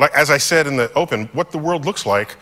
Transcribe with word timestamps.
like 0.00 0.12
as 0.14 0.30
I 0.30 0.38
said 0.38 0.66
in 0.66 0.76
the 0.76 0.92
open, 0.94 1.26
what 1.32 1.52
the 1.52 1.58
world 1.58 1.84
looks 1.84 2.04
like 2.04 2.36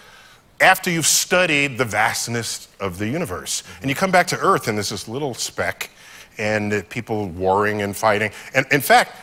after 0.61 0.91
you've 0.91 1.07
studied 1.07 1.79
the 1.79 1.85
vastness 1.85 2.69
of 2.81 2.99
the 2.99 3.07
universe. 3.07 3.63
And 3.81 3.91
you 3.91 3.95
come 3.95 4.11
back 4.11 4.27
to 4.29 4.39
Earth 4.39 4.69
and 4.69 4.79
there's 4.79 4.89
this 4.89 5.07
little 5.09 5.35
speck 5.35 5.91
and 6.39 6.73
uh, 6.73 6.83
people 6.89 7.29
warring 7.29 7.83
and 7.83 7.97
fighting. 7.97 8.31
And 8.55 8.67
in 8.73 8.81
fact, 8.81 9.17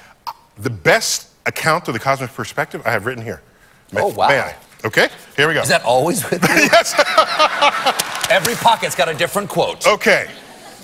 the 0.58 0.70
best 0.70 1.29
account 1.46 1.88
of 1.88 1.94
the 1.94 2.00
cosmic 2.00 2.34
perspective 2.34 2.82
I 2.86 2.92
have 2.92 3.06
written 3.06 3.24
here. 3.24 3.42
May, 3.91 4.02
Oh, 4.02 4.07
wow. 4.09 4.27
May 4.27 4.39
I? 4.39 4.55
Okay, 4.83 5.09
here 5.36 5.47
we 5.47 5.55
go. 5.55 5.61
Is 5.61 5.70
that 5.70 5.83
always 5.83 6.29
with 6.29 6.43
you? 6.43 6.49
yes. 6.55 6.93
Every 8.31 8.54
pocket's 8.55 8.95
got 8.95 9.09
a 9.09 9.15
different 9.15 9.49
quote. 9.49 9.88
Okay. 9.88 10.27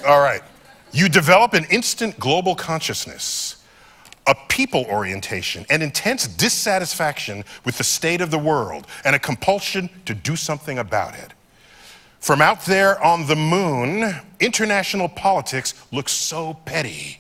All 0.07 0.19
right. 0.19 0.41
You 0.91 1.07
develop 1.07 1.53
an 1.53 1.65
instant 1.69 2.19
global 2.19 2.55
consciousness, 2.55 3.60
a 4.27 4.35
people 4.49 4.85
orientation, 4.85 5.65
an 5.69 5.81
intense 5.81 6.27
dissatisfaction 6.27 7.43
with 7.65 7.77
the 7.77 7.83
state 7.83 8.21
of 8.21 8.31
the 8.31 8.37
world, 8.37 8.87
and 9.03 9.15
a 9.15 9.19
compulsion 9.19 9.89
to 10.05 10.13
do 10.13 10.35
something 10.35 10.79
about 10.79 11.15
it. 11.15 11.33
From 12.19 12.41
out 12.41 12.65
there 12.65 13.03
on 13.03 13.25
the 13.25 13.35
moon, 13.35 14.13
international 14.39 15.09
politics 15.09 15.73
looks 15.91 16.11
so 16.11 16.53
petty. 16.65 17.17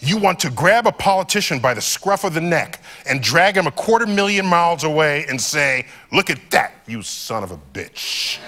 You 0.00 0.18
want 0.18 0.38
to 0.40 0.50
grab 0.50 0.86
a 0.86 0.92
politician 0.92 1.60
by 1.60 1.72
the 1.72 1.80
scruff 1.80 2.24
of 2.24 2.34
the 2.34 2.42
neck 2.42 2.82
and 3.06 3.22
drag 3.22 3.56
him 3.56 3.66
a 3.66 3.70
quarter 3.70 4.06
million 4.06 4.44
miles 4.44 4.84
away 4.84 5.24
and 5.30 5.40
say, 5.40 5.86
Look 6.12 6.28
at 6.28 6.50
that, 6.50 6.74
you 6.86 7.00
son 7.00 7.42
of 7.42 7.52
a 7.52 7.58
bitch. 7.72 8.38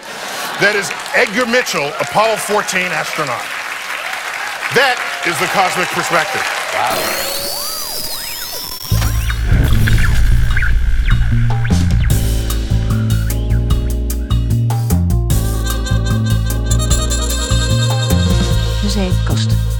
That 0.60 0.76
is 0.76 0.90
Edgar 1.14 1.46
Mitchell, 1.50 1.88
Apollo 1.98 2.36
14 2.36 2.92
astronaut. 2.92 3.40
That 4.76 5.00
is 5.26 5.38
the 5.40 5.46
cosmic 5.46 5.88
perspective. 5.96 6.44
De 6.74 7.55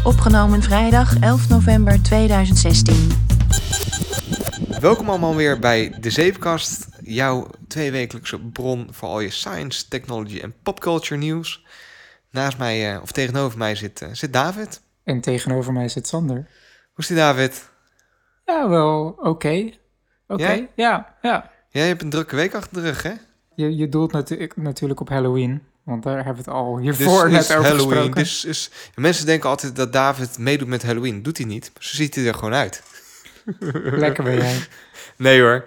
Opgenomen 0.06 0.62
vrijdag 0.62 1.18
11 1.20 1.48
november 1.48 2.02
2016. 2.02 2.94
Welkom 4.80 5.08
allemaal 5.08 5.34
weer 5.36 5.58
bij 5.58 5.94
De 6.00 6.10
Zeepkast, 6.10 6.88
jouw 7.02 7.46
tweewekelijkse 7.68 8.40
bron 8.40 8.88
voor 8.90 9.08
al 9.08 9.20
je 9.20 9.30
science, 9.30 9.88
technology 9.88 10.40
en 10.40 10.54
popculture 10.62 11.16
nieuws. 11.20 11.66
Naast 12.30 12.58
mij, 12.58 12.94
eh, 12.94 13.02
of 13.02 13.12
tegenover 13.12 13.58
mij, 13.58 13.74
zit, 13.74 14.02
eh, 14.02 14.08
zit 14.12 14.32
David. 14.32 14.82
En 15.04 15.20
tegenover 15.20 15.72
mij 15.72 15.88
zit 15.88 16.06
Sander. 16.06 16.36
Hoe 16.36 16.46
is 16.96 17.06
die 17.06 17.16
David? 17.16 17.70
Ja, 18.44 18.68
wel 18.68 19.14
oké. 19.18 19.70
Oké, 20.26 20.42
Jij? 20.42 20.70
ja, 20.74 21.16
ja. 21.22 21.50
Jij 21.68 21.86
hebt 21.86 22.02
een 22.02 22.10
drukke 22.10 22.36
week 22.36 22.54
achter 22.54 22.72
de 22.72 22.80
rug, 22.80 23.02
hè? 23.02 23.12
Je, 23.54 23.76
je 23.76 23.88
doelt 23.88 24.12
natu- 24.12 24.50
natuurlijk 24.54 25.00
op 25.00 25.08
Halloween. 25.08 25.62
Want 25.86 26.02
daar 26.02 26.14
hebben 26.14 26.32
we 26.32 26.38
het 26.38 26.48
al 26.48 26.76
Dus 26.76 26.84
hiervoor 26.84 27.30
net 27.30 27.40
is 27.42 27.50
over 27.50 27.64
Halloween. 27.64 27.88
gesproken. 27.88 28.22
Dus 28.22 28.44
is, 28.44 28.70
mensen 28.94 29.26
denken 29.26 29.48
altijd 29.48 29.76
dat 29.76 29.92
David 29.92 30.38
meedoet 30.38 30.68
met 30.68 30.82
Halloween. 30.82 31.22
Doet 31.22 31.36
hij 31.36 31.46
niet. 31.46 31.70
Zo 31.78 31.96
ziet 31.96 32.14
hij 32.14 32.26
er 32.26 32.34
gewoon 32.34 32.54
uit. 32.54 32.82
Lekker 34.04 34.24
ben 34.24 34.36
jij. 34.36 34.56
Nee 35.16 35.40
hoor. 35.40 35.64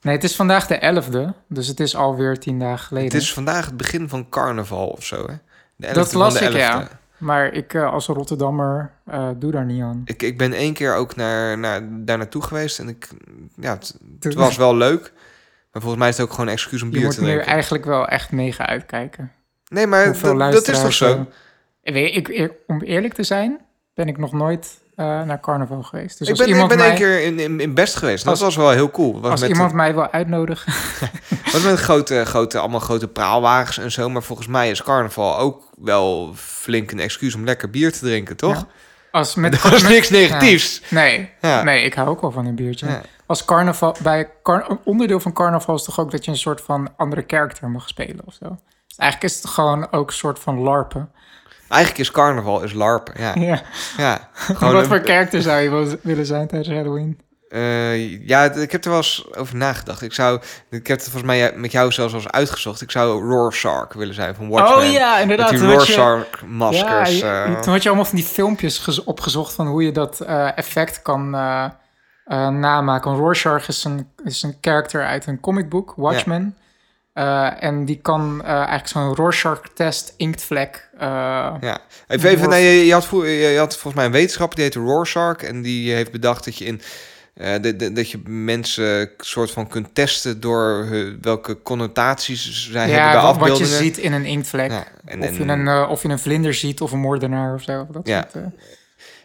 Nee, 0.00 0.14
het 0.14 0.24
is 0.24 0.36
vandaag 0.36 0.66
de 0.66 1.02
11e. 1.02 1.46
Dus 1.48 1.66
het 1.66 1.80
is 1.80 1.96
alweer 1.96 2.38
tien 2.38 2.58
dagen 2.58 2.86
geleden. 2.86 3.12
Het 3.12 3.22
is 3.22 3.32
vandaag 3.32 3.66
het 3.66 3.76
begin 3.76 4.08
van 4.08 4.28
carnaval 4.28 4.86
of 4.86 5.04
zo, 5.04 5.26
hè? 5.26 5.34
De 5.76 5.86
11e 5.86 5.92
Dat 5.92 6.12
las 6.12 6.40
ik, 6.40 6.50
11e. 6.50 6.56
ja. 6.56 6.88
Maar 7.16 7.52
ik 7.52 7.74
eh, 7.74 7.92
als 7.92 8.06
Rotterdammer 8.06 8.90
eh, 9.04 9.28
doe 9.36 9.50
daar 9.52 9.64
niet 9.64 9.82
aan. 9.82 10.02
Ik, 10.04 10.22
ik 10.22 10.38
ben 10.38 10.52
één 10.52 10.72
keer 10.72 10.94
ook 10.94 11.16
naar, 11.16 11.58
naar, 11.58 11.82
daar 11.90 12.18
naartoe 12.18 12.42
geweest 12.42 12.78
en 12.78 12.88
ik, 12.88 13.08
ja, 13.56 13.78
het, 14.20 14.34
was 14.34 14.56
wel 14.56 14.76
leuk. 14.76 15.12
Maar 15.72 15.82
volgens 15.82 16.00
mij 16.00 16.08
is 16.08 16.16
het 16.16 16.26
ook 16.26 16.32
gewoon 16.32 16.46
een 16.46 16.52
excuus 16.52 16.82
om 16.82 16.88
Je 16.88 16.94
bier 16.94 17.04
moet 17.04 17.14
te 17.14 17.20
nu 17.20 17.26
drinken. 17.26 17.46
eigenlijk 17.46 17.84
wel 17.84 18.06
echt 18.08 18.30
mega 18.30 18.66
uitkijken. 18.66 19.32
Nee, 19.68 19.86
maar 19.86 20.04
dat, 20.22 20.38
dat 20.52 20.68
is 20.68 20.80
toch 20.80 20.92
zo? 20.92 21.26
ik, 21.82 22.52
om 22.66 22.82
eerlijk 22.82 23.14
te 23.14 23.22
zijn, 23.22 23.60
ben 23.94 24.08
ik 24.08 24.18
nog 24.18 24.32
nooit 24.32 24.78
eh, 24.94 25.22
naar 25.22 25.40
carnaval 25.40 25.82
geweest. 25.82 26.18
Dus 26.18 26.28
ik 26.28 26.28
als 26.28 26.38
ben, 26.38 26.48
ik 26.48 26.52
iemand 26.52 26.68
ben 26.68 26.78
mij, 26.78 26.88
één 26.88 26.96
keer 26.96 27.22
in, 27.24 27.38
in, 27.40 27.60
in 27.60 27.74
Best 27.74 27.96
geweest. 27.96 28.24
Dat 28.24 28.32
Als- 28.32 28.42
was 28.42 28.56
wel 28.56 28.70
heel 28.70 28.90
cool. 28.90 29.20
Was 29.20 29.30
als 29.30 29.40
met, 29.40 29.50
iemand 29.50 29.72
mij 29.72 29.94
wil 29.94 30.10
uitnodigen, 30.10 30.72
was 31.52 31.62
met 31.62 31.78
grote, 31.78 32.24
grote, 32.24 32.58
allemaal 32.58 32.80
grote 32.80 33.08
praalwagens 33.08 33.78
en 33.78 33.92
zo. 33.92 34.08
Maar 34.08 34.22
volgens 34.22 34.48
mij 34.48 34.70
is 34.70 34.82
carnaval 34.82 35.38
ook 35.38 35.70
wel 35.78 36.32
flink 36.34 36.90
een 36.90 37.00
excuus 37.00 37.34
om 37.34 37.44
lekker 37.44 37.70
bier 37.70 37.92
te 37.92 37.98
drinken, 37.98 38.36
toch? 38.36 38.54
Ja. 38.54 38.66
als 39.10 39.34
met, 39.34 39.52
Dat 39.62 39.72
is 39.72 39.82
met- 39.82 39.90
niks 39.90 40.10
negatiefs. 40.10 40.82
Nee, 40.90 41.30
Ja. 41.40 41.62
nee, 41.62 41.84
ik 41.84 41.94
hou 41.94 42.08
ook 42.08 42.20
wel 42.20 42.30
van 42.30 42.46
een 42.46 42.54
biertje. 42.54 43.00
Als 43.26 43.44
carnaval, 43.44 43.96
bij 44.02 44.30
car- 44.42 44.70
een 44.70 44.78
onderdeel 44.84 45.20
van 45.20 45.32
carnaval 45.32 45.74
is 45.74 45.82
toch 45.82 46.00
ook 46.00 46.10
dat 46.10 46.24
je 46.24 46.30
een 46.30 46.36
soort 46.36 46.60
van 46.60 46.88
andere 46.96 47.22
karakter 47.22 47.68
mag 47.70 47.88
spelen 47.88 48.20
of 48.24 48.34
zo. 48.42 48.58
Eigenlijk 48.98 49.32
is 49.32 49.42
het 49.42 49.50
gewoon 49.50 49.92
ook 49.92 50.08
een 50.08 50.14
soort 50.16 50.38
van 50.38 50.58
larpen. 50.58 51.10
Eigenlijk 51.68 52.00
is 52.00 52.10
carnaval 52.10 52.62
is 52.62 52.72
larpen, 52.72 53.14
ja. 53.18 53.32
Ja. 53.34 53.60
ja. 53.96 54.28
Gewoon 54.34 54.72
Wat 54.72 54.82
een- 54.82 54.88
voor 54.88 55.00
karakter 55.00 55.42
zou 55.42 55.60
je 55.60 55.70
wil- 55.70 55.96
willen 56.02 56.26
zijn 56.26 56.46
tijdens 56.46 56.74
Halloween? 56.74 57.20
Eh, 57.48 58.26
ja, 58.26 58.52
ik 58.52 58.72
heb 58.72 58.84
er 58.84 58.90
wel 58.90 58.98
eens 58.98 59.34
over 59.36 59.56
nagedacht. 59.56 60.02
Ik 60.02 60.12
zou, 60.12 60.40
ik 60.70 60.86
heb 60.86 60.96
het 60.98 61.02
volgens 61.10 61.22
mij 61.22 61.52
met 61.56 61.72
jou 61.72 61.92
zelfs 61.92 62.12
al 62.14 62.20
eens 62.20 62.30
uitgezocht. 62.30 62.80
Ik 62.80 62.90
zou 62.90 63.28
Rorschach 63.28 63.92
willen 63.92 64.14
zijn 64.14 64.34
van 64.34 64.48
Watchmen. 64.48 64.86
Oh 64.86 64.92
ja, 64.92 65.18
inderdaad. 65.18 65.50
Met 65.50 65.60
die 65.60 65.70
Rorschach-maskers. 65.70 67.18
Ja, 67.18 67.44
eh. 67.44 67.60
toen 67.60 67.72
had 67.72 67.82
je 67.82 67.88
allemaal 67.88 68.06
van 68.06 68.16
die 68.16 68.24
filmpjes 68.26 68.78
gez- 68.78 68.98
opgezocht 68.98 69.52
van 69.52 69.66
hoe 69.66 69.82
je 69.82 69.92
dat 69.92 70.20
eh, 70.20 70.56
effect 70.58 71.02
kan 71.02 71.34
eh, 71.34 71.64
eh, 72.24 72.48
namaken. 72.48 73.14
Rorschach 73.16 73.68
is 73.68 73.84
een, 73.84 74.08
is 74.24 74.42
een 74.42 74.56
character 74.60 75.04
uit 75.06 75.26
een 75.26 75.40
comicboek, 75.40 75.92
Watchmen. 75.96 76.56
Eh, 77.18 77.62
en 77.62 77.84
die 77.84 77.98
kan 78.02 78.42
eh, 78.44 78.50
eigenlijk 78.50 78.88
zo'n 78.88 79.14
Rorschach-test, 79.14 80.14
inktvlek. 80.16 80.88
eh, 80.98 81.06
ja. 81.60 81.78
Even, 82.08 82.30
even 82.30 82.48
nee, 82.48 82.86
je, 82.86 82.92
had, 82.92 83.08
je 83.24 83.54
had 83.58 83.72
volgens 83.72 83.94
mij 83.94 84.04
een 84.04 84.12
wetenschapper, 84.12 84.56
die 84.56 84.64
heette 84.64 84.80
Rorschach. 84.80 85.36
En 85.36 85.62
die 85.62 85.92
heeft 85.92 86.10
bedacht 86.12 86.44
dat 86.44 86.56
je 86.58 86.64
in... 86.64 86.80
de- 87.60 87.76
de- 87.76 87.92
dat 87.92 88.10
je 88.10 88.20
mensen 88.26 89.10
soort 89.18 89.50
van 89.50 89.68
kunt 89.68 89.94
testen 89.94 90.40
door 90.40 90.88
welke 91.20 91.62
connotaties 91.62 92.70
zij 92.70 92.80
hebben 92.88 93.00
ja, 93.00 93.12
bij 93.12 93.22
wat, 93.22 93.48
wat 93.48 93.58
je 93.58 93.66
ziet 93.66 93.98
in 93.98 94.12
een 94.12 94.24
inktvlek. 94.24 94.70
Ja, 94.70 94.84
en, 95.04 95.22
of, 95.22 95.38
je 95.38 95.44
een, 95.44 95.68
of 95.88 96.02
je 96.02 96.08
een 96.08 96.18
vlinder 96.18 96.54
ziet 96.54 96.80
of 96.80 96.92
een 96.92 96.98
moordenaar 96.98 97.54
of 97.54 97.62
zo. 97.62 97.86
Dat 97.90 98.06
Ja. 98.06 98.28
soort, 98.32 98.44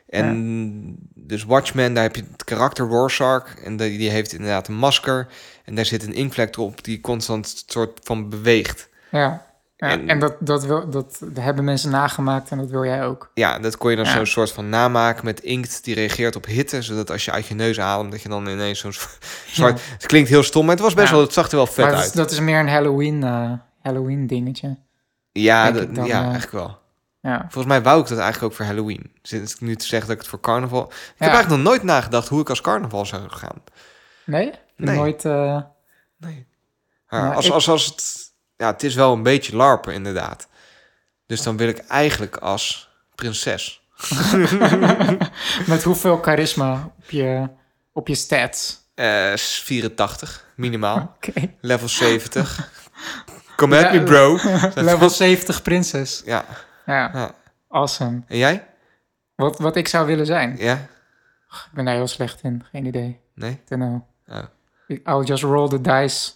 En 0.10 0.96
dus 1.16 1.44
Watchmen, 1.44 1.94
daar 1.94 2.04
heb 2.04 2.16
je 2.16 2.24
het 2.32 2.44
karakter 2.44 2.88
Rorschach. 2.88 3.56
En 3.64 3.78
die, 3.78 3.98
die 3.98 4.10
heeft 4.10 4.34
inderdaad 4.34 4.68
een 4.68 4.76
masker. 4.76 5.28
En 5.64 5.76
daar 5.76 5.86
zit 5.86 6.04
een 6.04 6.14
inkvlek 6.14 6.56
erop 6.56 6.84
die 6.84 7.02
constant 7.02 7.64
soort 7.68 8.00
van 8.04 8.30
beweegt. 8.30 8.90
ja. 9.12 9.52
Ja, 9.78 9.90
En- 9.90 10.10
en, 10.10 10.20
dat, 10.20 10.36
dat, 10.40 10.66
wil, 10.66 10.90
dat 10.90 11.20
hebben 11.40 11.64
mensen 11.64 11.90
nagemaakt 11.92 12.50
en 12.52 12.58
dat 12.58 12.70
wil 12.70 12.86
jij 12.86 13.06
ook. 13.06 13.32
Ja, 13.34 13.60
dat 13.60 13.78
kon 13.78 13.90
je 13.90 13.96
dan 13.96 14.06
Ja. 14.06 14.12
zo'n 14.12 14.26
soort 14.26 14.52
van 14.52 14.70
namaken 14.70 15.26
met 15.26 15.40
inkt 15.40 15.84
die 15.84 15.96
reageert 15.96 16.36
op 16.36 16.46
hitte. 16.46 16.82
Zodat 16.82 17.12
als 17.12 17.26
je 17.26 17.32
uit 17.32 17.48
je 17.48 17.56
neus 17.56 17.80
ademt, 17.80 18.12
dat 18.12 18.22
je 18.22 18.30
dan 18.30 18.48
ineens 18.48 18.80
zo'n 18.80 18.94
zwart... 19.48 19.82
Het 19.92 20.06
klinkt 20.06 20.30
heel 20.30 20.44
stom, 20.44 20.66
maar 20.66 20.76
het 20.76 20.84
was 20.84 20.94
best 20.94 21.12
wel... 21.12 21.20
Het 21.22 21.34
zag 21.34 21.50
er 21.50 21.56
wel 21.56 21.66
vet 21.68 21.78
maar 21.78 21.90
dat, 21.90 22.00
is- 22.00 22.06
uit. 22.06 22.16
dat 22.16 22.32
is 22.32 22.40
meer 22.40 22.60
een 22.60 22.70
Halloween, 22.70 23.24
eh, 23.24 23.52
Halloween 23.82 24.28
dingetje. 24.28 24.78
ja, 25.32 25.72
dat- 25.72 25.96
dan, 25.96 26.06
ja 26.06 26.18
eh, 26.18 26.22
eigenlijk 26.22 26.52
wel. 26.52 26.78
Ja. 27.22 27.40
Volgens 27.42 27.66
mij 27.66 27.82
wou 27.82 28.02
ik 28.02 28.08
dat 28.08 28.18
eigenlijk 28.18 28.52
ook 28.52 28.58
voor 28.58 28.66
Halloween. 28.66 29.12
Zit 29.22 29.52
ik 29.52 29.62
nu 29.62 29.76
te 29.76 29.86
zeggen 29.86 30.08
dat 30.08 30.16
ik 30.16 30.22
het 30.22 30.32
voor 30.32 30.40
carnaval... 30.42 30.84
Ik 30.88 30.94
heb 31.18 31.30
eigenlijk 31.30 31.50
nog 31.64 31.72
nooit 31.72 31.84
nagedacht 31.84 32.28
hoe 32.28 32.42
ik 32.42 32.50
als 32.50 32.62
carnaval 32.62 33.06
zou 33.06 33.22
gaan. 33.30 33.64
Nee? 34.26 34.52
Nee. 34.76 34.96
Nooit. 34.96 35.26
eh, 35.26 35.62
Nee. 36.18 36.48
Ja, 37.10 37.32
als, 37.34 37.46
ik- 37.46 37.52
als, 37.52 37.70
als 37.70 37.86
het... 37.86 38.32
Ja, 38.58 38.72
het 38.72 38.84
is 38.84 38.96
wel 38.96 39.14
een 39.14 39.24
beetje 39.24 39.56
larpen, 39.56 39.94
inderdaad. 39.94 40.48
Dus 41.26 41.42
dan 41.44 41.58
wil 41.58 41.68
ik 41.68 41.78
eigenlijk 41.78 42.38
als 42.38 42.90
prinses. 43.16 43.82
met 45.68 45.84
hoeveel 45.84 46.18
charisma 46.22 46.92
op 46.98 47.10
je, 47.10 47.50
op 47.94 48.08
je 48.08 48.16
stats? 48.16 48.82
Eh 48.96 49.34
84, 49.36 50.46
minimaal. 50.56 50.98
Oké. 51.16 51.54
Level 51.62 51.88
70. 51.90 52.70
Come 53.56 53.86
at 53.86 53.94
me, 53.94 54.04
bro. 54.04 54.40
Level 54.76 55.10
70 55.10 55.62
prinses. 55.62 56.22
Ja. 56.26 56.46
Ja, 56.86 57.10
ja. 57.14 57.36
awesome. 57.70 58.22
En 58.28 58.38
jij? 58.38 58.68
Wat, 59.36 59.60
wat 59.60 59.76
ik 59.76 59.88
zou 59.88 60.06
willen 60.06 60.26
zijn? 60.26 60.56
Ja? 60.58 60.74
Ik 61.50 61.70
ben 61.74 61.86
daar 61.86 61.94
heel 61.96 62.08
slecht 62.08 62.42
in. 62.44 62.64
Geen 62.72 62.86
idee. 62.86 63.20
Nee? 63.36 63.62
Know. 63.66 64.02
Oh. 64.28 64.44
I'll 65.06 65.24
just 65.24 65.44
roll 65.44 65.68
the 65.68 65.82
dice. 65.82 66.32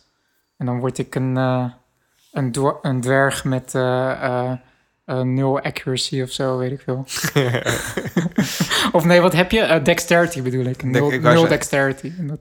En 0.58 0.66
dan 0.66 0.80
word 0.80 0.98
ik 0.98 1.16
een, 1.16 1.38
eh, 1.38 1.66
een, 2.32 2.54
een 2.82 3.02
dwerg 3.02 3.44
met 3.44 3.76
eh, 3.76 4.52
eh, 5.06 5.22
nul 5.22 5.60
accuracy 5.60 6.22
of 6.22 6.30
zo, 6.30 6.58
weet 6.58 6.72
ik 6.72 6.82
veel. 6.82 7.06
of 8.98 9.04
nee, 9.06 9.22
wat 9.22 9.34
heb 9.34 9.52
je? 9.52 9.80
Dexterity 9.84 10.42
bedoel 10.42 10.66
ik. 10.66 10.84
Nul, 10.84 11.12
ik 11.12 11.22
dexterity. 11.50 12.14
En 12.18 12.28
dat, 12.28 12.40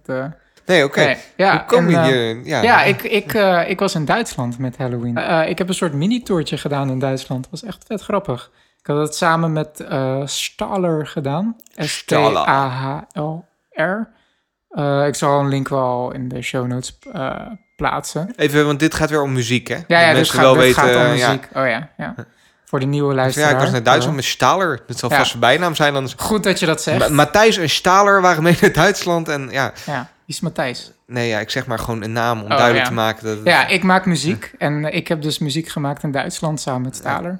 Nee, 0.66 0.84
oké. 0.84 1.04
nee, 1.04 1.16
ja, 1.36 1.50
Hoe 1.56 1.64
kom 1.66 1.90
je 1.90 2.02
hier? 2.02 2.46
Ja, 2.46 2.62
Ja, 2.62 2.82
ik, 2.82 3.02
ik, 3.02 3.32
ik 3.68 3.78
was 3.78 3.94
in 3.94 4.04
Duitsland 4.04 4.58
met 4.58 4.76
Halloween. 4.76 5.16
Ik 5.48 5.58
heb 5.58 5.68
een 5.68 5.74
soort 5.74 5.92
mini-tourtje 5.92 6.58
gedaan 6.58 6.90
in 6.90 6.98
Duitsland. 6.98 7.42
Dat 7.42 7.50
was 7.50 7.62
echt 7.62 7.84
vet 7.86 8.00
grappig. 8.00 8.50
Ik 8.80 8.86
had 8.86 8.98
het 8.98 9.14
samen 9.14 9.52
met 9.52 9.80
eh 9.80 10.22
Staller 10.24 11.06
gedaan. 11.06 11.56
S-T-A-H-L-R. 11.76 13.44
Eh, 14.76 15.06
ik 15.06 15.14
zal 15.14 15.40
een 15.40 15.48
link 15.48 15.68
wel 15.68 16.12
in 16.12 16.28
de 16.28 16.42
show 16.42 16.66
notes 16.66 16.98
eh, 17.12 17.30
plaatsen. 17.76 18.32
Even, 18.36 18.66
want 18.66 18.80
dit 18.80 18.94
gaat 18.94 19.10
weer 19.10 19.22
om 19.22 19.32
muziek, 19.32 19.68
hè? 19.68 19.76
Ja, 19.86 20.00
ja 20.00 20.12
mensen 20.12 20.34
gaat, 20.34 20.42
wel 20.44 20.56
weten, 20.56 20.74
gaat 20.82 20.94
om 20.94 21.00
eh, 21.00 21.18
ja. 21.18 21.26
muziek. 21.28 21.48
Oh 21.54 21.66
ja, 21.68 21.88
ja. 21.96 22.14
Voor 22.64 22.80
de 22.80 22.86
nieuwe 22.86 23.08
Ja, 23.08 23.14
luisteraar. 23.14 23.50
ik 23.52 23.58
was 23.58 23.70
naar 23.70 23.82
Duitsland 23.82 24.16
met 24.16 24.24
Staler. 24.24 24.82
Dat 24.86 24.98
zal 24.98 25.10
Ja. 25.10 25.16
vast 25.16 25.28
zijn 25.28 25.40
bijnaam 25.40 25.74
zijn. 25.74 25.92
Dan 25.94 26.08
Goed 26.16 26.42
dat 26.44 26.58
je 26.60 26.66
dat 26.66 26.82
zegt. 26.82 26.98
Ma- 26.98 27.08
Matthijs 27.14 27.56
en 27.56 27.70
Staler 27.70 28.20
waren 28.20 28.42
mee 28.42 28.56
naar 28.60 28.72
Duitsland. 28.72 29.28
En 29.28 29.48
ja, 29.50 29.72
ja, 29.86 30.08
wie 30.24 30.34
is 30.34 30.40
Matthijs? 30.40 30.92
nee, 31.06 31.28
ja, 31.28 31.38
ik 31.38 31.50
zeg 31.50 31.66
maar 31.66 31.78
gewoon 31.78 32.02
een 32.02 32.12
naam 32.12 32.38
om 32.38 32.44
Oh, 32.44 32.50
duidelijk 32.50 32.78
ja. 32.82 32.88
te 32.88 32.94
maken 32.94 33.26
dat 33.26 33.36
het- 33.36 33.46
Ja, 33.46 33.66
ik 33.66 33.82
maak 33.82 34.06
muziek. 34.06 34.52
En 34.58 34.84
ik 34.84 35.08
heb 35.08 35.22
dus 35.22 35.38
muziek 35.38 35.68
gemaakt 35.68 36.02
in 36.02 36.10
Duitsland 36.10 36.60
samen 36.60 36.82
met 36.82 36.96
Staler. 36.96 37.38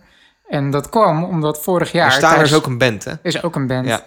En 0.48 0.70
dat 0.70 0.88
kwam 0.88 1.24
omdat 1.24 1.62
vorig 1.62 1.92
jaar... 1.92 2.06
Maar 2.06 2.16
Staler 2.16 2.42
is 2.44 2.54
ook 2.54 2.66
een 2.66 2.78
band, 2.78 3.04
hè? 3.04 3.12
is 3.22 3.42
ook 3.42 3.54
een 3.56 3.66
band. 3.66 3.86
Ja. 3.86 4.00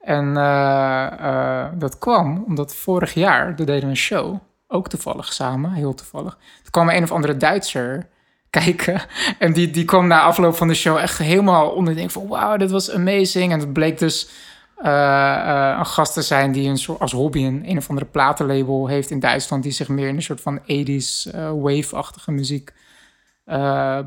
En 0.00 0.36
eh, 0.36 1.06
eh, 1.06 1.66
dat 1.74 1.98
kwam 1.98 2.44
omdat 2.46 2.74
vorig 2.74 3.14
jaar, 3.14 3.54
we 3.54 3.64
deden 3.64 3.82
we 3.82 3.90
een 3.90 3.96
show, 3.96 4.38
ook 4.68 4.88
toevallig 4.88 5.32
samen, 5.32 5.72
heel 5.72 5.94
toevallig. 5.94 6.38
Toen 6.62 6.70
kwam 6.70 6.88
een 6.88 7.02
of 7.02 7.12
andere 7.12 7.36
Duitser 7.36 8.08
kijken 8.50 9.02
en 9.38 9.52
die, 9.52 9.70
die 9.70 9.84
kwam 9.84 10.06
na 10.06 10.20
afloop 10.20 10.56
van 10.56 10.68
de 10.68 10.74
show 10.74 10.96
echt 10.96 11.18
helemaal 11.18 11.70
onder. 11.70 11.94
Denk 11.94 12.10
van, 12.10 12.28
wauw, 12.28 12.56
dit 12.56 12.70
was 12.70 12.90
amazing. 12.90 13.52
En 13.52 13.58
het 13.58 13.72
bleek 13.72 13.98
dus 13.98 14.30
eh, 14.76 15.74
een 15.78 15.86
gast 15.86 16.12
te 16.12 16.22
zijn 16.22 16.52
die 16.52 16.68
een 16.68 16.78
soort, 16.78 17.00
als 17.00 17.12
hobby 17.12 17.44
een, 17.44 17.62
een 17.66 17.76
of 17.76 17.88
andere 17.88 18.06
platenlabel 18.06 18.86
heeft 18.86 19.10
in 19.10 19.20
Duitsland, 19.20 19.62
die 19.62 19.72
zich 19.72 19.88
meer 19.88 20.08
in 20.08 20.16
een 20.16 20.22
soort 20.22 20.40
van 20.40 20.60
80s 20.60 21.32
eh, 21.32 21.50
wave-achtige 21.62 22.32
muziek 22.32 22.72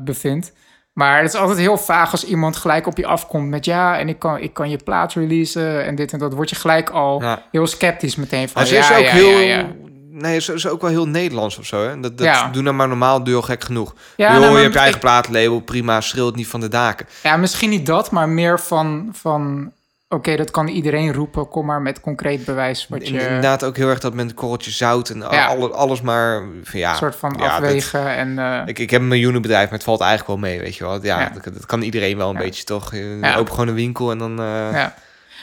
bevindt. 0.04 0.52
Maar 0.94 1.22
het 1.22 1.34
is 1.34 1.40
altijd 1.40 1.58
heel 1.58 1.76
vaag 1.78 2.10
als 2.10 2.24
iemand 2.24 2.56
gelijk 2.56 2.86
op 2.86 2.96
je 2.96 3.06
afkomt 3.06 3.48
met 3.48 3.64
ja, 3.64 3.98
en 3.98 4.08
ik 4.08 4.18
kan, 4.18 4.38
ik 4.38 4.52
kan 4.54 4.70
je 4.70 4.76
plaat 4.76 5.12
releasen 5.12 5.84
en 5.84 5.94
dit 5.94 6.12
en 6.12 6.18
dat. 6.18 6.32
Word 6.34 6.50
je 6.50 6.56
gelijk 6.56 6.90
al 6.90 7.22
Ja. 7.22 7.42
heel 7.50 7.66
sceptisch 7.66 8.16
meteen 8.16 8.48
van. 8.48 8.64
Ja, 8.64 8.78
is 8.78 8.92
ook 8.92 9.04
ja, 9.04 9.10
heel... 9.10 9.38
Ja. 9.38 9.66
Nee, 10.10 10.40
ze 10.40 10.52
is 10.52 10.66
ook 10.68 10.80
wel 10.80 10.90
heel 10.90 11.08
Nederlands 11.08 11.58
of 11.58 11.66
zo, 11.66 11.82
hè? 11.88 12.00
Dat, 12.00 12.18
dat 12.18 12.26
Ja. 12.26 12.48
doen 12.48 12.64
nou 12.64 12.76
maar 12.76 12.88
normaal, 12.88 13.24
al 13.24 13.42
gek 13.42 13.64
genoeg. 13.64 13.94
Ja, 14.16 14.38
nou, 14.38 14.56
je 14.56 14.62
hebt 14.62 14.74
je 14.74 14.78
eigen 14.80 15.00
plaatlabel, 15.00 15.60
prima, 15.60 16.00
schreeuwt 16.00 16.36
niet 16.36 16.46
van 16.46 16.60
de 16.60 16.68
daken. 16.68 17.06
ja, 17.22 17.36
misschien 17.36 17.70
niet 17.70 17.86
dat, 17.86 18.10
maar 18.10 18.28
meer 18.28 18.60
van, 18.60 19.08
van 19.12 19.72
oké, 20.14 20.36
dat 20.36 20.50
kan 20.50 20.68
iedereen 20.68 21.12
roepen. 21.12 21.48
Kom 21.48 21.66
maar 21.66 21.82
met 21.82 22.00
concreet 22.00 22.44
bewijs 22.44 22.86
wat 22.88 23.08
je 23.08 23.20
Inderdaad 23.20 23.64
ook 23.64 23.76
heel 23.76 23.88
erg 23.88 24.00
dat 24.00 24.14
met 24.14 24.28
een 24.28 24.34
korreltje 24.34 24.70
zout 24.70 25.08
en 25.08 25.18
Ja. 25.18 25.46
alle- 25.46 25.70
alles 25.72 26.00
maar... 26.00 26.42
Van, 26.62 26.78
ja, 26.80 26.90
een 26.90 26.96
soort 26.96 27.16
van 27.16 27.34
ja, 27.38 27.38
dat- 27.38 27.50
afwegen. 27.50 28.16
en, 28.16 28.38
eh, 28.38 28.62
ik, 28.66 28.78
ik 28.78 28.90
heb 28.90 29.00
een 29.00 29.08
miljoenenbedrijf, 29.08 29.64
maar 29.64 29.72
het 29.78 29.84
valt 29.84 30.00
eigenlijk 30.00 30.40
wel 30.40 30.50
mee, 30.50 30.60
weet 30.60 30.76
je 30.76 30.84
wel. 30.84 31.02
Ja, 31.04 31.20
Ja. 31.20 31.28
Dat, 31.34 31.44
dat 31.54 31.66
kan 31.66 31.82
iedereen 31.82 32.16
wel 32.16 32.30
een 32.30 32.36
beetje, 32.36 32.64
toch? 32.64 32.94
Je 32.94 33.18
Ja. 33.20 33.36
Open 33.36 33.52
gewoon 33.52 33.68
een 33.68 33.74
winkel 33.74 34.10
en 34.10 34.18
dan... 34.18 34.38
eh, 34.38 34.44
ja. 34.72 34.94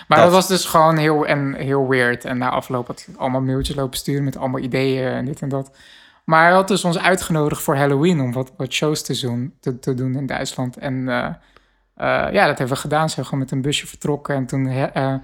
Maar 0.07 0.19
dat. 0.19 0.31
dat. 0.31 0.31
was 0.31 0.47
dus 0.47 0.65
gewoon 0.65 0.97
heel, 0.97 1.25
en 1.27 1.53
heel 1.53 1.87
weird. 1.89 2.25
En 2.25 2.37
na 2.37 2.49
afloop 2.49 2.87
had 2.87 3.07
allemaal 3.17 3.41
mailtjes 3.41 3.75
lopen 3.75 3.97
sturen 3.97 4.23
met 4.23 4.37
allemaal 4.37 4.61
ideeën 4.61 5.07
en 5.11 5.25
dit 5.25 5.41
en 5.41 5.49
dat. 5.49 5.71
Maar 6.25 6.43
hij 6.43 6.53
had 6.53 6.67
dus 6.67 6.83
ons 6.83 6.99
uitgenodigd 6.99 7.61
voor 7.61 7.75
Halloween 7.75 8.19
om 8.21 8.33
wat, 8.33 8.51
wat 8.57 8.71
shows 8.73 9.01
te 9.01 9.19
doen, 9.21 9.53
te, 9.59 9.79
te 9.79 9.93
doen 9.93 10.15
in 10.15 10.25
Duitsland. 10.25 10.77
En 10.77 11.09
eh, 11.09 11.17
eh, 11.17 11.33
ja, 12.07 12.31
dat 12.47 12.57
hebben 12.57 12.67
we 12.67 12.75
gedaan. 12.75 13.09
Zijn 13.09 13.25
gewoon 13.25 13.39
met 13.39 13.51
een 13.51 13.61
busje 13.61 13.87
vertrokken. 13.87 14.35
En 14.35 14.45
toen 14.45 14.67
eh, 14.67 14.83
eh, 14.83 15.15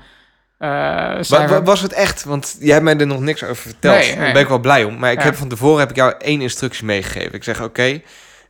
Wa- 1.28 1.48
we... 1.48 1.62
was 1.64 1.82
het 1.82 1.94
echt? 1.94 2.24
Want 2.24 2.56
jij 2.60 2.72
hebt 2.72 2.84
mij 2.84 2.98
er 2.98 3.08
nog 3.08 3.20
niks 3.20 3.44
over 3.44 3.56
verteld. 3.56 3.96
Nee, 4.00 4.08
nee. 4.16 4.24
Daar 4.24 4.34
ben 4.34 4.42
ik 4.42 4.48
wel 4.48 4.60
blij 4.60 4.84
om. 4.84 4.98
Maar 5.00 5.12
ik 5.12 5.18
Ja. 5.18 5.24
heb 5.24 5.36
van 5.36 5.48
tevoren 5.48 5.80
heb 5.80 5.90
ik 5.90 5.96
jou 5.96 6.14
één 6.20 6.42
instructie 6.42 6.86
meegegeven. 6.86 7.34
Ik 7.34 7.44
zeg, 7.44 7.64
oké, 7.64 8.02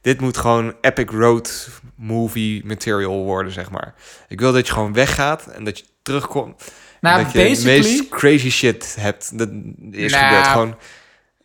dit 0.02 0.22
moet 0.22 0.38
gewoon 0.38 0.76
epic 0.82 1.06
road 1.12 1.70
movie 1.96 2.66
material 2.66 3.24
worden, 3.24 3.52
zeg 3.52 3.70
maar. 3.72 3.94
Ik 4.28 4.40
wil 4.40 4.52
dat 4.54 4.68
je 4.68 4.74
gewoon 4.74 4.94
weggaat 4.94 5.46
en 5.48 5.64
dat 5.64 5.78
je 5.80 5.86
terugkomt. 6.02 6.62
en 6.62 6.72
Nou, 7.02 7.24
dat 7.24 7.32
je 7.32 7.56
de 7.56 7.62
meest 7.64 8.10
crazy 8.10 8.50
shit 8.50 8.96
hebt. 9.00 9.38
Dat 9.38 9.50
is 9.92 10.12
Nou. 10.12 10.24
gebeurd. 10.26 10.48
Gewoon 10.48 10.76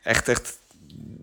echt, 0.03 0.29
echt... 0.29 0.59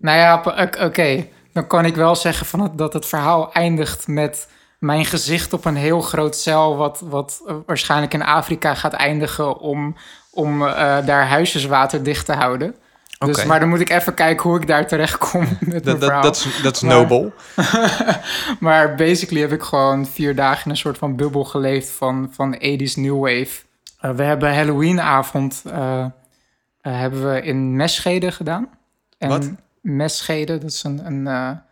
Nou 0.00 0.18
ja, 0.18 0.42
oké. 0.86 1.26
Dan 1.52 1.66
kan 1.66 1.84
ik 1.84 1.94
wel 1.96 2.16
zeggen 2.16 2.46
van 2.46 2.72
dat 2.76 2.92
het 2.92 3.06
verhaal 3.06 3.52
eindigt 3.52 4.06
met 4.06 4.48
mijn 4.80 5.04
gezicht 5.04 5.52
op 5.52 5.64
een 5.64 5.76
heel 5.76 6.00
groot 6.00 6.36
cel... 6.36 6.76
wat, 6.76 7.02
wat 7.04 7.42
waarschijnlijk 7.66 8.14
in 8.14 8.22
Afrika 8.22 8.74
gaat 8.74 8.92
eindigen 8.92 9.58
om, 9.58 9.96
om 10.30 10.66
eh, 10.66 11.06
daar 11.06 11.26
huisjeswater 11.26 12.02
dicht 12.02 12.26
te 12.26 12.32
houden. 12.32 12.74
Dus, 13.18 13.44
maar 13.44 13.60
dan 13.60 13.68
moet 13.68 13.80
ik 13.80 13.90
even 13.90 14.14
kijken 14.14 14.50
hoe 14.50 14.60
ik 14.60 14.66
daar 14.66 14.86
terecht 14.86 15.18
kom 15.18 15.46
Dat, 16.62 16.74
is, 16.74 16.80
nobel. 16.80 17.32
Maar 18.60 18.94
basically 18.94 19.40
heb 19.40 19.52
ik 19.52 19.62
gewoon 19.62 20.06
vier 20.06 20.34
dagen 20.34 20.64
in 20.64 20.70
een 20.70 20.76
soort 20.76 20.98
van 20.98 21.16
bubbel 21.16 21.44
geleefd 21.44 21.90
van, 21.90 22.28
van 22.32 22.54
80s 22.54 22.94
New 22.94 23.20
Wave. 23.20 23.62
Eh, 24.00 24.10
we 24.10 24.22
hebben 24.22 24.54
Halloweenavond 24.54 25.62
eh, 25.66 26.06
hebben 26.80 27.32
we 27.32 27.42
in 27.42 27.76
Meschede 27.76 28.32
gedaan. 28.32 28.68
En 29.18 29.28
Wat? 29.28 29.50
Meschede, 29.80 30.58
dat 30.58 30.70
is 30.70 30.82
een... 30.82 31.06
een 31.06 31.62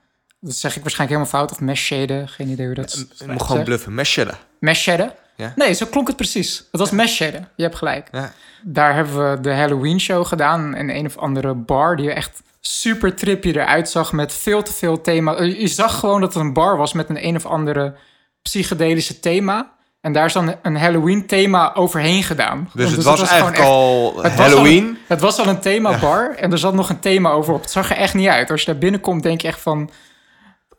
dat 0.41 0.55
zeg 0.55 0.77
ik 0.77 0.83
waarschijnlijk 0.83 1.21
helemaal 1.21 1.41
fout. 1.47 1.51
Of 1.59 1.61
Meschede, 1.67 2.23
geen 2.27 2.49
idee 2.49 2.67
hoe 2.67 2.75
dat 2.75 2.87
is. 2.87 3.27
moet 3.27 3.43
gewoon 3.43 3.63
bluffen. 3.65 3.95
Meschede. 3.95 4.33
Meschede? 4.61 5.15
Ja. 5.37 5.53
Nee, 5.57 5.73
zo 5.73 5.87
klonk 5.87 6.07
het 6.07 6.17
precies. 6.17 6.57
Het 6.71 6.81
was 6.81 6.91
Meschede. 6.91 7.45
Je 7.57 7.63
hebt 7.63 7.77
gelijk. 7.77 8.09
Ja. 8.13 8.33
Daar 8.63 8.95
hebben 8.95 9.31
we 9.31 9.41
de 9.41 9.53
Halloween 9.55 10.01
show 10.01 10.27
gedaan 10.27 10.75
in 10.77 10.91
een 10.91 11.07
of 11.07 11.17
andere 11.17 11.55
bar 11.55 11.97
die 11.97 12.11
er 12.11 12.17
echt 12.17 12.43
super 12.61 13.15
trippy 13.15 13.49
eruit 13.49 13.89
zag 13.89 14.13
met 14.13 14.33
veel 14.33 14.63
te 14.63 14.73
veel 14.73 15.01
thema. 15.01 15.35
Eh, 15.35 15.61
Je 15.61 15.67
zag 15.69 15.99
gewoon 15.99 16.21
dat 16.21 16.35
het 16.35 16.43
een 16.43 16.53
bar 16.53 16.77
was 16.77 16.93
met 16.93 17.09
een 17.09 17.27
een 17.27 17.37
of 17.37 17.47
andere 17.47 17.95
psychedelische 18.43 19.21
thema. 19.21 19.77
En 20.01 20.13
daar 20.13 20.25
is 20.25 20.33
dan 20.33 20.55
een 20.63 20.77
Halloween 20.77 21.27
thema 21.27 21.75
overheen 21.75 22.23
gedaan. 22.23 22.71
Dus, 22.75 22.91
het 22.91 23.03
was, 23.05 23.21
eigenlijk 23.29 23.57
echt- 23.59 23.67
al 23.67 24.13
het 24.23 24.37
was 24.37 24.47
al 24.47 24.57
Halloween. 24.57 24.85
een- 24.85 24.99
het 25.07 25.21
was 25.21 25.39
al 25.39 25.47
een 25.47 25.61
themabar 25.61 26.35
en 26.35 26.53
er 26.53 26.59
zat 26.59 26.75
nog 26.75 26.89
een 26.89 27.01
thema 27.01 27.31
over 27.31 27.55
op. 27.55 27.61
Het 27.61 27.71
zag 27.71 27.91
er 27.91 27.97
echt 27.97 28.15
niet 28.15 28.29
uit. 28.29 28.51
Als 28.51 28.61
je 28.61 28.67
daar 28.67 28.79
binnenkomt, 28.81 29.23
denk 29.23 29.41
je 29.41 29.49
echt 29.49 29.61
van 29.61 29.91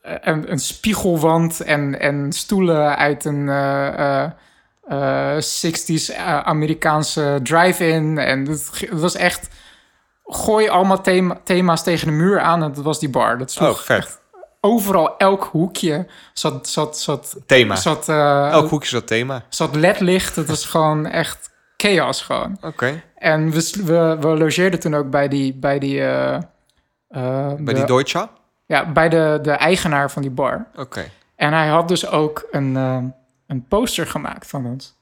een, 0.01 0.51
een 0.51 0.60
spiegelwand 0.60 1.60
en, 1.62 2.00
en 2.00 2.31
stoelen 2.31 2.98
uit 2.98 3.25
een 3.25 3.50
eh, 3.50 4.24
eh, 4.24 4.31
eh, 4.88 5.42
60s 5.42 6.16
eh, 6.16 6.40
Amerikaanse 6.40 7.40
drive-in. 7.44 8.18
En 8.18 8.48
het, 8.48 8.88
was 8.92 9.16
echt. 9.16 9.48
Gooi 10.31 10.68
allemaal 10.69 11.01
thema, 11.01 11.40
thema's 11.44 11.84
tegen 11.84 12.07
de 12.07 12.13
muur 12.13 12.40
aan 12.40 12.63
en 12.63 12.74
dat 12.74 12.84
was 12.84 13.00
die 13.00 13.10
bar. 13.10 13.38
Dat 13.38 13.51
sloeg 13.51 13.69
Oh, 13.69 13.75
vet. 13.75 13.98
echt 13.98 14.19
overal, 14.62 15.18
elk 15.18 15.44
hoekje 15.51 16.07
zat, 16.34 16.68
zat, 16.68 16.98
zat, 17.00 17.36
Thema. 17.46 17.75
zat, 17.75 18.10
eh, 18.10 18.50
Elk 18.51 18.69
hoekje 18.69 18.96
dat 18.96 19.07
thema. 19.07 19.44
zat 19.50 19.75
ledlicht. 19.75 20.36
Het 20.36 20.48
was 20.48 20.66
gewoon 20.66 21.06
echt 21.06 21.50
chaos 21.78 22.22
gewoon. 22.22 22.57
Oké. 22.62 23.01
En 23.16 23.51
we, 23.51 23.72
we, 23.86 24.18
we 24.19 24.28
logeerden 24.28 24.80
toen 24.80 24.96
ook 24.96 25.10
bij 25.10 25.28
die... 25.28 25.54
Bij 25.54 25.80
die, 25.80 26.00
eh, 26.01 26.34
eh, 26.36 26.42
Bij 27.54 27.56
de- 27.57 27.74
die 27.74 27.86
Deutsche? 27.86 28.27
Ja, 28.69 28.91
bij 28.91 29.09
de, 29.09 29.39
de 29.41 29.51
eigenaar 29.51 30.11
van 30.11 30.21
die 30.21 30.31
bar. 30.31 30.67
Oké. 30.75 31.09
En 31.35 31.53
hij 31.53 31.67
had 31.67 31.88
dus 31.88 32.07
ook 32.07 32.47
een, 32.51 32.75
eh, 32.75 33.03
een 33.47 33.65
poster 33.67 34.07
gemaakt 34.07 34.47
van 34.47 34.65
ons. 34.65 34.95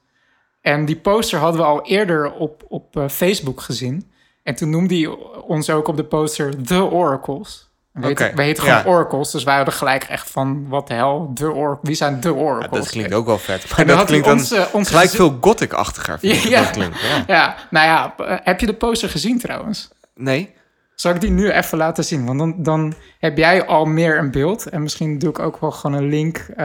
En 0.60 0.84
die 0.84 0.96
poster 0.96 1.38
hadden 1.38 1.60
we 1.60 1.66
al 1.66 1.86
eerder 1.86 2.32
op, 2.32 2.64
op 2.68 2.96
eh, 2.96 3.08
Facebook 3.08 3.60
gezien. 3.60 4.10
En 4.42 4.54
toen 4.54 4.70
noemde 4.70 4.94
hij 4.94 5.06
ons 5.40 5.70
ook 5.70 5.88
op 5.88 5.96
de 5.96 6.04
poster 6.04 6.62
The 6.62 6.82
Oracles. 6.82 7.68
We 7.92 8.32
we 8.34 8.42
heten 8.42 8.62
gewoon 8.62 8.78
ja. 8.78 8.84
Oracles, 8.84 9.30
dus 9.30 9.44
wij 9.44 9.56
hadden 9.56 9.74
gelijk 9.74 10.04
echt 10.04 10.30
van... 10.30 10.68
wat 10.68 10.88
de 10.88 10.94
hel, 10.94 11.30
The 11.34 11.50
Or 11.50 11.78
wie 11.82 11.94
zijn 11.94 12.18
Ja, 12.20 12.30
Oracles? 12.30 12.80
dat 12.80 12.90
klinkt 12.90 13.14
ook 13.14 13.26
wel 13.26 13.38
vet. 13.38 13.70
Maar 13.70 13.78
En 13.78 13.86
dat 13.86 14.06
klinkt 14.06 14.26
dan 14.26 14.38
ons, 14.38 14.54
ons 14.72 14.88
gelijk 14.88 15.10
veel 15.10 15.38
gothic-achtiger. 15.40 16.18
Ja. 16.20 16.62
dat 16.62 16.70
klinkt. 16.70 17.00
Ja. 17.00 17.24
Ja, 17.26 17.56
nou 17.70 17.86
ja, 17.86 18.14
eh, 18.16 18.36
heb 18.44 18.60
je 18.60 18.66
de 18.66 18.74
poster 18.74 19.08
gezien 19.08 19.38
trouwens? 19.38 19.88
Nee? 20.14 20.56
Zal 21.00 21.14
ik 21.14 21.20
die 21.20 21.30
nu 21.30 21.50
even 21.50 21.78
laten 21.78 22.04
zien? 22.04 22.26
Want 22.26 22.38
dan, 22.38 22.54
dan 22.62 22.94
heb 23.18 23.36
jij 23.36 23.66
al 23.66 23.84
meer 23.84 24.18
een 24.18 24.30
beeld. 24.30 24.66
En 24.68 24.82
misschien 24.82 25.18
doe 25.18 25.30
ik 25.30 25.38
ook 25.38 25.58
wel 25.60 25.70
gewoon 25.70 25.96
een 25.96 26.08
link. 26.08 26.36
eh, 26.56 26.64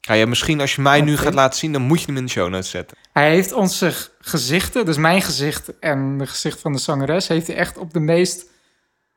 Ja, 0.00 0.14
ja, 0.14 0.26
misschien 0.26 0.60
als 0.60 0.74
je 0.74 0.82
mij 0.82 1.00
nu 1.00 1.16
gaat 1.16 1.34
laten 1.34 1.58
zien, 1.58 1.72
dan 1.72 1.82
moet 1.82 2.00
je 2.00 2.06
hem 2.06 2.16
in 2.16 2.24
de 2.24 2.30
show 2.30 2.48
notes 2.48 2.70
zetten. 2.70 2.96
hij 3.12 3.30
heeft 3.30 3.52
onze 3.52 3.92
gezichten, 4.20 4.84
dus 4.84 4.96
mijn 4.96 5.22
gezicht 5.22 5.78
en 5.78 6.18
de 6.18 6.26
gezicht 6.26 6.60
van 6.60 6.72
de 6.72 6.78
zangeres, 6.78 7.28
heeft 7.28 7.46
hij 7.46 7.56
echt 7.56 7.78
op 7.78 7.92
de 7.92 8.00
meest... 8.00 8.46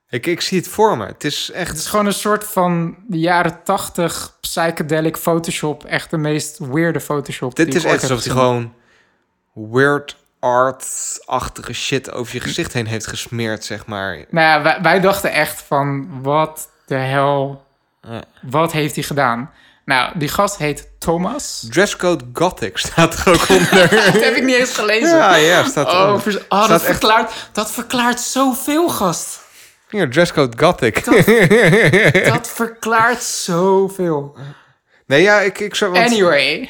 Ik, 0.10 0.26
ik 0.26 0.42
zie 0.42 0.58
het 0.58 0.68
voor 0.68 0.98
me. 0.98 1.06
Het 1.06 1.24
is 1.24 1.48
Het 1.48 1.56
echt... 1.56 1.78
is 1.78 1.86
gewoon 1.88 2.06
een 2.06 2.14
soort 2.14 2.44
van 2.44 2.98
de 3.08 3.20
jaren 3.20 3.60
tachtig 3.64 4.38
psychedelic 4.42 5.18
Photoshop. 5.18 5.84
Echt 5.86 6.10
de 6.10 6.18
meest 6.18 6.58
weirde 6.58 7.00
Photoshop. 7.00 7.56
Dit 7.56 7.66
die 7.66 7.76
is 7.76 7.84
echt 7.84 8.02
alsof 8.02 8.24
hij 8.24 8.32
gewoon 8.34 8.74
weird 9.54 10.18
art-achtige 10.40 11.74
shit 11.74 12.12
over 12.12 12.34
je 12.36 12.42
gezicht 12.42 12.74
heen 12.74 12.86
heeft 12.88 13.08
gesmeerd, 13.08 13.66
zeg 13.66 13.86
maar. 13.86 14.26
Nou 14.30 14.48
ja, 14.48 14.62
wij, 14.62 14.80
wij 14.82 15.00
dachten 15.00 15.32
echt 15.32 15.62
van, 15.68 16.08
wat 16.22 16.70
de 16.86 16.96
hel, 16.96 17.66
Ja. 18.02 18.24
wat 18.42 18.72
heeft 18.72 18.96
hij 18.96 19.04
gedaan? 19.04 19.52
Nou, 19.86 20.12
die 20.16 20.28
gast 20.28 20.58
heet 20.58 20.90
Thomas. 21.00 21.68
Dresscode 21.70 22.24
Gothic 22.34 22.78
staat 22.88 23.14
er 23.26 23.34
ook 23.34 23.50
onder. 23.50 23.90
Dat 24.14 24.24
heb 24.24 24.36
ik 24.36 24.44
niet 24.44 24.56
eens 24.56 24.74
gelezen. 24.76 25.18
ja, 25.18 25.36
ja, 25.36 25.64
staat 25.64 25.88
er 25.94 25.94
Oh, 26.00 26.26
oh, 26.50 26.68
dat, 26.68 26.70
echt- 26.70 26.84
verklaart, 26.84 27.32
dat 27.52 27.72
verklaart 27.72 28.20
zoveel, 28.20 28.90
gast. 28.90 29.44
Hier, 29.90 30.10
dresscode 30.10 30.58
Gothic. 30.58 31.04
Dat 32.34 32.48
verklaart 32.50 33.24
zoveel. 33.24 34.36
nee, 35.06 35.22
ja, 35.22 35.40
ik, 35.40 35.60
ik 35.60 35.76
zou... 35.76 35.92
want- 35.92 36.06
Anyway. 36.12 36.70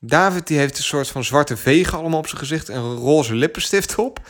David 0.00 0.46
die 0.46 0.58
heeft 0.58 0.78
een 0.78 0.84
soort 0.84 1.08
van 1.08 1.24
zwarte 1.24 1.56
vegen 1.56 1.98
allemaal 1.98 2.18
op 2.18 2.26
zijn 2.26 2.40
gezicht... 2.40 2.68
en 2.68 2.80
een 2.80 2.96
roze 2.96 3.34
lippenstift 3.34 3.94
op. 3.94 4.20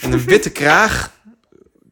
En 0.00 0.12
een 0.12 0.24
witte 0.24 0.50
kraag, 0.50 1.10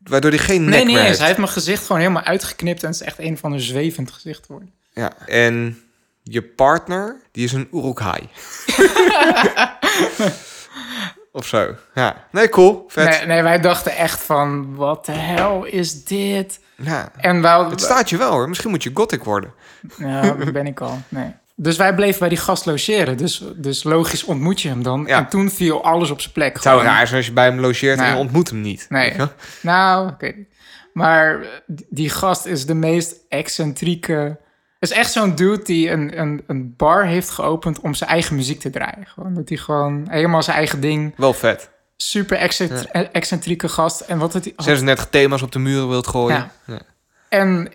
waardoor 0.03 0.31
hij 0.31 0.39
geen 0.39 0.65
nek 0.65 0.75
Nee, 0.75 0.85
meer 0.85 1.03
heeft. 1.03 1.19
Hij 1.19 1.27
heeft 1.27 1.39
mijn 1.39 1.51
gezicht 1.51 1.87
gewoon 1.87 2.01
helemaal 2.01 2.23
uitgeknipt 2.23 2.83
en 2.83 2.91
het 2.91 3.01
is 3.01 3.07
echt 3.07 3.19
een 3.19 3.39
van 3.39 3.53
een 3.53 3.61
zwevend 3.61 4.11
gezicht 4.11 4.47
geworden. 4.47 4.71
Ja, 4.93 5.13
en 5.27 5.79
je 6.23 6.43
partner, 6.43 7.21
die 7.33 7.45
is 7.45 7.53
een 7.53 7.69
Uruk-hai. 7.73 8.29
of 11.33 11.47
zo. 11.47 11.75
Ja, 11.95 12.27
nee, 12.31 12.49
cool. 12.49 12.85
Vet. 12.89 13.09
Nee, 13.09 13.27
nee, 13.27 13.43
wij 13.43 13.61
dachten 13.61 13.97
echt 13.97 14.21
van, 14.21 14.75
wat 14.75 15.07
de 15.07 15.13
hel 15.13 15.65
is 15.65 16.05
dit? 16.05 16.61
Ja, 16.77 17.13
En 17.17 17.43
wij, 17.43 17.59
het 17.59 17.81
staat 17.81 18.11
je 18.11 18.17
wel 18.17 18.31
hoor. 18.31 18.49
Misschien 18.49 18.71
moet 18.71 18.83
je 18.83 18.91
gothic 18.95 19.25
worden. 19.25 19.53
Ja, 19.97 20.21
dat 20.21 20.53
ben 20.53 20.67
ik 20.67 20.81
al. 20.81 21.03
Nee. 21.09 21.33
Dus 21.57 21.77
wij 21.77 21.95
bleven 21.95 22.19
bij 22.19 22.29
die 22.29 22.39
gast 22.39 22.67
logeren. 22.67 23.17
Dus, 23.17 23.43
dus 23.57 23.83
logisch 23.83 24.25
ontmoet 24.25 24.61
je 24.63 24.69
hem 24.69 24.83
dan. 24.83 25.05
Ja. 25.07 25.19
En 25.19 25.29
toen 25.29 25.51
viel 25.51 25.85
alles 25.85 26.11
op 26.11 26.21
zijn 26.21 26.33
plek. 26.33 26.53
Het 26.53 26.63
zou 26.63 26.79
Gewoon. 26.79 26.93
raar 26.95 27.07
zijn 27.07 27.19
als 27.19 27.27
je 27.27 27.33
bij 27.33 27.45
hem 27.45 27.61
logeert 27.61 27.99
en 27.99 28.03
Nou. 28.05 28.15
je 28.17 28.21
ontmoet 28.23 28.51
hem 28.51 28.61
niet. 28.61 28.87
Nee. 28.89 29.13
Nou, 29.63 30.09
oké. 30.09 30.35
Maar 30.93 31.41
eh, 31.41 31.47
die 31.89 32.09
gast 32.11 32.47
is 32.47 32.67
de 32.67 32.75
meest 32.75 33.17
excentrieke... 33.29 34.39
is 34.79 34.91
echt 34.91 35.13
zo'n 35.13 35.35
dude 35.35 35.63
die 35.65 35.91
een, 35.91 36.21
een, 36.21 36.43
een 36.47 36.75
bar 36.77 37.07
heeft 37.07 37.31
geopend 37.31 37.81
om 37.81 37.95
zijn 37.95 38.11
eigen 38.11 38.37
muziek 38.37 38.61
te 38.61 38.71
draaien. 38.71 39.07
Gewoon 39.07 39.35
dat 39.35 39.49
hij 39.49 39.59
gewoon 39.59 40.07
helemaal 40.11 40.43
zijn 40.43 40.57
eigen 40.57 40.81
ding... 40.81 41.15
Wel 41.17 41.33
vet. 41.33 41.71
Super 41.97 42.37
excent- 42.37 42.91
excentrieke 43.13 43.69
gast. 43.69 44.01
En 44.01 44.19
wat 44.19 44.33
het... 44.33 44.53
36 44.57 45.07
thema's 45.11 45.43
op 45.43 45.53
de 45.53 45.59
muren 45.59 45.89
wilt 45.89 46.07
gooien. 46.07 46.51
Ja. 46.67 46.81
En 47.29 47.69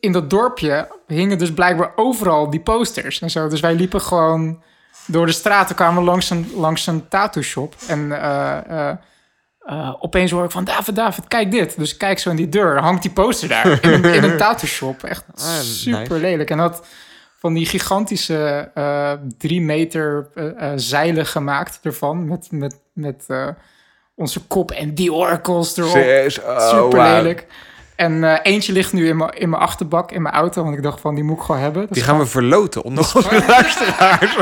in, 0.00 0.12
dat 0.12 0.30
dorpje 0.30 0.88
hingen 1.06 1.38
dus 1.38 1.52
blijkbaar 1.52 1.92
overal 1.96 2.50
die 2.50 2.60
posters 2.60 3.20
en 3.20 3.30
zo. 3.30 3.48
Dus 3.48 3.60
wij 3.60 3.74
liepen 3.74 4.00
gewoon 4.00 4.62
door 5.06 5.26
de 5.26 5.32
straten, 5.32 5.74
kwamen 5.74 6.04
langs 6.04 6.30
een, 6.30 6.50
langs 6.56 6.86
een 6.86 7.08
tattoo 7.08 7.42
shop. 7.42 7.74
En 7.88 8.12
eh, 8.22 8.58
eh, 8.88 8.96
eh, 9.60 9.94
opeens 10.00 10.30
hoor 10.30 10.44
ik 10.44 10.50
van, 10.50 10.64
David, 10.64 10.96
David, 10.96 11.28
kijk 11.28 11.50
dit. 11.50 11.76
Dus 11.78 11.92
ik 11.92 11.98
kijk 11.98 12.18
zo 12.18 12.30
in 12.30 12.36
die 12.36 12.48
deur, 12.48 12.78
hangt 12.78 13.02
die 13.02 13.10
poster 13.10 13.48
daar 13.48 13.78
in, 13.84 13.92
een- 13.92 14.14
in 14.14 14.22
een 14.22 14.36
tattoo 14.36 14.68
shop. 14.68 15.02
Echt 15.04 15.24
Ah, 15.34 15.44
super 15.60 15.98
nice. 16.00 16.14
lelijk. 16.14 16.50
En 16.50 16.58
dat 16.58 16.86
van 17.38 17.54
die 17.54 17.66
gigantische 17.66 18.70
drie 19.38 19.60
meter 19.60 20.28
zeilen 20.76 21.26
gemaakt 21.26 21.78
ervan. 21.82 22.28
Met, 22.28 22.48
met, 22.50 22.80
met 22.92 23.26
onze 24.14 24.40
kop 24.46 24.70
en 24.70 24.94
die 24.94 25.12
oracles 25.12 25.76
erop. 25.76 25.94
Oh, 26.46 26.58
Super 26.60 27.02
lelijk. 27.02 27.46
En 27.96 28.24
eh, 28.24 28.38
eentje 28.42 28.72
ligt 28.72 28.92
nu 28.92 29.08
in 29.08 29.16
mijn 29.16 29.30
in 29.30 29.50
mijn 29.50 29.62
achterbak, 29.62 30.12
in 30.12 30.22
mijn 30.22 30.34
auto. 30.34 30.62
Want 30.62 30.76
ik 30.76 30.82
dacht 30.82 31.00
van, 31.00 31.14
die 31.14 31.24
moet 31.24 31.36
ik 31.38 31.42
gewoon 31.42 31.60
hebben. 31.60 31.86
Die 31.90 32.02
gaan 32.02 32.18
we 32.18 32.26
verloten 32.26 32.82
onder 32.82 33.04
onze 33.14 33.44
luisteraars. 33.48 34.36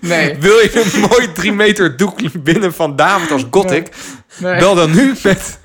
Nee, 0.00 0.34
Wil 0.38 0.56
je 0.58 0.90
een 0.94 1.00
mooi 1.00 1.32
3 1.32 1.52
meter 1.52 1.96
doek 1.96 2.42
binnen 2.42 2.74
van 2.74 2.96
David 2.96 3.30
als 3.30 3.46
gothic? 3.50 3.88
nee. 4.38 4.58
Bel 4.58 4.74
dan 4.74 4.90
nu 4.94 5.14
met 5.22 5.58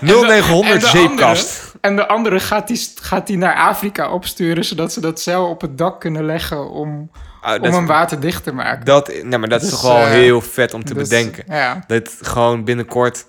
0900 0.00 0.72
en 0.74 0.80
de 0.80 0.86
zeepkast. 0.86 1.48
andere- 1.60 1.78
En 1.80 1.96
de 1.96 2.08
andere 2.08 2.40
gaat 2.40 2.68
die, 2.68 2.88
gaat 3.00 3.26
die 3.26 3.36
naar 3.36 3.54
Afrika 3.54 4.10
opsturen... 4.10 4.64
zodat 4.64 4.92
ze 4.92 5.00
dat 5.00 5.20
zeil 5.20 5.46
op 5.48 5.60
het 5.60 5.78
dak 5.78 6.00
kunnen 6.00 6.24
leggen... 6.24 6.70
om, 6.70 7.10
Ah, 7.40 7.54
om 7.54 7.62
dat, 7.62 7.72
hem 7.72 7.86
waterdicht 7.86 8.42
te 8.44 8.52
maken. 8.52 8.84
dat, 8.84 9.12
nee, 9.22 9.38
maar 9.38 9.48
dat 9.48 9.62
is 9.62 9.70
Dus, 9.70 9.80
toch 9.80 9.88
wel 9.92 10.00
eh, 10.00 10.08
heel 10.08 10.40
vet 10.40 10.74
om 10.74 10.84
te 10.84 10.94
Dus, 10.94 11.08
bedenken. 11.08 11.44
Ja. 11.48 11.84
Dat 11.86 12.14
gewoon 12.20 12.64
binnenkort 12.64 13.26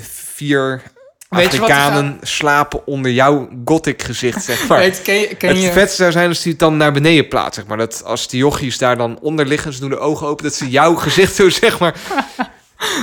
vier 0.00 0.82
Weet 1.28 1.52
je 1.52 1.58
wat 1.60 1.68
er 1.68 1.74
Afrikanen 1.76 2.18
slapen 2.22 2.86
onder 2.86 3.10
jouw 3.12 3.48
gothic 3.64 4.02
gezicht, 4.02 4.44
zeg 4.44 4.68
maar. 4.68 4.78
Weet, 4.78 5.02
ken, 5.02 5.14
je- 5.14 5.34
ken 5.36 5.48
het 5.48 5.62
je... 5.62 5.72
vetste 5.72 5.96
zou 5.96 6.12
zijn 6.12 6.28
als 6.28 6.42
die 6.42 6.50
het 6.52 6.60
dan 6.60 6.76
naar 6.76 6.92
beneden 6.92 7.28
plaatst, 7.28 7.54
zeg 7.54 7.66
maar. 7.66 7.76
Dat 7.76 8.04
als 8.04 8.28
die 8.28 8.38
jochies 8.40 8.78
daar 8.78 8.96
dan 8.96 9.18
onder 9.20 9.46
liggen, 9.46 9.72
ze 9.72 9.80
doen 9.80 9.90
de 9.90 9.98
ogen 9.98 10.26
open, 10.26 10.44
dat 10.44 10.54
ze 10.54 10.70
jouw 10.70 10.94
gezicht 11.06 11.34
zo, 11.34 11.48
zeg 11.48 11.78
maar, 11.78 11.94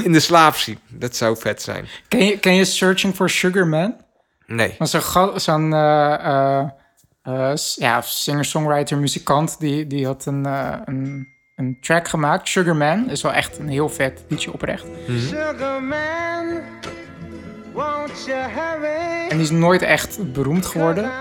in 0.03 0.11
de 0.11 0.19
slaap 0.19 0.55
zien. 0.55 0.79
Dat 0.87 1.15
zou 1.15 1.37
vet 1.39 1.61
zijn. 1.61 1.87
Ken 2.07 2.25
je, 2.25 2.39
ken 2.39 2.53
je 2.55 2.65
Searching 2.65 3.15
for 3.15 3.29
Sugar 3.29 3.67
Man? 3.67 3.95
Nee. 4.47 4.75
Dat 4.77 4.87
is 5.35 5.43
zo'n 5.43 5.73
eh, 5.73 6.13
eh, 6.13 6.65
eh, 7.23 7.55
s- 7.55 7.75
ja, 7.79 8.01
singer-songwriter, 8.01 8.97
muzikant. 8.97 9.55
Die, 9.59 9.87
die 9.87 10.05
had 10.05 10.25
een, 10.25 10.45
eh, 10.45 10.73
een, 10.85 11.27
een 11.55 11.77
track 11.81 12.07
gemaakt. 12.07 12.47
Sugar 12.47 12.75
Man 12.75 13.09
is 13.09 13.21
wel 13.21 13.33
echt 13.33 13.59
een 13.59 13.69
heel 13.69 13.89
vet 13.89 14.25
liedje 14.27 14.53
oprecht. 14.53 14.85
Sugar 15.19 15.83
man, 15.83 16.61
won't 17.73 18.25
you 18.25 18.39
hurry? 18.39 19.29
En 19.29 19.37
die 19.37 19.45
is 19.45 19.51
nooit 19.51 19.81
echt 19.81 20.33
beroemd 20.33 20.65
geworden. 20.65 21.11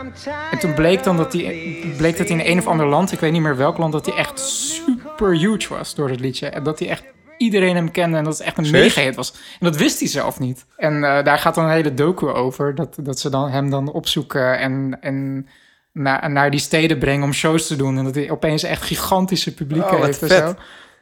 En 0.50 0.58
toen 0.58 0.74
bleek 0.74 1.02
dan 1.02 1.16
dat 1.16 1.32
hij 1.32 1.94
bleek 1.96 2.16
dat 2.16 2.28
hij 2.28 2.38
in 2.38 2.52
een 2.52 2.58
of 2.58 2.66
ander 2.66 2.86
land, 2.86 3.12
ik 3.12 3.20
weet 3.20 3.32
niet 3.32 3.42
meer 3.42 3.56
welk 3.56 3.78
land, 3.78 3.92
dat 3.92 4.06
hij 4.06 4.14
echt 4.14 4.40
super 4.40 5.36
huge 5.36 5.74
was 5.74 5.94
door 5.94 6.08
het 6.08 6.20
liedje. 6.20 6.46
En 6.46 6.62
dat 6.62 6.78
hij 6.78 6.88
echt 6.88 7.04
iedereen 7.36 7.74
hem 7.74 7.90
kende 7.90 8.16
en 8.16 8.24
dat 8.24 8.38
het 8.38 8.46
echt 8.46 8.58
een 8.58 8.70
mega 8.70 9.00
hit 9.00 9.14
was. 9.14 9.32
En 9.32 9.66
dat 9.66 9.76
wist 9.76 9.98
hij 9.98 10.08
zelf 10.08 10.38
niet. 10.38 10.66
En 10.76 11.04
eh, 11.04 11.24
daar 11.24 11.38
gaat 11.38 11.54
dan 11.54 11.64
een 11.64 11.70
hele 11.70 11.94
docu 11.94 12.26
over, 12.26 12.74
dat, 12.74 12.96
dat 13.00 13.18
ze 13.18 13.30
dan 13.30 13.50
hem 13.50 13.70
dan 13.70 13.92
opzoeken 13.92 14.58
en, 14.58 14.98
en 15.00 15.46
naar, 15.92 16.30
naar 16.30 16.50
die 16.50 16.60
steden 16.60 16.98
brengen 16.98 17.24
om 17.24 17.32
shows 17.32 17.66
te 17.66 17.76
doen. 17.76 17.98
En 17.98 18.04
dat 18.04 18.14
hij 18.14 18.30
opeens 18.30 18.62
echt 18.62 18.82
gigantische 18.82 19.54
publieken 19.54 19.96
Oh, 19.96 20.04
heeft 20.04 20.22
en 20.22 20.28
vet. 20.28 20.38
zo. 20.48 20.54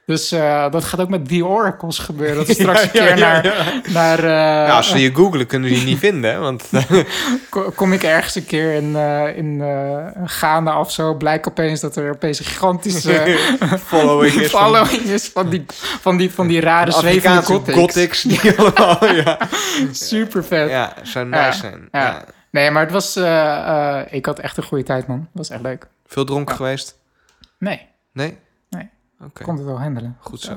Dus 0.07 0.33
eh, 0.33 0.71
dat 0.71 0.85
gaat 0.85 1.01
ook 1.01 1.09
met 1.09 1.29
The 1.29 1.45
Oracles 1.45 1.99
gebeuren. 1.99 2.37
Dat 2.37 2.49
straks 2.57 2.79
Ja, 2.81 2.85
een 2.85 2.91
keer 2.91 3.03
ja, 3.03 3.15
ja, 3.17 3.17
naar, 3.33 3.45
ja. 3.45 3.81
naar 3.93 4.19
eh, 4.19 4.67
Ja, 4.69 4.77
als 4.77 4.89
ze 4.91 4.99
je 4.99 5.15
googlen, 5.15 5.47
kunnen 5.47 5.69
ze 5.69 5.79
je 5.81 5.85
niet 5.85 5.99
vinden, 5.99 6.31
hè, 6.33 6.39
want 6.39 6.71
ko- 7.51 7.73
kom 7.75 7.93
ik 7.93 8.03
ergens 8.03 8.35
een 8.35 8.47
keer 8.47 8.73
in, 8.75 8.97
eh 8.97 9.37
in 9.37 9.61
eh, 9.61 10.23
Ghana 10.27 10.81
of 10.81 10.93
zo, 10.93 11.15
blijkt 11.15 11.49
opeens 11.49 11.81
dat 11.81 11.97
er 11.97 12.11
opeens 12.11 12.39
een 12.39 12.45
gigantische 12.45 13.39
following 13.87 14.35
is 14.35 14.51
van 14.51 14.61
following 14.61 15.03
is 15.03 15.31
van 15.35 15.49
die, 15.49 15.65
van 16.01 16.17
die, 16.17 16.31
van 16.31 16.47
die 16.47 16.61
rare 16.61 16.93
zwevende 16.93 17.43
gothics. 17.43 17.79
gothics. 17.79 18.23
Die 18.23 18.53
allemaal, 18.59 19.15
ja. 19.15 19.39
Super 19.93 20.45
vet. 20.45 20.71
ja, 20.71 20.93
zou 21.03 21.27
nice 21.27 21.59
zijn. 21.59 21.89
ja. 21.93 22.25
Nee, 22.51 22.71
maar 22.71 22.83
het 22.83 22.93
was, 22.93 23.17
eh, 23.17 24.01
eh, 24.01 24.07
ik 24.13 24.27
had 24.27 24.39
echt 24.39 24.57
een 24.57 24.63
goede 24.63 24.85
tijd, 24.85 25.07
man. 25.07 25.19
Het 25.19 25.29
was 25.33 25.51
echt 25.51 25.63
leuk. 25.63 25.87
Veel 26.07 26.25
dronken 26.25 26.57
geweest? 26.57 26.99
Nee, 27.59 27.89
Nee? 28.13 28.39
Nee. 28.69 28.91
Oké, 29.25 29.43
kon 29.45 29.57
het 29.57 29.65
wel 29.65 29.81
handelen. 29.81 30.17
goed 30.21 30.41
zo. 30.41 30.57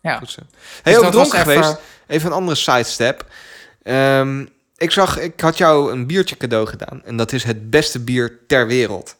Ja. 0.00 0.16
Goed 0.18 0.30
zo. 0.30 0.40
Dus 0.50 0.80
Hey, 0.82 1.00
was 1.00 1.10
dronken 1.10 1.38
even- 1.40 1.52
geweest. 1.52 1.80
Even 2.06 2.26
een 2.30 2.36
andere 2.36 2.56
sidestep. 2.56 3.26
Ehm, 3.82 4.46
ik 4.76 4.90
zag, 4.90 5.18
ik 5.18 5.40
had 5.40 5.58
jou 5.58 5.92
een 5.92 6.06
biertje 6.06 6.36
cadeau 6.36 6.66
gedaan. 6.66 7.02
En 7.04 7.16
dat 7.16 7.32
is 7.32 7.44
het 7.44 7.70
beste 7.70 8.00
bier 8.04 8.38
ter 8.46 8.66
wereld. 8.66 9.16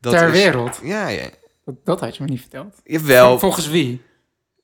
Dat 0.00 0.12
Ter 0.12 0.26
is- 0.28 0.32
wereld? 0.42 0.80
Ja, 0.82 1.08
ja. 1.08 1.28
Dat, 1.64 1.74
dat 1.84 2.00
had 2.00 2.16
je 2.16 2.22
me 2.22 2.28
niet 2.30 2.40
verteld. 2.40 2.80
Jawel, 2.84 3.38
Volgens 3.38 3.68
wie? 3.68 4.02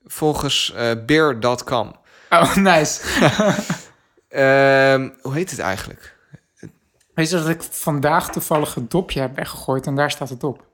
volgens 0.05 0.73
eh 0.75 0.91
beer.com. 1.05 1.95
Oh, 2.29 2.55
nice. 2.71 3.01
Ehm, 4.29 5.09
hoe 5.21 5.33
heet 5.33 5.49
het 5.51 5.59
eigenlijk? 5.59 6.17
Weet 7.21 7.29
je 7.29 7.35
dat 7.37 7.49
ik 7.49 7.61
vandaag 7.71 8.29
toevallig 8.31 8.73
het 8.75 8.91
dopje 8.91 9.19
heb 9.19 9.35
weggegooid 9.35 9.85
en 9.87 9.95
daar 9.95 10.11
staat 10.11 10.29
het 10.29 10.43
op? 10.43 10.65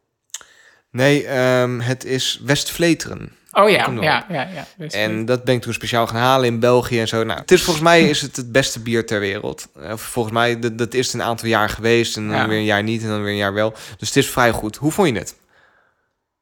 Nee, 0.92 1.25
ehm, 1.27 1.80
het 1.80 2.06
is 2.06 2.42
Westvleteren. 2.44 3.32
Oh 3.51 3.70
ja, 3.70 3.89
ja, 4.01 4.25
ja, 4.30 4.48
ja. 4.77 4.88
En 4.88 5.25
dat 5.25 5.44
ben 5.44 5.56
ik 5.56 5.62
toen 5.62 5.74
speciaal 5.74 6.08
gaan 6.08 6.22
halen 6.22 6.46
in 6.48 6.60
België 6.60 7.00
en 7.00 7.08
zo. 7.08 7.24
Nou, 7.24 7.39
het 7.39 7.51
is 7.51 7.63
volgens 7.63 7.86
mij 7.86 8.10
is 8.10 8.22
het 8.22 8.36
het 8.36 8.51
beste 8.51 8.80
bier 8.80 9.06
ter 9.06 9.20
wereld. 9.20 9.68
Eh, 9.75 9.98
volgens 9.98 10.34
mij, 10.34 10.60
dat, 10.60 10.77
dat 10.77 10.94
is 10.94 11.06
het 11.06 11.16
een 11.16 11.27
aantal 11.27 11.48
jaar 11.48 11.70
geweest. 11.70 12.18
En 12.18 12.27
dan 12.27 12.36
Ja. 12.38 12.48
weer 12.48 12.58
een 12.58 12.63
jaar 12.63 12.84
niet 12.84 13.01
en 13.01 13.08
dan 13.08 13.22
weer 13.22 13.32
een 13.32 13.38
jaar 13.38 13.54
wel. 13.54 13.72
Dus 13.98 14.08
het 14.08 14.18
is 14.18 14.30
vrij 14.30 14.51
goed. 14.51 14.75
Hoe 14.75 14.92
vond 14.92 15.08
je 15.08 15.13
het? 15.18 15.36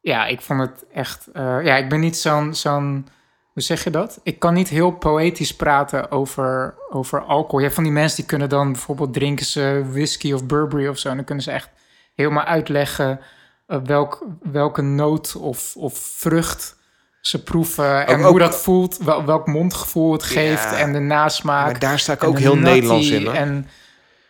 Ja, 0.01 0.25
ik 0.25 0.41
vond 0.41 0.59
het 0.61 0.85
echt. 0.93 1.27
eh, 1.33 1.57
ja, 1.63 1.75
ik 1.75 1.89
ben 1.89 1.99
niet 1.99 2.17
zo'n. 2.17 2.55
zo'n 2.55 3.07
hoe 3.55 3.63
zeg 3.63 3.83
je 3.83 3.89
dat? 3.89 4.19
Ik 4.23 4.39
kan 4.39 4.53
niet 4.53 4.69
heel 4.69 4.91
poëtisch 4.91 5.55
praten 5.55 6.11
over, 6.11 6.75
over 6.89 7.21
alcohol. 7.21 7.57
Je 7.57 7.63
hebt 7.63 7.75
van 7.75 7.83
die 7.83 7.93
mensen 7.93 8.15
die 8.17 8.25
kunnen 8.25 8.49
dan 8.49 8.71
bijvoorbeeld 8.71 9.13
drinken 9.13 9.45
ze 9.45 9.85
whisky 9.91 10.33
of 10.33 10.45
Burberry 10.45 10.87
of 10.87 10.97
zo. 10.97 11.09
En 11.09 11.15
dan 11.15 11.25
kunnen 11.25 11.43
ze 11.43 11.51
echt 11.51 11.69
helemaal 12.15 12.43
uitleggen 12.43 13.19
eh, 13.67 13.77
welk, 13.85 14.25
welke 14.51 14.81
noot 14.81 15.35
of, 15.35 15.75
of 15.75 15.97
vrucht 15.97 16.75
ze 17.21 17.43
proeven. 17.43 18.07
en 18.07 18.23
ook- 18.23 18.29
hoe 18.29 18.39
dat 18.39 18.61
voelt, 18.61 18.97
wel, 18.97 19.25
welk 19.25 19.47
mondgevoel 19.47 20.11
het 20.11 20.23
geeft 20.23 20.63
Ja, 20.63 20.77
en 20.77 20.93
de 20.93 20.99
nasmaak. 20.99 21.65
Maar 21.65 21.79
daar 21.79 21.99
sta 21.99 22.13
ik 22.13 22.23
ook 22.23 22.39
heel. 22.39 22.55
Nederlands 22.55 23.09
in. 23.09 23.25
Hoor. 23.25 23.33
En 23.33 23.67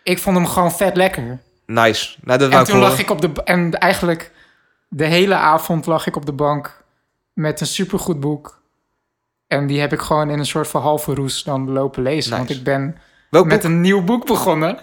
ik 0.03 0.19
vond 0.19 0.35
hem 0.37 0.47
gewoon 0.47 0.71
vet 0.71 0.95
lekker. 0.95 1.39
Nice. 1.65 2.17
Nou, 2.21 2.39
dat 2.39 2.51
En 2.51 2.63
toen 2.63 2.79
lag 2.79 2.99
ik 2.99 3.09
op 3.09 3.21
de... 3.21 3.31
En 3.43 3.71
eigenlijk 3.79 4.31
de 4.87 5.05
hele 5.05 5.35
avond 5.35 5.85
lag 5.85 6.07
ik 6.07 6.15
op 6.15 6.25
de 6.25 6.33
bank 6.33 6.83
met 7.33 7.61
een 7.61 7.67
supergoed 7.67 8.19
boek. 8.19 8.63
En 9.47 9.67
die 9.67 9.79
heb 9.79 9.93
ik 9.93 9.99
gewoon 9.99 10.29
in 10.29 10.39
een 10.39 10.45
soort 10.45 10.67
van 10.67 10.81
halve 10.81 11.13
roes 11.13 11.43
dan 11.43 11.69
lopen 11.71 12.03
lezen. 12.03 12.31
Nice. 12.31 12.43
Want 12.45 12.49
ik 12.49 12.63
ben 12.63 12.97
Welk 13.29 13.45
met 13.45 13.61
boek? 13.61 13.69
een 13.71 13.81
nieuw 13.81 14.03
boek 14.03 14.25
begonnen. 14.25 14.77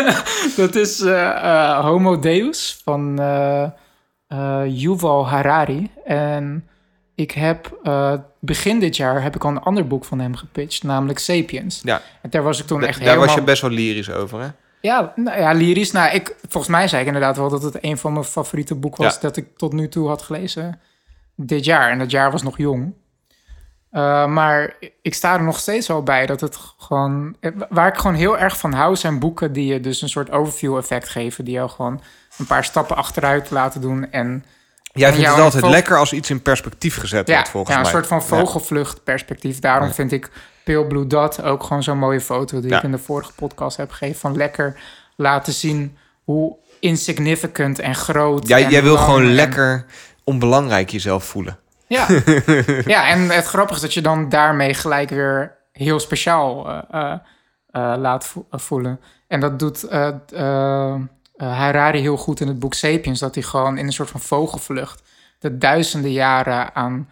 dat 0.56 0.74
is 0.74 1.00
eh, 1.00 1.28
eh, 1.30 1.84
Homo 1.84 2.18
Deus 2.18 2.80
van 2.84 3.18
eh, 3.18 4.62
Yuval 4.66 5.28
Harari. 5.28 5.90
En 6.04 6.68
ik 7.14 7.30
heb 7.30 7.78
begin 8.40 8.78
dit 8.80 8.96
jaar 8.96 9.22
heb 9.22 9.34
ik 9.34 9.44
al 9.44 9.50
een 9.50 9.60
ander 9.60 9.86
boek 9.86 10.04
van 10.04 10.18
hem 10.18 10.36
gepitcht, 10.36 10.82
namelijk 10.82 11.18
Sapiens. 11.18 11.80
Ja, 11.84 12.00
En 12.22 12.30
daar 12.30 12.42
was 12.42 12.60
ik 12.60 12.66
toen 12.66 12.80
da- 12.80 12.86
echt 12.86 12.98
daar 12.98 13.06
helemaal... 13.08 13.26
was 13.26 13.36
je 13.36 13.42
best 13.42 13.62
wel 13.62 13.70
lyrisch 13.70 14.10
over, 14.10 14.40
hè? 14.40 14.46
Ja, 14.80 15.12
nou 15.16 15.38
ja, 15.40 15.52
lyrisch. 15.52 15.90
Nou, 15.92 16.14
ik, 16.14 16.36
volgens 16.48 16.72
mij 16.72 16.88
zei 16.88 17.00
ik 17.00 17.06
inderdaad 17.06 17.36
wel 17.36 17.48
dat 17.48 17.62
het 17.62 17.78
een 17.80 17.98
van 17.98 18.12
mijn 18.12 18.24
favoriete 18.24 18.74
boeken 18.74 19.04
was 19.04 19.14
Ja. 19.14 19.20
dat 19.20 19.36
ik 19.36 19.56
tot 19.56 19.72
nu 19.72 19.88
toe 19.88 20.08
had 20.08 20.22
gelezen 20.22 20.80
dit 21.36 21.64
jaar. 21.64 21.90
En 21.90 21.98
dat 21.98 22.10
jaar 22.10 22.30
was 22.30 22.42
nog 22.42 22.56
jong. 22.58 22.94
Uh, 23.92 24.26
maar 24.26 24.74
ik 25.02 25.14
sta 25.14 25.34
er 25.34 25.42
nog 25.42 25.58
steeds 25.58 25.86
wel 25.88 26.02
bij 26.02 26.26
dat 26.26 26.40
het 26.40 26.58
gewoon... 26.78 27.36
Waar 27.68 27.88
ik 27.88 27.96
gewoon 27.96 28.16
heel 28.16 28.38
erg 28.38 28.58
van 28.58 28.72
hou 28.72 28.96
zijn 28.96 29.18
boeken 29.18 29.52
die 29.52 29.72
je 29.72 29.80
dus 29.80 30.02
een 30.02 30.08
soort 30.08 30.30
overview 30.30 30.76
effect 30.76 31.08
geven. 31.08 31.44
Die 31.44 31.54
jou 31.54 31.70
gewoon 31.70 32.00
een 32.38 32.46
paar 32.46 32.64
stappen 32.64 32.96
achteruit 32.96 33.50
laten 33.50 33.80
doen 33.80 34.10
en... 34.10 34.44
Jij 34.92 35.12
vindt 35.12 35.28
het 35.28 35.38
altijd 35.40 35.66
lekker 35.66 35.96
als 35.98 36.12
iets 36.12 36.30
in 36.30 36.42
perspectief 36.42 36.96
gezet 36.96 37.26
Ja, 37.28 37.34
wordt, 37.34 37.48
volgens 37.50 37.72
ja, 37.72 37.76
een 37.78 37.82
mij. 37.82 37.92
soort 37.92 38.06
van 38.06 38.18
Ja. 38.18 38.24
vogelvluchtperspectief. 38.44 39.58
Daarom 39.58 39.88
Ja. 39.88 39.94
vind 39.94 40.12
ik 40.12 40.30
Pale 40.64 40.86
Blue 40.86 41.06
Dot 41.06 41.42
ook 41.42 41.62
gewoon 41.62 41.82
zo'n 41.82 41.98
mooie 41.98 42.20
foto... 42.20 42.60
die 42.60 42.70
Ja. 42.70 42.76
ik 42.76 42.82
in 42.82 42.90
de 42.90 42.98
vorige 42.98 43.32
podcast 43.32 43.76
heb 43.76 43.90
gegeven. 43.90 44.20
Van 44.20 44.36
lekker 44.36 44.80
laten 45.16 45.52
zien 45.52 45.96
hoe 46.24 46.56
insignificant 46.80 47.78
en 47.78 47.94
groot... 47.94 48.48
Jij, 48.48 48.64
en 48.64 48.70
jij 48.70 48.82
wil 48.82 48.96
gewoon 48.96 49.22
en- 49.22 49.32
lekker 49.34 49.84
onbelangrijk 50.24 50.90
jezelf 50.90 51.24
voelen. 51.24 51.58
Ja. 51.90 52.06
ja, 52.94 53.08
en 53.08 53.30
het 53.30 53.44
grappige 53.44 53.74
is 53.74 53.80
dat 53.80 53.94
je 53.94 54.00
dan 54.00 54.28
daarmee 54.28 54.74
gelijk 54.74 55.10
weer 55.10 55.56
heel 55.72 56.00
speciaal 56.00 56.68
eh, 56.68 56.78
eh, 56.90 57.12
eh, 57.70 57.98
laat 57.98 58.26
vo- 58.26 58.46
voelen. 58.50 59.00
En 59.26 59.40
dat 59.40 59.58
doet 59.58 59.86
Harari 61.36 62.00
heel 62.00 62.16
goed 62.16 62.40
in 62.40 62.48
het 62.48 62.58
boek 62.58 62.74
Sapiens. 62.74 63.20
Dat 63.20 63.34
hij 63.34 63.44
gewoon 63.44 63.78
in 63.78 63.86
een 63.86 63.92
soort 63.92 64.10
van 64.10 64.20
vogelvlucht 64.20 65.02
de 65.38 65.58
duizenden 65.58 66.12
jaren 66.12 66.74
aan 66.74 67.08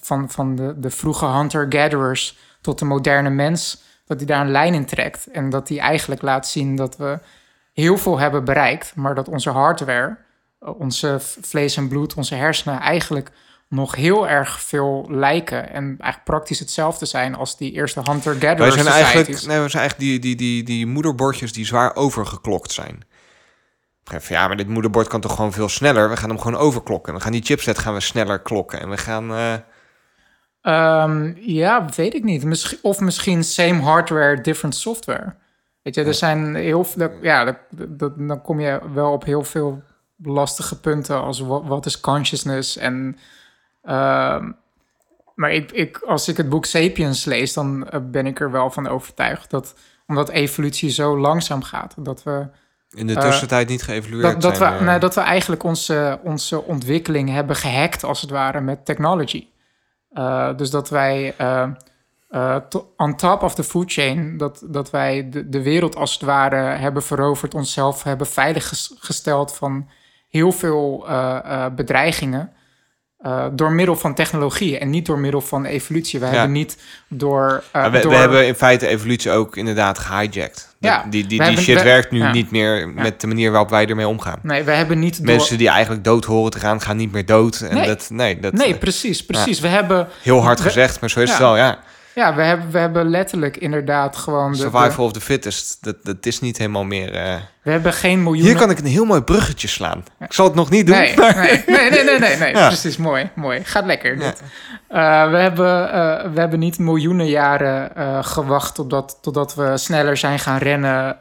van, 0.00 0.30
van 0.30 0.56
de, 0.56 0.74
de 0.78 0.90
vroege 0.90 1.26
hunter-gatherers 1.26 2.38
tot 2.60 2.78
de 2.78 2.84
moderne 2.84 3.30
mens, 3.30 3.82
dat 4.06 4.16
hij 4.16 4.26
daar 4.26 4.40
een 4.40 4.50
lijn 4.50 4.74
in 4.74 4.86
trekt. 4.86 5.26
En 5.26 5.50
dat 5.50 5.68
hij 5.68 5.78
eigenlijk 5.78 6.22
laat 6.22 6.48
zien 6.48 6.76
dat 6.76 6.96
we 6.96 7.18
heel 7.72 7.96
veel 7.98 8.18
hebben 8.18 8.44
bereikt, 8.44 8.94
maar 8.94 9.14
dat 9.14 9.28
onze 9.28 9.50
hardware, 9.50 10.16
onze 10.58 11.16
vlees 11.20 11.76
en 11.76 11.88
bloed, 11.88 12.14
onze 12.14 12.34
hersenen 12.34 12.80
eigenlijk 12.80 13.30
nog 13.68 13.94
heel 13.94 14.28
erg 14.28 14.60
veel 14.60 15.06
lijken 15.10 15.70
en 15.70 15.84
eigenlijk 15.84 16.24
praktisch 16.24 16.58
hetzelfde 16.58 17.06
zijn 17.06 17.34
als 17.34 17.56
die 17.56 17.72
eerste 17.72 18.00
hunter-gatherer 18.00 18.74
Wij 18.74 18.82
zijn 18.82 18.86
eigenlijk, 18.86 19.28
nee, 19.28 19.60
we 19.60 19.68
zijn 19.68 19.82
eigenlijk 19.82 19.98
die, 19.98 20.18
die, 20.18 20.36
die, 20.36 20.62
die 20.62 20.86
moederbordjes 20.86 21.52
die 21.52 21.66
zwaar 21.66 21.94
overgeklokt 21.96 22.72
zijn. 22.72 23.06
Ja, 24.28 24.46
maar 24.46 24.56
dit 24.56 24.68
moederbord 24.68 25.08
kan 25.08 25.20
toch 25.20 25.34
gewoon 25.34 25.52
veel 25.52 25.68
sneller? 25.68 26.10
We 26.10 26.16
gaan 26.16 26.28
hem 26.28 26.38
gewoon 26.38 26.60
overklokken. 26.60 27.14
We 27.14 27.20
gaan 27.20 27.32
die 27.32 27.44
chipset 27.44 27.78
gaan 27.78 27.94
we 27.94 28.00
sneller 28.00 28.40
klokken. 28.40 28.80
En 28.80 28.90
we 28.90 28.96
gaan... 28.96 29.30
eh, 29.30 29.54
Ehm, 30.60 31.32
ja, 31.36 31.88
weet 31.96 32.14
ik 32.14 32.24
niet. 32.24 32.44
Misschien, 32.44 32.78
of 32.82 33.00
misschien 33.00 33.44
same 33.44 33.80
hardware, 33.82 34.40
different 34.40 34.74
software. 34.74 35.34
Weet 35.82 35.94
je, 35.94 36.04
er 36.04 36.14
zijn 36.14 36.54
heel 36.54 36.84
veel. 36.84 37.10
Ja, 37.22 37.58
dan 38.16 38.42
kom 38.42 38.60
je 38.60 38.80
wel 38.92 39.12
op 39.12 39.24
heel 39.24 39.44
veel 39.44 39.82
lastige 40.16 40.80
punten 40.80 41.20
als 41.22 41.40
wat, 41.40 41.62
wat 41.64 41.86
is 41.86 42.00
consciousness 42.00 42.76
en. 42.76 43.18
Ehm, 43.82 44.52
maar 45.34 45.52
ik, 45.52 45.72
ik, 45.72 45.98
als 45.98 46.28
ik 46.28 46.36
het 46.36 46.48
boek 46.48 46.64
Sapiens 46.64 47.24
lees, 47.24 47.52
dan 47.52 47.88
eh, 47.88 48.00
ben 48.02 48.26
ik 48.26 48.40
er 48.40 48.50
wel 48.50 48.70
van 48.70 48.86
overtuigd 48.88 49.50
dat 49.50 49.74
omdat 50.06 50.28
evolutie 50.28 50.90
zo 50.90 51.18
langzaam 51.18 51.62
gaat, 51.62 51.94
dat 51.98 52.22
we 52.22 52.48
in 52.90 53.06
de 53.06 53.14
Eh, 53.14 53.20
tussentijd 53.20 53.68
niet 53.68 53.82
geëvalueerd 53.82 54.22
dat, 54.22 54.42
dat, 54.42 54.58
we, 54.58 54.84
nee, 54.84 54.98
dat 54.98 55.14
we 55.14 55.20
eigenlijk 55.20 55.62
onze, 55.62 56.20
onze 56.22 56.62
ontwikkeling 56.64 57.30
hebben 57.30 57.56
gehackt, 57.56 58.04
als 58.04 58.20
het 58.20 58.30
ware, 58.30 58.60
met 58.60 58.84
technology. 58.84 59.46
Eh, 60.10 60.56
dus 60.56 60.70
dat 60.70 60.88
wij 60.90 61.34
eh, 61.36 62.56
to- 62.68 62.92
on 62.96 63.16
top 63.16 63.42
of 63.42 63.54
the 63.54 63.64
food 63.64 63.92
chain, 63.92 64.36
dat, 64.36 64.62
dat 64.66 64.90
wij 64.90 65.28
de, 65.28 65.48
de 65.48 65.62
wereld 65.62 65.96
als 65.96 66.12
het 66.12 66.22
ware 66.22 66.56
hebben 66.56 67.02
veroverd, 67.02 67.54
onszelf 67.54 68.02
hebben 68.02 68.26
veiliggesteld 68.26 69.54
van 69.54 69.88
heel 70.28 70.52
veel 70.52 71.06
bedreigingen. 71.74 72.52
Eh, 73.28 73.46
door 73.52 73.72
middel 73.72 73.96
van 73.96 74.14
technologie 74.14 74.78
en 74.78 74.90
niet 74.90 75.06
door 75.06 75.18
middel 75.18 75.40
van 75.40 75.64
evolutie. 75.64 76.20
We 76.20 76.26
Ja. 76.26 76.32
hebben 76.32 76.52
niet 76.52 76.76
door. 77.08 77.62
Maar 77.72 77.90
we, 77.90 77.98
door 78.00 78.10
we 78.10 78.16
hebben 78.16 78.46
in 78.46 78.54
feite 78.54 78.86
evolutie 78.86 79.30
ook 79.30 79.56
inderdaad 79.56 79.98
gehijacked. 79.98 80.66
Ja, 80.80 81.02
die 81.02 81.10
die, 81.10 81.26
die 81.28 81.42
hebben- 81.42 81.62
shit 81.62 81.76
we- 81.76 81.82
werkt 81.82 82.10
nu 82.10 82.18
ja. 82.18 82.32
niet 82.32 82.50
meer 82.50 82.88
met 82.88 83.20
de 83.20 83.26
manier 83.26 83.50
waarop 83.50 83.70
wij 83.70 83.86
ermee 83.86 84.08
omgaan. 84.08 84.38
Nee, 84.42 84.62
we 84.62 84.70
hebben 84.70 84.98
niet 84.98 85.16
door. 85.16 85.26
Mensen 85.26 85.58
die 85.58 85.68
eigenlijk 85.68 86.04
dood 86.04 86.24
horen 86.24 86.50
te 86.50 86.58
gaan, 86.58 86.80
gaan 86.80 86.96
niet 86.96 87.12
meer 87.12 87.26
dood. 87.26 87.60
En 87.60 87.74
Nee. 87.74 87.86
dat, 87.86 88.08
nee, 88.10 88.40
dat 88.40 88.52
Nee, 88.52 88.74
precies, 88.74 89.24
precies. 89.24 89.60
We 89.60 89.68
hebben 89.68 90.08
heel 90.22 90.42
hard 90.42 90.58
we- 90.58 90.64
gezegd, 90.64 91.00
maar 91.00 91.10
zo 91.10 91.20
is 91.20 91.30
het 91.30 91.38
wel, 91.38 91.56
ja. 91.56 91.78
Ja, 92.18 92.34
we 92.34 92.42
hebben, 92.42 92.70
we 92.70 92.78
hebben 92.78 93.08
letterlijk 93.10 93.56
inderdaad 93.56 94.16
gewoon... 94.16 94.52
De, 94.52 94.58
Survival 94.58 95.04
of 95.04 95.12
the 95.12 95.20
fittest, 95.20 95.84
dat, 95.84 95.96
dat 96.02 96.26
is 96.26 96.40
niet 96.40 96.58
helemaal 96.58 96.84
meer... 96.84 97.14
eh, 97.14 97.34
we 97.62 97.70
hebben 97.70 97.92
geen 97.92 98.22
miljoenen... 98.22 98.50
Hier 98.50 98.60
kan 98.60 98.70
ik 98.70 98.78
een 98.78 98.84
heel 98.84 99.04
mooi 99.04 99.20
bruggetje 99.22 99.68
slaan. 99.68 100.04
Ik 100.20 100.32
zal 100.32 100.44
het 100.44 100.54
nog 100.54 100.70
niet 100.70 100.86
doen. 100.86 100.96
Nee, 100.96 101.16
maar- 101.16 101.36
nee, 101.36 101.62
nee, 101.66 101.90
nee, 101.90 102.04
nee, 102.04 102.18
nee, 102.18 102.36
nee. 102.36 102.54
Ja. 102.62 102.66
precies, 102.66 102.96
mooi, 102.96 103.30
mooi. 103.34 103.64
Gaat 103.64 103.84
lekker. 103.84 104.12
Eh, 104.22 105.30
we, 105.30 105.36
hebben, 105.36 105.92
eh, 105.92 106.30
we 106.32 106.40
hebben 106.40 106.58
niet 106.58 106.78
miljoenen 106.78 107.26
jaren 107.28 107.96
eh, 107.96 108.18
gewacht 108.24 108.74
totdat, 108.74 109.18
totdat 109.22 109.54
we 109.54 109.76
sneller 109.76 110.16
zijn 110.16 110.38
gaan 110.38 110.58
rennen, 110.58 111.16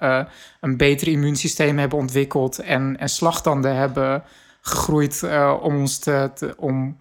een 0.61 0.77
beter 0.77 1.07
immuunsysteem 1.07 1.77
hebben 1.77 1.97
ontwikkeld 1.99 2.59
en, 2.59 2.95
en 2.99 3.09
slagtanden 3.09 3.75
hebben 3.75 4.23
gegroeid 4.61 5.23
om 5.61 5.79
ons 5.79 5.99
te, 5.99 6.29
te- 6.35 6.53
om, 6.57 6.97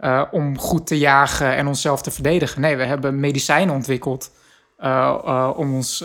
eh, 0.00 0.22
om 0.30 0.58
goed 0.58 0.86
te 0.86 0.98
jagen 0.98 1.56
en 1.56 1.66
onszelf 1.66 2.02
te 2.02 2.10
verdedigen. 2.10 2.60
Nee, 2.60 2.76
we 2.76 2.84
hebben 2.84 3.20
medicijnen 3.20 3.74
ontwikkeld 3.74 4.30
eh, 4.78 4.90
eh, 5.24 5.50
om 5.56 5.74
ons 5.74 6.04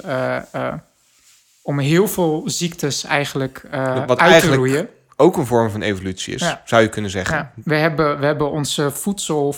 om 1.61 1.79
heel 1.79 2.07
veel 2.07 2.43
ziektes 2.45 3.03
eigenlijk 3.03 3.61
Wat 3.71 4.09
uit 4.09 4.19
eigenlijk 4.19 4.41
te 4.41 4.55
roeien. 4.67 4.89
Ook 5.17 5.37
een 5.37 5.45
vorm 5.45 5.69
van 5.69 5.81
evolutie 5.81 6.33
is, 6.33 6.41
Ja. 6.41 6.61
zou 6.65 6.81
je 6.81 6.89
kunnen 6.89 7.11
zeggen. 7.11 7.35
Ja, 7.37 7.51
we, 7.63 7.75
hebben, 7.75 8.19
we 8.19 8.25
hebben 8.25 8.51
onze 8.51 8.91
voedsel 8.91 9.55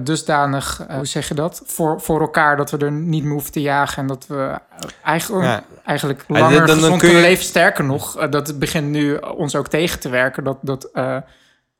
dusdanig, 0.00 0.84
hoe 0.88 1.06
zeg 1.06 1.28
je 1.28 1.34
dat, 1.34 1.62
voor, 1.66 2.00
voor 2.00 2.20
elkaar 2.20 2.56
dat 2.56 2.70
we 2.70 2.78
er 2.78 2.92
niet 2.92 3.22
meer 3.24 3.32
hoeven 3.32 3.52
te 3.52 3.60
jagen. 3.60 3.96
En 4.02 4.06
dat 4.06 4.26
we 4.26 4.58
eigenlijk, 5.04 5.44
Ja. 5.46 5.62
eigenlijk 5.84 6.24
langer 6.28 6.50
dan- 6.58 6.66
dan 6.66 6.74
gezond 6.76 6.88
kun 6.98 7.08
je- 7.08 7.14
kunnen 7.14 7.22
leven. 7.30 7.44
Sterker 7.44 7.84
nog, 7.84 8.28
dat 8.28 8.58
begint 8.58 8.88
nu 8.88 9.16
ons 9.16 9.54
ook 9.56 9.68
tegen 9.68 10.00
te 10.00 10.08
werken. 10.08 10.44
Dat, 10.44 10.58
dat 10.60 10.88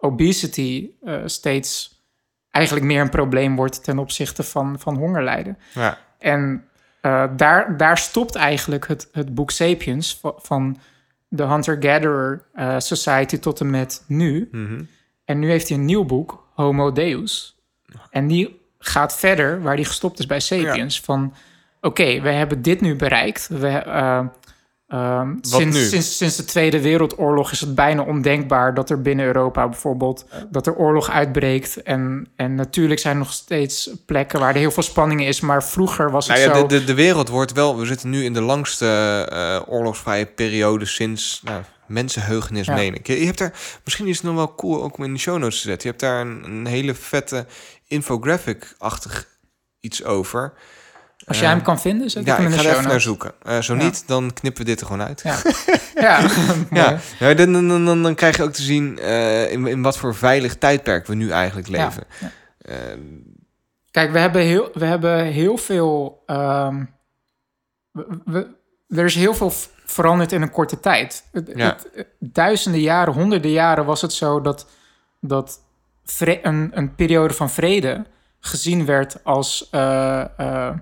obesity 0.00 0.90
eh, 1.02 1.20
steeds 1.24 1.98
eigenlijk 2.50 2.86
meer 2.86 3.00
een 3.00 3.10
probleem 3.10 3.56
wordt 3.56 3.84
ten 3.84 3.98
opzichte 3.98 4.42
van, 4.42 4.78
van 4.78 4.96
hongerlijden. 4.96 5.58
Ja. 5.74 5.98
En 6.18 6.64
eh, 7.00 7.24
daar, 7.36 7.76
daar 7.76 7.98
stopt 7.98 8.34
eigenlijk 8.34 8.88
het, 8.88 9.08
het 9.12 9.34
boek 9.34 9.50
Sapiens 9.50 10.18
va- 10.18 10.34
van 10.36 10.78
de 11.28 11.42
Hunter-Gatherer 11.42 12.44
eh, 12.52 12.78
Society 12.78 13.38
tot 13.38 13.60
en 13.60 13.70
met 13.70 14.04
nu. 14.06 14.48
Mhm. 14.52 14.82
En 15.24 15.38
nu 15.38 15.50
heeft 15.50 15.68
hij 15.68 15.78
een 15.78 15.84
nieuw 15.84 16.04
boek, 16.04 16.48
Homo 16.54 16.92
Deus. 16.92 17.58
En 18.10 18.26
die 18.26 18.60
gaat 18.78 19.16
verder 19.16 19.62
waar 19.62 19.74
hij 19.74 19.84
gestopt 19.84 20.18
is 20.18 20.26
bij 20.26 20.40
Sapiens. 20.40 21.00
Van, 21.00 21.34
oké, 21.80 22.20
we 22.20 22.28
hebben 22.30 22.62
dit 22.62 22.80
nu 22.80 22.96
bereikt. 22.96 23.48
We, 23.48 23.82
eh, 24.90 24.98
ehm, 24.98 25.34
sinds? 25.40 25.88
Sinds, 25.88 26.16
sinds 26.16 26.36
de 26.36 26.44
Tweede 26.44 26.80
Wereldoorlog 26.80 27.52
is 27.52 27.60
het 27.60 27.74
bijna 27.74 28.02
ondenkbaar... 28.02 28.74
dat 28.74 28.90
er 28.90 29.02
binnen 29.02 29.26
Europa 29.26 29.68
bijvoorbeeld... 29.68 30.24
dat 30.50 30.66
er 30.66 30.74
oorlog 30.74 31.10
uitbreekt. 31.10 31.82
En, 31.82 32.28
en 32.36 32.54
natuurlijk 32.54 33.00
zijn 33.00 33.14
er 33.14 33.20
nog 33.22 33.32
steeds 33.32 33.90
plekken 34.06 34.40
waar 34.40 34.54
er 34.54 34.60
heel 34.60 34.70
veel 34.70 34.82
spanning 34.82 35.24
is... 35.24 35.40
maar 35.40 35.64
vroeger 35.64 36.10
was 36.10 36.28
het 36.28 36.36
Nou 36.36 36.48
ja, 36.48 36.56
zo... 36.56 36.66
de, 36.66 36.78
de, 36.78 36.84
de 36.84 36.94
wereld 36.94 37.28
wordt 37.28 37.52
wel... 37.52 37.78
We 37.78 37.86
zitten 37.86 38.10
nu 38.10 38.24
in 38.24 38.32
de 38.32 38.40
langste 38.40 38.86
eh, 39.30 39.72
oorlogsvrije 39.72 40.26
periode 40.26 40.84
sinds... 40.84 41.40
Nou, 41.44 41.62
mensenheugenis, 41.86 42.66
Ja. 42.66 42.74
meen 42.74 42.94
ik. 42.94 43.06
Je, 43.06 43.18
je 43.18 43.26
hebt 43.26 43.38
daar... 43.38 43.52
Misschien 43.84 44.06
is 44.06 44.16
het 44.16 44.26
nog 44.26 44.34
wel 44.34 44.54
cool 44.54 44.82
ook 44.82 44.98
om 44.98 45.04
in 45.04 45.12
de 45.12 45.18
show 45.18 45.38
notes 45.38 45.60
te 45.60 45.68
zetten. 45.68 45.82
Je 45.82 45.96
hebt 45.96 46.00
daar 46.00 46.20
een, 46.20 46.44
een 46.44 46.66
hele 46.66 46.94
vette 46.94 47.46
infographic-achtig 47.86 49.28
iets 49.80 50.04
over. 50.04 50.52
Als 51.30 51.38
jij 51.40 51.48
hem 51.48 51.62
kan 51.62 51.80
vinden, 51.80 52.10
zet 52.10 52.24
Ja, 52.24 52.32
ik 52.32 52.36
hem 52.38 52.46
ik 52.46 52.52
in 52.52 52.56
ga 52.58 52.62
de 52.62 52.68
er 52.68 52.74
show 52.74 52.80
even 52.80 52.90
naar 52.92 53.00
zoeken. 53.00 53.32
Eh, 53.42 53.58
zo 53.58 53.74
Ja. 53.76 53.82
niet, 53.82 54.02
dan 54.06 54.32
knippen 54.32 54.62
we 54.64 54.68
dit 54.70 54.80
er 54.80 54.86
gewoon 54.86 55.06
uit. 55.06 55.20
Ja, 55.24 55.36
ja. 56.08 56.20
Ja, 56.80 56.98
ja 57.18 57.34
dan, 57.34 57.52
dan, 57.52 57.84
dan, 57.84 58.02
dan, 58.02 58.14
krijg 58.14 58.36
je 58.36 58.42
ook 58.42 58.52
te 58.52 58.62
zien 58.62 58.98
eh, 58.98 59.52
in, 59.52 59.66
in 59.66 59.82
wat 59.82 59.96
voor 59.98 60.14
veilig 60.14 60.56
tijdperk 60.56 61.06
we 61.06 61.14
nu 61.14 61.30
eigenlijk 61.30 61.68
leven. 61.68 62.04
ja. 62.20 62.30
Eh, 62.58 62.74
Kijk, 63.90 64.12
we 64.12 64.18
hebben 64.18 64.42
heel, 64.42 64.70
we 64.74 64.84
hebben 64.84 65.24
heel 65.24 65.56
veel. 65.56 66.22
ehm, 66.26 66.84
we, 67.92 68.06
we- 68.24 68.48
er 68.88 69.04
is 69.04 69.14
heel 69.14 69.34
veel 69.34 69.52
veranderd 69.84 70.32
in 70.32 70.42
een 70.42 70.50
korte 70.50 70.80
tijd. 70.80 71.24
Het- 71.32 71.52
het- 71.54 72.06
duizenden 72.18 72.80
jaren, 72.80 73.12
honderden 73.14 73.50
jaren 73.50 73.84
was 73.84 74.00
het 74.02 74.12
zo 74.12 74.40
dat, 74.40 74.66
dat 75.20 75.60
een, 76.42 76.70
een 76.74 76.94
periode 76.94 77.34
van 77.34 77.50
vrede 77.50 78.04
gezien 78.40 78.84
werd 78.84 79.24
als 79.24 79.68
eh, 79.70 80.20
eh, 80.38 80.74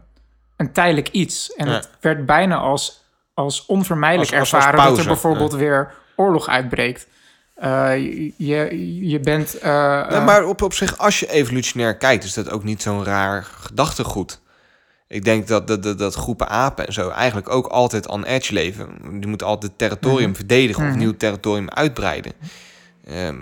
een 0.59 0.73
tijdelijk 0.73 1.09
iets. 1.09 1.53
En 1.55 1.67
Ja. 1.69 1.73
het 1.75 1.89
werd 2.01 2.27
bijna 2.27 2.57
als, 2.57 3.05
als 3.35 3.67
onvermijdelijk 3.67 4.31
Als- 4.31 4.41
als- 4.41 4.53
als 4.55 4.65
ervaren 4.65 4.91
dat 4.91 4.99
er 4.99 5.07
bijvoorbeeld 5.07 5.53
weer 5.53 5.93
oorlog 6.17 6.49
uitbreekt. 6.49 7.07
Eh, 7.55 7.97
je, 8.37 9.09
je, 9.09 9.21
bent. 9.21 9.59
eh, 9.59 9.71
Nou, 9.73 10.13
eh, 10.13 10.25
maar 10.25 10.45
op, 10.45 10.63
op 10.63 10.73
zich, 10.73 10.99
als 10.99 11.21
je 11.21 11.31
evolutionair 11.31 11.97
kijkt, 11.97 12.25
is 12.25 12.35
dat 12.35 12.51
ook 12.51 12.65
niet 12.65 12.83
zo'n 12.83 13.05
raar 13.05 13.45
gedachtegoed. 13.45 14.41
Ik 15.09 15.25
denk 15.25 15.47
dat, 15.49 15.67
dat, 15.67 15.83
dat, 15.83 15.99
dat 15.99 16.15
groepen 16.15 16.49
apen 16.49 16.87
en 16.87 16.93
zo 16.93 17.09
eigenlijk 17.11 17.49
ook 17.51 17.67
altijd 17.67 18.09
on 18.09 18.25
edge 18.25 18.53
leven. 18.53 18.89
Die 19.21 19.29
moeten 19.29 19.47
altijd 19.47 19.73
territorium 19.77 20.37
verdedigen 20.37 20.83
of 20.85 20.89
Mhm. 20.91 20.99
nieuw 20.99 21.17
territorium 21.17 21.69
uitbreiden. 21.71 22.33
Ehm, 23.07 23.37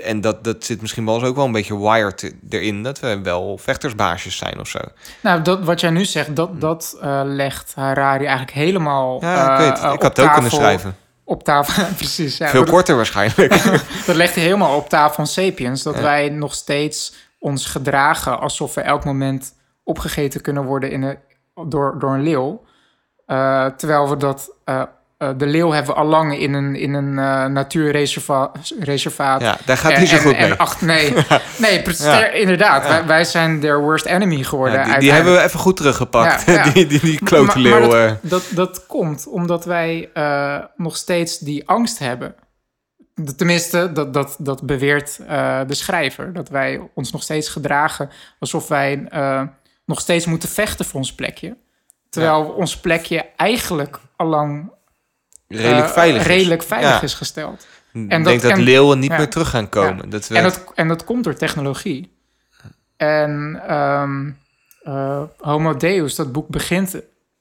en 0.00 0.20
dat, 0.20 0.44
dat 0.44 0.64
zit 0.64 0.80
misschien 0.80 1.04
wel 1.04 1.14
eens 1.14 1.24
ook 1.24 1.36
wel 1.36 1.44
een 1.44 1.52
beetje 1.52 1.78
wired 1.78 2.34
erin, 2.48 2.82
dat 2.82 3.00
we 3.00 3.20
wel 3.22 3.58
vechtersbaasjes 3.58 4.36
zijn 4.36 4.60
of 4.60 4.68
zo. 4.68 4.78
Nou, 5.22 5.42
dat, 5.42 5.64
wat 5.64 5.80
jij 5.80 5.90
nu 5.90 6.04
zegt, 6.04 6.36
dat, 6.36 6.60
dat 6.60 6.98
eh, 7.00 7.20
legt 7.24 7.72
Harari 7.74 8.24
eigenlijk 8.24 8.56
helemaal. 8.56 9.20
Ja, 9.20 9.44
ik 9.44 9.50
eh, 9.50 9.58
weet 9.58 9.82
het. 9.82 9.92
Ik 9.94 10.02
had 10.02 10.16
het 10.16 10.26
ook 10.26 10.32
kunnen 10.32 10.50
schrijven. 10.50 10.96
Op 11.24 11.44
tafel, 11.44 11.84
precies. 11.96 12.36
Ja, 12.36 12.48
Veel 12.48 12.64
korter 12.64 12.96
waarschijnlijk. 12.96 13.64
dat 14.06 14.16
legt 14.16 14.34
hij 14.34 14.44
helemaal 14.44 14.76
op 14.76 14.88
tafel 14.88 15.14
van 15.14 15.26
Sapiens. 15.26 15.82
Dat 15.82 15.94
Ja. 15.94 16.02
wij 16.02 16.28
nog 16.28 16.54
steeds 16.54 17.14
ons 17.38 17.66
gedragen 17.66 18.40
alsof 18.40 18.74
we 18.74 18.80
elk 18.80 19.04
moment 19.04 19.54
opgegeten 19.84 20.40
kunnen 20.40 20.64
worden 20.64 20.90
in 20.90 21.02
een, 21.02 21.18
door, 21.68 21.96
door 21.98 22.14
een 22.14 22.22
leeuw. 22.22 22.64
Eh, 23.26 23.66
terwijl 23.66 24.08
we 24.08 24.16
dat... 24.16 24.50
eh, 25.18 25.28
de 25.36 25.46
leeuw 25.46 25.70
hebben 25.70 25.94
we 25.94 26.00
al 26.00 26.06
lang 26.06 26.38
in 26.38 26.52
een, 26.52 26.74
in 26.76 26.94
een 26.94 27.18
eh, 27.18 27.44
natuurreservaat. 27.46 29.40
ja, 29.40 29.58
daar 29.64 29.76
gaat 29.76 29.92
En- 29.92 30.00
niet 30.00 30.08
zo 30.08 30.16
en- 30.16 30.22
goed 30.22 30.32
en 30.34 30.48
mee. 30.48 30.58
acht- 30.58 30.80
nee, 30.80 31.14
nee 31.58 31.82
Ja. 31.98 32.26
inderdaad. 32.26 32.82
Ja. 32.82 32.88
Wij, 32.88 33.06
wij 33.06 33.24
zijn 33.24 33.60
their 33.60 33.80
worst 33.80 34.04
enemy 34.04 34.42
geworden. 34.42 34.86
Ja, 34.86 34.98
die, 34.98 35.12
hebben 35.12 35.32
we 35.34 35.40
even 35.42 35.58
goed 35.60 35.76
teruggepakt. 35.76 36.46
Die, 36.74 36.86
die, 36.86 37.00
die 37.00 37.18
klote 37.24 37.58
leeuw. 37.58 37.88
maar 37.88 38.04
eh. 38.06 38.10
dat, 38.10 38.20
dat, 38.30 38.44
dat 38.54 38.86
komt 38.86 39.26
omdat 39.26 39.64
wij 39.64 40.10
nog 40.76 40.96
steeds 40.96 41.38
die 41.38 41.68
angst 41.68 41.98
hebben. 41.98 42.34
Tenminste, 43.36 43.92
dat, 43.92 44.14
dat, 44.14 44.36
dat 44.38 44.62
beweert 44.66 45.16
de 45.66 45.74
schrijver. 45.74 46.32
Dat 46.32 46.48
wij 46.48 46.80
ons 46.94 47.12
nog 47.12 47.22
steeds 47.22 47.48
gedragen 47.48 48.10
alsof 48.38 48.68
wij 48.68 49.08
nog 49.86 50.00
steeds 50.00 50.26
moeten 50.26 50.48
vechten 50.48 50.84
voor 50.84 50.98
ons 51.00 51.14
plekje. 51.14 51.56
Terwijl 52.10 52.44
ons 52.44 52.76
plekje 52.80 53.24
eigenlijk 53.36 53.98
allang 54.16 54.70
redelijk 55.48 55.86
eh, 55.86 55.92
veilig 55.92 56.20
is. 56.20 56.26
redelijk 56.26 56.62
veilig 56.62 56.90
Ja. 56.90 57.02
is 57.02 57.14
gesteld. 57.14 57.62
Ik 57.62 57.66
En 57.92 58.08
denk 58.08 58.24
dat- 58.24 58.40
dat 58.40 58.50
en- 58.50 58.60
leeuwen 58.64 58.98
niet 58.98 59.10
meer 59.10 59.28
terug 59.30 59.50
gaan 59.50 59.68
komen. 59.68 60.10
Dat 60.10 60.28
we, 60.28 60.36
En 60.36 60.42
dat, 60.42 60.72
en 60.74 60.88
dat 60.88 61.04
komt 61.04 61.24
door 61.24 61.34
technologie. 61.34 62.16
En 62.96 63.60
eh, 63.66 65.22
Homo 65.38 65.76
Deus, 65.76 66.14
dat 66.14 66.32
boek 66.32 66.48
begint 66.48 67.00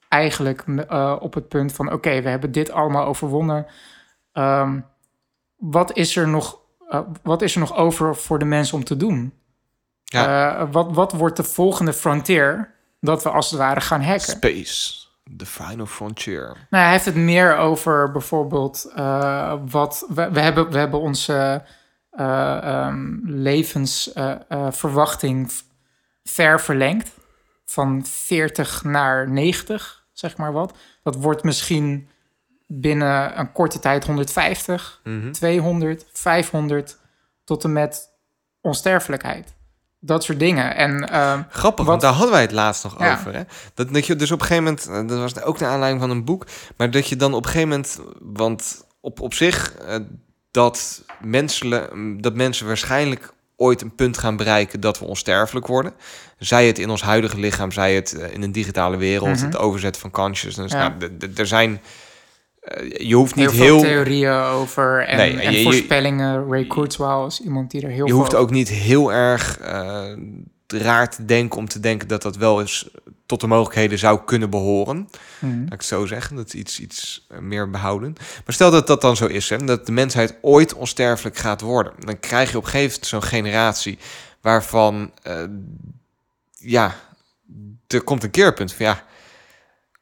eigenlijk 0.10 0.64
eh, 0.88 1.16
op 1.20 1.34
het 1.34 1.48
punt 1.48 1.74
van... 1.74 1.92
oké, 1.92 2.22
we 2.22 2.30
hebben 2.30 2.52
dit 2.52 2.72
allemaal 2.72 3.06
overwonnen. 3.06 3.66
Ehm, 4.34 4.80
wat, 5.58 5.96
is 5.98 6.16
er 6.16 6.28
nog, 6.28 6.60
wat 7.24 7.42
is 7.42 7.54
er 7.54 7.60
nog 7.60 7.76
over 7.76 8.16
voor 8.16 8.40
de 8.40 8.46
mensen 8.46 8.78
om 8.78 8.84
te 8.84 8.98
doen? 8.98 9.34
Ja. 10.04 10.68
Wat, 10.72 10.88
wat 10.92 11.12
wordt 11.12 11.38
de 11.38 11.44
volgende 11.44 11.94
frontier 11.94 12.74
dat 13.02 13.24
we 13.24 13.30
als 13.30 13.50
het 13.50 13.60
ware 13.60 13.82
gaan 13.82 14.02
hacken? 14.02 14.22
Space, 14.22 15.07
the 15.38 15.46
final 15.46 15.86
frontier. 15.86 16.46
Nou, 16.70 16.84
hij 16.84 16.92
heeft 16.92 17.06
het 17.06 17.16
meer 17.16 17.58
over 17.58 18.12
bijvoorbeeld 18.12 18.92
eh, 18.96 19.54
wat 19.70 20.06
we, 20.10 20.32
we 20.32 20.40
hebben. 20.40 20.72
We 20.72 20.78
hebben 20.78 21.00
onze 21.00 21.64
eh, 22.12 22.58
ehm, 22.64 23.16
levensverwachting 23.24 25.52
ver 26.24 26.62
verlengd 26.62 27.12
van 27.66 28.06
40 28.06 28.84
naar 28.84 29.30
90, 29.30 30.06
zeg 30.12 30.38
maar 30.38 30.52
wat. 30.52 30.78
Dat 31.04 31.16
wordt 31.16 31.44
misschien 31.44 32.10
binnen 32.68 33.40
een 33.40 33.52
korte 33.52 33.80
tijd 33.80 34.06
150, 34.06 35.02
Mhm. 35.04 35.32
200, 35.32 36.06
500 36.12 36.98
tot 37.44 37.64
en 37.64 37.74
met 37.74 38.10
onsterfelijkheid. 38.62 39.56
Dat 40.00 40.24
soort 40.24 40.40
dingen. 40.40 40.76
En 40.76 41.10
ehm, 41.10 41.42
Grappig, 41.50 41.78
Wat- 41.78 41.88
want 41.88 42.02
daar 42.02 42.12
hadden 42.14 42.32
wij 42.32 42.42
het 42.42 42.52
laatst 42.52 42.84
nog 42.84 43.00
Ja. 43.00 43.14
over. 43.14 43.34
Hè? 43.36 43.42
Dat, 43.74 43.94
dat 43.94 44.06
je 44.06 44.16
dus 44.16 44.32
op 44.32 44.40
een 44.42 44.46
gegeven 44.46 44.64
moment, 44.64 44.88
eh, 44.88 45.08
dat 45.08 45.20
was 45.20 45.42
ook 45.44 45.60
naar 45.60 45.70
aanleiding 45.70 46.02
van 46.02 46.10
een 46.12 46.26
boek, 46.26 46.46
maar 46.78 46.92
dat 46.92 47.08
je 47.08 47.16
dan 47.16 47.34
op 47.34 47.44
een 47.46 47.52
gegeven 47.52 47.70
moment, 47.70 48.00
want 48.22 48.86
op, 49.02 49.20
op 49.22 49.34
zich, 49.34 49.76
eh, 49.76 49.96
dat, 50.52 51.04
mensele, 51.22 51.90
dat 52.20 52.34
mensen 52.36 52.68
waarschijnlijk 52.68 53.34
ooit 53.56 53.82
een 53.82 53.96
punt 53.96 54.18
gaan 54.18 54.36
bereiken 54.36 54.80
dat 54.80 55.00
we 55.00 55.06
onsterfelijk 55.06 55.68
worden. 55.68 55.94
Zij 56.38 56.68
het 56.68 56.80
in 56.80 56.90
ons 56.90 57.02
huidige 57.02 57.38
lichaam, 57.40 57.72
zij 57.72 57.96
het 57.96 58.14
eh, 58.14 58.34
in 58.34 58.42
een 58.44 58.52
digitale 58.52 58.98
wereld, 58.98 59.36
Mhm. 59.36 59.46
het 59.46 59.58
overzetten 59.58 60.02
van 60.02 60.12
consciousness. 60.12 60.74
Ja. 60.74 60.96
Nou, 61.00 61.18
er 61.36 61.48
zijn, 61.48 61.82
je 62.98 63.16
hoeft 63.16 63.36
heel 63.36 63.44
niet 63.46 63.56
veel 63.56 63.66
heel... 63.66 63.82
theorieën 63.82 64.32
over 64.34 65.06
en, 65.08 65.18
Nee, 65.18 65.32
en 65.32 65.40
en 65.40 65.52
je- 65.52 65.58
je- 65.58 65.64
voorspellingen. 65.64 66.48
Ray 66.50 66.66
Kurzweil 66.66 67.26
is 67.26 67.42
iemand 67.42 67.72
die 67.72 67.82
er 67.82 67.90
heel 67.90 68.06
Je 68.06 68.12
veel 68.12 68.20
hoeft 68.20 68.36
ook 68.36 68.52
niet 68.52 68.70
heel 68.70 69.14
erg 69.14 69.60
eh, 69.60 70.12
raar 70.68 71.10
te 71.10 71.26
denken 71.26 71.58
om 71.58 71.68
te 71.68 71.80
denken 71.80 72.08
dat 72.08 72.22
dat 72.22 72.36
wel 72.36 72.60
eens 72.60 72.90
tot 73.26 73.42
de 73.42 73.48
mogelijkheden 73.48 73.98
zou 73.98 74.20
kunnen 74.26 74.50
behoren. 74.50 75.10
Mhm. 75.40 75.54
Laat 75.58 75.66
ik 75.66 75.72
het 75.72 75.86
zo 75.86 76.06
zeggen, 76.06 76.36
dat 76.36 76.48
is 76.48 76.54
iets, 76.54 76.80
iets 76.80 77.26
eh, 77.30 77.40
meer 77.40 77.70
behouden. 77.70 78.14
Maar 78.18 78.54
stel 78.54 78.72
dat 78.72 78.88
dat 78.88 79.02
dan 79.02 79.16
zo 79.16 79.26
is, 79.26 79.50
hè, 79.50 79.58
dat 79.58 79.86
de 79.86 79.92
mensheid 79.92 80.38
ooit 80.42 80.74
onsterfelijk 80.74 81.38
gaat 81.38 81.62
worden. 81.62 81.94
Dan 82.00 82.20
krijg 82.20 82.52
je 82.52 82.58
op 82.58 82.64
een 82.64 82.70
gegeven 82.70 82.92
moment 82.92 83.08
zo'n 83.08 83.24
generatie 83.42 83.98
waarvan, 84.42 85.12
eh, 85.24 85.44
ja, 86.58 86.96
er 87.88 88.02
komt 88.02 88.24
een 88.24 88.32
keerpunt 88.32 88.74
van 88.74 88.86
ja, 88.86 89.04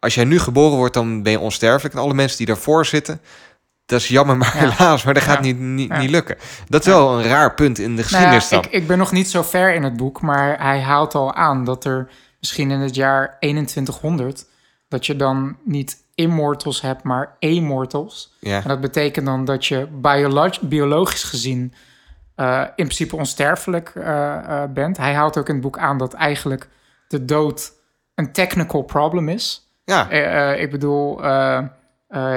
als 0.05 0.15
jij 0.15 0.23
nu 0.23 0.39
geboren 0.39 0.77
wordt, 0.77 0.93
dan 0.93 1.23
ben 1.23 1.31
je 1.31 1.39
onsterfelijk. 1.39 1.95
En 1.95 2.01
alle 2.01 2.13
mensen 2.13 2.37
die 2.37 2.45
daarvoor 2.47 2.85
zitten, 2.85 3.21
dat 3.85 3.99
is 3.99 4.07
jammer, 4.07 4.37
maar 4.37 4.51
Ja. 4.55 4.69
helaas, 4.69 5.03
maar 5.03 5.13
dat 5.13 5.23
gaat 5.23 5.35
Ja. 5.35 5.41
niet, 5.41 5.59
niet, 5.59 5.89
Ja. 5.89 5.99
niet 5.99 6.09
lukken. 6.09 6.35
Dat 6.67 6.81
is 6.81 6.87
wel 6.87 7.17
een 7.19 7.23
raar 7.27 7.53
punt 7.53 7.77
in 7.79 7.95
de 7.95 8.01
Nou 8.01 8.03
geschiedenis 8.03 8.51
ik, 8.51 8.65
ik 8.65 8.87
ben 8.87 8.97
nog 8.97 9.11
niet 9.11 9.29
zo 9.29 9.41
ver 9.41 9.73
in 9.73 9.83
het 9.83 9.97
boek, 9.97 10.21
maar 10.21 10.61
hij 10.61 10.81
haalt 10.81 11.15
al 11.15 11.33
aan 11.33 11.63
dat 11.65 11.85
er 11.85 12.09
misschien 12.39 12.71
in 12.71 12.79
het 12.79 12.95
jaar 12.95 13.37
2100 13.39 14.45
dat 14.87 15.05
je 15.05 15.15
dan 15.15 15.57
niet 15.65 15.97
immortals 16.15 16.81
hebt, 16.81 17.03
maar 17.03 17.35
immortals. 17.39 18.33
Ja. 18.39 18.61
En 18.61 18.67
dat 18.67 18.81
betekent 18.81 19.25
dan 19.25 19.45
dat 19.45 19.65
je 19.65 19.87
biolog- 19.91 20.61
biologisch 20.61 21.23
gezien 21.23 21.73
eh, 22.35 22.61
in 22.61 22.85
principe 22.85 23.15
onsterfelijk 23.15 23.91
eh, 23.95 24.35
eh, 24.63 24.69
bent. 24.69 24.97
Hij 24.97 25.13
haalt 25.13 25.37
ook 25.37 25.47
in 25.47 25.53
het 25.53 25.63
boek 25.63 25.77
aan 25.77 25.97
dat 25.97 26.13
eigenlijk 26.13 26.67
de 27.07 27.25
dood 27.25 27.71
een 28.15 28.31
technical 28.31 28.81
problem 28.81 29.29
is. 29.29 29.64
Ja, 29.85 30.09
Eh, 30.09 30.51
eh, 30.51 30.61
ik 30.61 30.71
bedoel, 30.71 31.23
eh, 31.23 31.63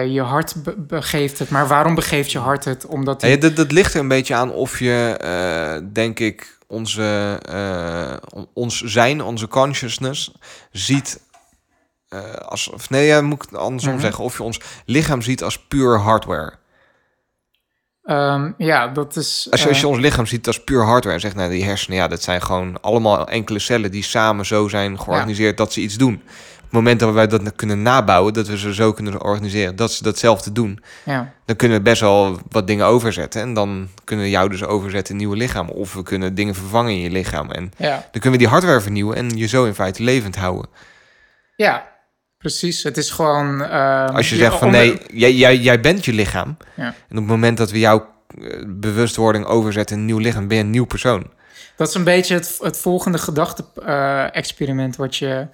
je 0.07 0.21
hart 0.23 0.63
be- 0.63 0.75
begeeft 0.79 1.39
het, 1.39 1.51
maar 1.51 1.67
waarom 1.69 1.95
begeeft 1.95 2.33
je 2.33 2.39
hart 2.39 2.65
het? 2.65 2.87
Omdat 2.87 3.21
die 3.21 3.31
Ja, 3.31 3.37
dat, 3.37 3.57
dat 3.57 3.73
ligt 3.73 3.95
er 3.95 4.01
een 4.01 4.09
beetje 4.09 4.35
aan 4.35 4.51
of 4.53 4.79
je, 4.79 5.81
denk 5.93 6.19
ik, 6.19 6.59
onze, 6.67 7.41
on- 8.35 8.49
ons 8.55 8.81
zijn, 8.83 9.23
onze 9.23 9.49
consciousness, 9.49 10.33
ziet 10.71 11.21
als... 12.45 12.69
Of 12.71 12.91
nee, 12.91 13.07
ja, 13.07 13.21
moet 13.21 13.43
ik 13.43 13.51
het 13.51 13.61
andersom 13.61 13.93
Mhm. 13.93 14.01
zeggen. 14.01 14.25
Of 14.25 14.37
je 14.37 14.43
ons 14.43 14.61
lichaam 14.85 15.23
ziet 15.23 15.43
als 15.43 15.59
puur 15.67 15.99
hardware. 15.99 16.53
Ehm, 18.03 18.53
ja, 18.59 18.89
dat 18.89 19.17
is. 19.17 19.49
Als 19.51 19.63
je, 19.63 19.69
als 19.69 19.81
je 19.81 19.87
ons 19.89 19.99
lichaam 19.99 20.27
ziet 20.27 20.47
als 20.47 20.65
puur 20.65 20.85
hardware 20.85 21.15
en 21.15 21.21
zegt, 21.21 21.35
nou, 21.35 21.51
die 21.51 21.65
hersenen, 21.65 21.99
ja, 21.99 22.09
dat 22.09 22.23
zijn 22.23 22.43
gewoon 22.43 22.81
allemaal 22.81 23.29
enkele 23.29 23.59
cellen 23.59 23.91
die 23.91 24.03
samen 24.03 24.47
zo 24.47 24.69
zijn 24.69 25.01
georganiseerd 25.01 25.57
dat 25.57 25.73
ze 25.73 25.81
iets 25.81 25.97
doen. 25.97 26.23
Moment 26.71 27.01
dat 27.01 27.13
wij 27.15 27.27
dat 27.27 27.57
kunnen 27.57 27.83
nabouwen, 27.83 28.33
dat 28.33 28.47
we 28.49 28.59
ze 28.59 28.75
zo 28.75 28.93
kunnen 28.93 29.23
organiseren, 29.23 29.77
dat 29.77 29.93
ze 29.93 30.03
datzelfde 30.03 30.53
doen, 30.53 30.79
ja. 31.05 31.33
dan 31.45 31.57
kunnen 31.57 31.77
we 31.77 31.83
best 31.83 32.01
wel 32.01 32.39
wat 32.49 32.67
dingen 32.67 32.87
overzetten. 32.87 33.41
En 33.41 33.55
dan 33.55 33.89
kunnen 34.05 34.25
we 34.25 34.31
jou 34.31 34.49
dus 34.49 34.65
overzetten 34.65 35.13
in 35.13 35.19
nieuwe 35.21 35.37
lichaam. 35.37 35.69
Of 35.69 35.95
we 35.95 36.03
kunnen 36.03 36.35
dingen 36.35 36.55
vervangen 36.55 36.93
in 36.93 37.01
je 37.01 37.11
lichaam. 37.11 37.51
En 37.51 37.73
Ja. 37.77 37.91
dan 37.91 38.21
kunnen 38.21 38.33
we 38.33 38.39
die 38.39 38.49
hardware 38.49 38.81
vernieuwen 38.81 39.17
en 39.17 39.37
je 39.37 39.47
zo 39.47 39.65
in 39.65 39.75
feite 39.75 40.03
levend 40.03 40.37
houden. 40.37 40.71
ja, 41.57 41.89
precies. 42.39 42.83
Het 42.83 42.97
is 42.97 43.11
gewoon. 43.11 43.63
ehm, 43.65 44.15
Als 44.17 44.29
je 44.31 44.37
zegt 44.37 44.55
van 44.57 44.67
onder- 44.67 44.81
nee, 44.81 45.01
jij, 45.13 45.33
jij, 45.33 45.57
jij 45.57 45.81
bent 45.81 46.05
je 46.05 46.13
lichaam. 46.13 46.57
Ja. 46.77 46.85
En 46.85 46.93
op 47.11 47.17
het 47.17 47.27
moment 47.27 47.57
dat 47.59 47.71
we 47.71 47.79
jouw 47.79 48.07
eh, 48.41 48.63
bewustwording 48.67 49.45
overzetten 49.45 49.95
in 49.97 50.01
een 50.03 50.07
nieuw 50.09 50.19
lichaam, 50.19 50.49
ben 50.49 50.57
je 50.57 50.63
een 50.63 50.71
nieuw 50.71 50.85
persoon. 50.87 51.31
Dat 51.77 51.89
is 51.89 51.95
een 51.95 52.05
beetje 52.05 52.35
het, 52.35 52.59
het 52.63 52.79
volgende 52.79 53.19
gedachte-experiment 53.19 54.97
wat, 54.97 55.17
je, 55.17 55.47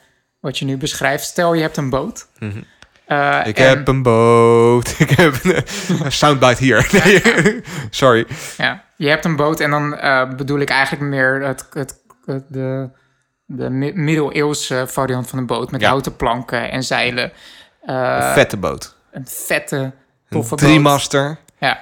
wat 0.45 0.59
je 0.59 0.65
nu 0.65 0.77
beschrijft. 0.77 1.25
Stel, 1.25 1.55
je 1.55 1.61
hebt 1.63 1.77
een 1.77 1.91
boot. 1.91 2.29
Mhm. 2.39 2.63
Eh, 3.07 3.41
Ik 3.45 3.59
en- 3.59 3.69
heb 3.69 3.89
een 3.89 4.03
boot. 4.03 4.95
Ik 4.99 5.11
heb 5.11 5.35
een 5.45 6.13
soundbite 6.23 6.65
hier. 6.65 6.89
Nee, 7.05 7.63
sorry. 7.91 8.27
Ja, 8.57 8.85
je 8.97 9.09
hebt 9.09 9.25
een 9.25 9.37
boot 9.37 9.61
en 9.61 9.71
dan 9.71 9.97
eh, 9.97 10.29
bedoel 10.37 10.59
ik 10.59 10.69
eigenlijk 10.71 11.11
meer 11.11 11.43
het, 11.47 11.67
het, 11.73 11.95
het- 12.25 12.45
de, 12.49 12.89
de 13.47 13.71
mi- 13.71 13.93
middeleeuwse 13.93 14.85
variant 14.89 15.29
van 15.29 15.39
een 15.39 15.47
boot 15.47 15.71
met 15.71 15.81
Ja. 15.81 15.89
houten 15.89 16.17
planken 16.17 16.71
en 16.71 16.83
zeilen. 16.83 17.33
Eh, 17.83 18.17
Een 18.21 18.33
vette 18.33 18.57
boot. 18.57 18.97
Een 19.13 19.27
vette, 19.29 19.77
Een 19.77 19.93
toffe 20.31 20.49
boot. 20.49 20.59
driemaster. 20.59 21.39
Ja, 21.59 21.81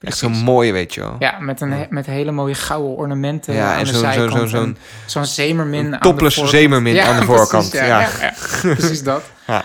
Echt 0.00 0.16
zo'n 0.16 0.32
mooie, 0.32 0.72
weet 0.72 0.94
je 0.94 1.00
wel. 1.00 1.16
ja 1.18 1.38
met, 1.40 1.60
een, 1.60 1.72
he- 1.72 1.86
met 1.90 2.06
hele 2.06 2.30
mooie 2.30 2.54
gouden 2.54 2.96
ornamenten 2.96 3.54
Ja, 3.54 3.72
aan 3.72 3.78
en 3.78 3.84
de 3.84 3.92
zijkant. 3.94 4.32
zo'n- 4.32 4.48
zo'n- 4.48 4.62
en 4.64 4.76
Zo'n 5.06 5.24
zeemermin 5.24 6.00
aan 6.00 6.16
de 6.16 6.30
zeemermin 6.30 7.00
aan 7.00 7.16
de 7.20 7.24
voorkant. 7.32 7.72
ja, 7.72 7.84
Ja. 7.84 8.00
ja, 8.00 8.08
ja, 8.20 8.32
precies 8.74 9.02
dat. 9.02 9.22
Ja. 9.46 9.64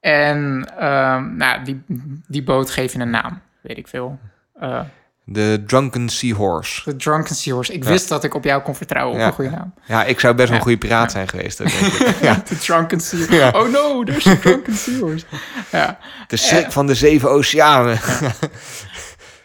En 0.00 0.68
ehm, 0.78 1.36
nou, 1.36 1.64
die, 1.64 1.82
die 2.28 2.42
boot 2.42 2.70
geef 2.70 2.92
je 2.92 2.98
een 2.98 3.10
naam, 3.10 3.40
weet 3.62 3.78
ik 3.78 3.88
veel. 3.88 4.18
Eh, 4.60 4.80
De 5.24 5.62
Drunken 5.66 6.08
Seahorse. 6.08 6.82
De 6.84 6.96
Drunken 6.96 7.34
Seahorse. 7.34 7.72
Ik 7.72 7.84
wist 7.84 8.08
dat 8.08 8.24
ik 8.24 8.34
op 8.34 8.44
jou 8.44 8.62
kon 8.62 8.74
vertrouwen 8.74 9.20
op 9.20 9.26
een 9.26 9.32
goede 9.32 9.50
naam. 9.50 9.74
Ja, 9.84 10.04
ik 10.04 10.20
zou 10.20 10.34
best 10.34 10.48
wel 10.48 10.56
een 10.56 10.62
goede 10.62 10.78
piraat 10.78 11.10
zijn 11.12 11.28
geweest. 11.28 11.60
ook, 11.60 11.68
denk 11.70 11.92
ik. 11.92 12.16
ja. 12.28 12.42
De 12.48 12.58
Drunken 12.58 13.00
Seahorse. 13.00 13.58
Oh 13.58 13.68
no, 13.72 14.04
there's 14.04 14.26
a 14.26 14.36
Drunken 14.36 14.74
Seahorse. 14.74 15.24
Ja. 15.72 15.98
De 16.26 16.36
schrik 16.36 16.72
van 16.72 16.86
de 16.86 16.94
zeven 16.94 17.30
oceanen. 17.30 17.98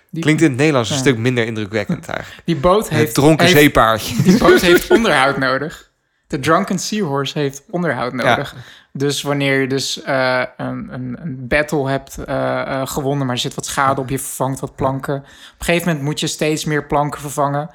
Die, 0.10 0.22
Klinkt 0.24 0.42
in 0.42 0.48
het 0.48 0.58
Nederlands 0.58 0.90
een 0.90 0.98
stuk 0.98 1.18
minder 1.18 1.46
indrukwekkend 1.46 2.08
eigenlijk. 2.08 2.46
die 2.52 2.56
boot 2.56 2.90
Het 2.90 2.98
heeft... 2.98 3.14
dronken 3.14 3.46
heeft- 3.46 3.58
zeepaardje. 3.58 4.22
Die 4.24 4.38
boot 4.38 4.62
heeft 4.70 4.90
onderhoud 4.92 5.38
nodig. 5.38 5.92
De 6.28 6.40
Drunken 6.40 6.80
Seahorse 6.80 7.40
heeft 7.40 7.64
onderhoud 7.70 8.14
nodig. 8.14 8.56
Dus 8.92 9.22
wanneer 9.22 9.62
je 9.62 9.68
dus 9.68 10.02
eh, 10.02 10.44
een, 10.58 10.94
een, 10.94 11.18
een 11.22 11.48
battle 11.48 11.90
hebt 11.90 12.18
eh, 12.18 12.62
eh, 12.62 12.88
gewonnen, 12.88 13.26
maar 13.26 13.36
er 13.36 13.42
zit 13.42 13.54
wat 13.54 13.66
schade 13.66 14.02
op, 14.02 14.10
je 14.10 14.20
vervangt 14.20 14.60
wat 14.60 14.76
planken. 14.76 15.16
Op 15.16 15.24
een 15.58 15.66
gegeven 15.66 15.88
moment 15.88 16.06
moet 16.06 16.20
je 16.20 16.28
steeds 16.28 16.66
meer 16.66 16.86
planken 16.86 17.22
vervangen. 17.22 17.70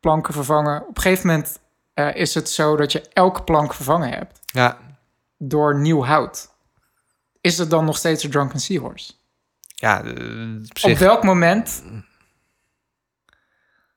Planken 0.00 0.34
vervangen. 0.34 0.80
Op 0.80 0.96
een 0.96 1.02
gegeven 1.02 1.26
moment 1.26 1.58
is 2.14 2.34
het 2.34 2.50
zo 2.50 2.76
dat 2.76 2.92
je 2.92 3.08
elke 3.12 3.42
plank 3.42 3.74
vervangen 3.74 4.08
hebt 4.08 4.40
Ja, 4.44 4.78
door 5.38 5.78
nieuw 5.78 6.04
hout. 6.04 6.48
Is 7.40 7.58
het 7.58 7.70
dan 7.70 7.84
nog 7.84 7.96
steeds 7.96 8.24
een 8.24 8.30
Drunken 8.30 8.60
Seahorse? 8.60 9.12
Ja 9.74 10.02
eh, 10.04 10.90
op 10.92 10.98
welk 10.98 11.22
moment... 11.22 11.82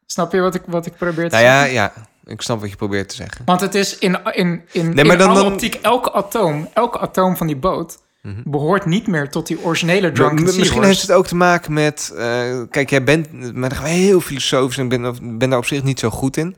Snap 0.05 0.31
je 0.31 0.39
wat 0.39 0.55
ik, 0.55 0.61
wat 0.65 0.85
ik 0.85 0.95
probeer 0.95 1.29
te 1.29 1.35
Nou 1.35 1.47
zeggen? 1.47 1.73
ja, 1.73 1.91
ja, 1.93 1.93
ik 2.23 2.41
snap 2.41 2.59
wat 2.59 2.69
je 2.69 2.75
probeert 2.75 3.09
te 3.09 3.15
zeggen. 3.15 3.41
Want 3.45 3.61
het 3.61 3.75
is 3.75 3.97
in, 3.97 4.19
in, 4.31 4.63
in, 4.71 4.93
Nee, 4.93 5.03
maar 5.05 5.13
in 5.13 5.19
dan- 5.19 5.29
alle 5.29 5.43
dan- 5.43 5.51
optiek, 5.53 5.75
elke 5.75 6.13
atoom, 6.13 6.69
elke 6.73 6.99
atoom 6.99 7.37
van 7.37 7.47
die 7.47 7.55
boot 7.55 8.05
behoort 8.43 8.85
niet 8.85 9.07
meer 9.07 9.29
tot 9.29 9.47
die 9.47 9.63
originele 9.63 10.11
Drunken 10.11 10.43
Misschien 10.43 10.63
Seahorse. 10.65 10.87
heeft 10.87 11.01
het 11.01 11.11
ook 11.11 11.27
te 11.27 11.35
maken 11.35 11.73
met... 11.73 12.13
eh, 12.17 12.61
kijk, 12.69 12.89
jij 12.89 13.03
bent... 13.03 13.31
Maar 13.55 13.69
dan 13.69 13.77
gaan 13.77 13.83
we 13.87 13.89
heel 13.89 14.21
filosofisch 14.21 14.77
en 14.77 14.91
ik 14.91 15.01
ben, 15.01 15.37
ben 15.37 15.49
daar 15.49 15.59
op 15.59 15.65
zich 15.65 15.83
niet 15.83 15.99
zo 15.99 16.09
goed 16.09 16.37
in. 16.37 16.55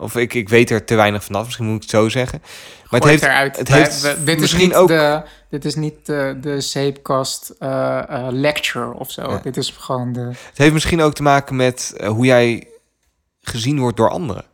Of 0.00 0.16
ik, 0.16 0.34
ik 0.34 0.48
weet 0.48 0.70
er 0.70 0.84
te 0.84 0.94
weinig 0.94 1.24
vanaf, 1.24 1.44
misschien 1.44 1.66
moet 1.66 1.74
ik 1.74 1.80
het 1.82 1.90
zo 1.90 2.08
zeggen. 2.08 2.42
Maar 2.90 3.00
het 3.00 3.08
heeft, 3.08 3.22
eruit. 3.22 3.56
het 3.56 3.68
heeft 3.68 4.00
we- 4.00 4.24
dit, 4.24 4.34
is 4.34 4.40
misschien 4.40 4.68
niet 4.68 4.74
ook... 4.74 4.88
de, 4.88 5.22
dit 5.50 5.64
is 5.64 5.74
niet 5.74 6.06
de, 6.06 6.36
de 6.40 6.60
Zeepkast 6.60 7.52
eh, 7.58 7.98
eh, 8.08 8.26
lecture 8.30 8.92
of 8.94 9.10
zo. 9.10 9.30
Ja. 9.30 9.40
Dit 9.42 9.56
is 9.56 9.74
gewoon 9.78 10.12
de... 10.12 10.20
Het 10.20 10.58
heeft 10.58 10.72
misschien 10.72 11.00
ook 11.02 11.14
te 11.14 11.22
maken 11.22 11.56
met 11.56 11.94
eh, 11.96 12.08
hoe 12.08 12.24
jij 12.26 12.68
gezien 13.42 13.78
wordt 13.78 13.96
door 13.96 14.10
anderen. 14.10 14.44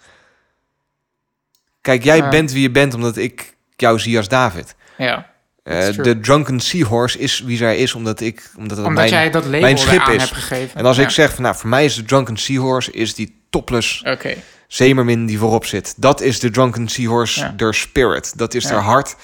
Kijk, 1.80 2.04
jij 2.04 2.28
bent 2.28 2.52
wie 2.52 2.62
je 2.62 2.70
bent 2.70 2.94
omdat 2.94 3.16
ik 3.16 3.56
jou 3.76 3.98
zie 3.98 4.16
als 4.16 4.28
David. 4.28 4.74
Ja. 4.96 5.30
Eh, 5.62 5.88
de 5.96 6.20
Drunken 6.20 6.60
Seahorse 6.60 7.18
is 7.18 7.40
wie 7.40 7.56
zij 7.56 7.76
is 7.76 7.94
omdat 7.94 8.20
ik... 8.20 8.50
Omdat, 8.56 8.78
Omdat 8.78 8.92
mijn, 8.92 9.08
jij 9.08 9.30
dat 9.30 9.44
label 9.44 9.60
mijn 9.60 9.78
schip 9.78 10.02
is. 10.08 10.22
hebt 10.22 10.32
gegeven. 10.34 10.78
En 10.78 10.86
als 10.86 10.96
Ja. 10.96 11.02
ik 11.02 11.10
zeg 11.10 11.34
van, 11.34 11.42
nou, 11.42 11.56
voor 11.56 11.68
mij 11.68 11.84
is 11.84 11.94
de 11.94 12.04
Drunken 12.04 12.36
Seahorse... 12.36 12.92
is 12.92 13.14
die 13.14 13.40
topless 13.50 14.02
Oké. 14.06 14.34
Zeemermin 14.68 15.26
die 15.26 15.38
voorop 15.38 15.64
zit. 15.64 15.94
Dat 15.96 16.20
is 16.20 16.40
de 16.40 16.50
Drunken 16.50 16.88
Seahorse, 16.88 17.40
Ja. 17.40 17.54
their 17.56 17.74
spirit. 17.74 18.38
Dat 18.38 18.54
is 18.54 18.64
Ja. 18.64 18.70
haar 18.70 18.82
hart. 18.82 19.16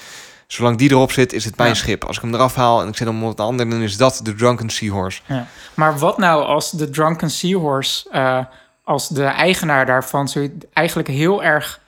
Zolang 0.46 0.78
die 0.78 0.90
erop 0.90 1.12
zit, 1.12 1.33
is 1.33 1.44
het 1.44 1.57
mijn 1.57 1.68
Ja. 1.68 1.74
schip. 1.74 2.05
Als 2.05 2.16
ik 2.16 2.22
hem 2.22 2.35
eraf 2.35 2.55
haal 2.55 2.83
en 2.83 2.88
ik 2.88 2.96
zet 2.96 3.07
hem 3.07 3.24
op 3.24 3.38
een 3.38 3.44
ander... 3.44 3.70
dan 3.70 3.81
is 3.83 3.96
dat 3.96 4.20
de 4.22 4.35
Drunken 4.35 4.70
Seahorse. 4.70 5.20
Ja. 5.26 5.46
Maar 5.74 5.98
wat 5.98 6.18
nou 6.18 6.44
als 6.44 6.70
de 6.70 6.90
Drunken 6.90 7.31
Seahorse, 7.31 8.11
eh, 8.11 8.38
als 8.85 9.09
de 9.09 9.24
eigenaar 9.24 9.87
daarvan, 9.87 10.28
zo 10.28 10.48
eigenlijk 10.72 11.09
heel 11.09 11.42
erg. 11.42 11.81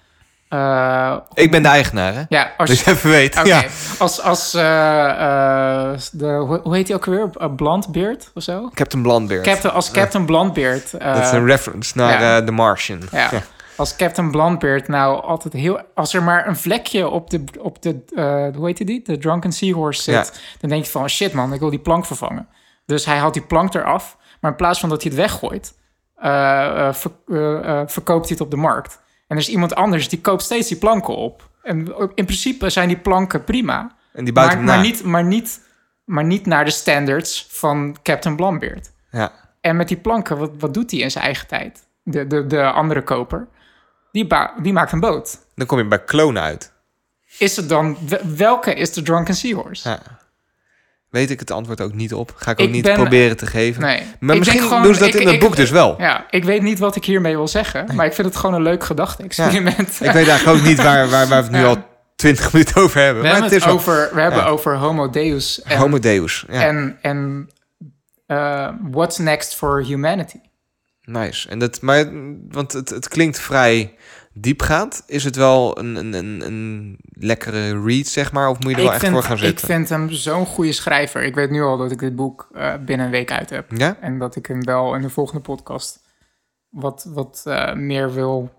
Eh, 0.54 1.16
Ik 1.34 1.50
ben 1.50 1.62
de 1.62 1.68
eigenaar, 1.68 2.14
hè? 2.14 2.22
ja, 2.28 2.52
als 2.56 2.70
je 2.84 2.90
even 2.90 3.10
weet. 3.10 3.38
Oké, 3.38 3.48
Ja. 3.48 3.62
als, 3.98 4.20
als 4.22 4.54
eh, 4.54 5.10
eh, 5.10 5.98
de, 6.12 6.26
hoe, 6.62 6.74
heet 6.74 6.88
hij 6.88 6.96
ook 6.96 7.04
weer? 7.04 7.28
Blandbeard 7.56 8.30
of 8.34 8.42
zo? 8.42 8.70
Captain 8.74 9.02
Blandbeard. 9.02 9.44
Captain, 9.46 9.74
als 9.74 9.90
Captain 9.90 10.24
Blandbeard. 10.26 10.94
eh, 10.94 11.14
Dat 11.14 11.22
is 11.24 11.30
een 11.32 11.46
reference 11.46 11.92
naar 11.98 12.22
ja. 12.22 12.44
The 12.44 12.52
Martian. 12.52 13.00
ja. 13.12 13.30
Als 13.76 13.96
Captain 13.96 14.30
Blandbeard 14.30 14.88
nou 14.88 15.22
altijd 15.22 15.54
heel... 15.54 15.80
Als 15.94 16.14
er 16.14 16.22
maar 16.22 16.46
een 16.48 16.56
vlekje 16.56 17.08
op 17.08 17.30
de... 17.30 17.44
Op 17.60 17.82
de 17.82 18.00
hoe 18.56 18.66
heet 18.66 18.86
die? 18.86 19.02
De 19.04 19.18
Drunken 19.18 19.52
Seahorse 19.52 20.02
zit. 20.02 20.40
Dan 20.60 20.70
denk 20.70 20.84
je 20.84 20.90
van, 20.90 21.08
shit 21.08 21.32
man, 21.32 21.52
ik 21.52 21.60
wil 21.60 21.70
die 21.70 21.78
plank 21.78 22.06
vervangen. 22.06 22.48
Dus 22.86 23.04
hij 23.04 23.16
haalt 23.16 23.34
die 23.34 23.42
plank 23.42 23.74
eraf. 23.74 24.16
Maar 24.40 24.50
in 24.50 24.56
plaats 24.56 24.80
van 24.80 24.88
dat 24.88 25.02
hij 25.02 25.10
het 25.12 25.20
weggooit... 25.20 25.74
ver- 26.96 27.84
verkoopt 27.90 28.28
hij 28.28 28.36
het 28.36 28.40
op 28.40 28.50
de 28.50 28.56
markt. 28.56 29.02
En 29.26 29.36
er 29.36 29.42
is 29.42 29.48
iemand 29.48 29.74
anders 29.74 30.08
die 30.08 30.20
koopt 30.20 30.42
steeds 30.42 30.68
die 30.68 30.76
planken 30.78 31.16
op. 31.16 31.50
En 31.62 31.94
in 32.14 32.24
principe 32.24 32.70
zijn 32.70 32.88
die 32.88 32.98
planken 32.98 33.44
prima. 33.44 33.96
En 34.12 34.24
die 34.24 34.34
maar, 34.34 34.80
niet, 34.80 35.04
maar, 35.04 35.24
niet, 35.24 35.60
maar 36.04 36.24
niet 36.24 36.46
naar 36.46 36.64
de 36.64 36.70
standards 36.70 37.46
van 37.50 37.96
Captain 38.02 38.36
Blandbeard. 38.36 38.90
Ja. 39.10 39.32
En 39.60 39.76
met 39.76 39.88
die 39.88 39.96
planken, 39.96 40.38
wat, 40.38 40.50
wat 40.58 40.74
doet 40.74 40.90
hij 40.90 41.00
in 41.00 41.10
zijn 41.10 41.24
eigen 41.24 41.46
tijd? 41.46 41.86
De, 42.02 42.26
de, 42.26 42.46
de 42.46 42.70
andere 42.70 43.02
koper, 43.02 43.48
die, 44.12 44.26
die 44.62 44.72
maakt 44.72 44.92
een 44.92 45.00
boot. 45.00 45.38
Dan 45.54 45.66
kom 45.66 45.78
je 45.78 45.84
bij 45.84 46.04
klonen 46.04 46.42
uit. 46.42 46.72
Is 47.38 47.56
het 47.56 47.68
dan, 47.68 47.98
welke 48.36 48.74
is 48.74 48.92
de 48.92 49.02
Drunken 49.02 49.34
Seahorse? 49.34 49.88
Ja. 49.88 50.00
Weet 51.14 51.30
ik 51.30 51.40
het 51.40 51.50
antwoord 51.50 51.80
ook 51.80 51.94
niet 51.94 52.14
op. 52.14 52.32
Ga 52.36 52.50
ik 52.50 52.60
ook 52.60 52.66
Ik 52.66 52.72
niet 52.72 52.82
ben- 52.82 52.94
proberen 52.94 53.36
te 53.36 53.46
geven. 53.46 53.82
Nee. 53.82 54.02
Maar 54.20 54.34
Ik 54.34 54.38
misschien 54.40 54.60
gewoon- 54.62 54.82
doen 54.82 54.94
ze 54.94 55.00
dat 55.00 55.08
ik- 55.14 55.20
in 55.20 55.26
het 55.28 55.38
boek 55.38 55.56
dus 55.56 55.70
wel. 55.70 55.94
Ja, 55.98 56.26
ik 56.30 56.44
weet 56.44 56.62
niet 56.62 56.78
wat 56.78 56.96
ik 56.96 57.04
hiermee 57.04 57.36
wil 57.36 57.48
zeggen, 57.48 57.94
maar 57.94 58.06
ik 58.06 58.12
vind 58.12 58.26
het 58.26 58.36
gewoon 58.36 58.54
een 58.56 58.62
leuk 58.62 58.84
gedachte-experiment. 58.84 59.88
Ik 60.00 60.10
weet 60.10 60.28
eigenlijk 60.28 60.58
ook 60.58 60.64
niet 60.66 60.76
waar, 60.82 61.08
waar, 61.08 61.28
waar 61.28 61.42
we 61.44 61.48
het 61.48 61.50
nu 61.50 61.64
al 61.64 61.76
twintig 62.16 62.52
minuten 62.52 62.82
over 62.82 63.00
hebben. 63.00 63.22
We 63.22 63.28
maar 63.28 63.32
hebben 63.36 63.52
het 63.52 63.62
het, 63.62 63.70
is 63.70 63.76
over, 63.78 64.10
we 64.14 64.20
hebben 64.20 64.44
over 64.46 64.76
Homo 64.76 65.10
Deus 65.10 65.62
en, 65.62 65.78
Homo 65.78 65.98
Deus. 65.98 66.44
Ja. 66.50 66.62
en, 66.66 66.98
en 67.02 67.50
eh, 68.26 68.68
what's 68.90 69.18
next 69.18 69.54
for 69.54 69.84
humanity. 69.84 70.38
Nice. 71.02 71.48
En 71.48 71.58
dat, 71.58 71.80
maar, 71.80 72.04
want 72.50 72.72
het, 72.72 72.88
het 72.90 73.08
klinkt 73.08 73.40
vrij 73.40 73.94
diepgaand. 74.34 75.02
Is 75.06 75.24
het 75.24 75.36
wel 75.36 75.78
een, 75.78 75.96
een, 75.96 76.12
een, 76.12 76.42
een 76.46 76.96
lekkere 77.12 77.82
read, 77.84 78.06
zeg 78.06 78.32
maar? 78.32 78.48
Of 78.48 78.58
moet 78.60 78.70
je 78.70 78.76
er 78.76 78.82
wel 78.82 78.92
echt 78.92 79.08
voor 79.08 79.22
gaan 79.22 79.36
ik 79.36 79.42
zitten? 79.42 79.66
vind 79.66 79.88
hem 79.88 80.10
zo'n 80.10 80.46
goede 80.46 80.72
schrijver. 80.72 81.22
Ik 81.22 81.34
weet 81.34 81.50
nu 81.50 81.62
al 81.62 81.76
dat 81.76 81.90
ik 81.90 81.98
dit 81.98 82.16
boek 82.16 82.48
eh, 82.54 82.72
binnen 82.84 83.06
een 83.06 83.12
week 83.12 83.32
uit 83.32 83.50
heb. 83.50 83.70
Ja? 83.76 83.96
En 84.00 84.18
dat 84.18 84.36
ik 84.36 84.46
hem 84.46 84.64
wel 84.64 84.94
in 84.94 85.02
de 85.02 85.10
volgende 85.10 85.40
podcast 85.40 86.02
wat, 86.68 87.06
wat 87.08 87.42
eh, 87.44 87.72
meer 87.74 88.12
wil, 88.12 88.52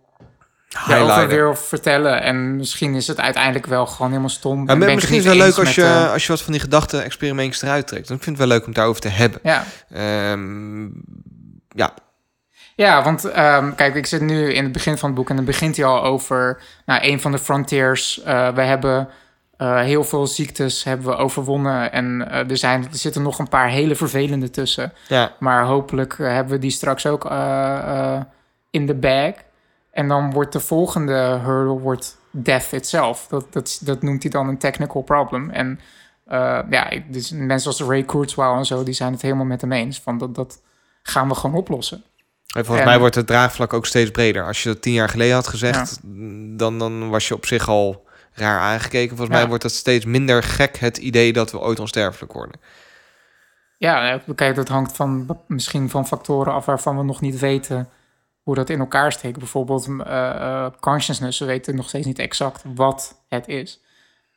daarover 0.88 1.28
wil 1.28 1.56
vertellen. 1.56 2.22
En 2.22 2.56
misschien 2.56 2.96
is 2.96 3.08
het 3.08 3.20
uiteindelijk 3.20 3.66
wel 3.66 3.86
gewoon 3.86 4.08
helemaal 4.10 4.30
stom. 4.30 4.66
Ja, 4.66 4.72
En 4.72 4.78
maar 4.78 4.88
ik 4.88 4.96
misschien 4.96 5.18
is 5.18 5.26
het 5.26 5.36
wel 5.36 5.46
leuk 5.48 5.58
als 5.58 5.76
je, 5.76 5.84
eh, 5.84 6.12
als 6.12 6.26
je 6.26 6.32
wat 6.32 6.42
van 6.42 6.52
die 6.52 6.62
gedachten-experimentjes 6.62 7.62
eruit 7.62 7.88
trekt. 7.88 8.08
Dan 8.08 8.18
vind 8.20 8.36
ik 8.36 8.42
het 8.42 8.48
wel 8.48 8.58
leuk 8.58 8.60
om 8.62 8.68
het 8.68 8.76
daarover 8.76 9.02
te 9.02 9.08
hebben. 9.08 9.40
ja. 9.44 9.64
Ehm, 9.90 10.84
ja, 11.68 11.94
Ja, 12.76 13.04
want 13.04 13.26
ehm, 13.26 13.76
kijk, 13.76 13.96
ik 13.96 14.06
zit 14.06 14.22
nu 14.22 14.54
in 14.54 14.64
het 14.64 14.72
begin 14.72 14.98
van 14.98 15.10
het 15.10 15.18
boek 15.18 15.30
en 15.30 15.36
dan 15.36 15.46
begint 15.46 15.76
hij 15.78 15.86
al 15.86 16.04
over 16.04 16.62
nou, 16.86 17.04
een 17.04 17.22
van 17.22 17.32
de 17.32 17.38
frontiers. 17.38 18.22
Eh, 18.22 18.54
we 18.54 18.62
hebben 18.62 19.10
eh, 19.58 19.80
heel 19.80 20.04
veel 20.04 20.28
ziektes 20.28 20.84
hebben 20.84 21.08
we 21.08 21.16
overwonnen 21.16 21.92
en 21.92 22.30
eh, 22.30 22.50
er, 22.50 22.58
zijn, 22.58 22.84
er 22.84 22.98
zitten 22.98 23.22
nog 23.22 23.40
een 23.40 23.50
paar 23.50 23.70
hele 23.70 23.96
vervelende 23.96 24.50
tussen. 24.50 24.94
ja. 25.08 25.32
Maar 25.40 25.64
hopelijk 25.64 26.18
hebben 26.18 26.54
we 26.54 26.60
die 26.60 26.72
straks 26.72 27.06
ook 27.06 27.24
in 28.70 28.86
de 28.86 28.96
bag. 28.96 29.34
En 29.92 30.08
dan 30.08 30.32
wordt 30.32 30.54
de 30.54 30.60
volgende 30.60 31.40
hurdle 31.44 31.80
wordt 31.80 32.18
death 32.32 32.72
itself. 32.72 33.28
Dat, 33.28 33.54
dat, 33.54 33.80
dat 33.84 34.02
noemt 34.02 34.22
hij 34.22 34.32
dan 34.32 34.48
een 34.48 34.58
technical 34.58 35.02
problem. 35.02 35.50
En 35.50 35.80
ja, 36.70 36.90
dus 37.08 37.32
mensen 37.32 37.70
als 37.70 37.82
Ray 37.82 38.04
Kurzweil 38.04 38.56
en 38.56 38.66
zo, 38.66 38.84
die 38.84 38.94
zijn 38.94 39.12
het 39.12 39.22
helemaal 39.22 39.46
met 39.46 39.62
hem 39.62 39.72
eens. 39.72 40.00
Van 40.00 40.18
dat, 40.18 40.36
dat 40.36 40.62
gaan 41.04 41.28
we 41.28 41.36
gewoon 41.36 41.56
oplossen. 41.56 42.04
En 42.56 42.66
volgens 42.66 42.80
En- 42.80 42.92
mij 42.92 43.00
wordt 43.00 43.16
het 43.16 43.28
draagvlak 43.28 43.74
ook 43.74 43.86
steeds 43.86 44.12
breder. 44.12 44.46
Als 44.46 44.64
je 44.64 44.70
dat 44.70 44.82
tien 44.82 44.94
jaar 44.94 45.10
geleden 45.10 45.34
had 45.34 45.48
gezegd, 45.48 46.00
dan, 46.58 46.80
dan 46.80 47.10
was 47.10 47.28
je 47.28 47.34
op 47.34 47.46
zich 47.46 47.68
al 47.70 48.06
raar 48.34 48.60
aangekeken. 48.60 49.10
Volgens 49.10 49.30
Ja. 49.30 49.36
mij 49.42 49.48
wordt 49.50 49.64
het 49.64 49.72
steeds 49.72 50.06
minder 50.06 50.44
gek, 50.44 50.78
het 50.78 50.98
idee 50.98 51.34
dat 51.34 51.52
we 51.52 51.60
ooit 51.60 51.80
onsterfelijk 51.80 52.34
worden. 52.34 52.60
Ja, 53.78 54.22
kijk, 54.36 54.56
dat 54.56 54.68
hangt 54.68 54.96
van, 54.96 55.40
misschien 55.48 55.90
van 55.90 56.08
factoren 56.08 56.54
af 56.54 56.66
waarvan 56.66 56.98
we 56.98 57.04
nog 57.04 57.22
niet 57.22 57.40
weten 57.40 57.90
hoe 58.44 58.56
dat 58.56 58.70
in 58.70 58.80
elkaar 58.80 59.12
steekt. 59.12 59.38
Bijvoorbeeld 59.38 59.88
eh, 60.06 60.68
consciousness. 60.80 61.40
We 61.40 61.46
weten 61.46 61.76
nog 61.76 61.88
steeds 61.88 62.06
niet 62.06 62.20
exact 62.20 62.64
wat 62.76 63.24
het 63.30 63.48
is. 63.48 63.82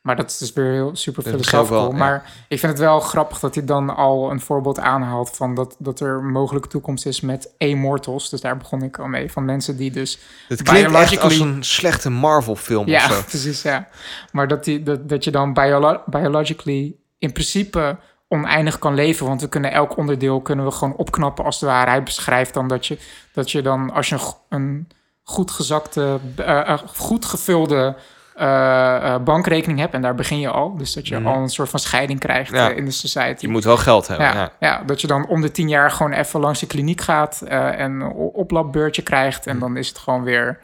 Maar 0.01 0.15
dat 0.15 0.29
is 0.29 0.37
dus 0.37 0.53
weer 0.53 0.71
heel 0.71 0.95
super 0.95 1.23
ja. 1.63 1.89
Maar 1.91 2.31
ik 2.47 2.59
vind 2.59 2.71
het 2.71 2.81
wel 2.81 2.99
grappig 2.99 3.39
dat 3.39 3.55
hij 3.55 3.65
dan 3.65 3.95
al 3.95 4.31
een 4.31 4.39
voorbeeld 4.39 4.79
aanhaalt 4.79 5.29
van 5.29 5.55
dat, 5.55 5.75
dat 5.79 5.99
er 5.99 6.17
een 6.17 6.31
mogelijke 6.31 6.67
toekomst 6.67 7.05
is 7.05 7.21
met 7.21 7.53
immortals. 7.57 8.29
Dus 8.29 8.41
daar 8.41 8.57
begon 8.57 8.83
ik 8.83 8.99
al 8.99 9.07
mee. 9.07 9.31
Van 9.31 9.45
mensen 9.45 9.77
die 9.77 9.91
dus 9.91 10.19
Het 10.47 10.61
klinkt 10.61 10.93
echt 10.93 11.19
als 11.19 11.39
een 11.39 11.63
slechte 11.63 12.09
Marvel-film 12.09 12.87
ja, 12.87 13.05
of 13.05 13.11
zo. 13.11 13.21
precies, 13.29 13.61
ja. 13.61 13.87
Maar 14.31 14.47
dat, 14.47 14.63
die, 14.63 14.83
dat, 14.83 15.09
dat 15.09 15.23
je 15.23 15.31
dan 15.31 15.53
biolo- 15.53 16.01
biologically 16.05 16.95
in 17.17 17.31
principe 17.31 17.97
oneindig 18.27 18.79
kan 18.79 18.93
leven. 18.93 19.25
Want 19.25 19.41
we 19.41 19.49
kunnen 19.49 19.71
elk 19.71 19.97
onderdeel 19.97 20.41
kunnen 20.41 20.65
we 20.65 20.71
gewoon 20.71 20.95
opknappen 20.95 21.45
als 21.45 21.59
het 21.59 21.69
ware. 21.69 21.89
Hij 21.89 22.03
beschrijft 22.03 22.53
dan 22.53 22.67
dat 22.67 22.85
je, 22.85 22.97
dat 23.33 23.51
je 23.51 23.61
dan 23.61 23.91
als 23.91 24.09
je 24.09 24.15
een, 24.15 24.33
een 24.49 24.87
goed 25.23 25.51
gezakte, 25.51 26.19
eh, 26.35 26.77
goed 26.85 27.25
gevulde 27.25 27.95
eh, 28.39 29.17
bankrekening 29.23 29.79
hebt 29.79 29.93
en 29.93 30.01
daar 30.01 30.15
begin 30.15 30.39
je 30.39 30.49
al. 30.49 30.75
Dus 30.77 30.93
dat 30.93 31.07
je 31.07 31.17
al 31.21 31.35
een 31.35 31.49
soort 31.49 31.69
van 31.69 31.79
scheiding 31.79 32.19
krijgt 32.19 32.51
Ja. 32.51 32.69
eh, 32.69 32.77
in 32.77 32.85
de 32.85 32.91
society. 32.91 33.45
Je 33.45 33.51
moet 33.51 33.63
wel 33.63 33.77
geld 33.77 34.07
hebben. 34.07 34.25
ja, 34.27 34.33
Ja. 34.33 34.51
ja. 34.59 34.81
dat 34.85 35.01
je 35.01 35.07
dan 35.07 35.27
om 35.27 35.41
de 35.41 35.51
tien 35.51 35.69
jaar 35.69 35.91
gewoon 35.91 36.11
even 36.11 36.39
langs 36.39 36.59
de 36.59 36.67
kliniek 36.67 37.01
gaat 37.01 37.41
en 37.41 37.91
een 37.91 38.03
oplapbeurtje 38.13 39.01
krijgt. 39.01 39.47
En 39.47 39.59
dan 39.59 39.77
is 39.77 39.87
het 39.87 39.97
gewoon 39.97 40.23
weer 40.23 40.59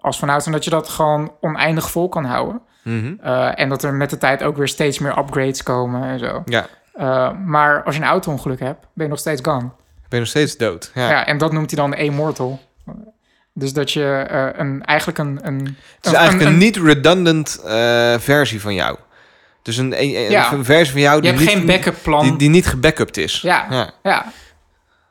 als 0.00 0.18
vanouds. 0.18 0.46
En 0.46 0.52
dat 0.52 0.64
je 0.64 0.70
dat 0.70 0.88
gewoon 0.88 1.32
oneindig 1.40 1.90
vol 1.90 2.08
kan 2.08 2.24
houden. 2.24 2.60
Mhm. 2.84 3.14
En 3.54 3.68
dat 3.68 3.82
er 3.82 3.94
met 3.94 4.10
de 4.10 4.18
tijd 4.18 4.42
ook 4.42 4.56
weer 4.56 4.68
steeds 4.68 4.98
meer 4.98 5.18
upgrades 5.18 5.62
komen 5.62 6.02
en 6.02 6.18
zo. 6.18 6.42
ja. 6.44 6.66
Maar 7.44 7.82
als 7.82 7.96
je 7.96 8.00
een 8.02 8.08
auto-ongeluk 8.08 8.60
hebt, 8.60 8.86
ben 8.94 9.04
je 9.04 9.10
nog 9.10 9.18
steeds 9.18 9.40
gone. 9.44 9.60
Ben 10.08 10.08
je 10.08 10.18
nog 10.18 10.28
steeds 10.28 10.56
dood. 10.56 10.90
Ja. 10.94 11.10
Ja. 11.10 11.26
en 11.26 11.38
dat 11.38 11.52
noemt 11.52 11.70
hij 11.70 11.80
dan 11.80 11.94
immortal. 11.94 12.60
Dus 13.58 13.72
dat 13.72 13.92
je 13.92 14.04
eh, 14.30 14.48
een, 14.60 14.82
eigenlijk 14.84 15.18
een... 15.18 15.38
een 15.42 15.76
Het 15.96 16.06
is 16.06 16.12
eigenlijk 16.12 16.50
een, 16.50 16.58
niet 16.58 16.76
redundant 16.76 17.60
eh, 17.64 18.14
versie 18.18 18.60
van 18.60 18.74
jou. 18.74 18.96
Dus 19.62 19.76
een, 19.76 20.02
een, 20.02 20.14
een- 20.16 20.30
Ja. 20.30 20.52
een 20.52 20.64
versie 20.64 20.92
van 20.92 21.00
jou 21.00 21.16
Je 21.16 21.20
die 21.22 21.30
hebt 21.30 21.42
niet, 21.44 21.52
geen 21.56 21.66
backup 21.66 21.96
plan. 22.02 22.22
Die, 22.22 22.36
die 22.36 22.48
niet 22.48 22.66
gebackupt 22.66 23.16
is. 23.16 23.40
Ja. 23.40 23.66
ja. 23.70 23.90
Ja, 24.02 24.24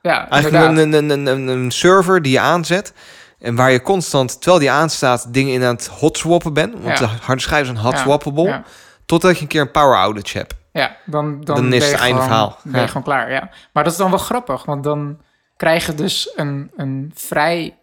ja 0.02 0.30
Eigenlijk 0.30 0.64
een, 0.66 0.94
een, 0.94 1.10
een, 1.10 1.26
een, 1.28 1.48
een 1.48 1.72
server 1.72 2.22
die 2.22 2.32
je 2.32 2.40
aanzet. 2.40 2.94
En 3.40 3.56
waar 3.56 3.72
je 3.72 3.82
constant, 3.82 4.36
terwijl 4.42 4.60
die 4.60 4.72
aanstaat, 4.72 5.34
dingen 5.34 5.54
in 5.54 5.64
aan 5.64 5.76
het 5.76 5.88
hotswappen 5.88 6.54
bent. 6.54 6.74
Want 6.74 7.00
Ja. 7.00 7.06
de 7.06 7.12
harde 7.22 7.42
schijven 7.42 7.66
zijn 7.66 7.78
Ja, 7.78 7.84
hotswappable. 7.84 8.64
Totdat 9.06 9.36
je 9.36 9.42
een 9.42 9.48
keer 9.48 9.62
een 9.62 9.72
power 9.72 9.98
outage 9.98 10.38
hebt. 10.38 10.54
ja, 10.72 10.96
dan, 11.06 11.42
dan, 11.44 11.56
Dan 11.56 11.74
is 11.74 11.84
het 11.84 11.92
je 11.92 11.98
einde 12.04 12.22
verhaal. 12.22 12.58
Ben 12.64 12.82
je 12.82 12.88
gewoon 12.88 13.04
klaar, 13.04 13.32
ja. 13.32 13.50
Maar 13.74 13.84
dat 13.84 13.92
is 13.92 13.98
dan 14.00 14.10
wel 14.10 14.20
grappig, 14.20 14.66
want 14.66 14.84
dan 14.84 15.20
krijg 15.58 15.86
je 15.86 15.96
dus 15.96 16.32
een, 16.36 16.72
een 16.78 17.12
vrij 17.16 17.78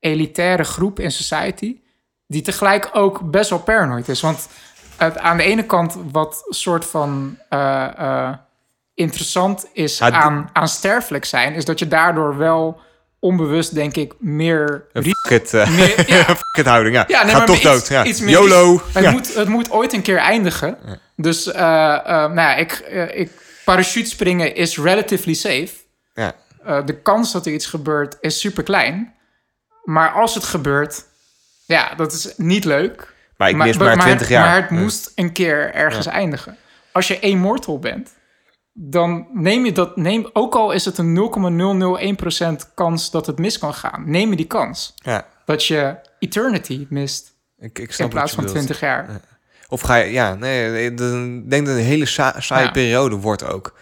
elitaire 0.00 0.64
groep 0.64 1.00
in 1.00 1.10
society... 1.12 1.80
die 2.26 2.42
tegelijk 2.42 2.88
ook 2.92 3.30
best 3.30 3.50
wel 3.50 3.58
paranoid 3.58 4.08
is. 4.08 4.20
Want 4.20 4.48
het, 4.96 5.18
aan 5.18 5.36
de 5.36 5.42
ene 5.42 5.64
kant 5.64 5.96
wat 6.12 6.44
soort 6.48 6.84
van 6.84 7.38
eh, 7.48 7.86
eh, 7.98 8.34
interessant 8.94 9.66
is 9.72 9.98
Ja, 9.98 10.10
aan, 10.10 10.50
aan 10.52 10.68
sterfelijk 10.68 11.24
zijn... 11.24 11.54
is 11.54 11.64
dat 11.64 11.78
je 11.78 11.88
daardoor 11.88 12.36
wel 12.36 12.80
onbewust, 13.18 13.74
denk 13.74 13.96
ik, 13.96 14.14
meer... 14.18 14.84
Een 14.92 15.02
fuck 15.02 15.40
it, 15.42 15.54
eh, 15.54 15.70
meer 15.76 16.10
ja, 16.10 16.36
houding. 16.70 16.94
Ja, 16.94 17.04
Ja, 17.08 17.22
nee, 17.22 17.30
Ga 17.32 17.38
maar 17.38 17.46
toch 17.46 17.56
iets- 17.56 17.64
dood. 17.64 17.88
Ja. 17.88 18.04
iets 18.04 18.20
meer- 18.20 18.30
YOLO. 18.30 18.80
Het, 18.92 19.02
Ja. 19.04 19.10
moet, 19.10 19.34
het 19.34 19.48
moet 19.48 19.70
ooit 19.70 19.92
een 19.92 20.02
keer 20.02 20.18
eindigen. 20.18 20.78
Dus 21.16 21.44
nou 21.44 22.34
ja, 22.34 22.54
ik, 22.54 22.72
ik, 23.14 23.30
parachute 23.64 24.08
springen 24.08 24.54
is 24.54 24.78
relatively 24.78 25.34
safe. 25.34 25.68
Ja. 26.14 26.34
De 26.84 27.00
kans 27.02 27.32
dat 27.32 27.46
er 27.46 27.52
iets 27.52 27.66
gebeurt 27.66 28.16
is 28.20 28.40
super 28.40 28.62
klein. 28.62 29.14
Maar 29.86 30.10
als 30.12 30.34
het 30.34 30.44
gebeurt, 30.44 31.04
ja, 31.64 31.94
dat 31.94 32.12
is 32.12 32.32
niet 32.36 32.64
leuk. 32.64 33.14
Maar 33.36 33.48
ik 33.48 33.56
mis 33.56 33.76
maar 33.76 33.92
20 33.98 34.18
het, 34.18 34.28
jaar. 34.28 34.46
Maar 34.46 34.60
het 34.62 34.70
Ja. 34.70 34.76
moest 34.76 35.12
een 35.14 35.32
keer 35.32 35.74
ergens 35.74 36.06
eindigen. 36.06 36.56
Als 36.92 37.08
je 37.08 37.18
immortal 37.18 37.78
bent, 37.78 38.10
dan 38.72 39.26
neem 39.32 39.64
je 39.64 39.72
dat, 39.72 39.96
neem, 39.96 40.30
ook 40.32 40.54
al 40.54 40.72
is 40.72 40.84
het 40.84 40.98
een 40.98 41.12
0,001% 41.12 42.74
kans 42.74 43.10
dat 43.10 43.26
het 43.26 43.38
mis 43.38 43.58
kan 43.58 43.74
gaan, 43.74 44.10
neem 44.10 44.30
je 44.30 44.36
die 44.36 44.46
kans. 44.46 44.94
Ja. 44.96 45.26
Dat 45.44 45.64
je 45.66 45.96
eternity 46.18 46.86
mist 46.90 47.32
Ik, 47.58 47.78
ik 47.78 47.92
snap 47.92 48.06
in 48.06 48.12
plaats 48.14 48.32
van 48.32 48.44
bedoelt. 48.44 48.64
20 48.64 48.80
jaar. 48.86 49.20
Of 49.68 49.80
ga 49.80 49.94
je, 49.94 50.12
ja, 50.12 50.34
nee, 50.34 50.84
ik 50.84 50.98
denk 50.98 51.50
dat 51.50 51.58
het 51.58 51.68
een 51.68 51.82
hele 51.90 52.06
sa- 52.06 52.40
saaie 52.40 52.64
Ja. 52.64 52.70
periode 52.70 53.16
wordt 53.16 53.44
ook. 53.44 53.78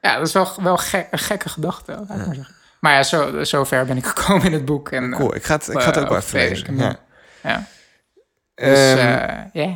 Ja, 0.00 0.16
dat 0.18 0.26
is 0.26 0.32
wel, 0.32 0.48
wel 0.62 0.76
gek, 0.76 1.06
een 1.10 1.18
gekke 1.18 1.48
gedachte. 1.48 1.92
laat 1.92 2.18
ik 2.20 2.26
maar, 2.26 2.34
zeggen. 2.34 2.54
Maar 2.80 2.92
ja, 2.92 3.02
zo, 3.02 3.44
zo 3.44 3.64
ver 3.64 3.86
ben 3.86 3.96
ik 3.96 4.06
gekomen 4.06 4.46
in 4.46 4.52
het 4.52 4.64
boek. 4.64 4.88
En, 4.90 5.10
Cool, 5.10 5.34
ik 5.34 5.44
ga 5.44 5.54
het, 5.54 5.68
ik 5.68 5.80
ga 5.80 5.86
het 5.86 5.96
eh, 5.96 6.02
ook 6.02 6.08
wel 6.08 6.18
over 6.18 6.38
even 6.38 6.48
lezen. 6.50 6.76
Ja. 6.76 6.98
Ja. 7.42 7.66
Dus 8.54 8.78
Ehm, 8.94 8.98
eh, 8.98 9.38
ja, 9.52 9.74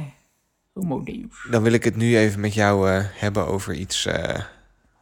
homo 0.75 1.03
deus. 1.03 1.47
Dan 1.51 1.63
wil 1.63 1.73
ik 1.73 1.85
het 1.85 1.97
nu 1.97 2.17
even 2.19 2.41
met 2.41 2.55
jou 2.55 2.91
eh, 2.91 3.05
hebben 3.15 3.47
over 3.47 3.75
iets 3.75 4.07
eh, 4.07 4.39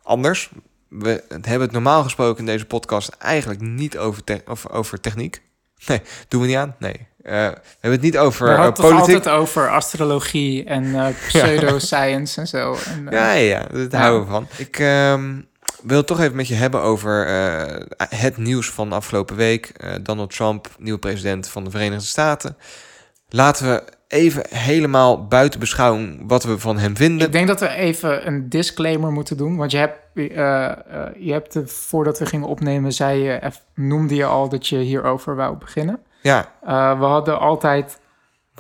anders. 0.03 0.51
We 0.89 1.25
hebben 1.31 1.61
het 1.61 1.73
normaal 1.73 2.03
gesproken 2.03 2.39
in 2.39 2.47
deze 2.47 2.65
podcast 2.67 3.09
eigenlijk 3.19 3.61
niet 3.61 3.99
over, 3.99 4.25
te- 4.25 4.43
of 4.47 4.69
over 4.69 5.01
techniek. 5.01 5.43
Nee, 5.87 6.03
doen 6.29 6.41
we 6.41 6.47
niet 6.47 6.57
aan. 6.57 6.75
Nee. 6.79 7.09
Eh, 7.23 7.33
we 7.33 7.61
hebben 7.81 7.91
het 7.91 8.01
niet 8.01 8.19
over 8.19 8.47
We 8.47 8.53
eh, 8.53 8.59
hadden 8.59 8.85
het 8.85 8.93
politiek. 8.95 9.15
altijd 9.17 9.35
over 9.37 9.71
astrologie 9.71 10.65
en 10.65 10.95
eh, 10.95 11.07
pseudoscience 11.29 12.41
en 12.41 12.47
zo. 12.47 12.77
En, 12.87 13.09
eh, 13.09 13.13
Ja, 13.19 13.33
ja, 13.33 13.67
Ja. 13.91 13.99
houden 13.99 14.21
we 14.27 14.31
van. 14.33 14.47
Ik 14.57 14.79
ehm, 14.79 15.41
wil 15.83 15.97
het 15.97 16.07
toch 16.07 16.21
even 16.21 16.37
met 16.37 16.49
je 16.49 16.55
hebben 16.55 16.83
over 16.83 17.27
eh, 17.27 17.81
het 18.19 18.37
nieuws 18.37 18.71
van 18.71 18.89
de 18.89 18.95
afgelopen 18.95 19.37
week. 19.37 19.67
Eh, 19.67 19.93
Donald 20.03 20.35
Trump, 20.35 20.69
nieuwe 20.79 20.99
president 20.99 21.49
van 21.49 21.65
de 21.65 21.71
Verenigde 21.71 22.07
Staten. 22.07 22.57
Laten 23.29 23.69
we 23.69 23.83
even 24.09 24.43
helemaal 24.49 25.27
buiten 25.27 25.61
beschouwing 25.61 26.25
wat 26.27 26.45
we 26.45 26.59
van 26.59 26.79
hem 26.79 26.97
vinden. 26.97 27.27
Ik 27.27 27.33
denk 27.33 27.47
dat 27.47 27.61
we 27.61 27.69
even 27.69 28.27
een 28.27 28.49
disclaimer 28.49 29.13
moeten 29.13 29.37
doen. 29.37 29.57
Want 29.57 29.71
je 29.71 29.79
hebt, 29.79 29.99
eh, 30.15 30.25
je 31.19 31.33
hebt 31.33 31.53
de, 31.53 31.67
voordat 31.67 32.19
we 32.19 32.27
gingen 32.27 32.49
opnemen, 32.49 32.93
zei 32.93 33.23
je, 33.23 33.51
noemde 33.75 34.15
je 34.15 34.25
al 34.25 34.49
dat 34.49 34.67
je 34.67 34.79
hierover 34.79 35.37
wou 35.37 35.57
beginnen. 35.57 35.99
Ja, 36.23 36.53
we 36.99 37.05
hadden 37.05 37.39
altijd 37.39 38.01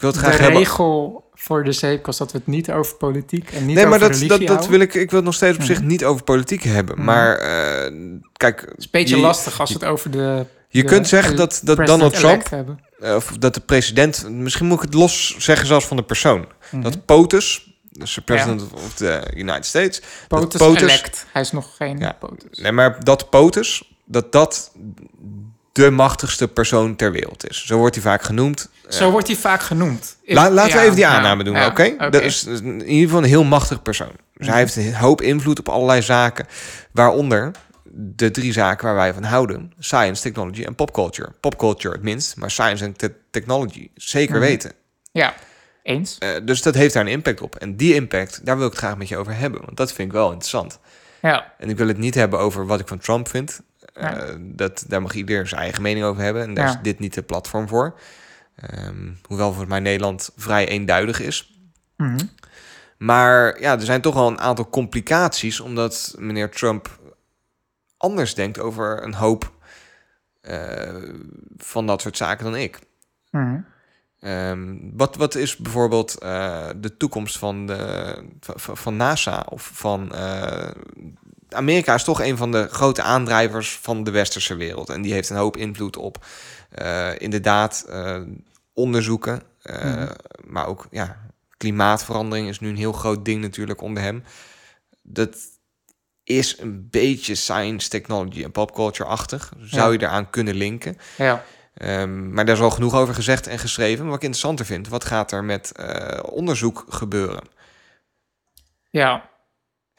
ik 0.01 0.07
wil 0.07 0.15
het 0.15 0.21
de 0.21 0.27
graag 0.27 0.41
hebben. 0.41 0.59
regel 0.59 1.25
voor 1.43 1.65
de 1.65 1.73
zeepkast 1.73 2.19
dat 2.19 2.33
we 2.33 2.39
het 2.39 2.47
niet 2.47 2.71
over 2.71 2.95
politiek 2.97 3.51
en 3.51 3.67
niet 3.67 3.77
Nee, 3.77 3.87
maar 3.87 3.99
dat, 3.99 4.19
dat, 4.27 4.47
dat 4.47 4.67
wil 4.69 4.81
ik, 4.81 4.95
ik 4.95 5.11
wil 5.11 5.23
nog 5.23 5.35
steeds 5.35 5.57
op 5.59 5.63
zich 5.65 5.79
Mhm. 5.79 5.87
niet 5.87 6.05
over 6.05 6.25
politiek 6.25 6.63
hebben. 6.63 6.97
Mhm. 6.97 7.05
Maar 7.05 7.37
eh, 7.37 7.93
kijk, 8.33 8.61
Het 8.61 8.75
is 8.79 8.85
een 8.85 8.91
beetje 8.91 9.17
je, 9.17 9.23
lastig 9.23 9.61
als 9.61 9.71
het 9.73 9.85
over 9.85 10.11
de. 10.11 10.47
je 10.69 10.83
de 10.83 10.89
kunt 10.89 11.09
zeggen 11.09 11.37
dat, 11.37 11.61
dat 11.65 11.87
Donald 11.87 12.15
Trump, 12.15 12.51
hebben. 12.51 12.81
of 13.01 13.27
dat 13.39 13.55
de 13.55 13.61
president, 13.61 14.29
misschien 14.31 14.67
moet 14.67 14.77
ik 14.77 14.83
het 14.85 14.95
los 14.95 15.37
zeggen 15.39 15.67
zelfs 15.67 15.87
van 15.87 15.97
de 15.97 16.03
persoon. 16.03 16.47
Mhm. 16.71 16.83
Dat 16.83 17.05
POTUS, 17.05 17.75
dus 17.91 18.15
de 18.15 18.21
president 18.21 18.63
of 18.73 18.95
the 18.95 19.31
United 19.37 19.67
States, 19.67 20.03
POTUS, 20.29 20.51
dat 20.59 20.69
POTUS 20.69 20.83
elect. 20.83 21.27
Hij 21.33 21.43
is 21.43 21.53
nog 21.53 21.77
geen 21.77 21.99
Ja. 21.99 22.13
POTUS. 22.13 22.59
Nee, 22.59 22.73
maar 22.73 23.05
dat 23.05 23.31
POTUS, 23.31 23.95
dat 24.05 24.33
dat 24.33 24.73
de 25.73 25.91
machtigste 25.91 26.49
persoon 26.49 26.97
ter 26.97 27.13
wereld 27.13 27.49
is. 27.51 27.67
Zo 27.67 27.77
wordt 27.77 27.95
hij 27.95 28.05
vaak 28.05 28.23
genoemd. 28.23 28.69
Zo 28.89 29.11
wordt 29.11 29.27
hij 29.27 29.37
vaak 29.37 29.63
genoemd. 29.63 30.17
La- 30.25 30.51
laten 30.51 30.77
we 30.77 30.83
even 30.83 30.95
die 30.95 31.07
aanname 31.07 31.45
doen, 31.45 31.65
oké? 31.65 31.97
Dat 32.11 32.23
is 32.23 32.45
in 32.45 32.83
ieder 32.89 33.05
geval 33.09 33.23
een 33.23 33.29
heel 33.29 33.45
machtig 33.45 33.83
persoon. 33.83 34.13
Dus 34.35 34.47
hij 34.47 34.59
heeft 34.59 34.77
een 34.77 34.95
hoop 34.95 35.21
invloed 35.23 35.59
op 35.59 35.69
allerlei 35.69 36.03
zaken. 36.03 36.47
Waaronder 36.93 37.51
de 37.93 38.31
drie 38.31 38.53
zaken 38.53 38.87
waar 38.87 38.95
wij 38.95 39.15
van 39.15 39.23
houden. 39.23 39.73
Science, 39.79 40.23
technology 40.23 40.65
en 40.65 40.75
popculture. 40.75 41.29
Popculture 41.41 41.95
het 41.95 42.03
minst, 42.03 42.37
maar 42.37 42.51
science 42.51 42.85
en 42.85 42.97
te- 42.97 43.15
technology 43.31 43.91
zeker 43.95 44.35
Mhm. 44.37 44.45
weten. 44.45 44.73
Ja, 45.13 45.35
eens. 45.83 46.17
Eh, 46.19 46.29
dus 46.45 46.63
dat 46.63 46.75
heeft 46.75 46.95
daar 46.95 47.03
een 47.07 47.11
impact 47.13 47.41
op. 47.41 47.55
En 47.57 47.77
die 47.77 47.95
impact, 47.95 48.41
daar 48.47 48.57
wil 48.57 48.67
ik 48.67 48.73
het 48.73 48.81
graag 48.81 48.97
met 48.97 49.09
je 49.09 49.17
over 49.17 49.37
hebben. 49.37 49.61
Want 49.65 49.77
dat 49.77 49.93
vind 49.93 50.09
ik 50.09 50.15
wel 50.15 50.27
interessant. 50.29 50.79
Ja, 51.23 51.53
En 51.59 51.69
ik 51.71 51.77
wil 51.77 51.89
het 51.89 51.99
niet 51.99 52.15
hebben 52.15 52.39
over 52.39 52.67
wat 52.67 52.81
ik 52.81 52.89
van 52.89 52.99
Trump 52.99 53.29
vind. 53.29 53.61
Eh, 53.93 54.35
dat, 54.41 54.85
daar 54.89 55.03
mag 55.03 55.15
ieder 55.15 55.47
zijn 55.49 55.61
eigen 55.61 55.83
mening 55.83 56.05
over 56.05 56.23
hebben. 56.23 56.43
En 56.43 56.55
daar 56.55 56.67
Ja. 56.67 56.73
is 56.73 56.79
dit 56.83 56.99
niet 56.99 57.15
de 57.15 57.23
platform 57.23 57.69
voor. 57.69 57.99
Ehm, 58.57 59.11
hoewel 59.23 59.47
volgens 59.49 59.69
mij 59.69 59.81
Nederland 59.81 60.31
vrij 60.37 60.69
eenduidig 60.69 61.21
is. 61.21 61.59
Mhm. 61.97 62.19
Maar 62.99 63.61
ja, 63.61 63.73
er 63.73 63.85
zijn 63.85 64.01
toch 64.01 64.15
wel 64.15 64.27
een 64.29 64.41
aantal 64.41 64.69
complicaties. 64.71 65.61
Omdat 65.61 66.15
meneer 66.19 66.51
Trump 66.51 66.99
anders 67.97 68.35
denkt 68.35 68.59
over 68.59 69.03
een 69.03 69.15
hoop 69.15 69.53
eh, 70.41 70.95
van 71.57 71.87
dat 71.87 72.01
soort 72.01 72.17
zaken 72.17 72.45
dan 72.45 72.57
ik. 72.57 72.79
Mhm. 73.31 73.61
Ehm, 74.21 74.77
wat, 74.93 75.17
wat 75.17 75.35
is 75.35 75.57
bijvoorbeeld 75.57 76.19
eh, 76.19 76.69
de 76.77 76.97
toekomst 76.97 77.39
van, 77.39 77.67
de, 77.67 78.15
van, 78.41 78.77
van 78.77 78.97
NASA 78.97 79.47
of 79.49 79.71
van. 79.75 80.13
Amerika 81.55 81.95
is 81.95 82.05
toch 82.05 82.21
een 82.23 82.37
van 82.37 82.53
de 82.53 82.69
grote 82.71 83.03
aandrijvers 83.03 83.79
van 83.83 84.05
de 84.05 84.11
westerse 84.11 84.55
wereld. 84.55 84.89
En 84.89 85.03
die 85.03 85.13
heeft 85.13 85.31
een 85.31 85.37
hoop 85.37 85.57
invloed 85.57 85.97
op 85.97 86.27
eh, 86.71 87.11
inderdaad 87.19 87.85
eh, 87.89 88.21
onderzoeken. 88.73 89.43
eh, 89.63 89.85
Mhm. 89.85 90.13
Maar 90.47 90.67
ook 90.67 90.87
ja, 90.91 91.17
klimaatverandering 91.57 92.49
is 92.49 92.61
nu 92.61 92.69
een 92.69 92.77
heel 92.77 92.93
groot 92.93 93.25
ding 93.25 93.41
natuurlijk 93.41 93.81
onder 93.81 94.03
hem. 94.03 94.25
Dat 95.03 95.37
is 96.25 96.59
een 96.59 96.89
beetje 96.91 97.35
science, 97.35 97.89
technology 97.89 98.43
en 98.45 98.53
popculture-achtig. 98.53 99.53
Zou 99.61 99.93
je 99.93 100.03
eraan 100.03 100.31
kunnen 100.31 100.55
linken. 100.55 100.97
ja. 101.17 101.45
Ehm, 101.75 102.33
maar 102.33 102.45
daar 102.45 102.55
is 102.55 102.61
al 102.63 102.71
genoeg 102.71 102.95
over 102.95 103.15
gezegd 103.15 103.47
en 103.47 103.59
geschreven. 103.59 103.99
Maar 103.99 104.07
wat 104.11 104.17
ik 104.17 104.23
interessanter 104.23 104.67
vind, 104.67 104.89
wat 104.89 105.05
gaat 105.05 105.33
er 105.33 105.45
met 105.45 105.73
onderzoek 106.23 106.85
gebeuren? 106.89 107.43
ja, 108.91 109.30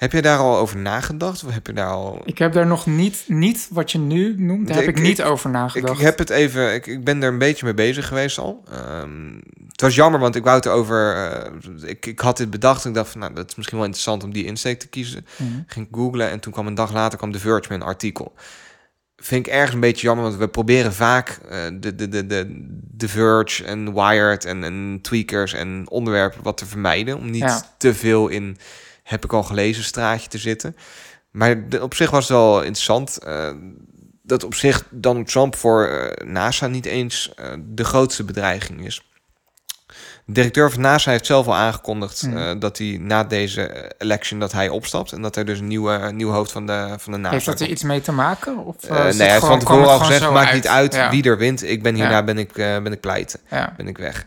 Heb 0.01 0.11
je 0.11 0.21
daar 0.21 0.37
al 0.37 0.57
over 0.57 0.77
nagedacht? 0.77 1.43
Of 1.43 1.53
heb 1.53 1.67
je 1.67 1.73
daar 1.73 1.87
al... 1.89 2.21
ik 2.25 2.37
heb 2.37 2.53
daar 2.53 2.67
nog 2.67 2.85
niet, 2.85 3.23
niet 3.27 3.67
wat 3.71 3.91
je 3.91 3.97
nu 3.97 4.35
noemt, 4.37 4.67
daar 4.67 4.75
heb 4.77 4.87
Ik- 4.87 4.97
ik, 4.97 5.01
niet 5.03 5.19
ik- 5.19 5.25
over 5.25 5.49
nagedacht. 5.49 5.93
ik 5.99 6.05
heb 6.05 6.17
het 6.17 6.29
even, 6.29 6.73
ik, 6.73 6.87
ik 6.87 7.03
ben 7.03 7.23
er 7.23 7.29
een 7.31 7.37
beetje 7.37 7.65
mee 7.65 7.73
bezig 7.73 8.07
geweest 8.07 8.37
al. 8.37 8.63
Ehm, 8.71 9.33
het 9.67 9.81
was 9.81 9.95
jammer, 9.95 10.19
want 10.19 10.35
ik 10.35 10.43
wou 10.43 10.55
het 10.55 10.67
over. 10.67 11.15
eh, 11.15 11.89
ik, 11.89 12.05
ik 12.05 12.19
had 12.19 12.37
dit 12.37 12.49
bedacht 12.49 12.83
en 12.83 12.89
ik 12.89 12.95
dacht 12.95 13.09
van, 13.11 13.19
nou, 13.21 13.33
dat 13.33 13.49
is 13.49 13.55
misschien 13.55 13.77
wel 13.77 13.85
interessant 13.85 14.23
om 14.23 14.33
die 14.33 14.45
insteek 14.45 14.79
te 14.79 14.87
kiezen. 14.87 15.25
Mhm. 15.37 15.49
Ging 15.67 15.87
googlen 15.91 16.29
en 16.29 16.39
toen 16.39 16.53
kwam 16.53 16.67
een 16.67 16.75
dag 16.75 16.93
later 16.93 17.17
kwam 17.17 17.31
The 17.31 17.39
Verge 17.39 17.65
met 17.69 17.81
een 17.81 17.87
artikel. 17.87 18.33
vind 19.17 19.45
ik 19.47 19.53
ergens 19.53 19.73
een 19.73 19.79
beetje 19.79 20.05
jammer, 20.07 20.25
want 20.25 20.37
we 20.37 20.47
proberen 20.47 20.93
vaak 20.93 21.29
eh, 21.49 21.57
de, 21.73 21.95
de, 21.95 22.09
de, 22.09 22.25
de, 22.27 22.65
The 22.97 23.07
Verge 23.07 23.63
en 23.63 23.93
Wired 23.93 24.45
en, 24.45 24.63
en 24.63 24.99
Tweakers 25.01 25.53
en 25.53 25.85
onderwerpen 25.89 26.43
wat 26.43 26.57
te 26.57 26.65
vermijden. 26.65 27.17
Om 27.17 27.29
niet 27.29 27.41
Ja. 27.41 27.61
te 27.77 27.93
veel 27.93 28.27
in 28.27 28.57
heb 29.11 29.23
ik 29.23 29.33
al 29.33 29.43
gelezen 29.43 29.83
straatje 29.83 30.29
te 30.29 30.37
zitten. 30.37 30.75
Maar 31.31 31.57
op 31.81 31.93
zich 31.93 32.09
was 32.09 32.27
het 32.27 32.37
wel 32.37 32.57
interessant 32.61 33.17
eh, 33.17 33.49
dat 34.23 34.43
op 34.43 34.53
zich 34.53 34.83
Donald 34.89 35.27
Trump 35.27 35.55
voor 35.55 35.87
eh, 35.87 36.27
NASA 36.27 36.67
niet 36.67 36.85
eens 36.85 37.33
eh, 37.35 37.45
de 37.59 37.83
grootste 37.83 38.23
bedreiging 38.23 38.85
is. 38.85 39.05
De 40.25 40.33
directeur 40.33 40.71
van 40.71 40.81
NASA 40.81 41.11
heeft 41.11 41.25
zelf 41.25 41.47
al 41.47 41.55
aangekondigd 41.55 42.21
Hmm. 42.21 42.59
dat 42.59 42.77
hij 42.77 42.97
na 43.01 43.23
deze 43.23 43.91
election 43.97 44.39
dat 44.39 44.51
hij 44.51 44.69
opstapt 44.69 45.11
en 45.11 45.21
dat 45.21 45.35
er 45.35 45.45
dus 45.45 45.59
een 45.59 45.67
nieuwe, 45.67 46.11
nieuw 46.11 46.29
hoofd 46.31 46.51
van 46.51 46.65
de, 46.65 46.95
van 46.97 47.11
de 47.11 47.17
NASA 47.17 47.33
Heeft 47.33 47.45
dat 47.45 47.53
er 47.53 47.59
komt. 47.59 47.71
iets 47.71 47.83
mee 47.83 48.01
te 48.01 48.11
maken? 48.11 48.57
Of, 48.65 48.89
nee, 48.89 48.99
hij 49.13 49.31
heeft 49.31 49.45
van 49.45 49.59
tevoren 49.59 49.87
al 49.89 49.99
gezegd, 49.99 50.31
maakt 50.31 50.53
niet 50.53 50.67
uit 50.67 50.93
Ja. 50.93 51.09
wie 51.09 51.23
er 51.23 51.37
wint. 51.37 51.63
Ik 51.63 51.83
ben 51.83 51.95
hierna 51.95 52.11
Ja. 52.11 52.23
ben, 52.23 52.37
ik, 52.37 52.53
ben 52.53 52.91
ik 52.91 52.99
pleiten, 52.99 53.39
Ja. 53.49 53.73
ben 53.77 53.87
ik 53.87 53.97
weg. 53.97 54.25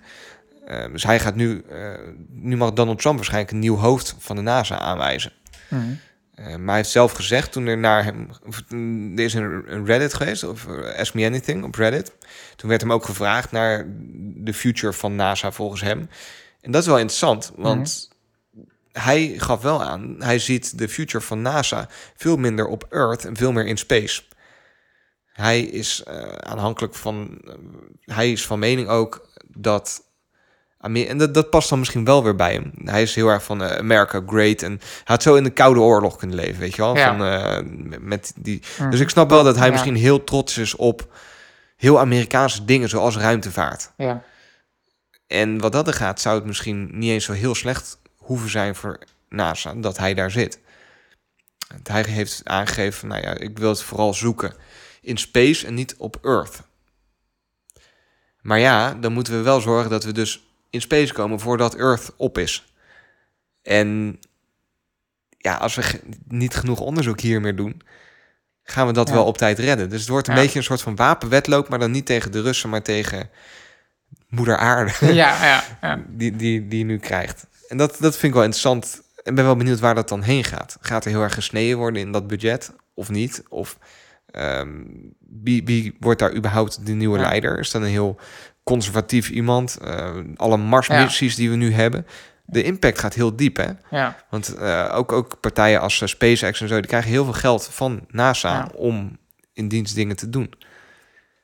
Eh, 0.66 0.92
dus 0.92 1.02
hij 1.02 1.20
gaat 1.20 1.34
nu, 1.34 1.64
eh, 1.70 1.92
nu 2.28 2.56
mag 2.56 2.72
Donald 2.72 2.98
Trump 2.98 3.16
waarschijnlijk 3.16 3.52
een 3.52 3.58
nieuw 3.58 3.76
hoofd 3.76 4.16
van 4.18 4.36
de 4.36 4.42
NASA 4.42 4.78
aanwijzen. 4.78 5.32
Mhm. 5.68 5.82
Eh, 6.34 6.46
maar 6.46 6.66
hij 6.66 6.76
heeft 6.76 6.90
zelf 6.90 7.12
gezegd 7.12 7.52
toen 7.52 7.66
er 7.66 7.78
naar 7.78 8.04
hem. 8.04 8.28
Mm, 8.68 9.18
er 9.18 9.24
is 9.24 9.34
een, 9.34 9.84
Reddit 9.86 10.14
geweest, 10.14 10.44
of 10.44 10.66
eh, 10.66 10.98
Ask 10.98 11.14
Me 11.14 11.26
Anything 11.26 11.64
op 11.64 11.74
Reddit. 11.74 12.12
Toen 12.56 12.68
werd 12.68 12.80
hem 12.80 12.92
ook 12.92 13.04
gevraagd 13.04 13.50
naar 13.50 13.86
de 14.36 14.54
future 14.54 14.92
van 14.92 15.16
NASA 15.16 15.52
volgens 15.52 15.80
hem. 15.80 16.08
En 16.60 16.70
dat 16.70 16.80
is 16.80 16.88
wel 16.88 16.98
interessant, 16.98 17.52
want 17.56 18.10
hij 18.92 19.34
gaf 19.36 19.62
wel 19.62 19.82
aan, 19.82 20.16
hij 20.18 20.38
ziet 20.38 20.78
de 20.78 20.88
future 20.88 21.24
van 21.24 21.42
NASA 21.42 21.88
veel 22.16 22.36
minder 22.36 22.66
op 22.66 22.86
Earth 22.90 23.24
en 23.24 23.36
veel 23.36 23.52
meer 23.52 23.66
in 23.66 23.76
space. 23.76 24.22
Hij 25.32 25.60
is 25.60 26.02
eh, 26.02 26.22
aanhankelijk 26.32 26.94
van, 26.94 27.42
hij 28.00 28.32
is 28.32 28.46
van 28.46 28.58
mening 28.58 28.88
ook 28.88 29.28
dat 29.48 30.02
en 30.93 31.18
dat, 31.18 31.35
dat 31.35 31.51
past 31.51 31.68
dan 31.68 31.78
misschien 31.78 32.05
wel 32.05 32.22
weer 32.24 32.37
bij 32.37 32.53
hem. 32.53 32.72
Hij 32.85 33.03
is 33.03 33.14
heel 33.14 33.28
erg 33.28 33.45
van 33.45 33.62
eh, 33.62 33.76
America 33.78 34.22
great. 34.26 34.62
En 34.62 34.70
hij 34.70 34.80
had 35.05 35.22
zo 35.22 35.35
in 35.35 35.45
de 35.45 35.51
Koude 35.51 35.80
Oorlog 35.80 36.16
kunnen 36.16 36.37
leven, 36.37 36.61
weet 36.61 36.74
je 36.74 36.82
wel? 36.82 36.97
Ja. 36.97 37.16
Van, 37.16 37.26
eh, 37.26 37.59
met- 38.01 38.32
die... 38.37 38.62
Mhm. 38.78 38.91
Dus 38.91 39.01
ik 39.01 39.09
snap 39.09 39.30
wel 39.30 39.43
dat 39.45 39.57
hij 39.57 39.66
Ja. 39.66 39.70
misschien 39.72 39.97
heel 39.97 40.24
trots 40.24 40.59
is 40.59 40.76
op 40.76 41.16
heel 41.76 41.99
Amerikaanse 42.01 42.64
dingen, 42.64 42.89
zoals 42.89 43.16
ruimtevaart. 43.16 43.91
Ja. 43.97 44.22
En 45.26 45.59
wat 45.59 45.72
dat 45.72 45.87
er 45.87 45.95
gaat, 45.95 46.20
zou 46.20 46.35
het 46.37 46.45
misschien 46.47 46.89
niet 46.93 47.11
eens 47.11 47.24
zo 47.24 47.32
heel 47.32 47.55
slecht 47.55 47.99
hoeven 48.16 48.51
zijn 48.51 48.74
voor 48.74 48.99
NASA 49.28 49.74
dat 49.74 49.99
hij 49.99 50.14
daar 50.14 50.30
zit. 50.30 50.59
Want 51.68 51.89
Hij 51.89 52.05
heeft 52.09 52.41
aangegeven, 52.45 53.09
nou 53.09 53.22
ja, 53.22 53.35
ik 53.39 53.59
wil 53.59 53.68
het 53.68 53.82
vooral 53.82 54.14
zoeken 54.14 54.55
in 55.01 55.16
space 55.16 55.66
en 55.66 55.74
niet 55.74 55.95
op 55.99 56.18
Earth. 56.22 56.61
Maar 58.41 58.59
ja, 58.59 58.95
dan 58.95 59.12
moeten 59.12 59.32
we 59.37 59.43
wel 59.43 59.61
zorgen 59.61 59.91
dat 59.91 60.05
we 60.05 60.12
dus 60.12 60.47
in 60.75 60.81
space 60.81 61.12
komen 61.12 61.41
voordat 61.41 61.75
Earth 61.75 62.12
op 62.16 62.39
is. 62.39 62.75
En 63.62 64.18
ja, 65.39 65.55
als 65.55 65.75
we 65.75 66.01
niet 66.29 66.55
genoeg 66.57 66.81
onderzoek 66.81 67.20
hier 67.20 67.41
meer 67.41 67.57
doen, 67.57 67.83
gaan 68.62 68.87
we 68.87 68.93
dat 68.93 69.09
Ja. 69.09 69.14
wel 69.14 69.25
op 69.25 69.39
tijd 69.39 69.59
redden. 69.59 69.91
Dus 69.91 70.01
het 70.01 70.09
wordt 70.09 70.29
een 70.29 70.35
Ja. 70.35 70.41
beetje 70.41 70.59
een 70.59 70.64
soort 70.64 70.83
van 70.83 70.97
wapenwetloop, 70.97 71.68
maar 71.68 71.79
dan 71.79 71.91
niet 71.91 72.07
tegen 72.07 72.33
de 72.33 72.41
Russen, 72.43 72.70
maar 72.70 72.83
tegen 72.83 73.31
moeder 74.29 74.57
aarde 74.57 74.93
Ja, 75.14 75.45
ja, 75.47 75.64
ja. 75.81 76.05
die, 76.09 76.37
die, 76.37 76.68
die 76.68 76.79
je 76.79 76.85
nu 76.85 76.99
krijgt. 76.99 77.47
En 77.68 77.77
dat, 77.77 77.91
dat 78.01 78.12
vind 78.12 78.22
ik 78.22 78.33
wel 78.33 78.43
interessant. 78.43 79.03
En 79.22 79.35
ben 79.35 79.45
wel 79.45 79.57
benieuwd 79.57 79.81
waar 79.81 79.95
dat 79.95 80.09
dan 80.09 80.22
heen 80.22 80.45
gaat. 80.45 80.77
Gaat 80.81 81.05
er 81.05 81.11
heel 81.11 81.22
erg 81.22 81.35
gesneden 81.35 81.79
worden 81.79 82.01
in 82.03 82.12
dat 82.12 82.27
budget 82.27 82.72
of 82.95 83.09
niet? 83.11 83.43
Of 83.49 83.79
ehm, 84.31 84.83
wie, 85.43 85.64
wie 85.64 85.97
wordt 86.01 86.18
daar 86.20 86.35
überhaupt 86.35 86.87
de 86.87 86.93
nieuwe 86.93 87.18
Ja. 87.18 87.22
leider? 87.25 87.59
Is 87.59 87.70
dat 87.70 87.83
een 87.83 87.89
heel 87.89 88.18
conservatief 88.64 89.30
iemand? 89.30 89.76
Eh, 89.78 90.16
alle 90.36 90.56
Marsmissies 90.56 91.34
die 91.36 91.50
we 91.50 91.56
nu 91.56 91.72
hebben. 91.72 92.06
De 92.46 92.62
impact 92.62 92.98
gaat 92.98 93.14
heel 93.14 93.36
diep, 93.36 93.56
hè? 93.56 93.70
ja. 93.90 94.16
Want 94.30 94.54
eh, 94.54 94.92
ook, 94.94 95.12
ook 95.12 95.40
partijen 95.40 95.80
als 95.80 96.00
eh, 96.00 96.08
SpaceX 96.08 96.60
en 96.60 96.68
zo... 96.68 96.74
die 96.78 96.86
krijgen 96.86 97.10
heel 97.10 97.24
veel 97.24 97.32
geld 97.32 97.68
van 97.68 98.04
NASA... 98.08 98.52
Ja. 98.54 98.70
om 98.74 99.18
in 99.52 99.68
dienst 99.68 99.94
dingen 99.94 100.16
te 100.16 100.28
doen. 100.30 100.54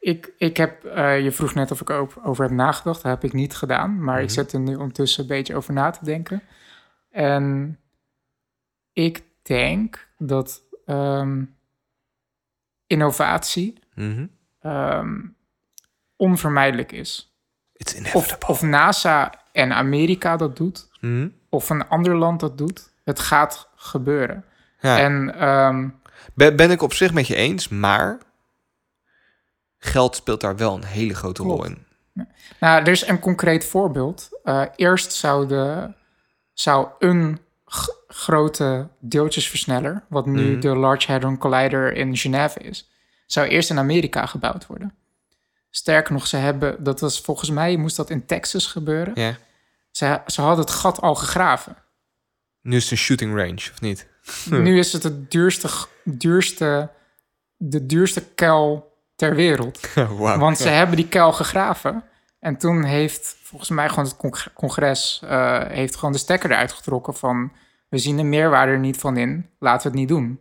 Ik, 0.01 0.33
ik 0.39 0.57
heb, 0.57 0.83
je 1.23 1.29
vroeg 1.33 1.55
net 1.55 1.71
of 1.71 1.81
ik 1.81 1.91
ook 1.91 2.13
over 2.23 2.45
heb 2.45 2.53
nagedacht. 2.53 3.03
Dat 3.03 3.13
heb 3.13 3.25
ik 3.25 3.33
niet 3.33 3.55
gedaan. 3.55 4.05
Maar 4.05 4.17
ik 4.19 4.25
Mhm. 4.25 4.33
zit 4.35 4.53
er 4.53 4.61
nu 4.61 4.75
ondertussen 4.75 5.23
een 5.23 5.29
beetje 5.29 5.55
over 5.57 5.73
na 5.73 5.91
te 5.91 6.05
denken. 6.05 6.43
En 7.11 7.79
ik 8.93 9.23
denk 9.43 10.09
dat 10.19 10.63
ehm, 10.87 11.45
innovatie 12.87 13.79
Mhm. 13.95 14.27
ehm, 14.61 15.19
onvermijdelijk 16.21 16.93
is. 16.93 17.35
It's 17.73 17.93
Of, 17.95 17.99
inevitable. 18.01 18.49
of 18.49 18.63
NASA 18.63 19.35
en 19.53 19.73
Amerika 19.73 20.37
dat 20.37 20.57
doet, 20.57 20.89
Mhm. 21.01 21.29
of 21.49 21.71
een 21.71 21.89
ander 21.89 22.17
land 22.17 22.41
dat 22.41 22.59
doet, 22.59 22.93
het 23.05 23.19
gaat 23.21 23.69
gebeuren. 23.77 24.45
Ja. 24.81 24.99
En 24.99 25.35
ehm, 25.39 25.89
Ben, 26.35 26.57
ben 26.57 26.71
ik 26.71 26.83
op 26.83 26.93
zich 26.93 27.13
met 27.13 27.27
je 27.27 27.35
eens, 27.35 27.69
maar 27.69 28.19
geld 29.79 30.17
speelt 30.17 30.41
daar 30.41 30.57
wel 30.57 30.75
een 30.75 30.85
hele 30.85 31.15
grote 31.15 31.43
rol 31.43 31.65
in. 31.65 31.87
Nou, 32.61 32.81
er 32.83 32.89
is 32.89 33.07
een 33.09 33.19
concreet 33.19 33.65
voorbeeld. 33.65 34.29
Eh, 34.45 34.63
eerst 34.77 35.13
zou, 35.13 35.47
de, 35.49 35.93
zou 36.53 36.89
een 36.99 37.39
grote 38.09 38.89
deeltjesversneller, 39.01 40.05
wat 40.09 40.27
nu 40.27 40.51
Mhm. 40.51 40.61
de 40.61 40.77
Large 40.77 41.13
Hadron 41.13 41.39
Collider 41.39 41.93
in 41.93 42.17
Genève 42.17 42.59
is, 42.61 42.91
zou 43.27 43.47
eerst 43.49 43.71
in 43.71 43.79
Amerika 43.79 44.27
gebouwd 44.27 44.67
worden. 44.67 44.95
Sterker 45.71 46.13
nog, 46.13 46.27
ze 46.27 46.37
hebben, 46.37 46.85
dat 46.85 47.01
was 47.01 47.21
volgens 47.21 47.51
mij, 47.51 47.77
moest 47.77 47.97
dat 47.97 48.11
in 48.11 48.27
Texas 48.27 48.67
gebeuren. 48.67 49.13
Ja. 49.15 49.37
Ze, 49.91 50.21
ze 50.27 50.41
hadden 50.41 50.65
het 50.65 50.75
gat 50.75 51.01
al 51.01 51.15
gegraven. 51.15 51.77
Nu 52.63 52.77
is 52.77 52.83
het 52.83 52.93
een 52.93 52.99
shooting 52.99 53.35
range, 53.35 53.71
of 53.73 53.81
niet? 53.81 54.09
Nu 54.51 54.79
is 54.79 54.93
het 54.93 55.03
het 55.03 55.31
duurste, 55.31 55.69
duurste, 56.05 56.91
de 57.57 57.87
duurste 57.87 58.25
kuil 58.35 58.97
ter 59.17 59.35
wereld. 59.35 59.95
Wauw. 59.95 60.39
Want 60.39 60.59
ze 60.59 60.69
hebben 60.69 60.97
die 60.97 61.09
kuil 61.09 61.33
gegraven. 61.33 62.05
En 62.39 62.57
toen 62.57 62.85
heeft 62.85 63.37
volgens 63.43 63.71
mij 63.71 63.89
gewoon 63.89 64.05
het 64.05 64.17
cong- 64.17 64.53
congres 64.55 65.21
eh, 65.25 65.67
heeft 65.67 65.97
gewoon 65.97 66.13
de 66.13 66.19
stekker 66.19 66.51
eruit 66.51 66.73
getrokken 66.73 67.15
van 67.15 67.53
we 67.89 67.99
zien 67.99 68.17
de 68.17 68.23
meerwaarde 68.23 68.73
er 68.73 68.79
niet 68.79 68.97
van 68.97 69.17
in, 69.17 69.51
laten 69.59 69.83
we 69.83 69.89
het 69.89 69.99
niet 69.99 70.09
doen. 70.09 70.41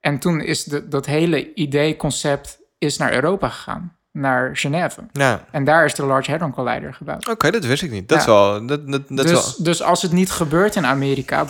En 0.00 0.18
toen 0.18 0.40
is 0.40 0.64
de, 0.64 0.88
dat 0.88 1.06
hele 1.06 1.54
idee, 1.54 1.96
concept 1.96 2.58
is 2.78 2.96
naar 2.96 3.12
Europa 3.12 3.48
gegaan, 3.48 3.97
naar 4.20 4.56
Genève. 4.56 5.00
Ja, 5.12 5.44
En 5.50 5.64
daar 5.64 5.84
is 5.84 5.94
de 5.94 6.04
Large 6.04 6.30
Hadron 6.30 6.52
Collider 6.52 6.94
gebouwd. 6.94 7.28
oké, 7.28 7.50
dat 7.50 7.64
wist 7.64 7.82
ik 7.82 7.90
niet. 7.90 8.08
Dat 8.08 8.18
is 8.18 8.24
wel... 8.24 8.66
Dat, 8.66 8.88
dat, 8.90 9.02
dat 9.08 9.26
dus, 9.26 9.32
wel... 9.32 9.54
dus 9.58 9.82
als 9.82 10.02
het 10.02 10.12
niet 10.12 10.30
gebeurt 10.30 10.76
in 10.76 10.86
Amerika, 10.86 11.46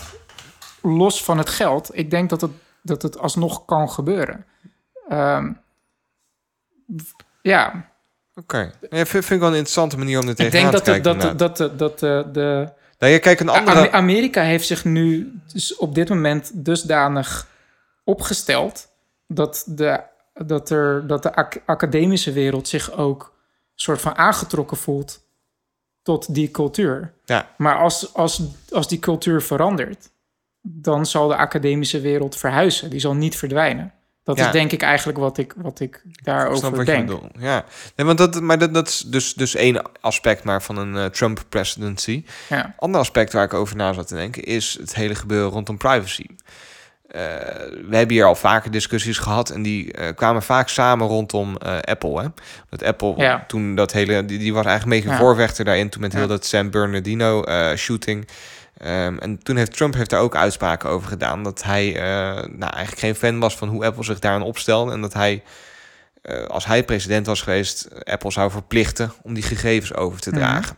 los 0.83 1.25
van 1.25 1.39
het 1.39 1.49
geld, 1.49 1.91
ik 1.93 2.11
denk 2.11 2.31
dat 2.31 2.41
het, 2.41 2.51
dat 2.83 3.03
het 3.03 3.19
alsnog 3.19 3.65
kan 3.65 3.91
gebeuren. 3.91 4.45
Ehm, 5.09 5.53
ja, 7.43 7.89
Oké. 8.35 8.59
Ja, 8.81 8.89
vind, 8.91 9.09
vind 9.09 9.31
ik 9.31 9.39
wel 9.39 9.49
een 9.49 9.55
interessante 9.55 9.99
manier 9.99 10.21
om 10.21 10.29
ik 10.29 10.37
tegenaan 10.37 10.71
denk 10.71 10.85
te 10.85 10.91
dat, 10.93 11.05
de, 11.05 11.11
kijken. 11.11 11.19
dat, 11.21 11.31
inderdaad. 11.31 11.57
dat, 11.59 11.71
de, 11.71 11.77
dat 11.77 11.99
de, 11.99 12.41
de 12.41 12.73
Nou, 12.99 13.13
ja, 13.13 13.19
kijk, 13.19 13.41
een 13.41 13.49
andere... 13.49 13.79
Ame- 13.79 13.91
Amerika 13.91 14.43
heeft 14.43 14.67
zich 14.67 14.85
nu 14.85 15.33
dus 15.53 15.77
op 15.77 15.95
dit 15.95 16.09
moment 16.09 16.51
dusdanig 16.55 17.47
opgesteld 18.05 18.89
dat 19.27 19.65
de, 19.67 20.01
dat 20.47 20.71
er, 20.71 21.07
dat 21.07 21.23
de 21.23 21.35
ac- 21.35 21.61
academische 21.67 22.33
wereld 22.33 22.69
zich 22.69 22.93
ook 22.93 23.37
soort 23.75 24.01
van 24.01 24.17
aangetrokken 24.17 24.77
voelt 24.77 25.27
tot 26.03 26.35
die 26.35 26.51
cultuur. 26.51 27.13
Ja. 27.25 27.55
Maar 27.57 27.79
als, 27.79 28.15
als, 28.15 28.43
als 28.71 28.89
die 28.89 28.99
cultuur 28.99 29.43
verandert, 29.43 30.11
dan 30.61 31.07
zal 31.07 31.29
de 31.29 31.37
academische 31.37 32.01
wereld 32.01 32.37
verhuizen. 32.37 32.91
Die 32.91 33.01
zal 33.01 33.15
niet 33.15 33.37
verdwijnen. 33.37 33.93
Dat 34.25 34.39
Ja. 34.39 34.47
is 34.47 34.53
denk 34.53 34.73
ik 34.73 34.83
eigenlijk 34.83 35.19
wat 35.19 35.39
ik, 35.39 35.55
wat 35.57 35.81
ik 35.81 36.03
Ik 36.09 36.25
daarover 36.25 36.71
wat 36.71 36.79
je 36.79 36.85
denk. 36.85 37.11
Ja, 37.39 37.65
nee, 37.97 38.07
want 38.07 38.19
dat, 38.19 38.41
maar 38.41 38.59
dat, 38.59 38.75
dat 38.75 38.89
is 38.89 38.99
dus, 39.07 39.35
dus 39.35 39.55
één 39.55 40.01
aspect 40.01 40.45
maar 40.45 40.63
van 40.63 40.77
een 40.77 40.97
eh, 40.97 41.05
Trump 41.05 41.45
presidency. 41.49 42.25
Ja. 42.49 42.75
Ander 42.79 43.01
aspect 43.01 43.33
waar 43.33 43.45
ik 43.45 43.55
over 43.55 43.77
na 43.77 43.93
zat 43.93 44.09
te 44.09 44.15
denken 44.15 44.43
is 44.45 44.77
het 44.81 44.95
hele 44.95 45.15
gebeuren 45.15 45.51
rondom 45.51 45.77
privacy. 45.77 46.27
Eh, 47.09 47.21
we 47.89 47.97
hebben 47.97 48.17
hier 48.17 48.25
al 48.25 48.35
vaker 48.35 48.71
discussies 48.71 49.19
gehad 49.19 49.51
en 49.51 49.63
die 49.63 49.93
eh, 49.93 50.15
kwamen 50.15 50.43
vaak 50.43 50.69
samen 50.69 51.07
rondom 51.07 51.57
eh, 51.57 51.79
Apple. 51.81 52.21
Hè? 52.21 52.27
Dat 52.69 52.83
Apple 52.83 53.15
Ja. 53.17 53.45
toen 53.47 53.75
dat 53.75 53.93
hele, 53.93 54.25
die, 54.25 54.39
die 54.39 54.53
was 54.55 54.65
eigenlijk 54.67 54.85
een 54.85 54.91
beetje 54.91 55.09
een 55.09 55.15
Ja. 55.15 55.21
voorvechter 55.21 55.65
daarin 55.65 55.89
toen 55.89 56.01
met 56.01 56.13
heel 56.13 56.27
dat 56.27 56.47
San 56.47 56.71
Bernardino 56.71 57.45
shooting. 57.77 58.29
Ehm, 58.79 59.19
en 59.19 59.43
toen 59.43 59.57
heeft 59.57 59.73
Trump 59.77 59.95
heeft 59.95 60.11
daar 60.11 60.21
ook 60.21 60.37
uitspraken 60.37 60.89
over 60.91 61.09
gedaan 61.09 61.43
dat 61.43 61.63
hij 61.63 61.93
nou, 62.51 62.73
eigenlijk 62.73 62.99
geen 62.99 63.15
fan 63.15 63.39
was 63.39 63.57
van 63.57 63.69
hoe 63.69 63.85
Apple 63.85 64.05
zich 64.05 64.19
daarin 64.19 64.43
opstelde 64.43 64.93
en 64.93 65.01
dat 65.01 65.13
hij 65.15 65.43
als 66.49 66.67
hij 66.67 66.83
president 66.85 67.27
was 67.27 67.43
geweest, 67.43 67.89
Apple 68.05 68.31
zou 68.31 68.51
verplichten 68.51 69.13
om 69.23 69.35
die 69.35 69.43
gegevens 69.43 69.95
over 69.95 70.21
te 70.21 70.31
Mhm. 70.31 70.39
dragen. 70.39 70.77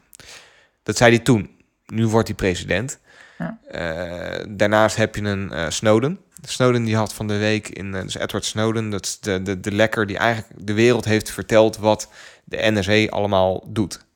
Dat 0.83 0.97
zei 0.97 1.15
hij 1.15 1.25
toen. 1.25 1.51
Nu 1.87 2.07
wordt 2.07 2.29
hij 2.29 2.37
president. 2.37 2.99
Ja. 3.41 3.59
Eh, 3.71 4.45
daarnaast 4.49 4.97
heb 4.97 5.15
je 5.15 5.23
een 5.23 5.53
eh, 5.53 5.69
Snowden. 5.69 6.21
Snowden 6.43 6.85
die 6.85 6.97
had 6.97 7.15
van 7.15 7.27
de 7.27 7.39
week 7.39 7.69
in, 7.69 7.95
eh, 7.95 8.03
dus 8.03 8.15
Edward 8.15 8.45
Snowden, 8.45 8.91
dat 8.91 9.05
is 9.05 9.21
de, 9.21 9.43
de, 9.43 9.61
de 9.61 9.73
lekker 9.73 10.07
die 10.07 10.17
eigenlijk 10.19 10.67
de 10.67 10.73
wereld 10.73 11.05
heeft 11.05 11.31
verteld 11.31 11.77
wat 11.77 12.09
de 12.45 12.71
NSA 12.71 13.07
allemaal 13.07 13.65
doet. 13.69 14.07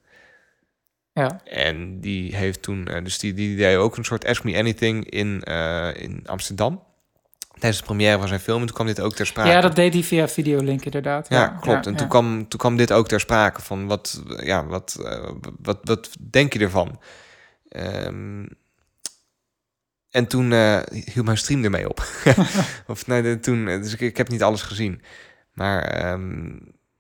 Ja. 1.13 1.41
En 1.45 2.01
die 2.01 2.37
heeft 2.37 2.63
toen, 2.63 2.85
dus 3.03 3.19
die, 3.19 3.35
die 3.35 3.57
deed 3.57 3.77
ook 3.77 3.97
een 3.97 4.05
soort 4.05 4.27
Ask 4.27 4.45
Me 4.45 4.59
Anything 4.59 5.11
in, 5.11 5.43
in 5.95 6.23
Amsterdam. 6.27 6.83
Tijdens 7.59 7.79
de 7.79 7.87
première 7.87 8.19
van 8.19 8.29
zijn 8.29 8.41
film. 8.41 8.61
En 8.61 8.67
toen 8.67 8.75
kwam 8.75 8.87
dit 8.87 9.01
ook 9.01 9.15
ter 9.15 9.27
sprake. 9.27 9.49
ja, 9.49 9.61
dat 9.61 9.77
deed 9.77 9.93
hij 9.93 10.03
via 10.03 10.29
videolink 10.29 10.85
inderdaad. 10.85 11.29
Ja, 11.29 11.47
klopt. 11.47 11.67
ja, 11.67 11.77
en 11.77 11.83
Toen, 11.83 11.97
ja. 11.97 12.07
kwam, 12.07 12.49
toen 12.49 12.59
kwam 12.59 12.77
dit 12.77 12.93
ook 12.93 13.09
ter 13.09 13.21
sprake 13.21 13.63
van 13.63 13.87
wat, 13.87 14.23
ja, 14.43 14.67
wat, 14.67 14.99
wat, 15.63 15.79
wat 15.83 16.11
denk 16.31 16.53
je 16.53 16.59
ervan? 16.59 17.01
Ehm, 17.69 18.45
en 20.15 20.27
toen 20.27 20.53
eh, 20.53 20.81
hield 20.91 21.25
mijn 21.27 21.39
stream 21.39 21.65
ermee 21.65 21.89
op. 21.89 22.07
of 22.87 23.07
nee, 23.07 23.41
toen, 23.41 23.65
dus 23.65 23.93
ik, 23.93 24.01
ik 24.01 24.17
heb 24.17 24.29
niet 24.29 24.43
alles 24.43 24.63
gezien. 24.63 25.03
Maar 25.53 25.83
ehm, 25.83 26.59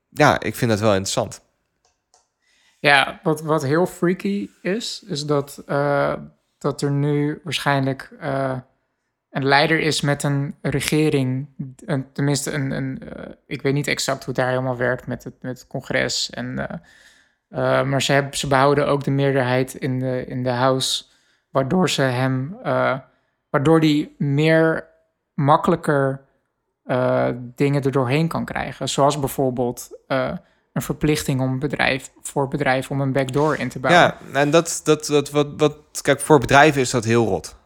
ja, 0.08 0.40
ik 0.40 0.54
vind 0.54 0.70
dat 0.70 0.80
wel 0.80 0.90
interessant. 0.90 1.42
Ja, 2.78 3.20
wat, 3.22 3.40
wat 3.42 3.62
heel 3.62 3.86
freaky 3.86 4.48
is, 4.62 5.04
is 5.06 5.26
dat, 5.26 5.62
eh, 5.66 6.14
dat 6.58 6.82
er 6.82 6.90
nu 6.90 7.40
waarschijnlijk 7.44 8.10
eh, 8.20 8.58
een 9.34 9.44
leider 9.44 9.80
is 9.80 10.00
met 10.00 10.22
een 10.22 10.54
regering. 10.62 11.48
Een, 11.86 12.12
tenminste, 12.12 12.52
een, 12.52 12.70
een, 12.70 12.98
eh, 12.98 13.32
ik 13.46 13.62
weet 13.62 13.74
niet 13.74 13.86
exact 13.86 14.18
hoe 14.18 14.26
het 14.26 14.36
daar 14.36 14.48
helemaal 14.48 14.76
werkt 14.76 15.06
met 15.06 15.24
het, 15.24 15.34
met 15.40 15.58
het 15.58 15.66
congres. 15.68 16.30
En, 16.30 16.68
eh, 16.68 16.78
eh, 17.48 17.86
maar 17.86 18.02
ze, 18.02 18.12
hebben, 18.12 18.36
ze 18.38 18.46
behouden 18.46 18.86
ook 18.86 19.04
de 19.04 19.10
meerderheid 19.10 19.74
in 19.74 19.98
de, 19.98 20.24
in 20.26 20.42
de 20.42 20.50
House, 20.50 21.04
waardoor 21.54 21.90
ze 21.90 22.02
hem, 22.02 22.56
eh, 22.62 22.98
waardoor 23.50 23.80
die 23.80 24.14
meer 24.18 24.86
makkelijker 25.34 26.20
eh, 26.84 27.28
dingen 27.54 27.82
er 27.82 27.92
doorheen 27.92 28.28
kan 28.28 28.44
krijgen. 28.44 28.88
Zoals 28.88 29.18
bijvoorbeeld 29.18 29.90
eh, 30.06 30.32
een 30.72 30.82
verplichting 30.82 31.40
om 31.40 31.58
bedrijf, 31.58 32.10
voor 32.22 32.48
bedrijven 32.48 32.90
om 32.90 33.00
een 33.00 33.12
backdoor 33.12 33.56
in 33.56 33.68
te 33.68 33.78
bouwen. 33.78 34.02
Ja, 34.02 34.40
en 34.40 34.50
dat, 34.50 34.80
dat, 34.84 35.06
dat 35.06 35.30
wat, 35.30 35.48
wat, 35.56 35.76
kijk, 36.02 36.20
voor 36.20 36.38
bedrijven 36.38 36.80
is 36.80 36.90
dat 36.90 37.04
heel 37.04 37.26
rot. 37.26 37.56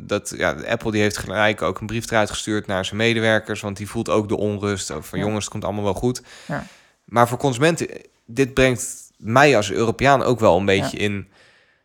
Dat, 0.00 0.34
ja, 0.36 0.50
Apple 0.50 0.90
die 0.90 1.00
heeft 1.00 1.16
gelijk 1.18 1.62
ook 1.62 1.80
een 1.80 1.86
brief 1.86 2.10
eruit 2.10 2.30
gestuurd 2.30 2.66
naar 2.66 2.84
zijn 2.84 2.96
medewerkers, 2.96 3.60
want 3.60 3.76
die 3.76 3.88
voelt 3.88 4.08
ook 4.08 4.28
de 4.28 4.36
onrust. 4.36 4.90
Ook 4.90 5.04
van 5.04 5.18
Ja. 5.18 5.24
jongens, 5.24 5.44
het 5.44 5.52
komt 5.52 5.64
allemaal 5.64 5.84
wel 5.84 5.94
goed. 5.94 6.22
Ja. 6.46 6.64
Maar 7.04 7.28
voor 7.28 7.38
consumenten, 7.38 7.88
dit 8.26 8.54
brengt 8.54 9.10
mij 9.16 9.56
als 9.56 9.72
Europeaan 9.72 10.22
ook 10.22 10.40
wel 10.40 10.58
een 10.58 10.64
beetje 10.64 10.96
in. 10.96 11.28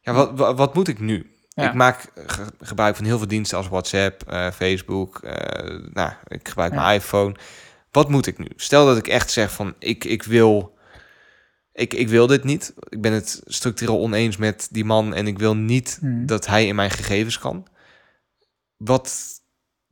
Ja, 0.01 0.13
wat, 0.13 0.31
wat, 0.35 0.57
wat 0.57 0.73
moet 0.73 0.87
ik 0.87 0.99
nu? 0.99 1.31
Ja. 1.57 1.67
Ik 1.67 1.73
maak 1.73 2.05
ge- 2.25 2.51
gebruik 2.61 2.95
van 2.95 3.05
heel 3.05 3.17
veel 3.17 3.27
diensten 3.27 3.57
als 3.57 3.67
WhatsApp, 3.67 4.23
eh, 4.27 4.51
Facebook. 4.51 5.19
eh, 5.19 5.79
nou, 5.93 6.11
ik 6.27 6.47
gebruik 6.47 6.73
Ja. 6.73 6.81
mijn 6.81 6.95
iPhone. 6.95 7.35
Wat 7.91 8.09
moet 8.09 8.27
ik 8.27 8.37
nu? 8.37 8.47
Stel 8.55 8.85
dat 8.85 8.97
ik 8.97 9.07
echt 9.07 9.31
zeg 9.31 9.51
van 9.51 9.75
ik, 9.79 10.03
ik 10.03 10.23
wil. 10.23 10.75
Ik, 11.73 11.93
ik 11.93 12.07
wil 12.09 12.27
dit 12.27 12.43
niet. 12.43 12.73
Ik 12.89 13.01
ben 13.01 13.13
het 13.13 13.41
structureel 13.45 13.99
oneens 13.99 14.37
met 14.37 14.67
die 14.71 14.85
man 14.85 15.13
en 15.13 15.27
ik 15.27 15.39
wil 15.39 15.55
niet 15.55 15.97
Mhm. 16.01 16.25
dat 16.25 16.45
hij 16.47 16.65
in 16.67 16.75
mijn 16.75 16.91
gegevens 16.91 17.39
kan. 17.39 17.67
Wat. 18.77 19.25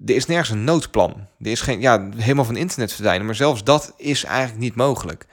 Er 0.05 0.15
is 0.15 0.25
nergens 0.25 0.49
een 0.49 0.63
noodplan. 0.63 1.27
Er 1.39 1.51
is 1.51 1.61
geen. 1.61 1.81
Ja, 1.81 2.09
helemaal 2.17 2.45
van 2.45 2.55
internet 2.55 2.93
verdwijnen. 2.93 3.25
Maar 3.25 3.35
zelfs 3.35 3.63
dat 3.63 3.93
is 3.97 4.23
eigenlijk 4.23 4.59
niet 4.59 4.75
mogelijk. 4.75 5.25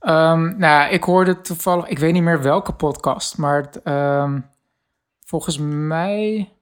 Ehm, 0.00 0.58
nou, 0.58 0.92
ik 0.92 1.04
hoorde 1.04 1.40
toevallig, 1.40 1.86
ik 1.86 1.98
weet 1.98 2.12
niet 2.12 2.22
meer 2.22 2.42
welke 2.42 2.72
podcast, 2.72 3.38
maar 3.38 3.68
ehm, 3.84 4.40
volgens 5.32 5.58
mij. 5.58 6.52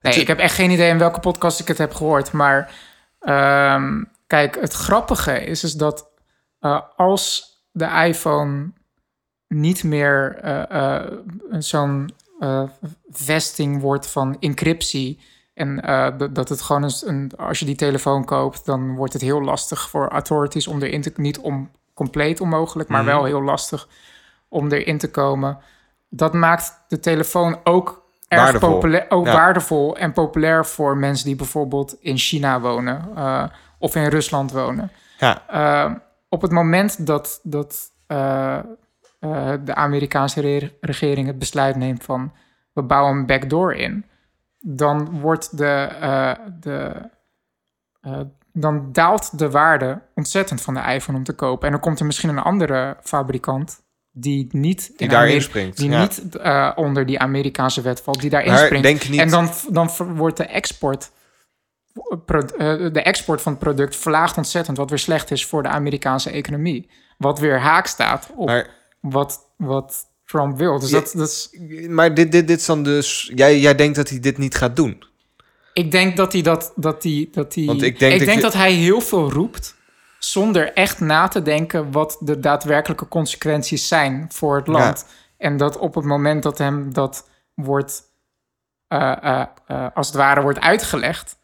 Nee, 0.00 0.14
ik 0.14 0.26
heb 0.26 0.38
echt 0.38 0.54
geen 0.54 0.70
idee 0.70 0.88
in 0.90 0.98
welke 0.98 1.20
podcast 1.20 1.60
ik 1.60 1.68
het 1.68 1.78
heb 1.78 1.94
gehoord. 1.94 2.32
Maar 2.32 2.74
ehm, 3.20 4.02
kijk, 4.26 4.60
het 4.60 4.72
grappige 4.72 5.44
is, 5.44 5.64
is 5.64 5.72
dat 5.72 6.08
eh, 6.60 6.80
als 6.96 7.50
de 7.70 7.84
iPhone 8.06 8.72
niet 9.48 9.84
meer 9.84 10.38
eh, 10.42 10.96
eh, 10.96 11.12
zo'n 11.58 12.10
vesting 13.10 13.80
wordt 13.80 14.06
van 14.06 14.36
encryptie. 14.40 15.20
En 15.54 15.76
dat- 16.32 16.48
het 16.48 16.60
gewoon 16.62 16.82
een, 16.82 16.92
een, 17.04 17.30
als 17.36 17.58
je 17.58 17.64
die 17.64 17.74
telefoon 17.76 18.24
koopt, 18.24 18.64
dan 18.66 18.94
wordt 18.96 19.12
het 19.12 19.22
heel 19.22 19.42
lastig 19.42 19.88
voor 19.90 20.08
authorities 20.08 20.66
om 20.66 20.82
erin 20.82 21.02
te, 21.02 21.12
niet 21.16 21.38
om 21.38 21.70
compleet 21.94 22.40
onmogelijk, 22.40 22.88
maar 22.88 23.02
Mhm. 23.02 23.10
wel 23.12 23.24
heel 23.24 23.42
lastig 23.42 23.88
om 24.48 24.72
erin 24.72 24.98
te 24.98 25.10
komen. 25.10 25.58
Dat 26.08 26.32
maakt 26.32 26.84
de 26.88 27.00
telefoon 27.00 27.58
ook 27.64 28.01
erg 28.32 28.42
Waardevol. 28.42 28.72
populair, 28.72 29.06
ook 29.08 29.26
Ja. 29.26 29.32
waardevol 29.32 29.96
en 29.96 30.12
populair 30.12 30.66
voor 30.66 30.96
mensen 30.96 31.26
die 31.26 31.36
bijvoorbeeld 31.36 31.96
in 32.00 32.16
China 32.18 32.60
wonen 32.60 33.08
eh, 33.16 33.44
of 33.78 33.94
in 33.96 34.06
Rusland 34.06 34.52
wonen. 34.52 34.90
Ja, 35.18 35.42
Uh, 35.54 35.94
op 36.28 36.42
het 36.42 36.50
moment 36.50 37.06
dat, 37.06 37.40
dat 37.42 37.90
uh, 38.08 38.58
uh, 39.20 39.52
de 39.64 39.74
Amerikaanse 39.74 40.40
re- 40.40 40.72
regering 40.80 41.26
het 41.26 41.38
besluit 41.38 41.76
neemt 41.76 42.04
van 42.04 42.32
we 42.72 42.82
bouwen 42.82 43.16
een 43.16 43.26
backdoor 43.26 43.74
in, 43.74 44.04
dan 44.58 45.20
wordt 45.20 45.56
de, 45.58 45.88
de 46.60 47.10
dan 48.52 48.88
daalt 48.92 49.38
de 49.38 49.50
waarde 49.50 50.00
ontzettend 50.14 50.60
van 50.62 50.74
de 50.74 50.80
iPhone 50.80 51.18
om 51.18 51.24
te 51.24 51.32
kopen. 51.34 51.66
En 51.66 51.72
dan 51.72 51.80
komt 51.80 52.00
er 52.00 52.06
misschien 52.06 52.28
een 52.28 52.38
andere 52.38 52.96
fabrikant 53.02 53.81
die 54.12 54.48
niet 54.50 54.86
die 54.86 54.94
in 54.96 55.08
daar 55.08 55.18
Ameri- 55.18 55.34
inspringt. 55.34 55.76
die 55.76 55.90
ja. 55.90 56.00
niet 56.00 56.22
uh, 56.36 56.72
onder 56.74 57.06
die 57.06 57.18
Amerikaanse 57.18 57.80
wet 57.80 58.00
valt, 58.00 58.20
die 58.20 58.30
daar 58.30 58.44
Maar 58.46 58.58
inspringt. 58.58 58.84
denk 58.84 59.02
je 59.02 59.10
niet- 59.10 59.20
En 59.20 59.28
dan, 59.30 59.50
dan 59.70 59.90
wordt 60.14 60.36
de 60.36 60.44
export, 60.44 61.10
pro- 62.26 62.38
eh, 62.40 62.92
de 62.92 63.02
export 63.02 63.42
van 63.42 63.52
het 63.52 63.60
product 63.60 63.96
verlaagt 63.96 64.36
ontzettend, 64.36 64.76
wat 64.76 64.90
weer 64.90 64.98
slecht 64.98 65.30
is 65.30 65.46
voor 65.46 65.62
de 65.62 65.68
Amerikaanse 65.68 66.30
economie. 66.30 66.90
Wat 67.18 67.38
weer 67.38 67.58
haak 67.60 67.86
staat 67.86 68.30
op 68.36 68.46
Maar, 68.46 68.70
wat, 69.00 69.48
wat 69.56 70.06
Trump 70.24 70.58
wil. 70.58 70.78
Dus 70.78 70.90
Ja. 70.90 70.98
dat, 71.00 71.12
dat 71.16 71.28
is, 71.28 71.50
maar 71.88 72.14
dit, 72.14 72.32
dit, 72.32 72.46
dit 72.48 72.58
is 72.58 72.66
dan 72.66 72.82
dus... 72.82 73.32
Jij, 73.34 73.58
jij 73.60 73.74
denkt 73.74 73.96
dat 73.96 74.08
hij 74.08 74.20
dit 74.20 74.38
niet 74.38 74.54
gaat 74.54 74.76
doen? 74.76 75.04
ik 75.74 75.90
denk 75.90 76.16
dat 76.16 76.32
hij 76.32 76.42
dat, 76.42 76.72
dat 76.76 77.02
hij, 77.02 77.28
dat 77.32 77.54
hij, 77.54 77.64
Want 77.64 77.82
ik 77.82 77.98
denk 77.98 78.40
dat 78.40 78.52
hij 78.52 78.72
heel 78.72 79.00
veel 79.00 79.30
roept 79.30 79.74
zonder 80.24 80.72
echt 80.72 81.00
na 81.00 81.28
te 81.28 81.42
denken 81.42 81.92
wat 81.92 82.16
de 82.20 82.40
daadwerkelijke 82.40 83.08
consequenties 83.08 83.88
zijn 83.88 84.26
voor 84.32 84.56
het 84.56 84.66
land. 84.66 85.06
En 85.36 85.56
dat 85.56 85.78
op 85.78 85.94
het 85.94 86.04
moment 86.04 86.42
dat 86.42 86.58
hem 86.58 86.92
dat 86.92 87.28
wordt, 87.54 88.02
eh, 88.88 89.12
eh, 89.22 89.46
eh, 89.66 89.86
als 89.94 90.06
het 90.06 90.16
ware 90.16 90.42
wordt 90.42 90.60
uitgelegd, 90.60 91.36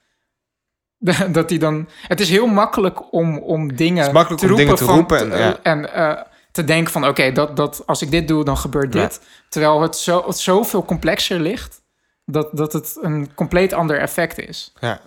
dat 1.33 1.49
hij 1.51 1.59
dan. 1.59 1.89
Het 2.03 2.21
is 2.21 2.31
heel 2.31 2.47
makkelijk 2.47 3.13
om, 3.13 3.39
om 3.39 3.77
dingen, 3.77 4.13
te 4.13 4.19
om 4.19 4.37
dingen 4.37 4.49
roepen, 4.49 4.75
te 4.75 4.85
van- 4.85 4.95
roepen 4.95 5.33
en, 5.33 5.39
ja. 5.39 5.59
en 5.63 6.27
te 6.53 6.65
denken 6.65 6.93
van 6.93 7.07
oké, 7.07 7.33
dat, 7.33 7.57
dat 7.57 7.83
als 7.87 8.03
ik 8.03 8.11
dit 8.11 8.29
doe, 8.29 8.45
dan 8.45 8.57
gebeurt 8.57 8.95
Ja. 8.95 9.01
dit. 9.01 9.21
Terwijl 9.49 9.81
het, 9.83 9.97
zo, 9.97 10.27
het 10.27 10.39
zoveel 10.39 10.85
complexer 10.85 11.41
ligt 11.41 11.83
dat, 12.25 12.57
dat 12.57 12.73
het 12.73 12.99
een 13.01 13.35
compleet 13.35 13.73
ander 13.73 13.99
effect 13.99 14.39
is. 14.39 14.73
Ja. 14.81 15.01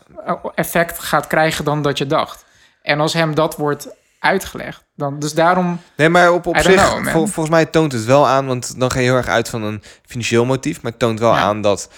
Effect 0.55 0.99
gaat 0.99 1.28
krijgen 1.28 1.65
dan 1.65 1.82
dat 1.82 1.97
je 1.97 2.07
dacht. 2.07 2.45
En 2.82 2.99
als 2.99 3.13
hem 3.13 3.36
dat 3.36 3.55
wordt 3.55 3.88
uitgelegd, 4.19 4.84
dan 4.95 5.19
dus 5.19 5.34
daarom. 5.34 5.79
Nee, 5.97 6.09
maar 6.09 6.32
op, 6.34 6.45
op 6.45 6.57
zich, 6.57 6.73
know, 6.75 6.93
man. 7.03 7.11
vol- 7.11 7.25
volgens 7.25 7.49
mij 7.49 7.65
toont 7.65 7.91
het 7.91 8.05
wel 8.05 8.27
aan, 8.27 8.45
want 8.47 8.79
dan 8.79 8.91
ga 8.91 8.99
je 8.99 9.05
heel 9.05 9.15
erg 9.15 9.27
uit 9.27 9.49
van 9.49 9.63
een 9.63 9.84
financieel 10.05 10.45
motief, 10.45 10.82
maar 10.82 10.91
het 10.91 10.99
toont 10.99 11.19
wel 11.19 11.34
Ja. 11.34 11.39
aan 11.41 11.61
dat 11.61 11.89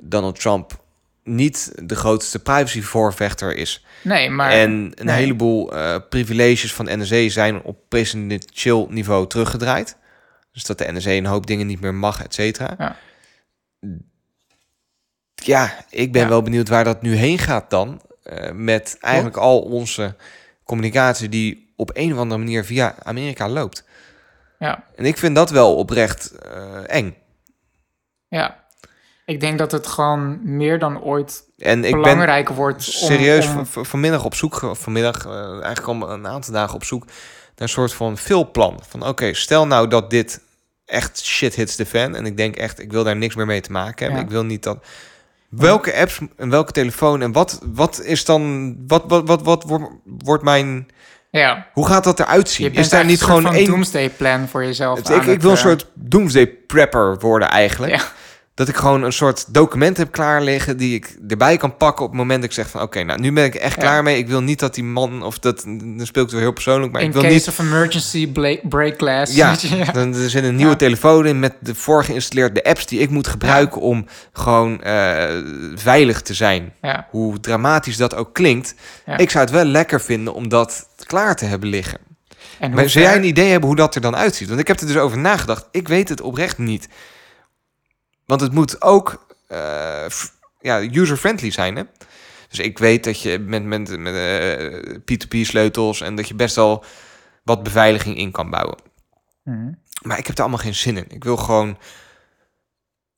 Donald 0.00 0.40
Trump 0.40 0.80
niet 1.24 1.72
de 1.82 1.94
grootste 1.96 2.38
privacyvoorvechter 2.38 3.56
is. 3.56 3.84
Nee, 4.02 4.30
maar. 4.30 4.50
en 4.50 4.70
een 4.94 5.06
nee. 5.06 5.14
heleboel 5.16 5.72
eh, 5.76 5.96
privileges 6.08 6.74
van 6.74 6.88
NSA 6.98 7.28
zijn 7.28 7.62
op 7.62 7.78
presidentieel 7.88 8.86
niveau 8.90 9.26
teruggedraaid. 9.26 9.96
Dus 10.52 10.64
dat 10.64 10.78
de 10.78 10.92
NSA 10.92 11.10
een 11.10 11.26
hoop 11.26 11.46
dingen 11.46 11.66
niet 11.66 11.80
meer 11.80 11.94
mag, 11.94 12.22
et 12.24 12.34
cetera. 12.34 12.74
Ja. 12.78 12.96
Ja, 15.34 15.84
ik 15.90 16.12
ben 16.12 16.22
Ja. 16.22 16.28
wel 16.28 16.42
benieuwd 16.42 16.68
waar 16.68 16.84
dat 16.84 17.02
nu 17.02 17.14
heen 17.14 17.38
gaat 17.38 17.70
dan. 17.70 18.00
Eh, 18.22 18.50
met 18.52 18.96
eigenlijk 19.00 19.36
al 19.36 19.60
onze 19.60 20.16
communicatie 20.64 21.28
die 21.28 21.72
op 21.76 21.90
een 21.92 22.12
of 22.12 22.18
andere 22.18 22.40
manier 22.40 22.64
via 22.64 22.94
Amerika 23.02 23.48
loopt. 23.48 23.84
ja, 24.58 24.84
En 24.96 25.04
ik 25.04 25.18
vind 25.18 25.34
dat 25.34 25.50
wel 25.50 25.76
oprecht 25.76 26.30
eh, 26.38 26.78
eng. 26.86 27.16
ja. 28.28 28.60
Ik 29.26 29.40
denk 29.40 29.58
dat 29.58 29.72
het 29.72 29.86
gewoon 29.86 30.38
meer 30.56 30.78
dan 30.78 31.02
ooit 31.02 31.44
En 31.58 31.84
ik 31.84 32.02
ben 32.02 32.54
wordt. 32.54 32.86
om- 32.86 32.92
serieus 32.92 33.46
om- 33.46 33.66
vanmiddag 33.66 34.24
op 34.24 34.34
zoek, 34.34 34.60
vanmiddag 34.72 35.26
eh, 35.26 35.62
eigenlijk 35.62 36.02
al 36.02 36.10
een 36.10 36.26
aantal 36.26 36.52
dagen 36.52 36.74
op 36.74 36.84
zoek 36.84 37.04
naar 37.06 37.14
een 37.56 37.68
soort 37.68 37.92
van 37.92 38.16
veelplan. 38.16 38.80
Van 38.88 39.06
oké, 39.06 39.34
stel 39.34 39.66
nou 39.66 39.88
dat 39.88 40.10
dit 40.10 40.40
echt 40.84 41.22
shit 41.24 41.54
hits 41.54 41.76
the 41.76 41.86
fan. 41.86 42.14
En 42.14 42.26
ik 42.26 42.36
denk 42.36 42.56
echt, 42.56 42.78
ik 42.80 42.92
wil 42.92 43.04
daar 43.04 43.16
niks 43.16 43.34
meer 43.34 43.46
mee 43.46 43.60
te 43.60 43.72
maken 43.72 43.98
hebben. 44.04 44.18
Ja. 44.18 44.26
Ik 44.26 44.32
wil 44.32 44.44
niet 44.44 44.62
dat. 44.62 44.84
Welke 45.56 45.94
apps 45.96 46.18
en 46.36 46.50
welke 46.50 46.72
telefoon 46.72 47.22
en 47.22 47.32
wat, 47.32 47.60
wat 47.72 48.00
is 48.04 48.24
dan, 48.24 48.74
wat, 48.86 49.04
wat, 49.06 49.26
wat, 49.28 49.42
wat 49.42 49.64
wordt, 49.64 49.84
wordt 50.04 50.44
mijn, 50.44 50.88
ja. 51.30 51.66
hoe 51.72 51.86
gaat 51.86 52.04
dat 52.04 52.20
eruit 52.20 52.48
zien? 52.50 52.74
Is 52.74 52.88
daar 52.88 53.04
niet 53.04 53.22
gewoon 53.22 53.46
een 53.46 53.54
één 53.54 53.66
doomsday 53.66 54.10
plan 54.10 54.48
voor 54.48 54.64
jezelf. 54.64 54.98
Het- 54.98 55.08
ik, 55.08 55.22
ik 55.24 55.40
wil 55.40 55.50
een 55.50 55.56
eh, 55.56 55.62
soort 55.62 55.86
doomsday 55.94 56.46
prepper 56.46 57.18
worden 57.18 57.48
eigenlijk. 57.48 57.92
Ja. 57.94 58.02
Dat 58.66 58.74
ik 58.74 58.80
gewoon 58.80 59.02
een 59.02 59.12
soort 59.12 59.44
document 59.54 59.96
heb 59.96 60.12
klaar 60.12 60.42
liggen 60.42 60.76
die 60.76 60.94
ik 60.94 61.16
erbij 61.28 61.56
kan 61.56 61.76
pakken 61.76 62.04
op 62.04 62.10
het 62.10 62.20
moment 62.20 62.40
dat 62.40 62.48
ik 62.50 62.56
zeg 62.56 62.68
van 62.70 62.82
oké, 62.82 63.02
nou 63.02 63.20
nu 63.20 63.32
ben 63.32 63.44
ik 63.44 63.54
echt 63.54 63.74
Ja. 63.76 63.80
klaar 63.82 64.02
mee. 64.02 64.18
Ik 64.18 64.28
wil 64.28 64.40
niet 64.42 64.58
dat 64.58 64.74
die 64.74 64.84
man 64.84 65.22
of 65.22 65.38
dat 65.38 65.62
dan 65.64 65.98
speel 66.02 66.22
ik 66.22 66.28
het 66.28 66.30
weer 66.30 66.40
heel 66.40 66.52
persoonlijk, 66.52 66.92
maar 66.92 67.00
In 67.00 67.06
ik 67.06 67.12
wil 67.12 67.22
case 67.22 67.34
niet 67.34 67.48
of 67.48 67.58
emergency 67.58 68.32
break 68.68 68.94
glass. 68.96 69.34
ja, 69.40 69.56
dan 69.92 70.14
er 70.14 70.30
zit 70.30 70.44
een 70.44 70.54
nieuwe 70.56 70.70
Ja. 70.70 70.76
telefoon 70.78 71.26
in 71.26 71.38
met 71.40 71.52
de 71.60 71.74
voorgeïnstalleerde 71.74 72.64
apps 72.64 72.86
die 72.86 73.00
ik 73.00 73.10
moet 73.10 73.26
gebruiken 73.28 73.80
om 73.80 74.06
gewoon 74.32 74.82
eh, 74.82 75.36
veilig 75.74 76.20
te 76.20 76.34
zijn. 76.34 76.72
Hoe 77.10 77.40
dramatisch 77.40 77.96
dat 77.96 78.14
ook 78.14 78.34
klinkt, 78.34 78.74
ik 79.16 79.30
zou 79.30 79.44
het 79.44 79.52
wel 79.52 79.64
lekker 79.64 80.00
vinden 80.00 80.34
om 80.34 80.48
dat 80.48 80.88
klaar 81.06 81.36
te 81.36 81.44
hebben 81.44 81.68
liggen. 81.68 81.98
En 82.58 82.70
Maar 82.70 82.80
hoe 82.80 82.88
zou 82.88 83.04
jij 83.04 83.16
een 83.16 83.24
idee 83.24 83.50
hebben 83.50 83.68
hoe 83.68 83.76
dat 83.76 83.94
er 83.94 84.00
dan 84.00 84.16
uitziet? 84.16 84.48
Want 84.48 84.60
ik 84.60 84.66
heb 84.68 84.80
er 84.80 84.86
dus 84.86 84.96
over 84.96 85.18
nagedacht. 85.18 85.66
Ik 85.70 85.88
weet 85.88 86.08
het 86.08 86.20
oprecht 86.20 86.58
niet. 86.58 86.88
Want 88.32 88.44
het 88.44 88.52
moet 88.52 88.82
ook 88.82 89.26
eh, 89.46 90.06
ja, 90.60 90.80
user-friendly 90.80 91.50
zijn. 91.50 91.76
Hè? 91.76 91.82
Dus 92.48 92.58
ik 92.58 92.78
weet 92.78 93.04
dat 93.04 93.20
je 93.20 93.38
met, 93.38 93.64
met, 93.64 93.98
met 93.98 94.14
eh, 94.14 94.96
P2P 94.96 95.40
sleutels 95.40 96.00
en 96.00 96.16
dat 96.16 96.28
je 96.28 96.34
best 96.34 96.56
wel 96.56 96.84
wat 97.44 97.62
beveiliging 97.62 98.16
in 98.16 98.30
kan 98.30 98.50
bouwen. 98.50 98.78
Mhm. 99.44 99.72
Maar 100.02 100.18
ik 100.18 100.26
heb 100.26 100.36
er 100.36 100.42
allemaal 100.42 100.58
geen 100.58 100.74
zin 100.74 100.96
in. 100.96 101.04
Ik 101.08 101.24
wil 101.24 101.36
gewoon 101.36 101.78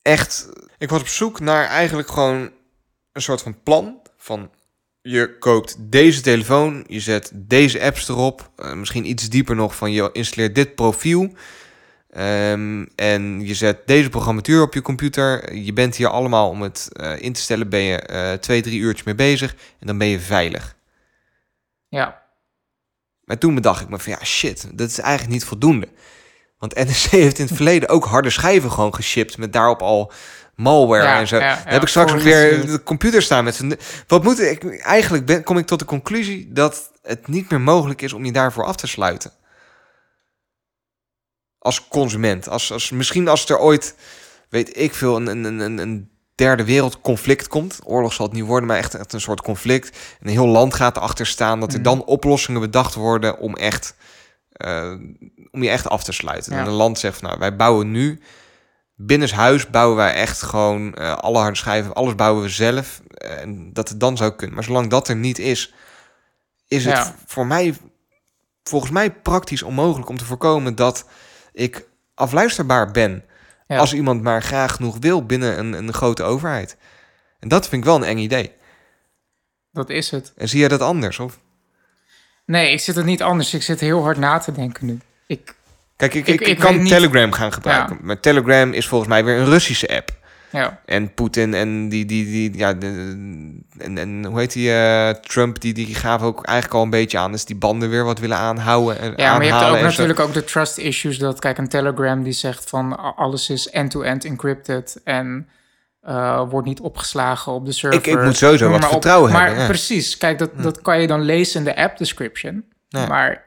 echt. 0.01 0.49
Ik 0.77 0.89
was 0.89 1.01
op 1.01 1.07
zoek 1.07 1.39
naar 1.39 1.65
eigenlijk 1.65 2.09
gewoon 2.09 2.51
een 3.11 3.21
soort 3.21 3.41
van 3.41 3.61
plan. 3.63 4.01
Van 4.17 4.51
je 5.01 5.37
koopt 5.37 5.75
deze 5.79 6.21
telefoon, 6.21 6.83
je 6.87 6.99
zet 6.99 7.31
deze 7.33 7.81
apps 7.81 8.09
erop. 8.09 8.51
eh, 8.55 8.73
misschien 8.73 9.09
iets 9.09 9.29
dieper 9.29 9.55
nog 9.55 9.75
van 9.75 9.91
je 9.91 10.09
installeert 10.11 10.55
dit 10.55 10.75
profiel. 10.75 11.33
Ehm, 12.15 12.85
en 12.95 13.45
je 13.45 13.53
zet 13.53 13.87
deze 13.87 14.09
programmatuur 14.09 14.61
op 14.61 14.73
je 14.73 14.81
computer. 14.81 15.55
Je 15.55 15.73
bent 15.73 15.95
hier 15.95 16.07
allemaal 16.07 16.49
om 16.49 16.61
het 16.61 16.89
eh, 16.91 17.21
in 17.21 17.33
te 17.33 17.41
stellen. 17.41 17.69
Ben 17.69 17.81
je 17.81 17.99
eh, 17.99 18.33
twee, 18.33 18.61
drie 18.61 18.79
uurtjes 18.79 19.05
mee 19.05 19.15
bezig. 19.15 19.55
En 19.79 19.87
dan 19.87 19.97
ben 19.97 20.07
je 20.07 20.19
veilig. 20.19 20.75
Ja. 21.87 22.23
Maar 23.23 23.37
toen 23.37 23.55
bedacht 23.55 23.81
ik 23.81 23.89
me 23.89 23.99
van 23.99 24.11
ja, 24.11 24.25
shit, 24.25 24.67
dat 24.77 24.89
is 24.89 24.99
eigenlijk 24.99 25.33
niet 25.33 25.45
voldoende. 25.45 25.87
Want 26.57 26.75
NSC 26.75 27.09
heeft 27.25 27.39
in 27.39 27.45
het 27.45 27.55
verleden 27.55 27.89
ook 27.89 28.05
harde 28.05 28.29
schijven 28.29 28.71
gewoon 28.71 28.95
geshipped 28.95 29.37
met 29.37 29.53
daarop 29.53 29.81
al 29.81 30.11
malware 30.55 31.03
Ja, 31.03 31.19
en 31.19 31.27
zo. 31.27 31.37
ja, 31.37 31.55
Dan 31.55 31.73
heb 31.73 31.81
ik 31.81 31.87
straks 31.87 32.11
nog 32.11 32.23
weer 32.23 32.65
de 32.65 32.83
computer 32.83 33.21
staan 33.21 33.43
met 33.43 33.55
z'n... 33.55 33.79
Wat 34.07 34.23
moet 34.23 34.39
ik... 34.39 34.79
Eigenlijk 34.81 35.25
ben, 35.25 35.43
kom 35.43 35.57
ik 35.57 35.65
tot 35.65 35.79
de 35.79 35.85
conclusie 35.85 36.53
dat 36.53 36.91
het 37.01 37.27
niet 37.27 37.49
meer 37.49 37.61
mogelijk 37.61 38.01
is 38.01 38.13
om 38.13 38.25
je 38.25 38.31
daarvoor 38.31 38.65
af 38.65 38.75
te 38.75 38.87
sluiten. 38.87 39.31
Als 41.65 41.87
consument. 41.87 42.49
Als, 42.49 42.71
als, 42.71 42.91
misschien 42.91 43.27
als 43.27 43.49
er 43.49 43.59
ooit, 43.59 43.95
weet 44.49 44.77
ik 44.77 44.93
veel, 44.93 45.15
een, 45.15 45.27
een, 45.45 45.59
een, 45.59 45.77
een 45.77 46.09
derde 46.35 46.63
wereld 46.65 47.01
conflict 47.01 47.47
komt. 47.47 47.79
Oorlog 47.83 48.13
zal 48.13 48.25
het 48.25 48.35
niet 48.35 48.45
worden, 48.45 48.67
maar 48.67 48.77
echt, 48.77 48.93
echt 48.95 49.13
een 49.13 49.21
soort 49.21 49.41
conflict. 49.41 49.89
En 50.19 50.27
een 50.27 50.33
heel 50.33 50.47
land 50.47 50.73
gaat 50.73 50.97
erachter 50.97 51.25
staan. 51.25 51.59
Dat 51.59 51.69
er 51.73 51.79
Mhm. 51.79 51.83
dan 51.83 52.03
oplossingen 52.05 52.61
bedacht 52.61 52.93
worden 52.95 53.37
om 53.39 53.55
echt... 53.55 53.95
eh, 54.51 54.91
om 55.51 55.63
je 55.63 55.69
echt 55.69 55.89
af 55.89 56.03
te 56.03 56.11
sluiten. 56.11 56.53
Ja. 56.53 56.59
En 56.59 56.65
een 56.65 56.71
land 56.73 56.99
zegt, 56.99 57.17
van, 57.19 57.27
nou, 57.27 57.39
wij 57.39 57.55
bouwen 57.55 57.91
nu... 57.91 58.21
Binnenshuis 58.97 59.69
bouwen 59.69 59.95
wij 59.97 60.13
echt 60.13 60.41
gewoon 60.41 60.93
eh, 60.93 61.13
alle 61.17 61.37
harde 61.37 61.57
schijven, 61.57 61.93
alles 61.93 62.15
bouwen 62.15 62.43
we 62.43 62.49
zelf. 62.49 63.01
En 63.17 63.73
dat 63.73 63.89
het 63.89 63.99
dan 63.99 64.17
zou 64.17 64.31
kunnen. 64.31 64.55
Maar 64.55 64.63
zolang 64.63 64.89
dat 64.89 65.07
er 65.07 65.15
niet 65.15 65.39
is, 65.39 65.73
is 66.67 66.85
het 66.85 67.13
voor 67.25 67.45
mij, 67.47 67.75
volgens 68.63 68.91
mij 68.91 69.11
praktisch 69.11 69.63
onmogelijk 69.63 70.09
om 70.09 70.17
te 70.17 70.25
voorkomen 70.25 70.75
dat 70.75 71.05
ik 71.55 71.87
afluisterbaar 72.15 72.91
ben. 72.91 73.23
Ja. 73.67 73.77
Als 73.77 73.93
iemand 73.93 74.21
maar 74.21 74.41
graag 74.41 74.75
genoeg 74.75 74.97
wil 74.99 75.25
binnen 75.25 75.59
een, 75.59 75.73
een 75.73 75.93
grote 75.93 76.23
overheid. 76.23 76.77
En 77.39 77.47
dat 77.47 77.67
vind 77.67 77.81
ik 77.81 77.87
wel 77.87 77.95
een 77.95 78.03
eng 78.03 78.17
idee. 78.17 78.51
Dat 79.71 79.89
is 79.89 80.11
het. 80.11 80.33
En 80.37 80.49
zie 80.49 80.59
jij 80.59 80.67
dat 80.67 80.81
anders? 80.81 81.19
Of? 81.19 81.39
Nee, 82.45 82.71
ik 82.71 82.79
zit 82.79 82.95
het 82.95 83.05
niet 83.05 83.21
anders. 83.21 83.53
Ik 83.53 83.61
zit 83.63 83.79
heel 83.79 84.03
hard 84.03 84.17
na 84.17 84.37
te 84.37 84.51
denken 84.51 84.85
nu. 84.85 84.99
Ik, 85.27 85.55
Kijk, 85.95 86.13
ik, 86.13 86.27
Ik- 86.27 86.41
ik, 86.41 86.47
ik 86.47 86.59
kan 86.59 86.77
niet- 86.77 86.87
Telegram 86.87 87.31
gaan 87.31 87.53
gebruiken. 87.53 87.97
Maar 88.01 88.19
Telegram 88.19 88.73
is 88.73 88.87
volgens 88.87 89.09
mij 89.09 89.23
weer 89.25 89.37
een 89.37 89.45
Russische 89.45 89.95
app. 89.95 90.09
Ja. 90.55 90.79
En 90.85 91.13
Poetin 91.13 91.53
en 91.53 91.89
die, 91.89 92.05
die, 92.05 92.25
die 92.25 92.57
ja, 92.57 92.73
de, 92.73 92.87
en, 93.77 93.97
en 93.97 94.25
hoe 94.25 94.39
heet 94.39 94.53
die, 94.53 94.71
eh, 94.71 95.09
Trump, 95.09 95.59
die, 95.61 95.73
die 95.73 95.95
gaf 95.95 96.21
ook 96.21 96.45
eigenlijk 96.45 96.77
al 96.77 96.83
een 96.83 96.89
beetje 96.89 97.17
aan, 97.17 97.31
dus 97.31 97.45
die 97.45 97.55
banden 97.55 97.89
weer 97.89 98.03
wat 98.03 98.19
willen 98.19 98.37
aanhouden. 98.37 98.99
En 98.99 99.13
Ja, 99.15 99.33
maar 99.37 99.45
je 99.45 99.53
hebt 99.53 99.69
ook 99.69 99.81
natuurlijk 99.81 100.19
ook 100.19 100.33
de 100.33 100.43
trust 100.43 100.77
issues. 100.77 101.17
Dat, 101.17 101.39
kijk, 101.39 101.57
een 101.57 101.67
Telegram 101.69 102.23
die 102.23 102.33
zegt 102.33 102.69
van 102.69 103.15
alles 103.15 103.49
is 103.49 103.69
end-to-end 103.69 104.25
encrypted 104.25 105.01
en 105.03 105.47
eh, 106.01 106.41
wordt 106.49 106.67
niet 106.67 106.79
opgeslagen 106.79 107.51
op 107.51 107.65
de 107.65 107.71
server. 107.71 107.99
Ik- 107.99 108.07
ik 108.07 108.23
moet 108.23 108.35
sowieso 108.37 108.69
wat 108.69 108.79
maar 108.79 108.85
op. 108.87 108.91
vertrouwen 108.93 109.31
maar 109.31 109.41
hebben, 109.45 109.61
ja. 109.61 109.67
precies, 109.69 110.17
kijk, 110.17 110.39
dat, 110.39 110.49
dat 110.61 110.81
kan 110.81 111.01
je 111.01 111.07
dan 111.07 111.21
lezen 111.21 111.59
in 111.59 111.65
de 111.65 111.75
app 111.75 111.97
description. 111.97 112.63
Ja. 112.87 113.05
Maar 113.07 113.43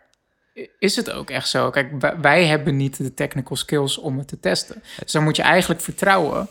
is 0.79 0.97
het 0.97 1.11
ook 1.11 1.31
echt 1.31 1.49
zo? 1.49 1.71
Kijk, 1.71 1.91
wij 2.21 2.47
hebben 2.47 2.77
niet 2.77 2.97
de 2.97 3.15
technical 3.15 3.57
skills 3.57 3.99
om 3.99 4.19
het 4.19 4.29
te 4.29 4.41
testen. 4.41 4.83
Dus 5.03 5.13
dan 5.13 5.23
moet 5.25 5.37
je 5.37 5.43
eigenlijk 5.43 5.81
vertrouwen 5.81 6.49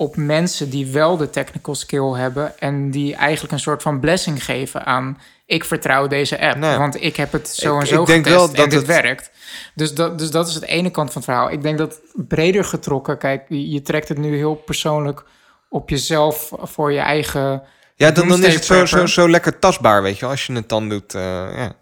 op 0.00 0.16
mensen 0.16 0.70
die 0.70 0.86
wel 0.86 1.16
de 1.16 1.30
technical 1.30 1.74
skill 1.74 2.12
hebben 2.12 2.58
en 2.58 2.90
die 2.90 3.14
eigenlijk 3.14 3.52
een 3.52 3.60
soort 3.60 3.82
van 3.82 4.00
blessing 4.00 4.44
geven 4.44 4.86
aan 4.86 5.18
ik 5.46 5.64
vertrouw 5.64 6.06
deze 6.06 6.40
app, 6.40 6.56
Nou 6.56 6.78
want 6.78 7.02
ik 7.02 7.16
heb 7.16 7.32
het 7.32 7.48
zo 7.48 7.74
Ik- 7.74 7.80
en 7.80 7.86
zo 7.86 8.00
ik 8.00 8.06
denk 8.06 8.26
getest 8.26 8.36
wel 8.36 8.48
en 8.48 8.54
dat 8.54 8.70
dit 8.70 8.78
het- 8.78 9.02
werkt. 9.02 9.30
Dus 9.74 9.94
dat, 9.94 10.18
dus 10.18 10.30
dat 10.30 10.48
is 10.48 10.54
het 10.54 10.64
ene 10.64 10.90
kant 10.90 11.12
van 11.12 11.22
het 11.22 11.30
verhaal. 11.30 11.50
Ik 11.50 11.62
denk 11.62 11.78
dat 11.78 12.00
breder 12.14 12.64
getrokken, 12.64 13.18
kijk, 13.18 13.42
je, 13.48 13.82
trekt 13.82 14.08
het 14.08 14.18
nu 14.18 14.36
heel 14.36 14.54
persoonlijk 14.54 15.24
op 15.68 15.88
jezelf 15.90 16.52
voor 16.62 16.92
je 16.92 16.98
eigen. 16.98 17.62
Ja, 17.94 18.10
dan, 18.10 18.28
dan 18.28 18.44
is 18.44 18.54
het 18.54 18.64
zo, 18.64 18.86
zo, 18.86 19.06
zo 19.06 19.28
lekker 19.28 19.58
tastbaar, 19.58 20.02
weet 20.02 20.14
je 20.14 20.20
wel, 20.20 20.30
als 20.30 20.46
je 20.46 20.52
het 20.52 20.68
dan 20.68 20.88
doet. 20.88 21.14
eh, 21.14 21.22
ja. 21.56 21.72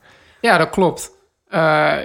Ja, 0.41 0.59
dat 0.59 0.71
klopt. 0.71 1.11
Eh, 1.49 1.59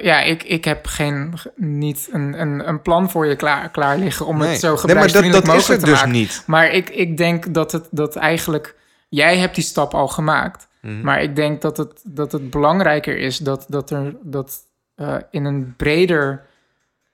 ja, 0.03 0.21
ik, 0.21 0.43
ik 0.43 0.65
heb 0.65 0.85
geen, 0.85 1.33
niet 1.55 2.09
een, 2.11 2.41
een, 2.41 2.67
een 2.67 2.81
plan 2.81 3.09
voor 3.09 3.25
je 3.25 3.35
klaar, 3.35 3.69
klaar 3.69 3.97
liggen 3.97 4.25
om 4.25 4.37
Nee. 4.37 4.49
het 4.49 4.59
zo 4.59 4.67
Nee, 4.67 4.75
maar 4.75 4.81
gebruiksvriendelijk 4.89 5.45
dat- 5.45 5.53
dat 5.53 5.61
is 5.61 5.67
mogelijk 5.69 5.81
het 5.81 5.89
te 5.89 6.05
dus 6.05 6.13
maken. 6.13 6.19
niet. 6.21 6.43
Maar 6.47 6.69
ik, 6.71 6.89
ik 6.89 7.17
denk 7.17 7.53
dat 7.53 7.71
het 7.71 7.87
dat 7.91 8.15
eigenlijk 8.15 8.75
jij 9.09 9.37
hebt 9.37 9.55
die 9.55 9.63
stap 9.63 9.93
al 9.93 10.07
gemaakt. 10.07 10.67
Mhm. 10.81 11.01
Maar 11.01 11.21
ik 11.21 11.35
denk 11.35 11.61
dat 11.61 11.77
het, 11.77 12.01
dat 12.03 12.31
het 12.31 12.49
belangrijker 12.49 13.17
is 13.17 13.37
dat, 13.37 13.65
dat 13.69 13.89
er 13.89 14.15
dat 14.21 14.57
eh, 14.95 15.15
in 15.31 15.45
een 15.45 15.73
breder, 15.77 16.45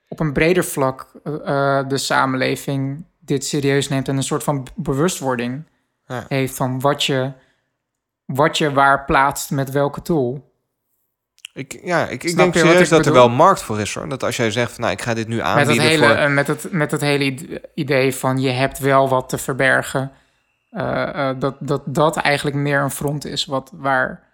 op 0.08 0.20
een 0.20 0.32
breder 0.32 0.64
vlak 0.64 1.06
eh, 1.24 1.88
de 1.88 1.98
samenleving 1.98 3.04
dit 3.18 3.44
serieus 3.46 3.88
neemt 3.88 4.08
en 4.08 4.16
een 4.16 4.22
soort 4.22 4.42
van 4.44 4.66
bewustwording 4.74 5.64
Ja. 6.06 6.24
heeft 6.28 6.54
van 6.56 6.80
wat 6.80 7.04
je, 7.04 7.32
wat 8.24 8.58
je 8.58 8.72
waar 8.72 9.04
plaatst 9.04 9.50
met 9.50 9.70
welke 9.70 10.02
tool. 10.02 10.47
Ik, 11.58 11.80
ja, 11.82 12.06
ik, 12.06 12.24
ik 12.24 12.36
denk 12.36 12.54
serieus 12.54 12.88
dat 12.88 13.06
er 13.06 13.12
wel 13.12 13.28
markt 13.28 13.62
voor 13.62 13.80
is, 13.80 13.94
hoor. 13.94 14.08
Dat 14.08 14.22
als 14.24 14.36
jij 14.36 14.50
zegt, 14.50 14.72
van, 14.72 14.80
nou, 14.80 14.92
ik 14.92 15.02
ga 15.02 15.14
dit 15.14 15.28
nu 15.28 15.36
Met 15.36 15.44
het, 15.46 15.56
aanbieden 15.56 15.84
hele, 15.86 16.06
voor... 16.06 16.14
eh, 16.14 16.28
met, 16.30 16.46
het, 16.46 16.72
met 16.72 16.90
het 16.90 17.00
hele 17.00 17.24
id- 17.24 17.60
idee 17.74 18.14
van 18.14 18.38
je 18.38 18.50
hebt 18.50 18.78
wel 18.78 19.08
wat 19.08 19.28
te 19.28 19.38
verbergen. 19.38 20.12
eh, 20.70 21.28
eh, 21.28 21.40
dat, 21.40 21.56
dat 21.60 21.82
dat 21.86 22.16
eigenlijk 22.16 22.56
meer 22.56 22.80
een 22.80 22.90
front 22.90 23.24
is 23.24 23.44
wat, 23.44 23.70
waar 23.74 24.26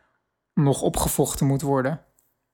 nog 0.55 0.81
opgevochten 0.83 1.47
moet 1.47 1.62
worden. 1.62 2.01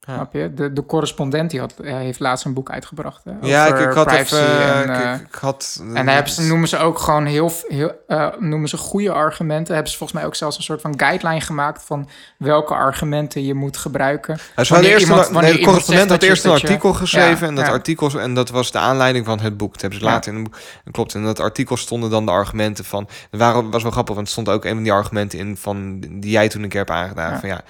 Ja. 0.07 0.15
Snap 0.15 0.33
je? 0.33 0.55
De, 0.55 0.73
de 0.73 0.87
correspondent 0.87 1.51
die 1.51 1.61
had, 1.61 1.75
eh, 1.83 1.95
heeft 1.95 2.21
laatst 2.21 2.45
een 2.45 2.55
boek 2.55 2.71
uitgebracht. 2.71 3.25
hè, 3.25 3.33
ja, 3.49 3.67
ik, 3.67 3.93
had 3.95 4.13
even... 4.13 4.63
En, 4.75 4.83
ik- 4.83 4.97
eh, 5.05 5.15
ik, 5.15 5.21
ik 5.21 5.35
had... 5.35 5.81
en 5.95 6.05
daar 6.05 6.15
hebben 6.15 6.33
ze, 6.33 6.43
noemen 6.43 6.69
ze 6.69 6.79
ook 6.79 6.99
gewoon 6.99 7.27
heel, 7.27 7.53
heel 7.69 7.93
eh, 8.07 8.27
noemen 8.39 8.69
ze 8.69 8.77
goede 8.77 9.13
argumenten. 9.13 9.75
Hebben 9.75 9.93
ze 9.93 9.99
volgens 9.99 10.19
mij 10.19 10.29
ook 10.29 10.35
zelfs 10.35 10.57
een 10.57 10.63
soort 10.63 10.81
van 10.81 10.95
guideline 11.01 11.41
gemaakt 11.41 11.83
van 11.85 12.09
welke 12.39 12.75
argumenten 12.75 13.45
je 13.45 13.55
moet 13.55 13.77
gebruiken. 13.77 14.39
Hij 14.55 14.65
Wanneer 14.69 14.91
eerst 14.91 15.07
iemand- 15.07 15.31
nee, 15.31 15.53
de 15.53 15.61
correspondent 15.65 16.11
had 16.11 16.21
dat 16.21 16.29
eerst 16.29 16.45
een 16.45 16.51
dat 16.51 16.61
je- 16.61 16.67
artikel 16.67 16.93
geschreven. 16.93 17.41
Ja, 17.41 17.47
en 17.47 17.55
dat 17.55 17.69
artikel, 17.69 18.21
en 18.21 18.35
dat 18.35 18.51
was 18.51 18.71
de 18.73 18.79
aanleiding 18.79 19.25
van 19.27 19.41
het 19.41 19.57
boek. 19.57 19.73
Dat 19.73 19.81
hebben 19.81 19.99
ze 19.99 20.05
later 20.05 20.31
in 20.33 20.39
een 20.39 20.45
boek. 20.45 20.57
En 20.85 20.93
klopt. 20.93 21.15
En 21.15 21.21
in 21.21 21.27
dat 21.27 21.41
artikel 21.41 21.77
stonden 21.77 22.11
dan 22.11 22.25
de 22.27 22.31
argumenten 22.33 22.85
van. 22.85 23.09
Waren, 23.31 23.71
was 23.71 23.83
wel 23.83 23.93
grappig, 23.93 24.15
want 24.15 24.27
er 24.27 24.33
stond 24.33 24.49
ook 24.49 24.65
een 24.65 24.75
van 24.75 24.83
die 24.83 24.93
argumenten 24.93 25.39
in 25.39 25.57
van 25.57 26.01
die 26.01 26.31
jij 26.31 26.49
toen 26.49 26.63
een 26.63 26.69
keer 26.69 26.79
hebt 26.79 26.91
aangedragen. 26.91 27.33
Ja. 27.35 27.41
Van 27.41 27.49
ja, 27.49 27.61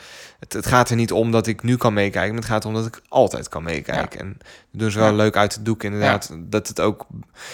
het, 0.40 0.52
het 0.52 0.66
gaat 0.66 0.90
er 0.90 0.96
niet 0.96 1.12
om 1.12 1.30
dat 1.30 1.46
ik 1.46 1.62
nu 1.62 1.76
kan 1.76 1.92
meekijken, 1.92 2.30
maar 2.32 2.42
het 2.42 2.50
gaat 2.50 2.64
om 2.64 2.74
dat 2.74 2.86
ik 2.86 3.00
altijd 3.08 3.48
kan 3.48 3.62
meekijken. 3.62 4.20
En 4.20 4.36
dat 4.70 4.80
doen 4.80 4.90
ze 4.90 4.98
wel 4.98 5.08
Ja. 5.08 5.14
leuk 5.14 5.36
uit 5.36 5.54
het 5.54 5.64
doek, 5.64 5.82
inderdaad. 5.82 6.30
Dat 6.38 6.68
het 6.68 6.80
ook, 6.80 7.06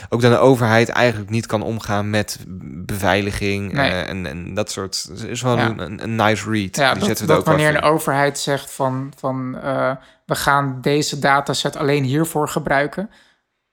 ook 0.09 0.21
dan 0.21 0.31
de 0.31 0.39
overheid 0.39 0.89
eigenlijk 0.89 1.31
niet 1.31 1.47
kan 1.47 1.63
omgaan 1.63 2.11
met 2.11 2.39
beveiliging 2.87 3.73
Nee. 3.73 3.91
eh, 3.91 4.09
en, 4.09 4.27
en 4.27 4.55
dat 4.55 4.71
soort. 4.71 5.11
Is 5.27 5.43
wel 5.43 5.59
een, 5.59 6.03
een, 6.03 6.15
nice 6.15 6.51
read. 6.51 6.77
Ja, 6.77 6.91
die 6.91 6.99
dat, 6.99 7.09
zetten 7.09 7.27
we 7.27 7.33
dat 7.33 7.41
ook 7.41 7.47
wanneer 7.47 7.75
een 7.75 7.83
overheid 7.83 8.39
zegt 8.39 8.71
van, 8.73 9.13
van 9.19 9.59
eh, 9.63 9.93
we 10.27 10.35
gaan 10.35 10.79
deze 10.81 11.19
dataset 11.19 11.77
alleen 11.77 12.05
hiervoor 12.05 12.49
gebruiken, 12.49 13.11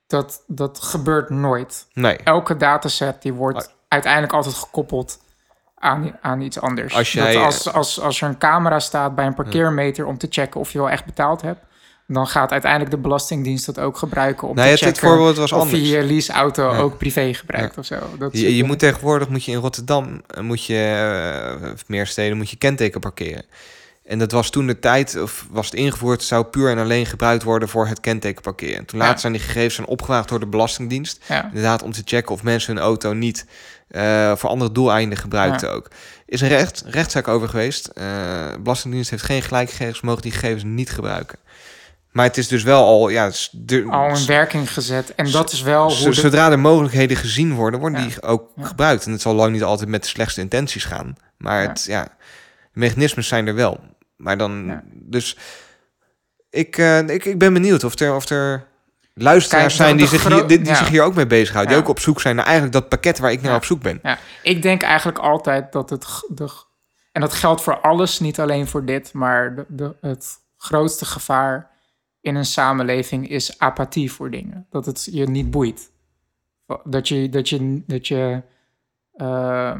dat, 0.06 0.42
dat 0.46 0.78
gebeurt 0.82 1.30
nooit. 1.30 1.86
Nee. 1.92 2.16
Elke 2.16 2.56
dataset 2.56 3.22
die 3.22 3.32
wordt 3.32 3.74
uiteindelijk 3.88 4.32
altijd 4.32 4.54
gekoppeld 4.54 5.22
aan, 5.84 6.16
aan 6.20 6.40
iets 6.40 6.60
anders. 6.60 6.94
Als 6.94 7.12
Dat 7.12 7.34
als, 7.36 7.72
als, 7.72 8.00
als 8.00 8.20
er 8.20 8.28
een 8.28 8.38
camera 8.38 8.78
staat 8.80 9.14
bij 9.14 9.26
een 9.26 9.34
parkeermeter 9.34 10.06
om 10.06 10.18
te 10.18 10.26
checken 10.30 10.60
of 10.60 10.72
je 10.72 10.78
wel 10.78 10.90
echt 10.90 11.04
betaald 11.04 11.42
hebt, 11.42 11.60
dan 12.06 12.26
gaat 12.26 12.52
uiteindelijk 12.52 12.90
de 12.90 12.98
Belastingdienst 12.98 13.66
dat 13.66 13.78
ook 13.78 13.96
gebruiken 13.96 14.48
om 14.48 14.54
Nou 14.56 14.76
te 14.76 14.84
checken 14.84 15.00
voorbeeld 15.08 15.36
was 15.36 15.52
of 15.52 15.60
anders. 15.60 15.80
je 15.80 15.88
je 15.88 16.02
leaseauto 16.02 16.72
Ja. 16.72 16.78
ook 16.78 16.98
privé 16.98 17.34
gebruikt 17.34 17.78
of 17.78 17.84
zo. 17.86 17.98
Dat 18.18 18.32
Je, 18.38 18.56
je 18.56 18.64
moet 18.64 18.78
tegenwoordig 18.78 19.28
moet 19.28 19.44
je 19.44 19.52
in 19.52 19.58
Rotterdam 19.58 20.22
eh, 20.26 20.42
moet 20.42 20.64
je 20.64 21.58
eh, 21.62 21.72
of 21.72 21.88
meer 21.88 22.06
steden 22.06 22.36
moet 22.36 22.50
je 22.50 22.56
kenteken 22.56 23.00
parkeren. 23.00 23.44
En 24.04 24.18
dat 24.18 24.32
was 24.32 24.50
toen 24.50 24.66
de 24.66 24.78
tijd, 24.78 25.20
of 25.22 25.46
was 25.50 25.66
het 25.66 25.74
ingevoerd, 25.74 26.22
zou 26.22 26.44
puur 26.44 26.70
en 26.70 26.78
alleen 26.78 27.06
gebruikt 27.06 27.42
worden 27.42 27.68
voor 27.68 27.86
het 27.86 28.00
kenteken 28.00 28.42
parkeren. 28.42 28.76
En 28.76 28.84
toen 28.84 28.98
Ja. 28.98 29.04
later 29.04 29.20
zijn 29.20 29.32
die 29.32 29.42
gegevens 29.42 29.74
zijn 29.74 29.86
opgevraagd 29.86 30.28
door 30.28 30.40
de 30.40 30.46
Belastingdienst. 30.46 31.24
Inderdaad, 31.48 31.82
om 31.82 31.92
te 31.92 32.02
checken 32.04 32.32
of 32.34 32.42
mensen 32.42 32.74
hun 32.74 32.84
auto 32.84 33.12
niet 33.12 33.46
eh, 33.94 34.36
voor 34.36 34.50
andere 34.50 34.72
doeleinden 34.72 35.18
gebruikten 35.18 35.72
ook. 35.72 35.88
Is 36.26 36.40
een 36.40 36.48
recht, 36.48 36.84
rechtszaak 36.86 37.28
over 37.28 37.48
geweest. 37.48 37.86
Eh, 37.86 38.04
Belastingdienst 38.60 39.10
heeft 39.10 39.22
geen 39.22 39.42
gelijkgegevens, 39.42 40.00
mogen 40.00 40.22
die 40.22 40.32
gegevens 40.32 40.62
niet 40.64 40.90
gebruiken. 40.90 41.38
Maar 42.12 42.24
het 42.24 42.36
is 42.36 42.48
dus 42.48 42.62
wel 42.62 42.84
al, 42.84 43.08
ja, 43.08 43.30
de- 43.52 43.86
al 43.90 44.08
in 44.16 44.26
werking 44.26 44.72
gezet. 44.72 45.14
En 45.14 45.30
dat 45.30 45.52
is 45.52 45.62
wel 45.62 45.94
hoe 45.96 46.04
de, 46.04 46.12
Zodra 46.12 46.50
er 46.50 46.58
mogelijkheden 46.58 47.16
gezien 47.16 47.54
worden, 47.54 47.80
worden 47.80 48.00
Ja. 48.00 48.06
die 48.06 48.22
ook 48.22 48.50
Ja. 48.56 48.64
gebruikt. 48.64 49.06
En 49.06 49.12
het 49.12 49.20
zal 49.20 49.34
lang 49.34 49.52
niet 49.52 49.62
altijd 49.62 49.88
met 49.88 50.02
de 50.02 50.08
slechtste 50.08 50.40
intenties 50.40 50.84
gaan. 50.84 51.16
Maar 51.38 51.62
het, 51.62 51.84
ja, 51.84 52.02
de 52.04 52.08
mechanismes 52.72 53.28
zijn 53.28 53.46
er 53.46 53.54
wel. 53.54 53.80
Maar 54.16 54.38
dan, 54.38 54.80
dus 54.92 55.36
ik, 56.50 56.78
eh, 56.78 56.98
ik, 56.98 57.24
ik 57.24 57.38
ben 57.38 57.52
benieuwd 57.52 57.84
of 57.84 57.98
er, 58.00 58.14
of 58.14 58.28
er 58.28 58.66
luisteraars 59.14 59.76
Kijk, 59.76 59.86
zijn 59.86 59.96
die, 59.96 60.06
zich, 60.06 60.28
hier, 60.28 60.46
die, 60.46 60.58
die 60.58 60.66
ja. 60.66 60.74
zich 60.74 60.88
hier 60.88 61.02
ook 61.02 61.14
mee 61.14 61.26
bezighouden. 61.26 61.74
Ja. 61.74 61.80
Die 61.80 61.88
ook 61.88 61.96
op 61.96 62.02
zoek 62.02 62.20
zijn 62.20 62.36
naar 62.36 62.44
eigenlijk 62.44 62.74
dat 62.74 62.88
pakket 62.88 63.18
waar 63.18 63.32
ik 63.32 63.42
naar 63.42 63.56
op 63.56 63.64
zoek 63.64 63.82
ben. 63.82 64.00
Ja, 64.02 64.18
ik 64.42 64.62
denk 64.62 64.82
eigenlijk 64.82 65.18
altijd 65.18 65.72
dat 65.72 65.90
het. 65.90 66.06
De, 66.28 66.48
en 67.12 67.20
dat 67.20 67.32
geldt 67.32 67.62
voor 67.62 67.80
alles, 67.80 68.20
niet 68.20 68.40
alleen 68.40 68.66
voor 68.66 68.84
dit, 68.84 69.12
maar 69.12 69.54
de, 69.54 69.64
de, 69.68 69.96
het 70.00 70.38
grootste 70.56 71.04
gevaar 71.04 71.70
in 72.20 72.34
een 72.34 72.44
samenleving 72.44 73.28
is 73.28 73.58
apathie 73.58 74.12
voor 74.12 74.30
dingen. 74.30 74.66
Dat 74.70 74.86
het 74.86 75.08
je 75.10 75.26
niet 75.26 75.50
boeit. 75.50 75.90
Dat 76.84 77.08
je, 77.08 77.28
dat 77.28 77.48
je, 77.48 77.82
dat 77.86 78.08
je 78.08 78.42
eh, 79.12 79.74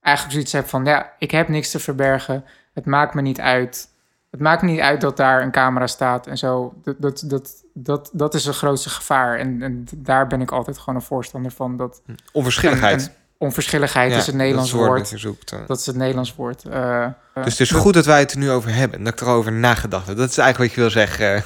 eigenlijk 0.00 0.34
zoiets 0.34 0.52
hebt 0.52 0.70
van: 0.70 0.84
ja, 0.84 1.12
ik 1.18 1.30
heb 1.30 1.48
niks 1.48 1.70
te 1.70 1.78
verbergen. 1.78 2.44
Het 2.74 2.86
maakt 2.86 3.14
me 3.14 3.22
niet 3.22 3.40
uit. 3.40 3.88
Het 4.30 4.40
maakt 4.40 4.62
niet 4.62 4.80
uit 4.80 5.00
dat 5.00 5.16
daar 5.16 5.42
een 5.42 5.50
camera 5.50 5.86
staat 5.86 6.26
en 6.26 6.38
zo. 6.38 6.74
Dat, 6.82 6.94
dat, 6.98 7.22
dat, 7.26 7.50
dat, 7.74 8.10
dat 8.12 8.34
is 8.34 8.44
het 8.44 8.56
grootste 8.56 8.90
gevaar. 8.90 9.38
En, 9.38 9.62
en 9.62 9.84
daar 9.96 10.26
ben 10.26 10.40
ik 10.40 10.50
altijd 10.50 10.78
gewoon 10.78 10.94
een 10.94 11.02
voorstander 11.06 11.50
van. 11.52 11.76
Dat 11.76 12.02
Onverschilligheid. 12.32 13.00
en- 13.02 13.08
en 13.08 13.12
onverschilligheid 13.38 14.10
Ja, 14.12 14.16
is 14.18 14.26
het 14.26 14.34
Nederlands 14.34 14.70
dat 14.70 14.80
woord. 14.80 14.98
dat 14.98 15.10
je 15.10 15.18
zoekt. 15.18 15.54
Dat 15.66 15.78
is 15.78 15.86
het 15.86 15.96
Nederlands 15.96 16.34
woord. 16.34 16.64
Eh, 16.64 17.06
dus 17.34 17.58
het 17.58 17.60
is 17.60 17.70
goed 17.70 17.94
dat 17.94 18.06
wij 18.06 18.18
het 18.20 18.32
er 18.32 18.38
nu 18.38 18.50
over 18.50 18.74
hebben. 18.74 18.98
En 18.98 19.04
dat 19.04 19.12
ik 19.12 19.20
erover 19.20 19.52
nagedacht 19.52 20.06
heb. 20.06 20.16
Dat 20.16 20.30
is 20.30 20.38
eigenlijk 20.38 20.74
wat 20.74 20.84
je 20.84 20.90
wil 20.90 21.06
zeggen. 21.06 21.44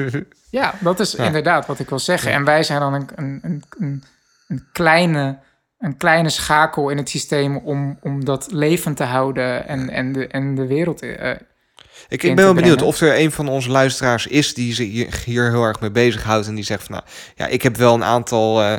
ja, 0.60 0.74
dat 0.80 1.00
is 1.00 1.12
Ja. 1.12 1.24
inderdaad 1.24 1.66
wat 1.66 1.78
ik 1.78 1.88
wil 1.88 1.98
zeggen. 1.98 2.32
En 2.32 2.44
wij 2.44 2.62
zijn 2.62 2.80
dan 2.80 2.94
een, 2.94 3.08
een, 3.14 3.38
een, 3.42 3.62
een, 3.78 4.04
een 4.48 4.66
kleine, 4.72 5.38
een 5.78 5.96
kleine 5.96 6.28
schakel 6.28 6.88
in 6.88 6.96
het 6.96 7.08
systeem 7.08 7.56
om, 7.56 7.98
om 8.02 8.24
dat 8.24 8.52
levend 8.52 8.96
te 8.96 9.04
houden 9.04 9.66
en, 9.68 9.90
en, 9.90 10.12
de, 10.12 10.26
en 10.26 10.54
de 10.54 10.66
wereld. 10.66 11.02
eh, 11.02 11.30
Ik, 12.08 12.22
ik 12.22 12.34
ben 12.36 12.44
wel 12.44 12.54
benieuwd 12.54 12.82
of 12.82 13.00
er 13.00 13.18
een 13.18 13.32
van 13.32 13.48
onze 13.48 13.70
luisteraars 13.70 14.26
is 14.26 14.54
die 14.54 14.74
zich 14.74 15.24
hier, 15.24 15.50
heel 15.50 15.62
erg 15.64 15.80
mee 15.80 15.90
bezighoudt. 15.90 16.46
En 16.46 16.54
die 16.54 16.64
zegt 16.64 16.82
van 16.82 16.92
nou 16.94 17.04
ja, 17.34 17.46
ik 17.46 17.62
heb 17.62 17.76
wel 17.76 17.94
een 17.94 18.04
aantal. 18.04 18.62
eh, 18.62 18.76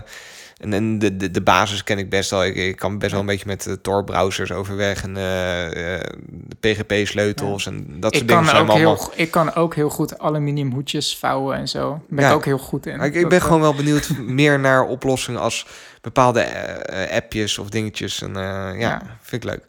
en, 0.56 0.74
en 0.74 1.00
de, 1.00 1.18
de, 1.18 1.32
de 1.32 1.42
basis 1.42 1.84
ken 1.84 1.98
ik 1.98 2.10
best 2.10 2.30
wel. 2.30 2.46
Ik, 2.46 2.56
ik 2.56 2.76
kan 2.76 2.98
best 2.98 3.12
wel 3.12 3.20
een 3.20 3.26
beetje 3.26 3.46
met 3.48 3.64
de 3.64 3.82
Tor-browsers 3.82 4.52
overweg. 4.52 5.04
En 5.04 5.18
eh, 5.18 5.96
eh, 5.96 6.02
de 6.30 6.56
PGP-sleutels 6.60 7.66
en 7.66 7.88
dat 8.00 8.12
ik, 8.12 8.18
soort 8.18 8.30
dingen 8.30 8.46
zijn 8.46 8.62
ook 8.62 8.70
allemaal. 8.70 8.96
heel, 8.96 9.12
ik 9.16 9.32
kan 9.32 9.54
ook 9.56 9.76
heel 9.76 9.90
goed 9.90 10.20
aluminium 10.20 10.72
hoedjes 10.72 11.18
vouwen 11.18 11.58
en 11.58 11.68
zo. 11.68 11.90
Daar 11.90 12.00
ben 12.10 12.24
Ja. 12.24 12.30
ik 12.30 12.36
ook 12.36 12.46
heel 12.46 12.58
goed 12.58 12.86
in. 12.86 13.02
Ik, 13.02 13.14
ben 13.30 13.40
eh, 13.40 13.46
gewoon 13.46 13.62
wel 13.62 13.74
benieuwd 13.84 14.10
meer 14.18 14.60
naar 14.60 14.84
oplossingen 14.84 15.40
als 15.42 15.66
bepaalde 16.02 16.40
eh, 16.40 17.04
eh, 17.04 17.12
appjes 17.16 17.58
of 17.58 17.70
dingetjes. 17.70 18.22
En 18.22 18.36
eh, 18.36 18.42
ja, 18.44 18.74
Ja. 18.80 19.02
vind 19.22 19.44
ik 19.44 19.50
leuk. 19.50 19.64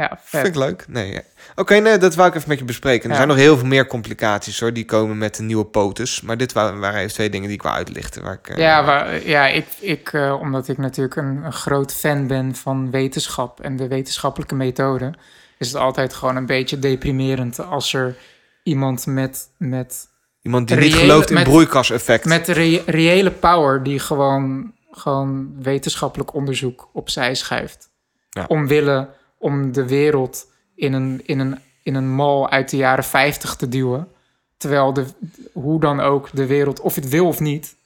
Ja, 0.00 0.18
Vind 0.24 0.46
ik 0.46 0.54
leuk. 0.54 0.84
Nee. 0.88 1.20
Oké, 1.54 1.74
nee, 1.74 1.98
dat 1.98 2.14
wou 2.14 2.28
ik 2.28 2.34
even 2.34 2.48
met 2.48 2.58
je 2.58 2.64
bespreken. 2.64 3.02
Er 3.04 3.10
Ja. 3.10 3.16
zijn 3.16 3.28
nog 3.28 3.36
heel 3.36 3.58
veel 3.58 3.66
meer 3.66 3.86
complicaties 3.86 4.60
hoor, 4.60 4.72
die 4.72 4.84
komen 4.84 5.18
met 5.18 5.36
de 5.36 5.42
nieuwe 5.42 5.64
POTUS. 5.64 6.20
Maar 6.20 6.36
dit 6.36 6.52
wa- 6.52 6.76
waren 6.76 7.00
even 7.00 7.12
twee 7.12 7.30
dingen 7.30 7.46
die 7.46 7.56
ik 7.56 7.62
wou 7.62 7.74
uitlichten. 7.74 8.22
Waar 8.22 8.32
ik, 8.34 8.48
eh, 8.48 8.56
Ja, 8.56 8.84
waar, 8.84 9.26
ja 9.26 9.46
ik, 9.46 9.66
ik, 9.80 10.12
eh, 10.12 10.36
omdat 10.40 10.68
ik 10.68 10.78
natuurlijk 10.78 11.16
een, 11.16 11.44
een 11.44 11.52
groot 11.52 11.94
fan 11.94 12.26
ben 12.26 12.54
van 12.54 12.90
wetenschap 12.90 13.60
en 13.60 13.76
de 13.76 13.88
wetenschappelijke 13.88 14.54
methode, 14.54 15.12
is 15.58 15.66
het 15.72 15.76
altijd 15.76 16.14
gewoon 16.14 16.36
een 16.36 16.46
beetje 16.46 16.78
deprimerend 16.78 17.58
als 17.66 17.92
er 17.92 18.16
iemand 18.62 19.06
met, 19.06 19.48
met, 19.56 20.08
Iemand 20.42 20.68
die 20.68 20.76
niet 20.76 20.94
gelooft 20.94 21.28
in 21.28 21.34
met- 21.34 21.44
broeikaseffect. 21.44 22.24
met 22.24 22.48
re- 22.48 22.82
reële 22.86 23.30
power 23.30 23.82
die 23.82 23.98
gewoon, 23.98 24.72
gewoon 24.90 25.62
wetenschappelijk 25.62 26.34
onderzoek 26.34 26.88
opzij 26.92 27.34
schuift. 27.34 27.88
Ja. 28.30 28.44
Omwille 28.48 29.08
om 29.40 29.72
de 29.72 29.86
wereld 29.86 30.46
in 30.74 30.92
een, 30.92 31.20
in, 31.24 31.38
een, 31.38 31.58
in 31.82 31.94
een 31.94 32.14
mal 32.14 32.50
uit 32.50 32.70
de 32.70 32.76
jaren 32.76 33.04
50 33.04 33.56
te 33.56 33.68
duwen. 33.68 34.08
Terwijl 34.56 34.92
de, 34.92 35.06
hoe 35.52 35.80
dan 35.80 36.00
ook 36.00 36.28
de 36.32 36.46
wereld, 36.46 36.80
of 36.80 36.94
je 36.94 37.00
het 37.00 37.10
wil 37.10 37.26
of 37.26 37.40
niet, 37.40 37.76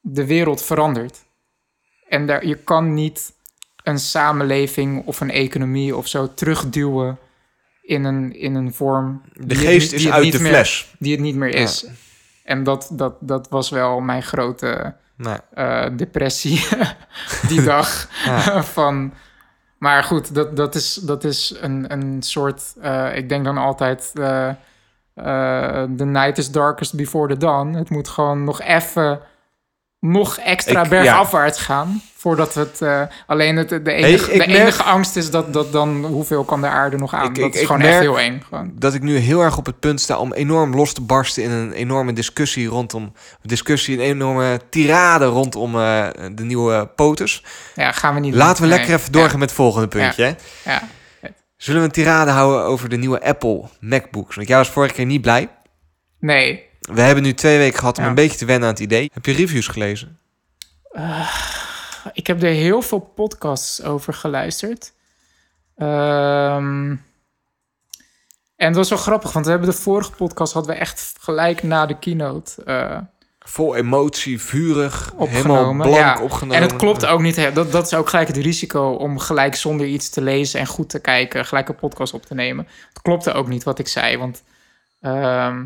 de 0.00 0.26
wereld 0.26 0.62
verandert. 0.62 1.18
En 2.08 2.26
daar, 2.26 2.46
je 2.46 2.54
kan 2.56 2.94
niet 2.94 3.32
een 3.82 3.98
samenleving 3.98 5.06
of 5.06 5.20
een 5.20 5.30
economie 5.30 5.96
of 5.96 6.06
zo 6.06 6.34
terugduwen 6.34 7.18
in 7.82 8.04
een, 8.04 8.34
in 8.34 8.54
een 8.54 8.74
vorm. 8.74 9.22
de 9.32 9.54
het 9.54 9.64
geest 9.64 9.92
is 9.92 10.10
uit 10.10 10.32
de 10.32 10.40
meer- 10.40 10.52
fles. 10.52 10.94
Die 10.98 11.12
het 11.12 11.20
niet 11.20 11.36
meer 11.36 11.54
is. 11.54 11.86
En 12.44 12.62
dat, 12.62 12.90
dat, 12.92 13.16
dat 13.20 13.48
was 13.48 13.70
wel 13.70 14.00
mijn 14.00 14.22
grote 14.22 14.94
eh, 15.54 15.86
depressie 15.96 16.66
die 17.48 17.62
dag. 17.62 18.08
Ja. 18.24 18.62
van, 18.78 19.12
maar 19.78 20.04
goed, 20.04 20.34
dat, 20.34 20.56
dat 20.56 20.74
is, 20.74 20.94
dat 20.94 21.24
is 21.24 21.56
een, 21.60 21.92
een 21.92 22.22
soort. 22.22 22.74
eh, 22.80 23.16
ik 23.16 23.28
denk 23.28 23.44
dan 23.44 23.58
altijd. 23.58 24.10
eh, 24.14 24.50
the 25.96 26.04
night 26.04 26.38
is 26.38 26.50
darkest 26.50 26.94
before 26.96 27.28
the 27.28 27.36
dawn. 27.36 27.72
Het 27.74 27.90
moet 27.90 28.08
gewoon 28.08 28.44
nog 28.44 28.60
even. 28.60 29.20
Nog 30.00 30.38
extra 30.38 30.82
Ik- 30.82 30.88
bergafwaarts 30.88 31.58
gaan. 31.60 32.02
Voordat 32.16 32.54
het. 32.54 32.82
eh, 32.82 33.02
alleen 33.26 33.56
het, 33.56 33.68
de, 33.68 33.92
enige, 33.92 34.32
ik 34.32 34.40
de 34.40 34.46
merk- 34.46 34.60
enige 34.60 34.82
angst 34.82 35.16
is 35.16 35.30
dat, 35.30 35.52
dat 35.52 35.72
dan. 35.72 36.04
Hoeveel 36.04 36.44
kan 36.44 36.60
de 36.60 36.66
aarde 36.66 36.96
nog 36.96 37.14
aan? 37.14 37.32
Dat 37.32 37.44
ik- 37.44 37.54
is 37.54 37.66
gewoon 37.66 37.80
echt 37.80 37.98
heel 37.98 38.18
eng. 38.20 38.40
Gewoon. 38.48 38.72
dat 38.74 38.94
ik 38.94 39.02
nu 39.02 39.16
heel 39.16 39.40
erg 39.40 39.56
op 39.56 39.66
het 39.66 39.80
punt 39.80 40.00
sta 40.00 40.18
om 40.18 40.32
enorm 40.32 40.74
los 40.74 40.92
te 40.92 41.00
barsten 41.00 41.42
in 41.42 41.50
een 41.50 41.72
enorme 41.72 42.12
discussie 42.12 42.68
rondom 42.68 43.12
discussie, 43.42 43.94
een 43.96 44.04
enorme 44.04 44.60
tirade 44.70 45.24
rondom 45.24 45.74
eh, 45.80 46.06
de 46.32 46.44
nieuwe 46.44 46.86
POTUS. 46.86 47.44
Ja, 47.74 47.92
gaan 47.92 48.14
we 48.14 48.20
niet. 48.20 48.34
Laten 48.34 48.62
we 48.62 48.68
lekker 48.68 48.94
even 48.94 49.12
doorgaan 49.12 49.38
met 49.38 49.48
het 49.48 49.58
volgende 49.58 49.88
puntje. 49.88 50.36
ja. 50.64 50.82
Zullen 51.56 51.80
we 51.80 51.86
een 51.86 51.92
tirade 51.92 52.30
houden 52.30 52.64
over 52.64 52.88
de 52.88 52.96
nieuwe 52.96 53.22
Apple 53.22 53.62
MacBooks? 53.80 54.36
Want 54.36 54.48
jij 54.48 54.56
was 54.56 54.68
vorige 54.70 54.94
keer 54.94 55.06
niet 55.06 55.22
blij. 55.22 55.48
Nee, 56.20 56.66
We 56.94 57.00
hebben 57.00 57.24
nu 57.24 57.34
twee 57.34 57.58
weken 57.58 57.78
gehad 57.78 57.96
om 57.98 58.02
Ja. 58.04 58.08
een 58.08 58.14
beetje 58.14 58.38
te 58.38 58.44
wennen 58.44 58.68
aan 58.68 58.74
het 58.74 58.82
idee. 58.82 59.10
Heb 59.12 59.26
je 59.26 59.32
reviews 59.32 59.66
gelezen? 59.68 60.18
Ik 62.12 62.26
heb 62.26 62.42
er 62.42 62.48
heel 62.48 62.82
veel 62.82 62.98
podcasts 62.98 63.82
over 63.82 64.14
geluisterd. 64.14 64.92
Ehm, 65.76 66.90
en 68.56 68.66
het 68.66 68.76
was 68.76 68.88
wel 68.88 68.98
grappig, 68.98 69.32
want 69.32 69.44
we 69.44 69.50
hebben 69.50 69.70
de 69.70 69.76
vorige 69.76 70.10
podcast 70.10 70.52
hadden 70.52 70.72
we 70.74 70.78
echt 70.80 71.14
gelijk 71.20 71.62
na 71.62 71.86
de 71.86 71.98
keynote 71.98 72.62
eh, 72.64 72.98
Vol 73.38 73.74
emotie, 73.76 74.40
vurig, 74.42 75.12
helemaal 75.18 75.26
opgenomen. 75.36 75.86
blank 75.86 76.00
Ja, 76.02 76.20
opgenomen. 76.22 76.56
En 76.56 76.62
het 76.62 76.76
klopt 76.76 77.06
ook 77.06 77.20
niet. 77.20 77.54
Dat, 77.54 77.72
dat 77.72 77.86
is 77.86 77.94
ook 77.94 78.08
gelijk 78.08 78.28
het 78.28 78.36
risico 78.36 78.90
om 78.90 79.18
gelijk 79.18 79.54
zonder 79.54 79.86
iets 79.86 80.08
te 80.10 80.20
lezen 80.20 80.60
en 80.60 80.66
goed 80.66 80.88
te 80.90 80.98
kijken, 81.00 81.44
gelijk 81.46 81.68
een 81.68 81.74
podcast 81.76 82.12
op 82.14 82.26
te 82.26 82.34
nemen. 82.34 82.66
Het 82.88 83.02
klopte 83.02 83.32
ook 83.32 83.48
niet 83.48 83.62
wat 83.64 83.78
ik 83.78 83.88
zei, 83.88 84.16
want 84.16 84.42
ehm, 85.00 85.64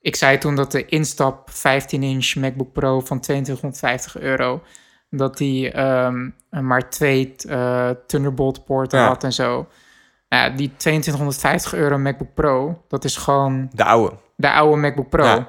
ik 0.00 0.16
zei 0.16 0.38
toen 0.38 0.54
dat 0.56 0.72
de 0.72 0.86
instap 0.86 1.50
15-inch 1.50 2.34
MacBook 2.34 2.72
Pro 2.72 3.00
van 3.00 3.20
2250 3.20 4.18
euro, 4.20 4.62
dat 5.10 5.36
die 5.36 5.70
ehm, 5.70 6.30
maar 6.50 6.90
twee 6.90 7.34
eh, 7.48 7.90
Thunderbolt 8.06 8.64
poorten 8.64 8.98
Ja. 8.98 9.06
had 9.06 9.24
en 9.24 9.32
zo. 9.32 9.66
Nou, 10.28 10.54
die 10.54 10.72
2250 10.76 11.74
euro 11.74 11.98
MacBook 11.98 12.34
Pro, 12.34 12.82
dat 12.88 13.04
is 13.04 13.16
gewoon 13.16 13.70
De 13.72 13.84
oude. 13.84 14.16
de 14.36 14.50
oude 14.52 14.76
MacBook 14.76 15.08
Pro. 15.08 15.24
Ja. 15.24 15.48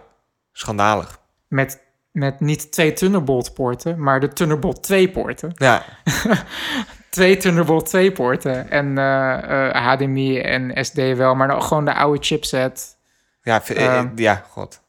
Schandalig. 0.51 1.19
Met, 1.47 1.81
met 2.11 2.39
niet 2.39 2.71
twee 2.71 2.93
Thunderbolt 2.93 3.53
poorten, 3.53 4.01
maar 4.03 4.19
de 4.19 4.27
Thunderbolt 4.27 4.83
2 4.83 5.09
poorten. 5.09 5.51
Ja, 5.55 5.83
Twee 7.09 7.37
Thunderbolt 7.37 7.85
2 7.85 8.11
poorten. 8.11 8.69
En 8.71 8.97
eh, 8.97 9.67
eh, 9.67 9.85
HDMI 9.85 10.39
en 10.39 10.85
SD 10.85 10.97
wel, 11.15 11.35
maar 11.35 11.47
dan 11.47 11.63
gewoon 11.63 11.85
de 11.85 11.93
oude 11.93 12.23
chipset. 12.23 12.97
Ja, 13.41 13.61
v- 13.61 13.69
Ehm. 13.69 14.05
eh, 14.07 14.11
ja 14.15 14.43
god. 14.49 14.81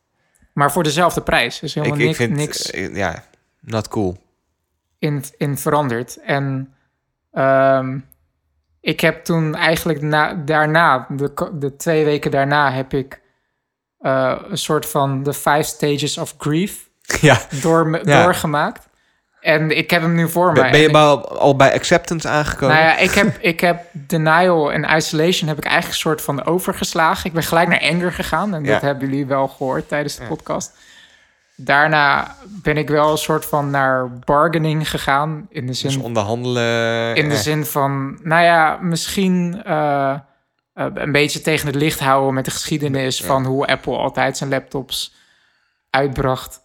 Maar 0.52 0.72
voor 0.72 0.82
dezelfde 0.82 1.20
prijs. 1.22 1.58
Dus 1.58 1.76
Ik, 1.76 1.82
helemaal 1.82 1.98
ik 1.98 2.04
niks, 2.04 2.16
vind, 2.16 2.34
niks 2.36 2.70
eh, 2.70 2.94
ja, 2.96 3.24
not 3.60 3.88
cool. 3.88 4.16
in, 4.98 5.24
in 5.36 5.58
veranderd. 5.58 6.16
En 6.16 6.74
ehm, 7.32 7.98
ik 8.80 9.00
heb 9.00 9.24
toen 9.24 9.54
eigenlijk 9.54 10.00
na, 10.02 10.34
daarna, 10.34 11.06
de, 11.08 11.50
de 11.54 11.76
twee 11.76 12.04
weken 12.04 12.30
daarna, 12.30 12.72
heb 12.72 12.92
ik 12.92 13.20
eh, 13.98 14.40
een 14.48 14.58
soort 14.58 14.86
van 14.86 15.22
de 15.22 15.34
five 15.34 15.62
stages 15.62 16.18
of 16.18 16.34
grief 16.38 16.90
Ja. 17.20 17.38
door, 17.60 18.00
Ja. 18.08 18.22
doorgemaakt. 18.22 18.88
En 19.40 19.76
ik 19.76 19.90
heb 19.90 20.02
hem 20.02 20.14
nu 20.14 20.28
voor 20.28 20.52
Ben, 20.52 20.62
mij. 20.62 20.70
ben 20.70 20.80
je 20.80 20.92
al, 20.92 21.38
al 21.38 21.56
bij 21.56 21.74
acceptance 21.74 22.28
aangekomen? 22.28 22.76
nou 22.76 22.86
ja, 22.88 22.96
ik 22.96 23.10
heb, 23.10 23.38
ik 23.40 23.60
heb 23.60 23.84
denial 23.92 24.72
en 24.72 24.96
isolation 24.96 25.48
heb 25.48 25.58
ik 25.58 25.64
eigenlijk 25.64 25.94
een 25.94 26.00
soort 26.00 26.22
van 26.22 26.44
overgeslagen. 26.44 27.26
Ik 27.26 27.32
ben 27.32 27.42
gelijk 27.42 27.68
naar 27.68 27.90
anger 27.90 28.12
gegaan. 28.12 28.54
En 28.54 28.64
dat 28.64 28.80
hebben 28.80 29.08
jullie 29.08 29.26
wel 29.26 29.48
gehoord 29.48 29.88
tijdens 29.88 30.16
de 30.16 30.24
podcast. 30.24 30.72
Daarna 31.56 32.36
ben 32.46 32.76
ik 32.76 32.88
wel 32.88 33.10
een 33.10 33.18
soort 33.18 33.44
van 33.44 33.70
naar 33.70 34.18
bargaining 34.18 34.90
gegaan. 34.90 35.46
In 35.48 35.66
de 35.66 35.72
zin 35.72 35.90
dus 35.90 36.02
onderhandelen. 36.02 37.16
in 37.16 37.28
de 37.28 37.36
zin 37.36 37.64
van, 37.64 38.18
nou 38.22 38.44
ja, 38.44 38.78
misschien 38.80 39.62
eh, 39.64 40.10
eh, 40.74 40.86
een 40.94 41.12
beetje 41.12 41.40
tegen 41.40 41.66
het 41.66 41.74
licht 41.74 42.00
houden 42.00 42.34
met 42.34 42.44
de 42.44 42.50
geschiedenis 42.50 43.20
van 43.20 43.44
hoe 43.44 43.66
Apple 43.66 43.96
altijd 43.96 44.36
zijn 44.36 44.50
laptops 44.50 45.14
uitbracht. 45.90 46.60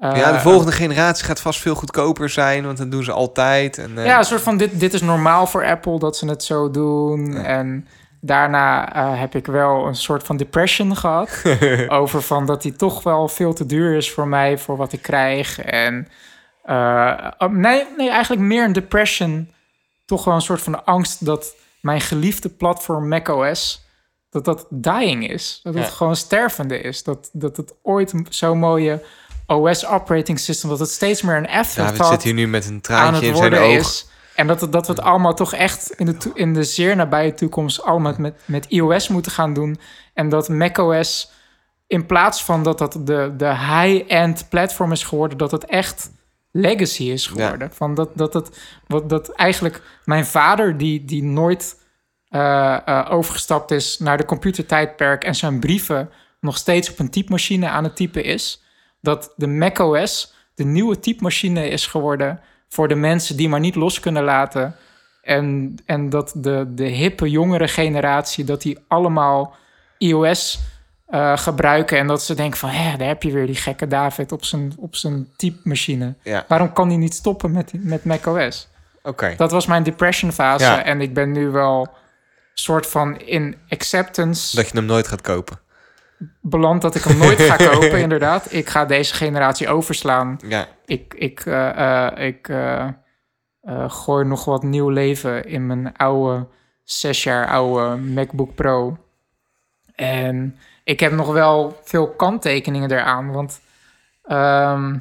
Eh, 0.00 0.16
ja, 0.16 0.32
de 0.32 0.40
volgende 0.40 0.72
generatie 0.72 1.24
gaat 1.24 1.40
vast 1.40 1.60
veel 1.60 1.74
goedkoper 1.74 2.28
zijn, 2.28 2.64
want 2.64 2.78
dat 2.78 2.90
doen 2.90 3.04
ze 3.04 3.12
altijd. 3.12 3.78
En, 3.78 3.98
eh, 3.98 4.04
Ja, 4.04 4.18
een 4.18 4.24
soort 4.24 4.42
van 4.42 4.56
dit, 4.56 4.80
dit 4.80 4.94
is 4.94 5.00
normaal 5.00 5.46
voor 5.46 5.64
Apple 5.66 5.98
dat 5.98 6.16
ze 6.16 6.26
het 6.28 6.44
zo 6.44 6.70
doen. 6.70 7.36
En 7.36 7.88
daarna 8.20 8.94
eh, 8.94 9.20
heb 9.20 9.34
ik 9.34 9.46
wel 9.46 9.86
een 9.86 9.94
soort 9.96 10.22
van 10.22 10.36
depression 10.36 10.96
gehad. 10.96 11.42
over 11.88 12.22
van 12.22 12.46
dat 12.46 12.62
die 12.62 12.72
toch 12.76 13.02
wel 13.02 13.28
veel 13.28 13.52
te 13.52 13.66
duur 13.66 13.96
is 13.96 14.10
voor 14.12 14.28
mij, 14.28 14.58
voor 14.58 14.76
wat 14.76 14.92
ik 14.92 15.02
krijg. 15.02 15.60
En 15.60 16.08
eh, 16.64 17.26
oh, 17.38 17.50
nee, 17.50 17.84
nee, 17.96 18.10
eigenlijk 18.10 18.42
meer 18.42 18.64
een 18.64 18.72
depression. 18.72 19.50
Toch 20.06 20.24
wel 20.24 20.34
een 20.34 20.40
soort 20.40 20.62
van 20.62 20.84
angst 20.84 21.24
dat 21.24 21.54
mijn 21.80 22.00
geliefde 22.00 22.48
platform 22.48 23.08
macOS... 23.08 23.84
dat 24.30 24.44
dat 24.44 24.66
dying 24.70 25.30
is. 25.30 25.60
Dat 25.62 25.74
het 25.74 25.84
Ja. 25.84 25.90
gewoon 25.90 26.16
stervende 26.16 26.80
is. 26.80 27.02
Dat, 27.02 27.30
dat 27.32 27.56
het 27.56 27.74
ooit 27.82 28.12
zo'n 28.28 28.58
mooie 28.58 29.02
OS 29.50 29.86
operating 29.86 30.38
system... 30.38 30.68
dat 30.68 30.78
het 30.78 30.90
steeds 30.90 31.22
meer 31.22 31.36
een 31.36 31.46
effect 31.46 31.88
David 31.88 32.06
zit 32.06 32.22
hier 32.22 32.34
nu 32.34 32.48
met 32.48 32.66
een 32.66 32.72
aan 32.72 32.80
traantje 32.80 33.26
in 33.26 33.36
zijn 33.36 33.54
oog. 33.54 33.78
is. 33.78 34.08
En 34.34 34.46
dat, 34.46 34.72
dat 34.72 34.86
we 34.86 34.92
het 34.92 35.02
allemaal 35.02 35.34
toch 35.34 35.54
echt 35.54 35.90
in 35.90 36.06
de, 36.06 36.16
in 36.34 36.54
de 36.54 36.64
zeer 36.64 36.96
nabije 36.96 37.34
toekomst 37.34 37.82
allemaal 37.82 38.14
met, 38.18 38.40
met 38.44 38.66
iOS 38.66 39.08
moeten 39.08 39.32
gaan 39.32 39.54
doen. 39.54 39.80
En 40.14 40.28
dat 40.28 40.48
macOS, 40.48 41.30
in 41.86 42.06
plaats 42.06 42.44
van 42.44 42.62
dat 42.62 42.78
dat 42.78 42.92
de, 42.92 43.34
de 43.36 43.56
high-end 43.56 44.46
platform 44.48 44.92
is 44.92 45.02
geworden, 45.02 45.38
dat 45.38 45.50
het 45.50 45.64
echt 45.64 46.10
legacy 46.50 47.04
is 47.04 47.26
geworden. 47.26 47.70
Van 47.72 47.94
dat, 47.94 48.10
dat, 48.14 48.34
het, 48.34 48.58
wat, 48.86 49.08
dat 49.08 49.28
eigenlijk 49.28 49.82
mijn 50.04 50.26
vader, 50.26 50.78
die, 50.78 51.04
die 51.04 51.22
nooit 51.22 51.76
eh, 52.28 52.76
eh, 52.84 53.06
overgestapt 53.10 53.70
is 53.70 53.98
naar 53.98 54.16
de 54.16 54.24
computertijdperk 54.24 55.24
en 55.24 55.34
zijn 55.34 55.60
brieven 55.60 56.10
nog 56.40 56.56
steeds 56.56 56.90
op 56.90 56.98
een 56.98 57.10
typemachine 57.10 57.68
aan 57.68 57.84
het 57.84 57.96
typen 57.96 58.24
is, 58.24 58.62
dat 59.00 59.32
de 59.36 59.46
macOS 59.46 60.34
de 60.54 60.64
nieuwe 60.64 60.98
typemachine 60.98 61.68
is 61.68 61.86
geworden 61.86 62.40
voor 62.68 62.88
de 62.88 62.94
mensen 62.94 63.36
die 63.36 63.48
maar 63.48 63.60
niet 63.60 63.74
los 63.74 64.00
kunnen 64.00 64.24
laten. 64.24 64.76
En, 65.22 65.74
en 65.86 66.10
dat 66.10 66.32
de, 66.36 66.66
de 66.74 66.84
hippe 66.84 67.30
jongere 67.30 67.68
generatie, 67.68 68.44
dat 68.44 68.62
die 68.62 68.78
allemaal 68.88 69.54
iOS 69.98 70.58
eh, 71.06 71.38
gebruiken. 71.38 71.98
En 71.98 72.06
dat 72.06 72.22
ze 72.22 72.34
denken 72.34 72.58
van, 72.58 72.68
hé, 72.68 72.96
daar 72.96 73.08
heb 73.08 73.22
je 73.22 73.32
weer 73.32 73.46
die 73.46 73.54
gekke 73.54 73.86
David 73.86 74.32
op 74.32 74.44
zijn, 74.44 74.72
op 74.76 74.96
zijn 74.96 75.28
typemachine. 75.36 76.14
Ja, 76.22 76.44
Waarom 76.48 76.72
kan 76.72 76.88
hij 76.88 76.96
niet 76.96 77.14
stoppen 77.14 77.50
met, 77.50 77.72
met 77.72 78.04
macOS? 78.04 78.68
oké. 79.02 79.34
Dat 79.36 79.50
was 79.50 79.66
mijn 79.66 79.82
depression 79.82 80.32
fase. 80.32 80.64
Ja. 80.64 80.84
En 80.84 81.00
ik 81.00 81.14
ben 81.14 81.32
nu 81.32 81.48
wel 81.48 81.88
soort 82.54 82.86
van 82.86 83.20
in 83.20 83.56
acceptance 83.68 84.56
Dat 84.56 84.68
je 84.68 84.76
hem 84.76 84.84
nooit 84.84 85.08
gaat 85.08 85.20
kopen. 85.20 85.60
Beland 86.40 86.82
dat 86.82 86.94
ik 86.94 87.02
hem 87.04 87.18
nooit 87.18 87.40
ga 87.40 87.56
kopen, 87.70 88.00
inderdaad. 88.00 88.52
Ik 88.52 88.68
ga 88.68 88.84
deze 88.84 89.14
generatie 89.14 89.68
overslaan. 89.68 90.38
Ja, 90.46 90.68
Ik, 90.84 91.14
ik, 91.14 91.40
eh, 91.40 92.06
eh, 92.06 92.26
ik 92.26 92.48
eh, 92.48 92.88
gooi 93.88 94.24
nog 94.24 94.44
wat 94.44 94.62
nieuw 94.62 94.88
leven 94.88 95.44
in 95.44 95.66
mijn 95.66 95.96
oude, 95.96 96.46
zes 96.84 97.22
jaar 97.22 97.48
oude 97.48 97.96
MacBook 97.96 98.54
Pro. 98.54 98.96
En 99.94 100.56
ik 100.84 101.00
heb 101.00 101.12
nog 101.12 101.32
wel 101.32 101.80
veel 101.84 102.08
kanttekeningen 102.10 102.90
eraan, 102.90 103.32
want 103.32 103.60
ehm, 104.22 104.94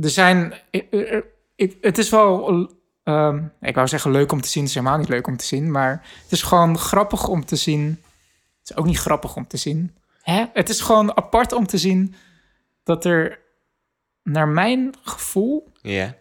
er 0.00 0.10
zijn... 0.10 0.54
ik- 0.70 0.90
ik- 0.90 1.24
ik- 1.56 1.76
het 1.80 1.98
is 1.98 2.10
wel... 2.10 2.68
ehm, 3.04 3.42
ik 3.60 3.74
wou 3.74 3.88
zeggen 3.88 4.10
leuk 4.10 4.32
om 4.32 4.40
te 4.40 4.48
zien, 4.48 4.62
het 4.62 4.70
is 4.72 4.78
helemaal 4.78 4.98
niet 4.98 5.08
leuk 5.08 5.26
om 5.26 5.36
te 5.36 5.44
zien, 5.44 5.70
maar 5.70 5.90
het 6.22 6.32
is 6.32 6.42
gewoon 6.42 6.78
grappig 6.78 7.28
om 7.28 7.44
te 7.44 7.56
zien. 7.56 8.02
Het 8.66 8.76
is 8.76 8.82
ook 8.82 8.90
niet 8.90 8.98
grappig 8.98 9.36
om 9.36 9.46
te 9.46 9.56
zien. 9.56 9.96
Hè? 10.22 10.44
Het 10.52 10.68
is 10.68 10.80
gewoon 10.80 11.16
apart 11.16 11.52
om 11.52 11.66
te 11.66 11.78
zien 11.78 12.14
dat 12.82 13.04
er 13.04 13.38
naar 14.22 14.48
mijn 14.48 14.94
gevoel 15.02 15.72
ja. 15.82 16.14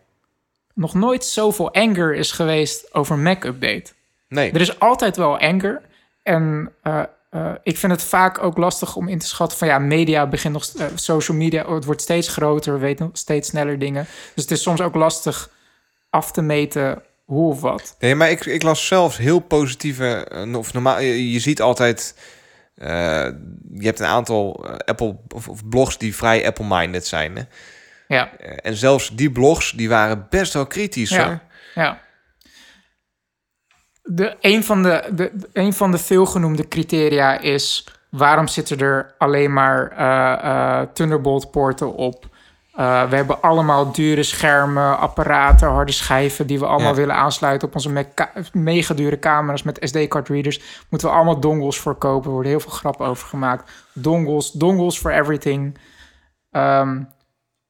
nog 0.73 0.93
nooit 0.93 1.25
zoveel 1.25 1.73
anger 1.73 2.15
is 2.15 2.31
geweest 2.31 2.93
over 2.93 3.17
Mac-update. 3.17 3.93
Nee, 4.27 4.51
Er 4.51 4.61
is 4.61 4.79
altijd 4.79 5.17
wel 5.17 5.39
anger. 5.39 5.81
En 6.23 6.71
eh, 6.81 7.03
eh, 7.29 7.51
ik 7.63 7.77
vind 7.77 7.91
het 7.91 8.03
vaak 8.03 8.43
ook 8.43 8.57
lastig 8.57 8.95
om 8.95 9.07
in 9.07 9.19
te 9.19 9.27
schatten 9.27 9.57
van 9.57 9.67
ja, 9.67 9.79
media 9.79 10.27
begint 10.27 10.53
nog, 10.53 10.65
eh, 10.65 10.85
social 10.95 11.37
media, 11.37 11.63
oh, 11.63 11.73
het 11.73 11.85
wordt 11.85 12.01
steeds 12.01 12.27
groter, 12.27 12.73
we 12.73 12.79
weten 12.79 13.05
nog 13.05 13.17
steeds 13.17 13.49
sneller 13.49 13.79
dingen. 13.79 14.07
Dus 14.35 14.43
het 14.43 14.51
is 14.51 14.61
soms 14.61 14.81
ook 14.81 14.95
lastig 14.95 15.49
af 16.09 16.31
te 16.31 16.41
meten 16.41 17.03
hoe 17.26 17.49
of 17.49 17.61
wat. 17.61 17.95
nee 17.99 18.15
maar 18.15 18.30
ik, 18.30 18.45
ik 18.45 18.63
las 18.63 18.88
zelfs 18.88 19.17
heel 19.17 19.39
positieve... 19.39 20.28
eh, 20.32 20.57
Of 20.57 20.73
normaal, 20.73 20.99
je, 20.99 21.32
je 21.32 21.39
ziet 21.39 21.61
altijd... 21.61 22.19
eh, 22.76 22.88
je 23.73 23.86
hebt 23.86 23.99
een 23.99 24.05
aantal 24.05 24.65
eh, 24.65 24.76
Apple 24.76 25.17
of, 25.36 25.47
of 25.49 25.69
blogs 25.69 25.97
die 25.97 26.15
vrij 26.15 26.45
Apple-minded 26.47 27.07
zijn. 27.07 27.36
Hè? 27.36 27.43
Ja, 28.07 28.38
En 28.38 28.76
zelfs 28.76 29.15
die 29.15 29.32
blogs, 29.32 29.71
die 29.71 29.89
waren 29.89 30.28
best 30.30 30.53
wel 30.53 30.65
kritisch. 30.67 31.09
Ja. 31.09 31.26
hoor. 31.26 31.39
ja. 31.76 32.01
De, 34.03 34.38
een, 34.41 34.63
van 34.63 34.84
de, 34.84 35.09
de, 35.13 35.32
een 35.53 35.73
van 35.73 35.91
de 35.91 35.97
veelgenoemde 35.97 36.67
criteria 36.67 37.39
is... 37.39 37.88
waarom 38.09 38.47
zitten 38.47 38.78
er 38.80 39.15
alleen 39.17 39.53
maar 39.53 40.93
Thunderbolt-poorten 40.93 41.93
op? 41.95 42.34
Eh, 42.76 43.09
we 43.09 43.15
hebben 43.15 43.41
allemaal 43.41 43.91
dure 43.91 44.23
schermen, 44.23 44.99
apparaten, 44.99 45.67
harde 45.67 45.91
schijven... 45.91 46.47
die 46.47 46.59
we 46.59 46.65
allemaal 46.65 46.89
Ja. 46.91 46.95
willen 46.97 47.15
aansluiten 47.15 47.67
op 47.67 47.73
onze 47.76 48.05
ka- 48.13 48.32
mega 48.53 48.93
dure 48.93 49.19
camera's... 49.19 49.63
met 49.63 49.78
SD-card 49.82 50.30
readers. 50.30 50.61
Moeten 50.89 51.07
we 51.09 51.15
allemaal 51.15 51.39
dongles 51.39 51.80
voor 51.80 51.95
kopen. 51.95 52.26
Er 52.26 52.32
worden 52.32 52.51
heel 52.51 52.59
veel 52.59 52.71
grappen 52.71 53.05
over 53.07 53.28
gemaakt. 53.28 53.71
Dongles, 53.93 54.51
dongles 54.51 54.97
for 54.99 55.11
everything. 55.11 55.78
Ehm, 56.51 57.01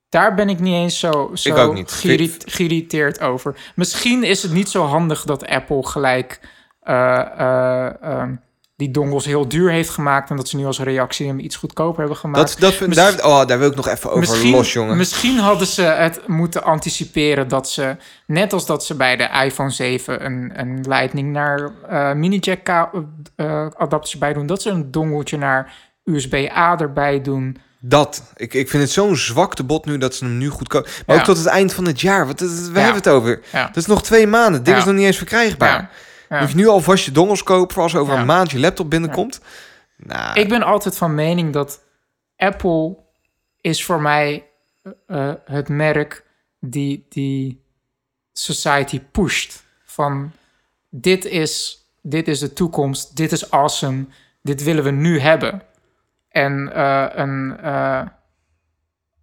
daar 0.09 0.35
ben 0.35 0.49
ik 0.49 0.59
niet 0.59 0.73
eens 0.73 0.99
zo, 0.99 1.29
zo 1.33 1.73
niet. 1.73 1.91
geïrri- 1.91 2.37
geïrriteerd 2.45 3.21
over. 3.21 3.55
Misschien 3.75 4.23
is 4.23 4.43
het 4.43 4.51
niet 4.51 4.69
zo 4.69 4.83
handig 4.83 5.23
dat 5.23 5.47
Apple 5.47 5.85
gelijk 5.87 6.39
eh, 6.81 7.19
eh, 7.39 8.01
ehm, 8.03 8.35
die 8.75 8.91
dongles 8.91 9.25
heel 9.25 9.47
duur 9.47 9.71
heeft 9.71 9.89
gemaakt... 9.89 10.29
en 10.29 10.35
dat 10.35 10.47
ze 10.49 10.57
nu 10.57 10.65
als 10.65 10.79
reactie 10.79 11.27
hem 11.27 11.39
iets 11.39 11.55
goedkoper 11.55 11.99
hebben 11.99 12.17
gemaakt. 12.17 12.59
Dat, 12.61 12.79
dat, 12.79 12.93
daar, 12.93 13.25
oh, 13.25 13.45
daar 13.45 13.59
wil 13.59 13.69
ik 13.69 13.75
nog 13.75 13.87
even 13.87 14.07
over 14.09 14.19
Misschien, 14.19 14.51
los, 14.51 14.73
jongen. 14.73 14.97
misschien 14.97 15.37
hadden 15.37 15.67
ze 15.67 15.81
het 15.81 16.27
moeten 16.27 16.63
anticiperen 16.63 17.47
dat 17.47 17.69
ze, 17.69 17.95
net 18.27 18.53
als 18.53 18.65
dat 18.65 18.85
ze 18.85 18.95
bij 18.95 19.15
de 19.15 19.29
iPhone 19.45 19.69
7 19.69 20.25
een, 20.25 20.51
een 20.55 20.85
Lightning 20.87 21.31
naar 21.31 21.69
eh 21.89 22.13
mini-jack 22.13 22.63
ka- 22.63 22.91
eh, 23.35 23.65
adaptertje 23.77 24.17
bij 24.17 24.33
doen, 24.33 24.45
dat 24.45 24.61
ze 24.61 24.69
een 24.69 24.91
dongeltje 24.91 25.37
naar 25.37 25.73
USB-A 26.03 26.77
erbij 26.79 27.21
doen. 27.21 27.57
Dat. 27.79 28.23
Ik, 28.35 28.53
ik 28.53 28.69
vind 28.69 28.83
het 28.83 28.91
zo'n 28.91 29.15
zwakte 29.15 29.63
bot 29.63 29.85
nu 29.85 29.97
dat 29.97 30.15
ze 30.15 30.25
hem 30.25 30.37
nu 30.37 30.49
goedkoop... 30.49 30.83
Maar 31.05 31.15
Ja. 31.15 31.21
ook 31.21 31.27
tot 31.27 31.37
het 31.37 31.45
eind 31.45 31.73
van 31.73 31.85
het 31.85 32.01
jaar. 32.01 32.27
Wat, 32.27 32.39
we 32.39 32.45
Ja. 32.73 32.79
hebben 32.79 32.95
het 32.95 33.07
over. 33.09 33.41
Ja. 33.51 33.65
Dat 33.67 33.75
is 33.77 33.85
nog 33.85 34.03
twee 34.03 34.27
maanden. 34.27 34.63
Dit 34.63 34.77
is 34.77 34.85
nog 34.85 34.93
niet 34.95 35.05
eens 35.05 35.17
verkrijgbaar. 35.17 35.89
Ja. 36.29 36.39
Moet 36.39 36.49
je 36.49 36.55
nu 36.55 36.67
alvast 36.67 37.05
je 37.05 37.11
dongels 37.11 37.43
kopen 37.43 37.73
voor 37.73 37.83
als 37.83 37.95
over 37.95 38.13
Ja. 38.13 38.19
een 38.19 38.25
maand 38.25 38.51
je 38.51 38.59
laptop 38.59 38.89
binnenkomt? 38.89 39.41
Nou, 39.97 40.39
Ik 40.39 40.49
ben 40.49 40.63
altijd 40.63 40.97
van 40.97 41.15
mening 41.15 41.53
dat 41.53 41.83
Apple 42.37 42.97
is 43.61 43.85
voor 43.85 44.01
mij 44.01 44.47
eh, 45.07 45.33
het 45.45 45.69
merk 45.69 46.25
die, 46.59 47.05
die 47.09 47.63
society 48.33 49.01
pusht. 49.11 49.63
Van 49.83 50.31
dit 50.89 51.25
is, 51.25 51.83
dit 52.01 52.27
is 52.27 52.39
de 52.39 52.53
toekomst, 52.53 53.15
dit 53.15 53.31
is 53.31 53.51
awesome, 53.51 54.05
dit 54.41 54.63
willen 54.63 54.83
we 54.83 54.91
nu 54.91 55.19
hebben. 55.19 55.61
En 56.29 56.73
eh, 56.73 57.05
een, 57.09 57.57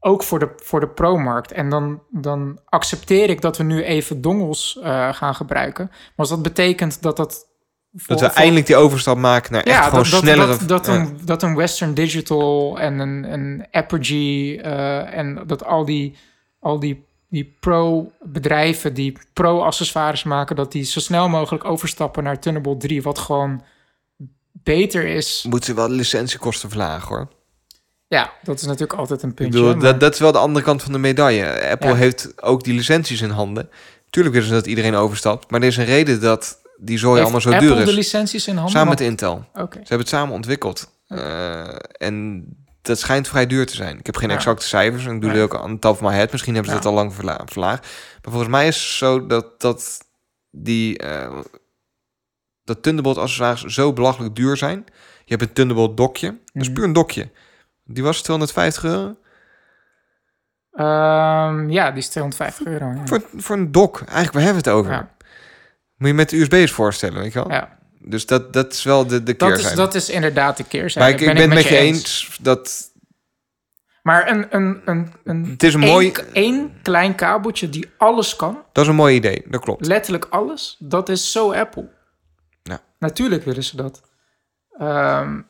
ook 0.04 0.22
voor 0.22 0.38
de, 0.38 0.52
voor 0.56 0.80
de 0.80 0.88
pro-markt. 0.88 1.52
En 1.52 1.68
dan, 1.68 2.02
dan 2.10 2.58
accepteer 2.64 3.30
ik 3.30 3.40
dat 3.40 3.56
we 3.56 3.62
nu 3.62 3.82
even 3.82 4.20
dongels 4.20 4.78
eh, 4.82 5.14
gaan 5.14 5.34
gebruiken. 5.34 5.86
Maar 5.90 6.12
als 6.16 6.28
dat 6.28 6.42
betekent 6.42 7.02
dat 7.02 7.16
dat... 7.16 7.46
dat 7.90 8.20
we 8.20 8.26
voor- 8.26 8.36
eindelijk 8.36 8.66
die 8.66 8.76
overstap 8.76 9.16
maken 9.16 9.52
naar 9.52 9.62
echt 9.62 9.84
gewoon 9.84 10.10
dat, 10.10 10.20
snellere... 10.20 10.46
Dat, 10.46 10.68
dat, 10.68 10.86
ja. 10.86 10.94
een, 10.94 11.18
dat 11.24 11.42
een 11.42 11.56
Western 11.56 11.94
Digital 11.94 12.78
en 12.78 12.98
een, 12.98 13.32
een 13.32 13.66
Apogee 13.70 14.62
eh, 14.62 15.18
en 15.18 15.42
dat 15.46 15.64
al 15.64 15.84
die, 15.84 16.16
al 16.60 16.78
die, 16.78 17.04
die 17.28 17.56
pro-bedrijven 17.60 18.94
die 18.94 19.18
pro-accessoires 19.32 20.22
maken, 20.22 20.56
dat 20.56 20.72
die 20.72 20.84
zo 20.84 21.00
snel 21.00 21.28
mogelijk 21.28 21.64
overstappen 21.64 22.24
naar 22.24 22.40
Thunderbolt 22.40 22.80
3, 22.80 23.02
wat 23.02 23.18
gewoon 23.18 23.62
beter 24.52 25.06
is. 25.06 25.46
Moeten 25.48 25.68
ze 25.68 25.74
wel 25.74 25.88
licentiekosten 25.88 26.68
verlagen 26.68 27.08
hoor. 27.08 27.28
Ja, 28.12 28.32
dat 28.42 28.56
is 28.60 28.62
natuurlijk 28.66 28.98
altijd 28.98 29.22
een 29.22 29.28
Ik 29.28 29.34
puntje. 29.34 29.58
bedoel, 29.60 29.74
maar- 29.76 29.84
dat, 29.84 30.00
dat 30.00 30.12
is 30.14 30.18
wel 30.20 30.32
de 30.32 30.38
andere 30.38 30.64
kant 30.64 30.82
van 30.82 30.92
de 30.92 30.98
medaille. 30.98 31.68
Apple 31.70 31.88
Ja. 31.88 31.94
heeft 31.94 32.42
ook 32.42 32.64
die 32.64 32.74
licenties 32.74 33.20
in 33.20 33.30
handen. 33.30 33.70
Tuurlijk 34.10 34.34
willen 34.34 34.50
ze 34.50 34.54
dat 34.54 34.66
iedereen 34.66 34.94
overstapt. 34.94 35.50
Maar 35.50 35.60
er 35.60 35.66
is 35.66 35.76
een 35.76 35.84
reden 35.84 36.20
dat 36.20 36.60
die 36.76 36.98
zooi 36.98 37.12
Heeft 37.12 37.22
allemaal 37.22 37.40
zo 37.40 37.50
Apple 37.50 37.66
duur 37.66 37.84
de 37.84 37.90
is. 37.90 37.96
licenties 37.96 38.46
in 38.46 38.54
handen? 38.54 38.72
Samen 38.72 38.88
met 38.88 39.00
Intel. 39.00 39.44
Ze 39.54 39.60
hebben 39.72 39.98
het 39.98 40.08
samen 40.08 40.34
ontwikkeld. 40.34 40.90
Eh, 41.06 41.68
en 41.92 42.44
dat 42.82 42.98
schijnt 42.98 43.28
vrij 43.28 43.46
duur 43.46 43.66
te 43.66 43.74
zijn. 43.74 43.98
Ik 43.98 44.06
heb 44.06 44.16
geen 44.16 44.28
Ja. 44.28 44.34
exacte 44.34 44.66
cijfers. 44.66 45.06
En 45.06 45.14
ik 45.14 45.20
doe 45.20 45.30
Nee. 45.30 45.40
dit 45.40 45.50
ook 45.52 45.60
aan 45.62 45.72
de 45.72 45.78
top 45.78 45.96
van 45.96 46.04
mijn 46.06 46.16
head. 46.18 46.32
Misschien 46.32 46.54
hebben 46.54 46.70
ze 46.72 46.76
Ja. 46.78 46.82
dat 46.82 46.92
al 46.92 46.98
lang 46.98 47.14
verla- 47.14 47.42
verlaagd. 47.44 47.82
Maar 48.12 48.32
volgens 48.32 48.50
mij 48.50 48.66
is 48.66 48.76
het 48.76 48.84
zo 48.84 49.26
dat, 49.26 49.60
dat 49.60 49.98
die... 50.50 50.98
eh, 50.98 51.38
dat 52.64 52.82
Thunderbolt 52.82 53.18
accessoires 53.18 53.62
zo 53.74 53.92
belachelijk 53.92 54.34
duur 54.34 54.56
zijn. 54.56 54.84
Je 55.24 55.34
hebt 55.36 55.42
een 55.42 55.52
Thunderbolt 55.52 55.96
dokje. 55.96 56.26
Dat 56.28 56.38
is 56.62 56.66
Mhm. 56.66 56.72
puur 56.72 56.84
een 56.84 56.92
dokje. 56.92 57.30
Die 57.84 58.02
was 58.02 58.22
250 58.22 58.84
euro. 58.84 59.16
Ehm, 60.72 61.70
ja, 61.70 61.90
die 61.90 61.98
is 61.98 62.08
250 62.08 62.66
euro. 62.66 62.86
Ja. 62.92 63.06
Voor, 63.06 63.22
voor 63.36 63.56
een 63.56 63.72
dock. 63.72 63.98
Eigenlijk, 64.00 64.32
waar 64.32 64.42
hebben 64.42 64.62
we 64.62 64.68
het 64.70 64.78
over? 64.78 64.92
Ja. 64.92 65.10
Moet 65.96 66.08
je 66.08 66.14
met 66.14 66.30
de 66.30 66.36
USB's 66.36 66.70
voorstellen, 66.72 67.20
weet 67.22 67.32
je 67.32 67.38
wel? 67.38 67.50
Ja. 67.50 67.78
Dus 67.98 68.26
dat, 68.26 68.52
dat 68.52 68.72
is 68.72 68.82
wel 68.82 69.06
de, 69.06 69.22
de 69.22 69.36
Dat, 69.36 69.58
is, 69.58 69.74
dat 69.74 69.94
is 69.94 70.08
inderdaad 70.08 70.56
de 70.56 70.64
keerzijde. 70.64 70.98
maar 70.98 71.20
ik, 71.20 71.28
ik 71.28 71.34
ben 71.34 71.42
het 71.44 71.54
met 71.54 71.68
je 71.68 71.76
eens 71.76 72.38
dat... 72.40 72.90
Maar 74.02 74.30
een, 74.30 74.46
een, 74.56 74.82
een, 74.84 75.12
een, 75.24 75.44
Het 75.44 75.62
is 75.62 75.74
een 75.74 75.80
mooi- 75.80 76.12
één 76.32 76.72
klein 76.82 77.14
kabeltje 77.14 77.68
die 77.68 77.90
alles 77.98 78.36
kan, 78.36 78.62
Dat 78.72 78.84
is 78.84 78.90
een 78.90 78.96
mooi 78.96 79.14
idee, 79.16 79.44
dat 79.48 79.60
klopt. 79.60 79.86
letterlijk 79.86 80.24
alles, 80.30 80.76
dat 80.78 81.08
is 81.08 81.32
zo 81.32 81.52
Apple. 81.52 81.88
Ja. 82.62 82.80
Natuurlijk 82.98 83.44
willen 83.44 83.64
ze 83.64 83.76
dat. 83.76 84.02
Ehm, 84.78 85.40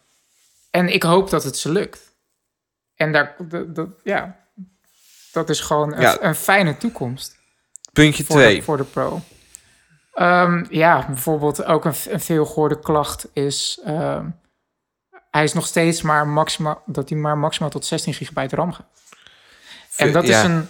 en 0.71 0.89
ik 0.89 1.03
hoop 1.03 1.31
dat 1.31 1.45
het 1.45 1.57
ze 1.57 1.73
lukt. 1.73 2.12
En 3.03 3.13
daar, 3.13 3.37
dat, 3.67 3.89
ja, 4.03 4.37
dat 5.33 5.51
is 5.51 5.61
gewoon 5.61 5.95
een, 5.95 6.01
Ja. 6.01 6.17
een 6.21 6.35
fijne 6.35 6.77
toekomst. 6.77 7.39
Puntje 7.93 8.25
voor 8.25 8.37
2. 8.37 8.57
de, 8.57 8.63
voor 8.63 8.77
de 8.77 8.85
Pro. 8.85 9.21
Ehm, 10.15 10.65
ja, 10.71 11.07
bijvoorbeeld 11.07 11.65
ook 11.65 11.85
een, 11.85 11.95
een 12.09 12.21
veelgehoorde 12.21 12.79
klacht 12.79 13.29
is... 13.33 13.81
ehm, 13.85 14.27
hij 15.31 15.45
is 15.45 15.53
nog 15.53 15.67
steeds 15.67 16.03
maar 16.03 16.27
maximaal... 16.29 16.83
dat 16.87 17.09
hij 17.09 17.19
maar 17.19 17.39
maximaal 17.39 17.71
tot 17.71 17.85
16 17.87 18.15
gigabyte 18.15 18.57
RAM 18.57 18.73
gaat. 18.73 18.87
En 19.97 20.13
dat, 20.13 20.27
ja. 20.27 20.39
is 20.39 20.45
een, 20.45 20.69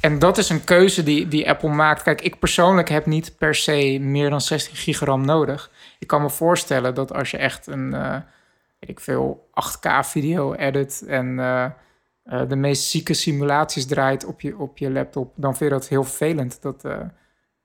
en 0.00 0.18
dat 0.18 0.38
is 0.38 0.48
een 0.48 0.64
keuze 0.64 1.02
die, 1.02 1.28
die 1.28 1.48
Apple 1.48 1.68
maakt. 1.68 2.02
Kijk, 2.02 2.20
ik 2.20 2.38
persoonlijk 2.38 2.88
heb 2.88 3.06
niet 3.06 3.36
per 3.38 3.54
se 3.54 3.98
meer 4.00 4.30
dan 4.30 4.40
16 4.40 4.76
gigram 4.76 5.24
nodig. 5.24 5.70
Ik 5.98 6.06
kan 6.06 6.22
me 6.22 6.30
voorstellen 6.30 6.94
dat 6.94 7.12
als 7.12 7.30
je 7.30 7.36
echt 7.36 7.66
een, 7.66 7.94
eh, 7.94 8.16
weet 8.78 8.90
ik 8.90 9.00
veel, 9.00 9.50
8K 9.50 9.88
video 10.06 10.54
edit... 10.54 11.02
en 11.06 11.38
eh, 11.38 11.64
eh, 12.22 12.48
de 12.48 12.56
meest 12.56 12.82
zieke 12.90 13.14
simulaties 13.14 13.86
draait 13.86 14.24
op 14.24 14.40
je, 14.40 14.56
op 14.58 14.78
je 14.78 14.90
laptop... 14.90 15.32
dan 15.36 15.56
vind 15.56 15.70
je 15.70 15.76
dat 15.78 15.88
heel 15.88 16.04
vervelend 16.04 16.62
dat, 16.62 16.84
eh, 16.84 17.00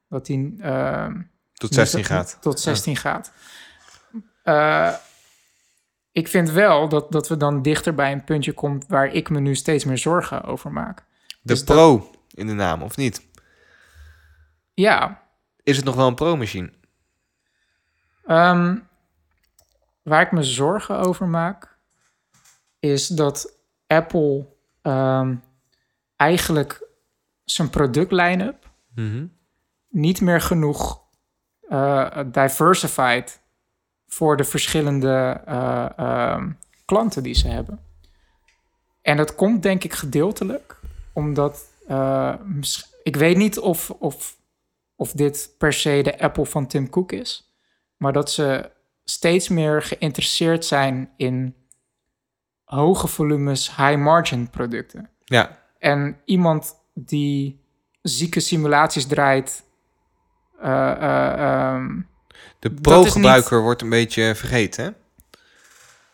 dat 0.08 0.26
die... 0.26 0.56
ehm, 0.60 1.22
Tot 1.54 1.74
16 1.74 1.98
niet- 2.00 2.08
gaat. 2.08 2.38
Tot 2.42 2.60
16 2.60 2.96
gaat. 2.98 3.34
Ik 6.12 6.28
vind 6.28 6.50
wel 6.50 6.90
dat, 6.90 7.12
dat 7.12 7.28
we 7.28 7.38
dan 7.38 7.62
dichter 7.62 7.94
bij 7.96 8.12
een 8.12 8.24
puntje 8.24 8.54
komt 8.54 8.86
waar 8.88 9.08
ik 9.08 9.30
me 9.30 9.40
nu 9.40 9.56
steeds 9.56 9.86
meer 9.86 9.98
zorgen 9.98 10.44
over 10.44 10.72
maak. 10.72 10.98
De 10.98 11.04
Dus 11.44 11.66
dat- 11.66 11.76
Pro 11.76 12.12
in 12.30 12.48
de 12.48 12.54
naam, 12.54 12.82
of 12.82 12.98
niet? 12.98 13.28
Ja, 14.74 15.22
Is 15.64 15.76
het 15.76 15.86
nog 15.86 15.96
wel 15.96 16.08
een 16.08 16.16
Pro-machine? 16.16 16.72
ehm, 18.26 18.78
waar 20.04 20.22
ik 20.22 20.32
me 20.32 20.44
zorgen 20.44 20.98
over 21.00 21.28
maak, 21.28 21.78
is 22.80 23.08
dat 23.08 23.58
Apple 23.88 24.46
ehm, 24.82 25.36
eigenlijk 26.16 26.88
zijn 27.44 27.70
product-line-up 27.70 28.72
Mhm. 28.96 29.26
niet 29.90 30.22
meer 30.22 30.42
genoeg 30.42 31.02
eh, 31.70 32.20
diversified 32.26 33.42
voor 34.08 34.38
de 34.38 34.44
verschillende 34.44 35.42
eh, 35.46 35.86
ehm, 35.98 36.52
klanten 36.86 37.24
die 37.24 37.34
ze 37.36 37.48
hebben. 37.48 37.80
En 39.02 39.18
dat 39.18 39.36
komt 39.36 39.64
denk 39.64 39.84
ik 39.84 39.94
gedeeltelijk 39.94 40.80
omdat 41.14 41.72
eh, 41.88 42.34
ik 43.04 43.16
weet 43.16 43.38
niet 43.38 43.60
of, 43.60 43.90
of, 43.90 44.38
of 44.96 45.12
dit 45.12 45.56
per 45.58 45.74
se 45.74 46.02
de 46.04 46.20
Apple 46.20 46.46
van 46.46 46.68
Tim 46.68 46.90
Cook 46.90 47.12
is, 47.12 47.54
maar 47.98 48.14
dat 48.14 48.32
ze 48.32 48.72
steeds 49.04 49.50
meer 49.50 49.82
geïnteresseerd 49.82 50.66
zijn 50.66 51.10
in 51.18 51.56
hoge 52.64 53.08
volumes, 53.08 53.76
high 53.76 53.96
margin 53.98 54.50
producten. 54.50 55.10
Ja, 55.24 55.60
En 55.80 56.18
iemand 56.26 56.76
die 56.94 57.62
zieke 58.02 58.40
simulaties 58.40 59.06
draait. 59.08 59.64
eh, 60.62 60.92
eh, 60.92 61.34
ehm, 61.74 62.02
de 62.60 62.72
Pro-gebruiker 62.72 63.62
wordt 63.62 63.82
een 63.82 63.90
beetje 63.90 64.36
vergeten, 64.36 64.84
hè? 64.84 64.90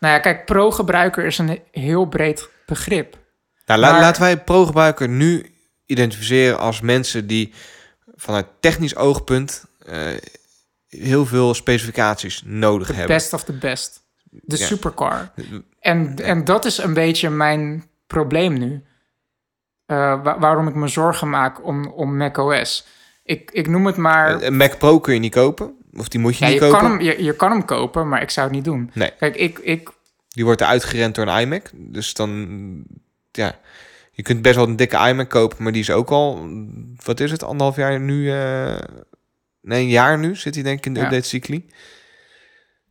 nou 0.00 0.14
ja, 0.14 0.18
kijk, 0.20 0.44
pro-gebruiker 0.44 1.24
is 1.24 1.38
een 1.38 1.60
heel 1.70 2.04
breed 2.04 2.48
begrip. 2.66 3.18
Nou, 3.66 3.80
la- 3.80 3.90
Maar- 3.90 4.00
laten 4.00 4.22
wij 4.22 4.42
pro-gebruiker 4.44 5.08
nu 5.08 5.54
identificeren 5.86 6.58
als 6.58 6.80
mensen 6.80 7.26
die 7.26 7.52
vanuit 8.14 8.46
technisch 8.60 8.96
oogpunt 8.96 9.64
eh, 9.86 10.08
heel 10.90 11.26
veel 11.26 11.54
specificaties 11.54 12.42
nodig 12.44 12.86
De 12.86 12.92
hebben. 12.94 13.16
best 13.16 13.32
of 13.32 13.44
the 13.44 13.52
best. 13.52 14.00
De 14.30 14.56
Ja. 14.58 14.64
supercar. 14.66 15.30
En, 15.80 16.16
en 16.22 16.44
dat 16.44 16.64
is 16.64 16.78
een 16.78 16.94
beetje 16.94 17.30
mijn 17.30 17.84
probleem 18.06 18.58
nu. 18.58 18.82
Eh, 19.86 20.22
wa- 20.22 20.38
waarom 20.38 20.68
ik 20.68 20.74
me 20.74 20.88
zorgen 20.88 21.30
maak 21.30 21.64
om, 21.66 21.86
om 21.86 22.16
macOS. 22.16 22.86
Ik, 23.24 23.50
ik 23.50 23.68
noem 23.68 23.86
het 23.86 23.96
maar... 23.96 24.42
Een 24.42 24.56
Mac 24.56 24.78
Pro 24.78 25.00
kun 25.00 25.14
je 25.14 25.20
niet 25.20 25.32
kopen, 25.34 25.74
of 25.96 26.08
die 26.08 26.20
moet 26.20 26.36
je 26.38 26.44
ja, 26.44 26.50
niet 26.50 26.60
je, 26.60 26.66
kopen. 26.66 26.80
kan 26.80 26.90
hem, 26.90 27.00
je, 27.00 27.24
je 27.24 27.36
kan 27.36 27.50
hem 27.50 27.64
kopen, 27.64 28.08
maar 28.08 28.22
ik 28.22 28.30
zou 28.30 28.46
het 28.46 28.54
niet 28.56 28.64
doen. 28.64 28.90
Nee. 28.94 29.10
Kijk, 29.18 29.36
ik, 29.36 29.58
ik, 29.58 29.90
Die 30.28 30.44
wordt 30.44 30.60
eruit 30.60 30.84
gerend 30.84 31.14
door 31.14 31.26
een 31.26 31.40
iMac. 31.40 31.70
Dus 31.74 32.14
dan, 32.14 32.48
ja, 33.30 33.58
je 34.12 34.22
kunt 34.22 34.42
best 34.42 34.56
wel 34.56 34.66
een 34.66 34.76
dikke 34.76 35.08
iMac 35.08 35.28
kopen, 35.28 35.62
maar 35.62 35.72
die 35.72 35.80
is 35.82 35.90
ook 35.90 36.10
al, 36.10 36.48
wat 37.04 37.20
is 37.20 37.30
het, 37.30 37.42
anderhalf 37.42 37.76
jaar 37.76 38.00
nu, 38.00 38.30
eh, 38.32 38.78
nee, 39.62 39.82
een 39.82 39.88
jaar 39.88 40.18
nu 40.18 40.36
zit 40.36 40.54
hij 40.54 40.64
denk 40.64 40.78
ik 40.78 40.86
in 40.86 40.94
de 40.94 41.00
Ja. 41.00 41.06
update 41.06 41.28
cycli. 41.28 41.66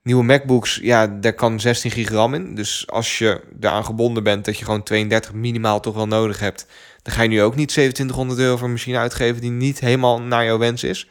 Nieuwe 0.04 0.24
MacBooks, 0.24 0.80
ja, 0.82 1.08
daar 1.08 1.34
kan 1.34 1.60
16 1.60 1.92
gig 1.92 2.10
RAM 2.10 2.34
in. 2.34 2.56
Dus 2.56 2.88
als 2.88 3.18
je 3.18 3.42
daaraan 3.54 3.86
gebonden 3.86 4.24
bent 4.24 4.46
dat 4.46 4.58
je 4.58 4.66
gewoon 4.66 4.84
32 4.84 5.34
minimaal 5.34 5.80
toch 5.80 5.96
wel 5.96 6.08
nodig 6.08 6.40
hebt, 6.40 6.66
dan 7.02 7.14
ga 7.14 7.22
je 7.22 7.30
nu 7.30 7.42
ook 7.42 7.56
niet 7.56 7.68
2700 7.70 8.40
euro 8.40 8.58
voor 8.58 8.66
een 8.66 8.74
machine 8.74 8.98
uitgeven 8.98 9.42
die 9.42 9.52
niet 9.52 9.80
helemaal 9.80 10.22
naar 10.22 10.46
jouw 10.46 10.58
wens 10.58 10.84
is. 10.84 11.10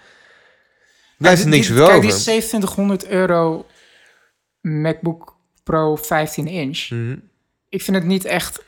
Blijft 1.19 1.43
er 1.43 1.49
niks 1.49 1.67
voor 1.67 1.77
Kijk, 1.77 2.03
die 2.03 2.11
2700 2.11 3.07
euro 3.07 3.67
MacBook 4.61 5.37
Pro 5.65 5.97
15 5.97 6.47
inch. 6.47 6.91
Mhm. 6.91 7.17
Ik 7.69 7.83
vind 7.83 7.97
het 7.97 8.07
niet 8.07 8.25
echt 8.25 8.65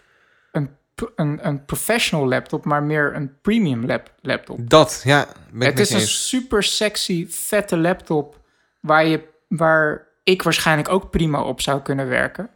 een, 0.52 0.70
een, 1.16 1.46
een 1.46 1.64
professional 1.64 2.28
laptop, 2.28 2.64
maar 2.64 2.82
meer 2.82 3.14
een 3.14 3.40
premium 3.40 3.86
lap, 3.86 4.12
laptop. 4.20 4.58
Dat, 4.70 5.00
ja, 5.04 5.26
ben 5.52 5.68
het 5.68 5.78
is 5.78 5.90
een 5.90 5.98
eens. 6.00 6.28
super 6.28 6.62
sexy, 6.62 7.26
vette 7.28 7.76
laptop 7.76 8.40
waar, 8.80 9.06
je, 9.06 9.28
waar 9.48 10.06
ik 10.24 10.42
waarschijnlijk 10.42 10.88
ook 10.88 11.10
prima 11.10 11.42
op 11.42 11.60
zou 11.60 11.80
kunnen 11.80 12.08
werken. 12.08 12.50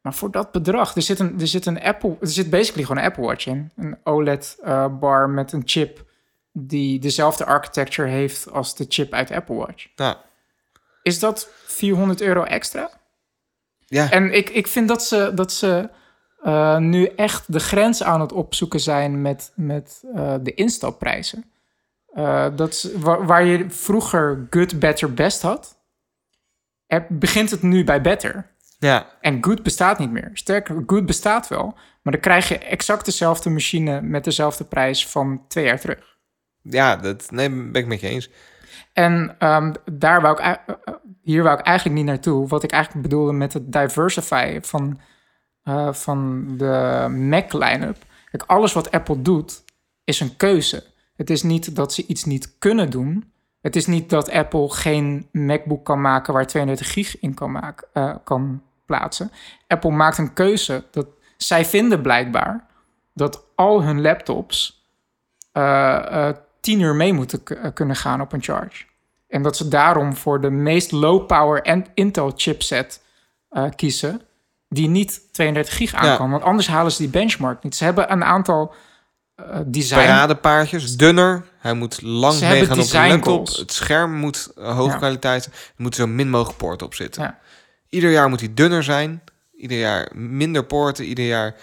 Maar 0.00 0.14
voor 0.14 0.30
dat 0.30 0.52
bedrag, 0.52 0.94
er 0.94 1.02
zit 1.02 1.18
een, 1.18 1.40
er 1.40 1.46
zit 1.46 1.66
een 1.66 1.82
Apple, 1.82 2.16
er 2.20 2.28
zit 2.28 2.50
basically 2.50 2.86
gewoon 2.86 3.02
een 3.02 3.08
Apple 3.08 3.24
Watch 3.24 3.46
in. 3.46 3.70
Een 3.76 3.98
OLED-bar 4.04 5.30
met 5.30 5.52
een 5.52 5.62
chip 5.64 6.04
die 6.52 6.98
dezelfde 6.98 7.44
architecture 7.44 8.08
heeft 8.08 8.50
als 8.50 8.76
de 8.76 8.86
chip 8.88 9.12
uit 9.12 9.30
Apple 9.30 9.54
Watch. 9.54 9.86
Nou, 9.96 10.16
Is 11.02 11.18
dat 11.18 11.48
400 11.66 12.20
euro 12.20 12.42
extra? 12.42 12.90
ja. 13.86 14.10
En 14.10 14.32
ik, 14.32 14.50
ik 14.50 14.66
vind 14.66 14.88
dat 14.88 15.04
ze, 15.04 15.32
dat 15.34 15.52
ze 15.52 15.90
eh, 16.46 16.76
nu 16.76 17.04
echt 17.06 17.52
de 17.52 17.60
grens 17.60 18.02
aan 18.02 18.20
het 18.20 18.32
opzoeken 18.32 18.80
zijn 18.80 19.22
met, 19.22 19.52
met 19.54 20.04
eh, 20.14 20.34
de 20.40 20.54
instapprijzen. 20.54 21.44
Eh, 22.12 22.46
dat 22.56 22.72
is, 22.72 22.88
waar, 22.96 23.26
waar 23.26 23.44
je 23.44 23.70
vroeger 23.70 24.46
good, 24.50 24.78
better, 24.78 25.14
best 25.14 25.42
had, 25.42 25.78
er 26.86 27.06
begint 27.08 27.50
het 27.50 27.62
nu 27.62 27.84
bij 27.84 28.00
better. 28.00 28.46
ja, 28.78 29.06
En 29.20 29.44
good 29.44 29.62
bestaat 29.62 29.98
niet 29.98 30.10
meer. 30.10 30.30
Sterker, 30.32 30.82
good 30.86 31.06
bestaat 31.06 31.48
wel, 31.48 31.74
maar 32.02 32.12
dan 32.12 32.22
krijg 32.22 32.48
je 32.48 32.58
exact 32.58 33.04
dezelfde 33.04 33.50
machine 33.50 34.00
met 34.00 34.24
dezelfde 34.24 34.64
prijs 34.64 35.06
van 35.06 35.44
twee 35.48 35.64
jaar 35.64 35.80
terug. 35.80 36.16
ja, 36.62 36.96
dat 36.96 37.30
nee, 37.30 37.50
ben 37.50 37.82
ik 37.82 37.86
met 37.86 38.00
je 38.00 38.08
eens. 38.08 38.30
En 38.92 39.36
ehm, 39.38 39.72
daar 39.92 40.20
wou 40.20 40.40
ik, 40.40 40.60
hier 41.22 41.42
wou 41.42 41.58
ik 41.58 41.64
eigenlijk 41.64 41.96
niet 41.96 42.06
naartoe. 42.06 42.48
Wat 42.48 42.62
ik 42.62 42.70
eigenlijk 42.70 43.02
bedoelde 43.02 43.32
met 43.32 43.52
het 43.52 43.72
diversify 43.72 44.58
van, 44.62 45.00
eh, 45.66 45.92
van 45.92 46.46
de 46.56 47.06
Mac 47.10 47.52
line-up. 47.52 47.96
Kijk, 48.30 48.42
alles 48.46 48.72
wat 48.72 48.90
Apple 48.90 49.22
doet, 49.22 49.64
is 50.04 50.20
een 50.20 50.36
keuze. 50.36 50.84
Het 51.16 51.30
is 51.30 51.42
niet 51.42 51.76
dat 51.76 51.92
ze 51.92 52.06
iets 52.06 52.24
niet 52.24 52.58
kunnen 52.58 52.90
doen. 52.90 53.32
Het 53.60 53.76
is 53.76 53.86
niet 53.86 54.10
dat 54.10 54.30
Apple 54.30 54.70
geen 54.70 55.28
MacBook 55.32 55.84
kan 55.84 56.00
maken 56.00 56.32
waar 56.32 56.46
32 56.46 56.92
gig 56.92 57.20
in 57.20 57.34
kan, 57.34 57.50
maken, 57.52 57.88
eh, 57.92 58.14
kan 58.24 58.62
plaatsen. 58.84 59.30
Apple 59.66 59.90
maakt 59.90 60.18
een 60.18 60.32
keuze 60.32 60.84
dat 60.90 61.06
zij 61.36 61.64
vinden 61.64 62.02
blijkbaar 62.02 62.66
dat 63.14 63.44
al 63.54 63.82
hun 63.82 64.00
laptops 64.00 64.86
eh, 65.52 66.28
eh, 66.28 66.36
10 66.60 66.80
uur 66.80 66.94
mee 66.94 67.12
moeten 67.12 67.42
kunnen 67.74 67.96
gaan 67.96 68.20
op 68.20 68.32
een 68.32 68.42
charge. 68.42 68.84
En 69.28 69.42
dat 69.42 69.56
ze 69.56 69.68
daarom 69.68 70.16
voor 70.16 70.40
de 70.40 70.50
meest 70.50 70.92
low 70.92 71.26
power 71.26 71.62
en 71.62 71.86
Intel 71.94 72.32
chipset 72.36 73.02
kiezen 73.76 74.20
die 74.68 74.88
niet 74.88 75.32
32 75.32 75.76
gig 75.76 75.94
aan 75.94 76.06
Ja. 76.06 76.16
kan. 76.16 76.30
Want 76.30 76.42
anders 76.42 76.66
halen 76.68 76.92
ze 76.92 76.98
die 76.98 77.08
benchmark 77.08 77.62
niet. 77.62 77.76
Ze 77.76 77.84
hebben 77.84 78.12
een 78.12 78.24
aantal 78.24 78.74
eh 79.36 79.58
design... 79.66 80.00
Paradepaardjes, 80.06 80.96
dunner. 80.96 81.44
Hij 81.58 81.74
moet 81.74 82.02
lang 82.02 82.40
meegaan 82.40 82.78
op 82.80 82.86
de 82.88 83.08
laptop. 83.08 83.46
Het 83.48 83.72
scherm 83.72 84.12
moet 84.14 84.52
uh, 84.58 84.76
hoge 84.76 84.90
Ja. 84.90 84.96
kwaliteit 84.96 85.42
zijn. 85.42 85.54
Er 85.54 85.72
moeten 85.76 86.00
zo 86.00 86.06
min 86.08 86.30
mogelijk 86.30 86.58
poorten 86.58 86.86
op 86.86 86.94
zitten. 86.94 87.22
Ja. 87.22 87.38
Ieder 87.88 88.10
jaar 88.10 88.28
moet 88.28 88.40
hij 88.40 88.54
dunner 88.54 88.82
zijn. 88.82 89.22
Ieder 89.56 89.78
jaar 89.78 90.10
minder 90.14 90.64
poorten. 90.64 91.04
Ieder 91.04 91.26
jaar 91.26 91.54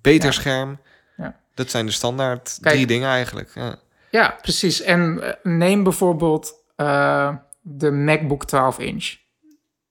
beter 0.00 0.32
scherm. 0.32 0.78
Ja. 1.16 1.36
Dat 1.54 1.70
zijn 1.70 1.86
de 1.86 1.92
standaard 1.92 2.58
Kijk. 2.60 2.74
drie 2.74 2.86
dingen 2.86 3.08
eigenlijk. 3.08 3.50
Ja. 3.54 3.76
Ja, 4.10 4.38
precies. 4.42 4.80
En 4.82 5.22
eh, 5.22 5.32
neem 5.42 5.82
bijvoorbeeld 5.82 6.52
eh, 6.76 7.34
de 7.60 7.90
MacBook 7.90 8.44
12 8.44 8.78
inch. 8.78 9.14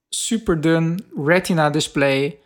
Super 0.10 0.62
dun, 0.62 1.06
retina 1.26 1.70
display. 1.70 2.40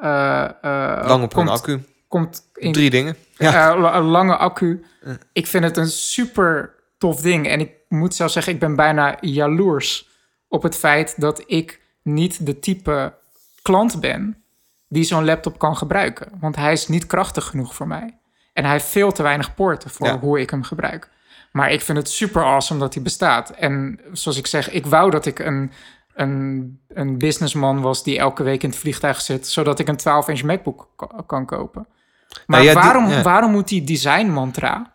Eh, 0.00 0.44
eh, 0.44 1.06
Lang 1.06 1.22
op 1.22 1.34
komt, 1.34 1.48
een 1.48 1.54
accu. 1.54 1.80
Komt 2.08 2.50
in 2.54 2.72
Drie 2.72 2.90
dingen. 2.90 3.16
Ja. 3.36 3.70
eh, 3.72 3.80
la- 3.80 3.94
een 3.96 4.04
lange 4.04 4.36
accu. 4.36 4.84
Ik 5.32 5.46
vind 5.46 5.64
het 5.64 5.76
een 5.76 5.88
super 5.88 6.74
tof 6.98 7.20
ding. 7.20 7.48
En 7.48 7.60
ik 7.60 7.72
moet 7.88 8.14
zelfs 8.14 8.32
zeggen, 8.32 8.52
ik 8.52 8.58
ben 8.60 8.76
bijna 8.76 9.16
jaloers 9.20 10.08
op 10.48 10.62
het 10.62 10.76
feit 10.76 11.20
dat 11.20 11.42
ik 11.46 11.80
niet 12.02 12.46
de 12.46 12.58
type 12.58 13.14
klant 13.62 14.00
ben 14.00 14.42
die 14.88 15.04
zo'n 15.04 15.24
laptop 15.24 15.58
kan 15.58 15.76
gebruiken. 15.76 16.28
Want 16.40 16.56
hij 16.56 16.72
is 16.72 16.88
niet 16.88 17.06
krachtig 17.06 17.44
genoeg 17.44 17.74
voor 17.74 17.86
mij. 17.86 18.18
En 18.52 18.64
hij 18.64 18.72
heeft 18.72 18.84
veel 18.88 19.12
te 19.12 19.22
weinig 19.22 19.54
poorten 19.54 19.90
voor 19.90 20.06
Ja. 20.06 20.18
hoe 20.18 20.40
ik 20.40 20.50
hem 20.50 20.62
gebruik. 20.62 21.08
Maar 21.52 21.72
ik 21.72 21.80
vind 21.80 21.98
het 21.98 22.10
super 22.10 22.42
awesome 22.44 22.80
dat 22.80 22.94
hij 22.94 23.02
bestaat. 23.02 23.50
En 23.50 24.00
zoals 24.12 24.38
ik 24.38 24.46
zeg, 24.46 24.70
ik 24.70 24.86
wou 24.86 25.10
dat 25.10 25.26
ik 25.26 25.38
een, 25.38 25.72
een, 26.20 26.80
een 26.88 27.18
businessman 27.18 27.80
was 27.80 28.02
die 28.02 28.18
elke 28.18 28.42
week 28.42 28.62
in 28.62 28.68
het 28.68 28.78
vliegtuig 28.78 29.20
zit, 29.20 29.46
zodat 29.48 29.78
ik 29.78 29.88
een 29.88 29.98
12-inch 30.00 30.42
MacBook 30.44 30.88
ka- 30.96 31.22
kan 31.26 31.46
kopen. 31.46 31.86
Maar 32.28 32.42
Nou 32.46 32.62
ja, 32.64 32.72
die- 32.72 32.82
waarom, 32.82 33.08
ja. 33.08 33.22
waarom 33.22 33.50
moet 33.50 33.68
die 33.68 33.84
design 33.84 34.26
mantra 34.26 34.94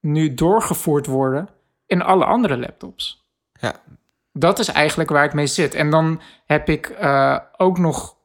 nu 0.00 0.34
doorgevoerd 0.34 1.06
worden 1.06 1.48
in 1.86 2.02
alle 2.02 2.24
andere 2.24 2.56
laptops? 2.58 3.28
Ja. 3.52 3.72
Dat 4.32 4.58
is 4.58 4.68
eigenlijk 4.68 5.10
waar 5.10 5.24
ik 5.24 5.32
mee 5.34 5.46
zit. 5.46 5.74
En 5.74 5.90
dan 5.90 6.20
heb 6.46 6.68
ik 6.68 6.86
eh, 6.86 7.38
ook 7.56 7.78
nog 7.78 8.16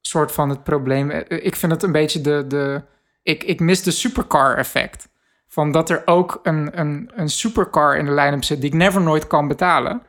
soort 0.00 0.32
van 0.32 0.48
het 0.48 0.62
probleem. 0.64 1.10
eh, 1.10 1.44
Ik 1.46 1.56
vind 1.56 1.72
het 1.72 1.82
een 1.82 1.92
beetje 1.92 2.20
de. 2.20 2.44
de 2.46 2.82
ik, 3.22 3.44
ik 3.44 3.60
mis 3.60 3.82
de 3.82 3.90
supercar 3.90 4.56
effect. 4.56 5.08
Van 5.48 5.72
dat 5.72 5.90
er 5.90 6.02
ook 6.04 6.40
een, 6.42 6.80
een, 6.80 7.10
een 7.14 7.28
supercar 7.28 7.96
in 7.96 8.04
de 8.04 8.12
line-up 8.14 8.44
zit 8.44 8.60
die 8.60 8.70
ik 8.70 8.76
never 8.76 9.00
nooit 9.00 9.26
kan 9.26 9.48
betalen. 9.48 10.02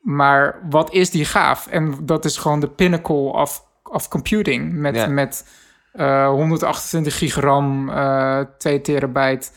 Maar 0.00 0.60
wat 0.70 0.92
is 0.92 1.10
die 1.10 1.24
gaaf? 1.24 1.66
En 1.66 1.94
dat 2.02 2.24
is 2.24 2.36
gewoon 2.36 2.60
de 2.60 2.68
pinnacle 2.68 3.16
of, 3.32 3.64
of 3.82 4.08
computing. 4.08 4.72
Met, 4.72 4.94
Ja. 4.94 5.06
met 5.06 5.48
eh, 5.92 6.28
128 6.28 7.18
gig 7.18 7.34
RAM, 7.34 7.88
eh 7.88 8.40
2 8.58 8.80
terabyte 8.80 9.48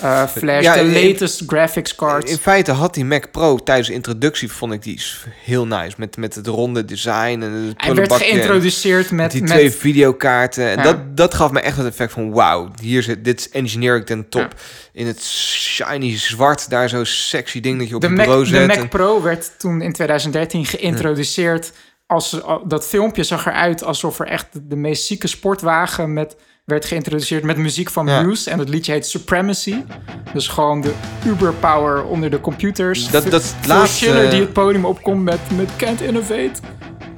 eh, 0.00 0.26
flash, 0.26 0.62
Ja, 0.62 0.74
de 0.74 0.80
in- 0.80 1.08
latest 1.08 1.42
graphics 1.46 1.94
cards. 1.94 2.30
In 2.30 2.38
feite 2.38 2.72
had 2.72 2.94
die 2.94 3.04
Mac 3.04 3.30
Pro 3.30 3.58
tijdens 3.58 3.88
de 3.88 3.94
introductie, 3.94 4.52
vond 4.52 4.72
ik 4.72 4.82
die 4.82 5.00
heel 5.44 5.66
nice. 5.66 5.94
Met, 5.98 6.16
met 6.16 6.34
het 6.34 6.46
ronde 6.46 6.84
design 6.84 7.40
en 7.42 7.52
het 7.52 7.74
Hij 7.76 7.94
werd 7.94 8.10
en 8.12 8.16
geïntroduceerd 8.18 9.10
met, 9.10 9.30
die 9.30 9.40
met 9.40 9.50
twee 9.50 9.70
videokaarten. 9.72 10.68
En 10.68 10.76
Ja. 10.76 10.82
dat, 10.82 11.16
dat 11.16 11.34
gaf 11.34 11.50
me 11.50 11.60
echt 11.60 11.76
het 11.76 11.86
effect 11.86 12.12
van 12.12 12.30
wauw, 12.32 12.70
hier 12.80 13.02
zit 13.02 13.24
dit 13.24 13.40
is 13.40 13.48
engineering 13.50 14.06
ten 14.06 14.28
top. 14.28 14.40
Ja. 14.42 14.48
In 14.92 15.06
het 15.06 15.22
shiny 15.24 16.16
zwart, 16.18 16.70
daar 16.70 16.88
zo'n 16.88 17.04
sexy 17.06 17.60
ding 17.60 17.78
dat 17.78 17.88
je 17.88 17.94
op 17.94 18.00
de 18.00 18.08
Mac, 18.08 18.18
bureau 18.24 18.44
de 18.44 18.48
zet. 18.50 18.66
Mac 18.66 18.76
En- 18.76 18.88
Pro 18.88 19.22
werd 19.22 19.50
toen 19.58 19.80
in 19.82 19.92
2013 19.92 20.66
geïntroduceerd. 20.66 21.72
Als, 22.06 22.42
al- 22.42 22.68
dat 22.68 22.86
filmpje 22.86 23.22
zag 23.24 23.46
eruit 23.46 23.84
alsof 23.84 24.18
er 24.18 24.26
echt 24.26 24.46
de, 24.52 24.66
de 24.66 24.76
meest 24.76 25.04
zieke 25.06 25.26
sportwagen 25.26 26.12
met, 26.12 26.36
werd 26.72 26.84
geïntroduceerd 26.84 27.44
met 27.44 27.56
muziek 27.56 27.90
van 27.90 28.06
Ja. 28.06 28.22
Bruce. 28.22 28.50
En 28.50 28.58
het 28.58 28.68
liedje 28.68 28.92
heet 28.92 29.06
Supremacy. 29.06 29.76
Dus 30.32 30.48
gewoon 30.48 30.80
de 30.80 30.92
uberpower 31.26 32.04
onder 32.04 32.30
de 32.30 32.40
computers. 32.40 33.08
Dat- 33.10 33.30
dat 33.30 33.42
is 33.42 33.52
het 33.56 33.66
laatste- 33.66 33.96
Schiller 34.04 34.30
die 34.30 34.40
het 34.40 34.52
podium 34.52 34.84
opkomt 34.84 35.22
met, 35.22 35.38
met 35.56 35.68
Can't 35.76 36.00
Innovate. 36.00 36.50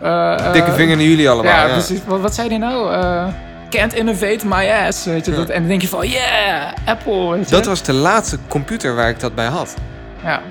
Eh, 0.01 0.53
Dikke 0.53 0.69
eh, 0.71 0.75
vinger 0.75 0.97
naar 0.97 1.05
jullie 1.07 1.31
allemaal. 1.31 1.53
Ja, 1.53 1.67
Ja, 1.67 1.73
precies. 1.73 1.99
Wat, 2.07 2.21
wat 2.21 2.35
zei 2.35 2.49
hij 2.49 2.59
nou? 2.59 2.93
Eh, 2.95 3.27
can't 3.71 3.95
innovate 3.95 4.47
my 4.47 4.71
ass. 4.71 5.05
Weet 5.05 5.25
je, 5.25 5.31
dat, 5.35 5.49
en 5.49 5.59
dan 5.61 5.69
denk 5.69 5.83
je 5.83 5.89
van, 5.89 6.09
yeah, 6.09 6.73
Apple. 6.85 7.31
Weet 7.31 7.49
je? 7.49 7.55
Dat 7.55 7.67
was 7.67 7.83
de 7.83 7.93
laatste 7.93 8.39
computer 8.49 8.95
waar 8.95 9.09
ik 9.09 9.21
dat 9.21 9.35
bij 9.35 9.47
had. 9.47 9.75
ja. 10.23 10.43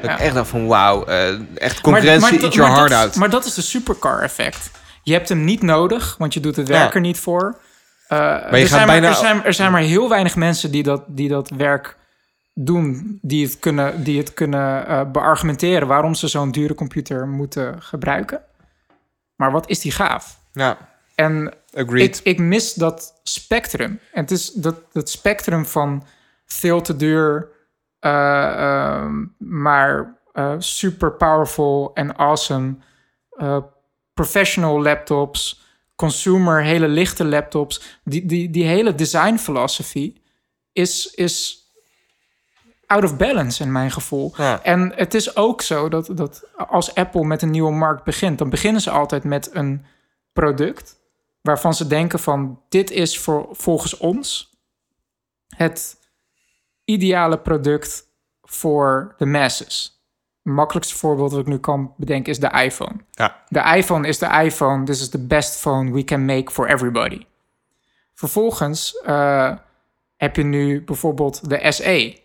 Dat 0.00 0.10
Ja. 0.10 0.16
ik 0.16 0.24
echt 0.24 0.34
dacht 0.34 0.48
van 0.48 0.66
wauw, 0.66 1.04
eh, 1.04 1.28
echt 1.54 1.80
concurrentie, 1.80 2.32
dat- 2.32 2.42
eat 2.42 2.54
your 2.54 2.68
maar 2.70 2.78
heart 2.78 2.90
dat, 2.92 3.00
out. 3.02 3.14
Maar 3.16 3.30
dat 3.30 3.44
is 3.44 3.54
de 3.54 3.62
supercar 3.62 4.22
effect. 4.22 4.70
Je 5.02 5.12
hebt 5.12 5.28
hem 5.28 5.44
niet 5.44 5.62
nodig, 5.62 6.14
want 6.18 6.34
je 6.34 6.40
doet 6.40 6.56
het 6.56 6.68
werk 6.68 6.88
Ja. 6.88 6.94
er 6.94 7.00
niet 7.00 7.18
voor. 7.18 7.56
Eh, 8.08 8.18
je 8.18 8.24
er, 8.24 8.58
gaat 8.58 8.68
zijn 8.68 8.86
bijna- 8.86 9.00
maar, 9.00 9.10
er, 9.10 9.14
zijn, 9.24 9.44
er 9.44 9.54
zijn 9.54 9.72
maar 9.72 9.80
heel 9.80 10.08
weinig 10.08 10.36
mensen 10.36 10.70
die 10.70 10.82
dat, 10.82 11.02
die 11.06 11.28
dat 11.28 11.48
werk 11.50 11.96
doen, 12.54 13.18
die 13.22 13.46
het 13.46 13.58
kunnen, 13.58 14.04
die 14.04 14.18
het 14.18 14.34
kunnen 14.34 14.86
eh, 14.86 15.10
beargumenteren 15.10 15.88
waarom 15.88 16.14
ze 16.14 16.28
zo'n 16.28 16.50
dure 16.50 16.74
computer 16.74 17.28
moeten 17.28 17.82
gebruiken. 17.82 18.42
Maar 19.36 19.50
wat 19.50 19.68
is 19.68 19.80
die 19.80 19.92
gaaf? 19.92 20.38
ja, 20.52 20.76
En 21.14 21.54
agreed. 21.74 22.18
ik, 22.18 22.24
ik 22.24 22.38
mis 22.38 22.74
dat 22.74 23.20
spectrum. 23.22 24.00
En 24.12 24.20
het 24.20 24.30
is 24.30 24.52
dat, 24.52 24.76
dat 24.92 25.10
spectrum 25.10 25.66
van 25.66 26.04
veel 26.46 26.80
te 26.80 26.96
duur, 26.96 27.48
eh, 27.98 28.52
ehm, 28.52 29.24
maar 29.38 30.14
super 30.58 31.12
powerful 31.12 31.90
en 31.94 32.16
awesome. 32.16 32.74
professional 34.14 34.82
laptops, 34.82 35.65
consumer, 35.96 36.62
hele 36.62 36.88
lichte 36.88 37.24
laptops. 37.24 37.98
Die, 38.04 38.26
die, 38.26 38.50
die 38.50 38.64
hele 38.64 38.94
design 38.94 39.36
philosophy 39.36 40.14
is, 40.72 41.06
is 41.14 41.64
out 42.86 43.04
of 43.04 43.16
balance 43.16 43.62
in 43.62 43.72
mijn 43.72 43.90
gevoel. 43.90 44.32
Ja. 44.36 44.62
En 44.62 44.92
het 44.94 45.14
is 45.14 45.36
ook 45.36 45.62
zo 45.62 45.88
dat, 45.88 46.10
dat 46.12 46.44
als 46.56 46.94
Apple 46.94 47.24
met 47.24 47.42
een 47.42 47.50
nieuwe 47.50 47.72
markt 47.72 48.04
begint, 48.04 48.38
dan 48.38 48.50
beginnen 48.50 48.80
ze 48.80 48.90
altijd 48.90 49.24
met 49.24 49.54
een 49.54 49.84
product 50.32 50.96
waarvan 51.40 51.74
ze 51.74 51.86
denken 51.86 52.18
van 52.18 52.62
dit 52.68 52.90
is 52.90 53.18
voor, 53.18 53.48
volgens 53.50 53.96
ons 53.96 54.54
het 55.56 55.98
ideale 56.84 57.38
product 57.38 58.04
voor 58.42 59.14
de 59.18 59.26
masses. 59.26 59.95
Makkelijkste 60.46 60.96
voorbeeld 60.96 61.30
dat 61.30 61.40
ik 61.40 61.46
nu 61.46 61.58
kan 61.58 61.94
bedenken 61.96 62.32
is 62.32 62.38
de 62.38 62.50
iPhone. 62.64 62.96
Ja. 63.10 63.42
De 63.48 63.60
iPhone 63.76 64.08
is 64.08 64.18
de 64.18 64.40
iPhone. 64.44 64.84
This 64.84 65.00
is 65.00 65.08
the 65.08 65.18
best 65.26 65.56
phone 65.56 65.92
we 65.92 66.04
can 66.04 66.24
make 66.24 66.50
for 66.52 66.68
everybody. 66.68 67.26
Vervolgens 68.14 69.00
eh, 69.04 69.52
heb 70.16 70.36
je 70.36 70.42
nu 70.42 70.82
bijvoorbeeld 70.84 71.48
de 71.48 71.72
SE. 71.72 72.18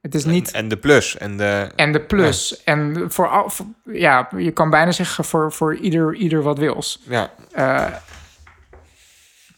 Het 0.00 0.14
is 0.14 0.24
niet 0.24 0.50
En 0.50 0.68
de 0.68 0.76
plus 0.76 1.16
en 1.18 1.36
de... 1.36 1.70
en 1.76 1.92
de 1.92 2.00
plus. 2.00 2.62
En 2.64 3.04
voor, 3.12 3.28
al, 3.28 3.50
voor- 3.50 3.66
ja, 3.84 4.28
je 4.36 4.50
kan 4.50 4.70
bijna 4.70 4.92
zeggen 4.92 5.24
voor, 5.24 5.52
voor 5.52 5.76
ieder, 5.76 6.14
ieder 6.14 6.42
wat 6.42 6.58
wils. 6.58 7.00
Ja, 7.08 7.30
Eh, 7.52 7.86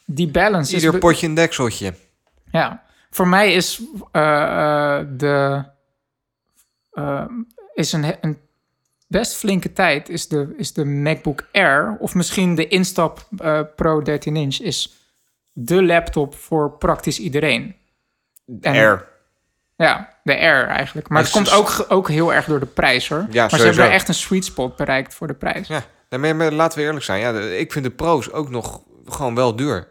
die 0.07 0.29
balance 0.29 0.75
ieder 0.75 0.95
is... 0.95 1.01
potje 1.01 1.27
een 1.27 1.35
dekseltje. 1.35 1.95
Ja, 2.51 2.83
voor 3.11 3.29
mij 3.29 3.53
is 3.53 3.83
eh, 4.13 4.99
de... 5.17 5.65
is 7.75 7.93
een, 7.93 8.15
een 8.21 8.39
best 9.09 9.35
flinke 9.37 9.73
tijd 9.73 10.09
is 10.09 10.29
de, 10.29 10.55
is 10.57 10.73
de 10.73 10.85
MacBook 10.85 11.49
Air... 11.53 11.97
of 11.99 12.15
misschien 12.15 12.55
de 12.55 12.69
instap 12.69 13.27
eh, 13.39 13.61
Pro 13.77 14.03
13 14.03 14.37
inch... 14.37 14.59
is 14.61 14.95
de 15.53 15.83
laptop 15.85 16.35
voor 16.35 16.71
praktisch 16.79 17.19
iedereen. 17.19 17.77
En- 18.61 18.73
Air. 18.75 19.09
Ja, 19.77 20.19
de 20.23 20.37
Air 20.39 20.67
eigenlijk. 20.67 21.09
Maar 21.09 21.23
het 21.23 21.31
komt 21.31 21.51
ook, 21.53 21.85
ook 21.89 22.09
heel 22.09 22.33
erg 22.35 22.47
door 22.47 22.61
de 22.61 22.67
prijs, 22.67 23.09
hoor. 23.09 23.27
maar 23.33 23.51
ze 23.51 23.57
hebben 23.65 23.91
echt 23.91 24.09
een 24.09 24.15
sweet 24.15 24.45
spot 24.45 24.77
bereikt 24.77 25.15
voor 25.15 25.27
de 25.27 25.35
prijs. 25.35 25.69
Ja, 25.69 25.83
maar, 26.19 26.37
maar 26.37 26.53
laten 26.53 26.79
we 26.79 26.85
eerlijk 26.85 27.05
zijn. 27.05 27.21
Ja, 27.21 27.33
de- 27.33 27.59
ik 27.59 27.73
vind 27.73 27.85
de 27.85 27.91
pro's 27.91 28.31
ook 28.33 28.51
nog 28.51 28.81
gewoon 29.07 29.35
wel 29.35 29.57
duur. 29.57 29.89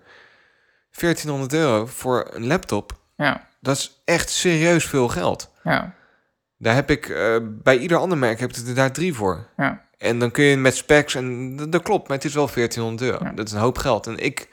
1400 0.99 1.53
euro 1.53 1.85
voor 1.85 2.27
een 2.31 2.47
laptop, 2.47 2.91
Ja, 3.18 3.47
dat 3.61 3.77
is 3.77 4.01
echt 4.05 4.30
serieus 4.30 4.85
veel 4.85 5.07
geld. 5.07 5.51
ja, 5.64 5.93
Daar 6.64 6.76
heb 6.76 6.90
ik 6.90 7.10
eh, 7.10 7.35
bij 7.44 7.77
ieder 7.77 7.98
ander 7.98 8.18
merk 8.18 8.40
heb 8.40 8.49
ik 8.49 8.68
er 8.68 8.76
daar 8.76 8.91
drie 8.91 9.14
voor. 9.14 9.48
ja. 9.57 9.81
En 9.98 10.19
dan 10.19 10.31
kun 10.31 10.44
je 10.44 10.57
met 10.57 10.76
specs 10.76 11.15
en 11.15 11.56
dat, 11.56 11.72
dat 11.72 11.81
klopt, 11.84 12.07
maar 12.07 12.18
het 12.18 12.26
is 12.26 12.34
wel 12.34 12.49
1400 12.53 13.11
euro. 13.11 13.23
Ja. 13.26 13.31
Dat 13.35 13.48
is 13.48 13.53
een 13.53 13.60
hoop 13.60 13.77
geld. 13.77 14.07
En 14.07 14.18
ik, 14.18 14.48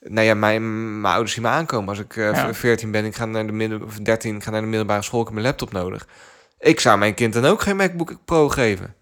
nou 0.00 0.26
ja, 0.26 0.34
mijn, 0.34 1.00
mijn 1.00 1.12
ouders 1.14 1.34
zien 1.34 1.42
me 1.42 1.48
aankomen 1.48 1.88
als 1.88 1.98
ik 1.98 2.16
eh, 2.16 2.32
Ja. 2.32 2.54
14 2.54 2.90
ben. 2.90 3.04
Ik 3.04 3.14
ga 3.16 3.24
naar 3.24 3.46
de 3.46 3.52
midden 3.52 3.82
of 3.84 3.98
13, 3.98 4.36
ik 4.36 4.42
ga 4.42 4.50
naar 4.50 4.60
de 4.60 4.66
middelbare 4.66 5.02
school. 5.02 5.20
Ik 5.20 5.26
heb 5.26 5.34
mijn 5.34 5.46
laptop 5.46 5.72
nodig. 5.72 6.06
Ik 6.58 6.80
zou 6.80 6.98
mijn 6.98 7.14
kind 7.14 7.32
dan 7.32 7.44
ook 7.44 7.60
geen 7.62 7.76
MacBook 7.76 8.16
Pro 8.24 8.48
geven. 8.48 8.94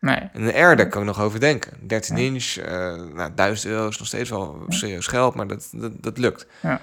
Nee. 0.00 0.16
En 0.16 0.42
een 0.42 0.54
Air, 0.54 0.76
daar 0.76 0.88
kan 0.88 1.00
ik 1.00 1.06
nog 1.06 1.20
over 1.20 1.40
denken. 1.40 1.72
13 1.86 2.16
inch, 2.18 2.56
eh 2.56 2.94
nou, 3.14 3.30
1000 3.34 3.72
euro 3.72 3.88
is 3.88 3.98
nog 3.98 4.06
steeds 4.06 4.30
wel 4.30 4.64
serieus 4.68 5.06
geld, 5.06 5.34
maar 5.34 5.46
dat, 5.46 5.68
dat, 5.72 5.92
dat 6.02 6.18
lukt. 6.18 6.46
Ja. 6.62 6.80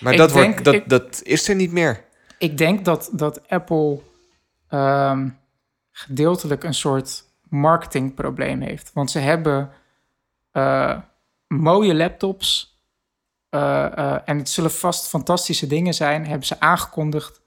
Maar 0.00 0.12
Ik 0.12 0.18
dat, 0.18 0.32
denk- 0.32 0.44
wordt, 0.50 0.64
dat, 0.64 0.74
ik- 0.74 0.88
dat 0.88 1.20
is 1.22 1.48
er 1.48 1.54
niet 1.54 1.72
meer. 1.72 2.04
Ik 2.38 2.58
denk 2.58 2.84
dat, 2.84 3.10
dat 3.12 3.48
Apple 3.48 4.00
ehm, 4.68 5.28
gedeeltelijk 5.90 6.64
een 6.64 6.74
soort 6.74 7.24
marketingprobleem 7.48 8.60
heeft. 8.60 8.90
Want 8.92 9.10
ze 9.10 9.18
hebben 9.18 9.70
eh, 10.50 10.98
mooie 11.46 11.94
laptops. 11.94 12.74
eh, 13.48 13.98
eh, 13.98 14.18
en 14.24 14.38
het 14.38 14.48
zullen 14.48 14.70
vast 14.70 15.08
fantastische 15.08 15.66
dingen 15.66 15.94
zijn. 15.94 16.26
Hebben 16.26 16.46
ze 16.46 16.60
aangekondigd 16.60 17.40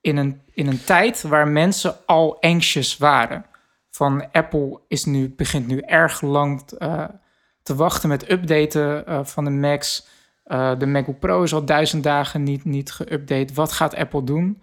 in 0.00 0.16
een, 0.16 0.42
in 0.52 0.66
een 0.66 0.84
tijd 0.84 1.22
waar 1.22 1.48
mensen 1.48 1.96
al 2.06 2.40
anxious 2.40 2.96
waren. 2.96 3.46
Van 3.90 4.32
Apple 4.32 4.80
is 4.88 5.04
nu, 5.04 5.34
begint 5.34 5.66
nu 5.66 5.78
erg 5.78 6.20
lang 6.20 6.62
te 7.62 7.74
wachten 7.74 8.08
met 8.08 8.30
updaten 8.30 9.26
van 9.26 9.44
de 9.44 9.50
Macs. 9.50 10.06
Eh, 10.44 10.78
de 10.78 10.86
MacBook 10.86 11.18
Pro 11.18 11.42
is 11.42 11.54
al 11.54 11.64
duizend 11.64 12.02
dagen 12.02 12.42
niet, 12.42 12.64
niet 12.64 12.92
geüpdate. 13.02 13.54
Wat 13.54 13.72
gaat 13.72 13.94
Apple 13.94 14.24
doen? 14.24 14.62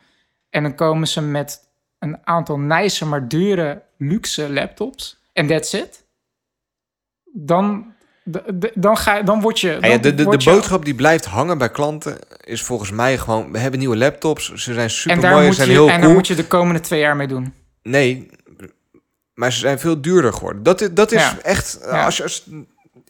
En 0.49 0.64
dan 0.64 0.76
komen 0.76 1.08
ze 1.08 1.22
met 1.22 1.60
een 1.99 2.18
aantal 2.24 2.60
nice, 2.60 3.06
maar 3.06 3.28
dure, 3.28 3.82
luxe 3.98 4.53
laptops. 4.53 5.20
En 5.34 5.48
that's 5.48 5.74
it. 5.74 6.06
Dan, 7.34 7.94
de- 8.24 8.44
de- 8.58 8.72
dan, 8.76 8.98
ga, 8.98 9.22
dan 9.22 9.41
word 9.41 9.60
je... 9.60 9.68
Ja, 9.70 9.80
Dan 9.80 9.90
ja, 9.90 9.98
de 9.98 10.16
de, 10.16 10.26
de 10.30 10.44
boodschap 10.44 10.86
die 10.86 10.95
blijft 10.95 11.26
hangen 11.26 11.58
bij 11.58 11.70
klanten 11.72 12.18
is 12.44 12.62
volgens 12.62 12.91
mij 12.91 13.18
gewoon... 13.18 13.52
We 13.52 13.58
hebben 13.60 13.80
nieuwe 13.80 13.98
laptops, 13.98 14.53
ze 14.53 14.74
zijn 14.74 14.90
super 14.90 15.16
en 15.16 15.22
daar, 15.22 15.32
mooi, 15.32 15.41
ze 15.44 15.48
moet 15.48 15.56
zijn 15.58 15.68
je, 15.70 15.74
heel 15.74 15.84
en 15.86 15.91
daar 15.94 16.02
cool. 16.02 16.14
moet 16.14 16.28
je 16.28 16.36
de 16.36 16.48
komende 16.48 16.80
twee 16.80 16.99
jaar 16.99 17.16
mee 17.16 17.28
doen. 17.28 17.53
Nee, 17.84 18.30
maar 19.34 19.52
ze 19.52 19.60
zijn 19.60 19.80
veel 19.80 20.02
duurder 20.02 20.34
geworden. 20.34 20.64
Dat 20.64 20.82
is, 20.82 20.91
dat 20.94 21.12
is 21.12 21.22
Ja. 21.22 21.38
echt... 21.41 21.80
Ja. 21.82 22.06
Als 22.06 22.18
je 22.18 22.24
als 22.24 22.49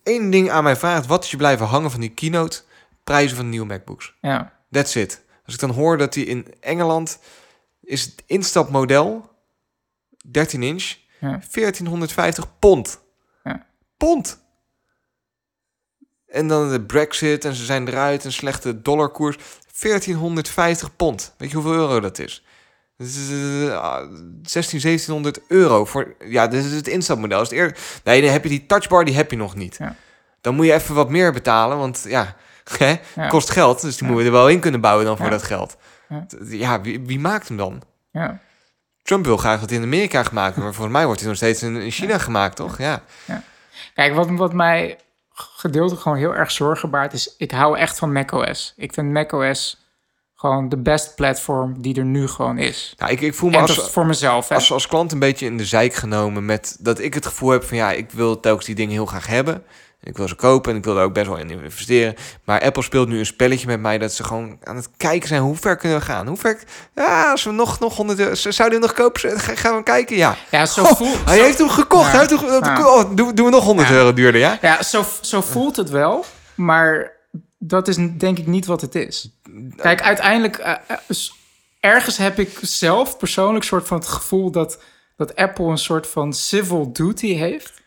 één 0.04 0.30
ding 0.30 0.50
aan 0.50 0.64
mij 0.64 0.76
vraagt, 0.76 1.06
wat 1.06 1.24
is 1.24 1.32
je 1.32 1.38
blijven 1.38 1.66
hangen 1.66 1.92
van 1.92 2.00
die 2.00 2.10
keynote? 2.14 2.62
Prijzen 3.04 3.36
van 3.36 3.46
de 3.46 3.52
nieuwe 3.52 3.66
MacBooks. 3.68 4.14
Ja, 4.22 4.54
That's 4.72 4.96
it. 4.96 5.22
Als 5.46 5.54
ik 5.54 5.60
dan 5.60 5.70
hoor 5.70 5.98
dat 5.98 6.14
die 6.14 6.26
in 6.26 6.48
Engeland 6.60 7.20
is 7.82 8.04
het 8.04 8.24
instapmodel 8.26 9.30
13 10.32 10.64
inch 10.64 10.96
Ja. 11.20 11.28
1450 11.30 12.60
pond. 12.60 13.00
Ja. 13.44 13.66
Pond. 13.98 14.40
En 16.28 16.48
dan 16.48 16.70
de 16.72 16.82
Brexit 16.82 17.46
en 17.46 17.54
ze 17.54 17.66
zijn 17.66 17.88
eruit 17.88 18.26
en 18.26 18.32
slechte 18.32 18.82
dollarkoers 18.82 19.38
1450 19.82 20.96
pond. 20.96 21.34
Weet 21.38 21.50
je 21.50 21.56
hoeveel 21.56 21.74
euro 21.74 22.00
dat 22.00 22.20
is? 22.20 22.46
16, 23.02 23.72
1700 24.44 25.40
euro 25.48 25.86
voor. 25.86 26.14
Ja, 26.26 26.48
dit 26.48 26.66
is 26.66 26.72
het 26.72 26.88
instapmodel. 26.88 27.42
Is 27.42 27.50
het 27.50 27.58
eer... 27.58 27.78
Nee, 28.04 28.22
dan 28.22 28.32
heb 28.32 28.44
je 28.44 28.50
die 28.50 28.66
touchbar, 28.66 29.06
die 29.06 29.16
heb 29.16 29.32
je 29.32 29.38
nog 29.38 29.56
niet. 29.56 29.76
Ja. 29.80 29.96
Dan 30.42 30.56
moet 30.56 30.66
je 30.66 30.74
even 30.74 30.96
wat 30.96 31.10
meer 31.10 31.32
betalen, 31.34 31.78
want 31.78 32.06
ja, 32.08 32.36
hè, 32.78 32.96
Ja. 33.16 33.28
kost 33.28 33.50
geld. 33.50 33.82
Dus 33.82 33.98
die 33.98 34.08
moeten 34.08 34.26
we 34.26 34.32
er 34.32 34.38
wel 34.38 34.50
in 34.50 34.60
kunnen 34.60 34.82
bouwen 34.82 35.06
dan 35.06 35.18
voor 35.18 35.30
dat 35.30 35.44
geld. 35.44 35.78
Ja. 36.40 36.82
Wie, 36.82 37.00
wie 37.00 37.20
maakt 37.20 37.48
hem 37.48 37.58
dan? 37.58 37.82
ja. 38.12 38.40
Trump 39.04 39.26
wil 39.26 39.38
graag 39.38 39.60
dat 39.60 39.72
in 39.72 39.82
Amerika 39.84 40.24
gemaakt 40.24 40.56
wordt, 40.56 40.64
maar 40.64 40.74
volgens 40.74 40.96
mij 40.96 41.06
wordt 41.06 41.20
hij 41.20 41.30
nog 41.30 41.38
steeds 41.38 41.64
in, 41.64 41.76
in 41.76 41.92
China 41.92 42.18
gemaakt, 42.18 42.56
toch? 42.56 42.78
Ja. 42.78 43.02
Kijk, 43.96 44.16
wat, 44.16 44.30
wat 44.30 44.54
mij 44.54 44.98
gedeeltelijk 45.34 46.02
gewoon 46.02 46.18
heel 46.18 46.36
erg 46.36 46.52
zorgen 46.52 46.90
baart, 46.90 47.14
is 47.14 47.36
ik 47.38 47.52
hou 47.52 47.78
echt 47.78 47.98
van 47.98 48.12
macOS. 48.12 48.74
Ik 48.78 48.94
vind 48.94 49.12
macOS 49.12 49.81
gewoon 50.42 50.70
de 50.70 50.78
best 50.78 51.16
platform 51.16 51.82
die 51.82 51.96
er 51.96 52.06
nu 52.06 52.28
gewoon 52.28 52.58
is. 52.58 52.94
Nou, 52.98 53.12
ik, 53.12 53.22
ik 53.22 53.34
voel 53.36 53.50
me 53.50 53.56
En 53.56 53.62
als, 53.62 53.90
voor 53.92 54.06
mezelf. 54.06 54.48
Hè? 54.50 54.56
als, 54.56 54.72
als 54.72 54.88
klant 54.88 55.12
een 55.12 55.20
beetje 55.20 55.46
in 55.46 55.58
de 55.58 55.66
zijk 55.66 55.94
genomen 55.94 56.46
met 56.46 56.78
dat 56.80 57.00
ik 57.00 57.14
het 57.14 57.26
gevoel 57.26 57.50
heb 57.50 57.64
van 57.64 57.78
ja, 57.78 57.92
ik 57.92 58.12
wil 58.12 58.40
telkens 58.40 58.66
die 58.66 58.76
dingen 58.76 58.92
heel 58.94 59.06
graag 59.06 59.28
hebben. 59.28 59.64
Ik 60.04 60.18
wil 60.18 60.28
ze 60.28 60.36
kopen 60.36 60.72
en 60.72 60.78
ik 60.78 60.84
wil 60.84 60.98
er 60.98 61.04
ook 61.04 61.14
best 61.14 61.28
wel 61.28 61.38
in 61.38 61.50
investeren. 61.50 62.16
Maar 62.44 62.62
Apple 62.62 62.84
speelt 62.84 63.08
nu 63.08 63.20
een 63.20 63.26
spelletje 63.26 63.68
met 63.68 63.80
mij 63.80 63.98
dat 63.98 64.12
ze 64.14 64.24
gewoon 64.24 64.58
aan 64.64 64.76
het 64.76 64.90
kijken 64.98 65.28
zijn. 65.28 65.42
Hoe 65.42 65.56
ver 65.56 65.76
kunnen 65.76 65.98
we 65.98 66.04
gaan? 66.04 66.28
Hoe 66.28 66.38
ver? 66.38 66.60
Ja, 66.96 67.32
als 67.32 67.44
we 67.44 67.52
nog, 67.52 67.80
nog 67.80 67.96
100 67.96 68.20
euro... 68.20 68.34
Zou 68.36 68.70
die 68.70 68.80
hem 68.80 68.88
nog 68.88 68.94
kopen? 68.94 69.40
Ga- 69.40 69.56
Gaan 69.56 69.76
we 69.76 69.84
kijken? 69.84 70.16
Ja. 70.16 70.36
ja, 70.52 70.66
zo 70.66 70.84
voelt 70.84 71.18
hij 71.26 71.38
zo- 71.38 71.44
heeft 71.44 71.58
hem 71.58 71.70
gekocht. 71.70 72.06
Ja. 72.06 72.10
Hij 72.12 72.20
heeft 72.20 72.42
hem, 72.42 72.64
Ja. 72.64 72.88
oh, 72.88 73.16
doen, 73.16 73.36
doen 73.36 73.46
we 73.46 73.52
nog 73.52 73.64
100 73.64 73.88
Ja. 73.88 73.94
euro 73.94 74.14
duurder, 74.14 74.42
ja? 74.42 74.58
Ja, 74.62 74.84
zo, 74.84 75.04
zo 75.22 75.42
voelt 75.42 75.76
het 75.76 75.90
wel, 75.90 76.26
maar 76.56 77.12
dat 77.64 77.88
is 77.88 77.96
denk 78.18 78.38
ik 78.38 78.48
niet 78.48 78.66
wat 78.66 78.82
het 78.82 78.96
is. 78.96 79.30
Kijk, 79.76 80.02
uiteindelijk, 80.02 80.58
eh, 80.58 80.72
eh, 80.88 80.98
ergens 81.80 82.18
heb 82.18 82.40
ik 82.40 82.60
zelf 82.62 83.18
persoonlijk 83.18 83.66
soort 83.66 83.88
van 83.88 83.98
het 83.98 84.08
gevoel 84.08 84.52
dat, 84.52 84.84
dat 85.16 85.36
Apple 85.36 85.66
een 85.66 85.78
soort 85.78 86.08
van 86.08 86.34
civil 86.34 86.94
duty 86.94 87.34
heeft 87.34 87.82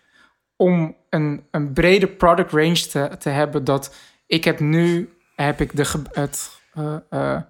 om 0.56 0.96
een, 1.10 1.46
een 1.50 1.72
brede 1.72 2.06
product 2.06 2.52
range 2.52 2.86
te, 2.86 3.10
te 3.18 3.28
hebben. 3.28 3.64
Dat 3.64 3.94
ik 4.26 4.44
heb 4.44 4.60
nu 4.60 5.16
heb 5.36 5.60
ik 5.60 5.76
de, 5.76 6.02
het, 6.12 6.50
eh, 7.08 7.40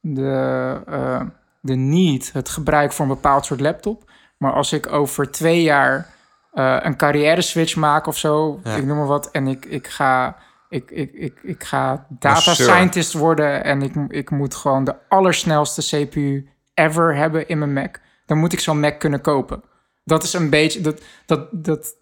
de, 0.00 1.30
de 1.60 1.74
need, 1.74 2.32
het 2.32 2.48
gebruik 2.48 2.92
voor 2.92 3.04
een 3.04 3.14
bepaald 3.14 3.46
soort 3.46 3.60
laptop. 3.60 4.10
Maar 4.38 4.52
als 4.52 4.72
ik 4.72 4.92
over 4.92 5.30
twee 5.30 5.62
jaar 5.62 6.12
een 6.52 6.96
carrière 6.96 7.42
switch 7.42 7.76
maak 7.76 8.06
of 8.06 8.18
zo, 8.18 8.60
Ja. 8.64 8.76
ik 8.76 8.84
noem 8.84 8.96
maar 8.96 9.06
wat, 9.06 9.30
en 9.30 9.46
ik, 9.46 9.64
ik 9.64 9.86
ga. 9.88 10.36
Ik, 10.68 10.90
ik, 10.90 11.12
ik, 11.12 11.40
ik 11.42 11.64
ga 11.64 12.06
data 12.08 12.54
scientist 12.54 13.12
worden 13.12 13.64
en 13.64 13.82
ik, 13.82 13.94
ik 14.08 14.30
moet 14.30 14.54
gewoon 14.54 14.84
de 14.84 14.96
allersnelste 15.08 15.82
CPU 15.82 16.48
ever 16.74 17.16
hebben 17.16 17.48
in 17.48 17.58
mijn 17.58 17.72
Mac. 17.72 18.00
Dan 18.26 18.38
moet 18.38 18.52
ik 18.52 18.60
zo'n 18.60 18.80
Mac 18.80 18.98
kunnen 18.98 19.20
kopen. 19.20 19.62
Dat 20.04 20.22
is 20.22 20.32
een 20.32 20.50
beetje. 20.50 20.80
Dat, 20.80 21.02
dat, 21.26 21.48
dat 21.52 21.94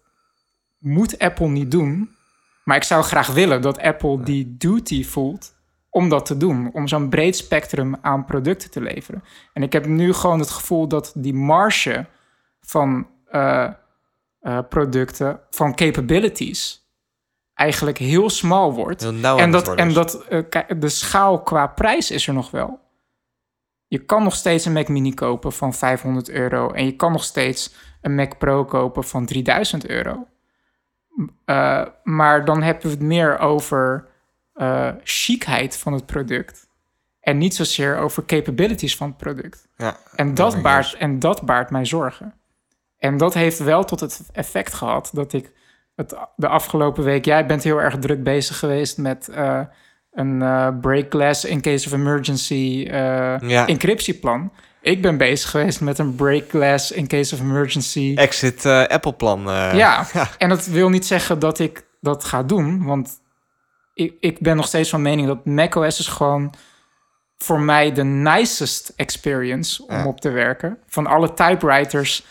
moet 0.77 1.19
Apple 1.19 1.47
niet 1.47 1.71
doen. 1.71 2.09
Maar 2.63 2.75
ik 2.75 2.83
zou 2.83 3.03
graag 3.03 3.27
willen 3.27 3.61
dat 3.61 3.81
Apple 3.81 4.23
die 4.23 4.55
duty 4.57 5.05
voelt 5.05 5.55
om 5.89 6.09
dat 6.09 6.25
te 6.25 6.37
doen. 6.37 6.73
Om 6.73 6.87
zo'n 6.87 7.09
breed 7.09 7.35
spectrum 7.35 7.95
aan 8.01 8.25
producten 8.25 8.71
te 8.71 8.81
leveren. 8.81 9.23
En 9.53 9.63
ik 9.63 9.73
heb 9.73 9.85
nu 9.85 10.13
gewoon 10.13 10.39
het 10.39 10.49
gevoel 10.49 10.87
dat 10.87 11.13
die 11.15 11.33
marge 11.33 12.05
van 12.61 13.07
eh, 13.25 13.69
eh, 14.39 14.59
producten, 14.69 15.39
van 15.49 15.75
capabilities, 15.75 16.82
eigenlijk 17.53 17.97
heel 17.97 18.29
smal 18.29 18.73
wordt. 18.73 19.01
Heel 19.01 19.13
nauw 19.13 19.37
aan 19.37 19.43
en 19.43 19.51
dat, 19.51 19.75
en 19.75 19.93
dat 19.93 20.23
eh, 20.27 20.61
de 20.77 20.89
schaal 20.89 21.41
qua 21.41 21.67
prijs 21.67 22.11
is 22.11 22.27
er 22.27 22.33
nog 22.33 22.51
wel. 22.51 22.79
Je 23.87 24.05
kan 24.05 24.23
nog 24.23 24.35
steeds 24.35 24.65
een 24.65 24.73
Mac 24.73 24.87
Mini 24.87 25.13
kopen 25.13 25.53
van 25.53 25.73
500 25.73 26.29
euro. 26.29 26.71
En 26.71 26.85
je 26.85 26.95
kan 26.95 27.11
nog 27.11 27.23
steeds 27.23 27.73
een 28.01 28.15
Mac 28.15 28.37
Pro 28.37 28.65
kopen 28.65 29.03
van 29.03 29.25
3000 29.25 29.87
euro. 29.87 30.27
Eh, 31.45 31.85
maar 32.03 32.45
dan 32.45 32.61
hebben 32.61 32.83
we 32.83 32.89
het 32.89 33.01
meer 33.01 33.39
over 33.39 34.11
eh 34.53 34.89
chicheid 35.03 35.77
van 35.77 35.93
het 35.93 36.05
product. 36.05 36.67
En 37.19 37.37
niet 37.37 37.55
zozeer 37.55 37.97
over 37.97 38.25
capabilities 38.25 38.97
van 38.97 39.07
het 39.07 39.17
product. 39.17 39.67
Ja. 39.75 39.97
En 40.15 40.33
dat, 40.33 40.61
baart, 40.61 40.93
en 40.93 41.19
dat 41.19 41.41
baart 41.41 41.69
mij 41.69 41.85
zorgen. 41.85 42.33
En 42.97 43.17
dat 43.17 43.33
heeft 43.33 43.59
wel 43.59 43.83
tot 43.83 43.99
het 43.99 44.29
effect 44.31 44.73
gehad 44.73 45.09
dat 45.13 45.33
ik 45.33 45.51
het 45.95 46.15
de 46.35 46.47
afgelopen 46.47 47.03
week... 47.03 47.25
Jij 47.25 47.45
bent 47.45 47.63
heel 47.63 47.81
erg 47.81 47.97
druk 47.97 48.23
bezig 48.23 48.59
geweest 48.59 48.97
met 48.97 49.27
eh, 49.27 49.59
een 50.11 50.41
eh 50.41 50.67
break 50.81 51.05
glass 51.09 51.45
in 51.45 51.61
case 51.61 51.87
of 51.87 51.93
emergency 51.93 52.87
eh, 52.89 53.35
Ja. 53.39 53.67
encryptieplan. 53.67 54.51
Ik 54.81 55.01
ben 55.01 55.17
bezig 55.17 55.49
geweest 55.49 55.81
met 55.81 55.97
een 55.99 56.15
break 56.15 56.49
glass 56.49 56.91
in 56.91 57.07
case 57.07 57.35
of 57.35 57.41
emergency... 57.41 58.13
Exit 58.15 58.65
Apple 58.65 59.13
plan. 59.13 59.49
eh. 59.49 59.73
Ja, 59.83 60.05
en 60.37 60.49
dat 60.49 60.65
wil 60.65 60.89
niet 60.89 61.05
zeggen 61.05 61.39
dat 61.39 61.59
ik 61.59 61.85
dat 62.01 62.23
ga 62.23 62.43
doen, 62.43 62.83
want 62.85 63.11
ik, 63.93 64.13
ik 64.19 64.39
ben 64.39 64.55
nog 64.55 64.67
steeds 64.67 64.89
van 64.89 65.01
mening 65.01 65.27
dat 65.27 65.45
macOS 65.45 65.99
is 65.99 66.07
gewoon 66.07 66.53
voor 67.37 67.59
mij 67.59 67.91
de 67.91 68.03
nicest 68.03 68.93
experience 68.95 69.85
om 69.87 69.95
Ja. 69.95 70.05
op 70.07 70.19
te 70.21 70.29
werken. 70.29 70.77
Van 70.87 71.07
alle 71.07 71.33
typewriters 71.33 72.25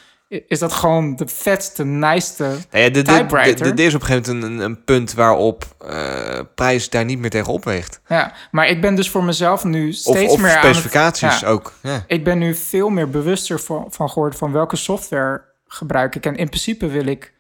is 0.47 0.59
dat 0.59 0.73
gewoon 0.73 1.17
de 1.17 1.27
vetste, 1.29 1.85
niceste. 1.85 2.43
Nou 2.71 2.85
ja, 2.85 2.91
de- 2.91 3.03
Typewriter. 3.03 3.67
Er 3.67 3.81
is 3.81 3.95
op 3.95 4.01
een 4.01 4.07
gegeven 4.07 4.35
moment 4.39 4.53
een, 4.53 4.59
een 4.65 4.85
punt 4.85 5.13
waarop 5.15 5.65
eh, 5.89 6.41
prijs 6.55 6.91
daar 6.91 7.05
niet 7.05 7.19
meer 7.19 7.31
tegen 7.31 7.53
opweegt. 7.53 8.01
Ja, 8.09 8.33
maar 8.51 8.69
ik 8.69 8.81
ben 8.81 8.95
dus 8.95 9.11
voor 9.11 9.25
mezelf 9.25 9.65
nu 9.65 9.93
steeds 9.93 10.33
of 10.33 10.41
meer 10.41 10.51
aan 10.51 10.57
het- 10.57 10.65
specificaties 10.77 11.41
ja. 11.41 11.49
ook. 11.49 11.73
Ja. 11.83 12.05
ik 12.07 12.25
ben 12.25 12.39
nu 12.39 12.55
veel 12.55 12.89
meer 12.89 13.11
bewuster 13.11 13.61
van, 13.61 13.87
van 13.89 14.09
geworden 14.09 14.39
van 14.39 14.53
welke 14.53 14.77
software 14.77 15.43
gebruik 15.67 16.15
ik. 16.15 16.27
En 16.27 16.37
in 16.37 16.49
principe 16.49 16.87
wil 16.87 17.07
ik 17.07 17.33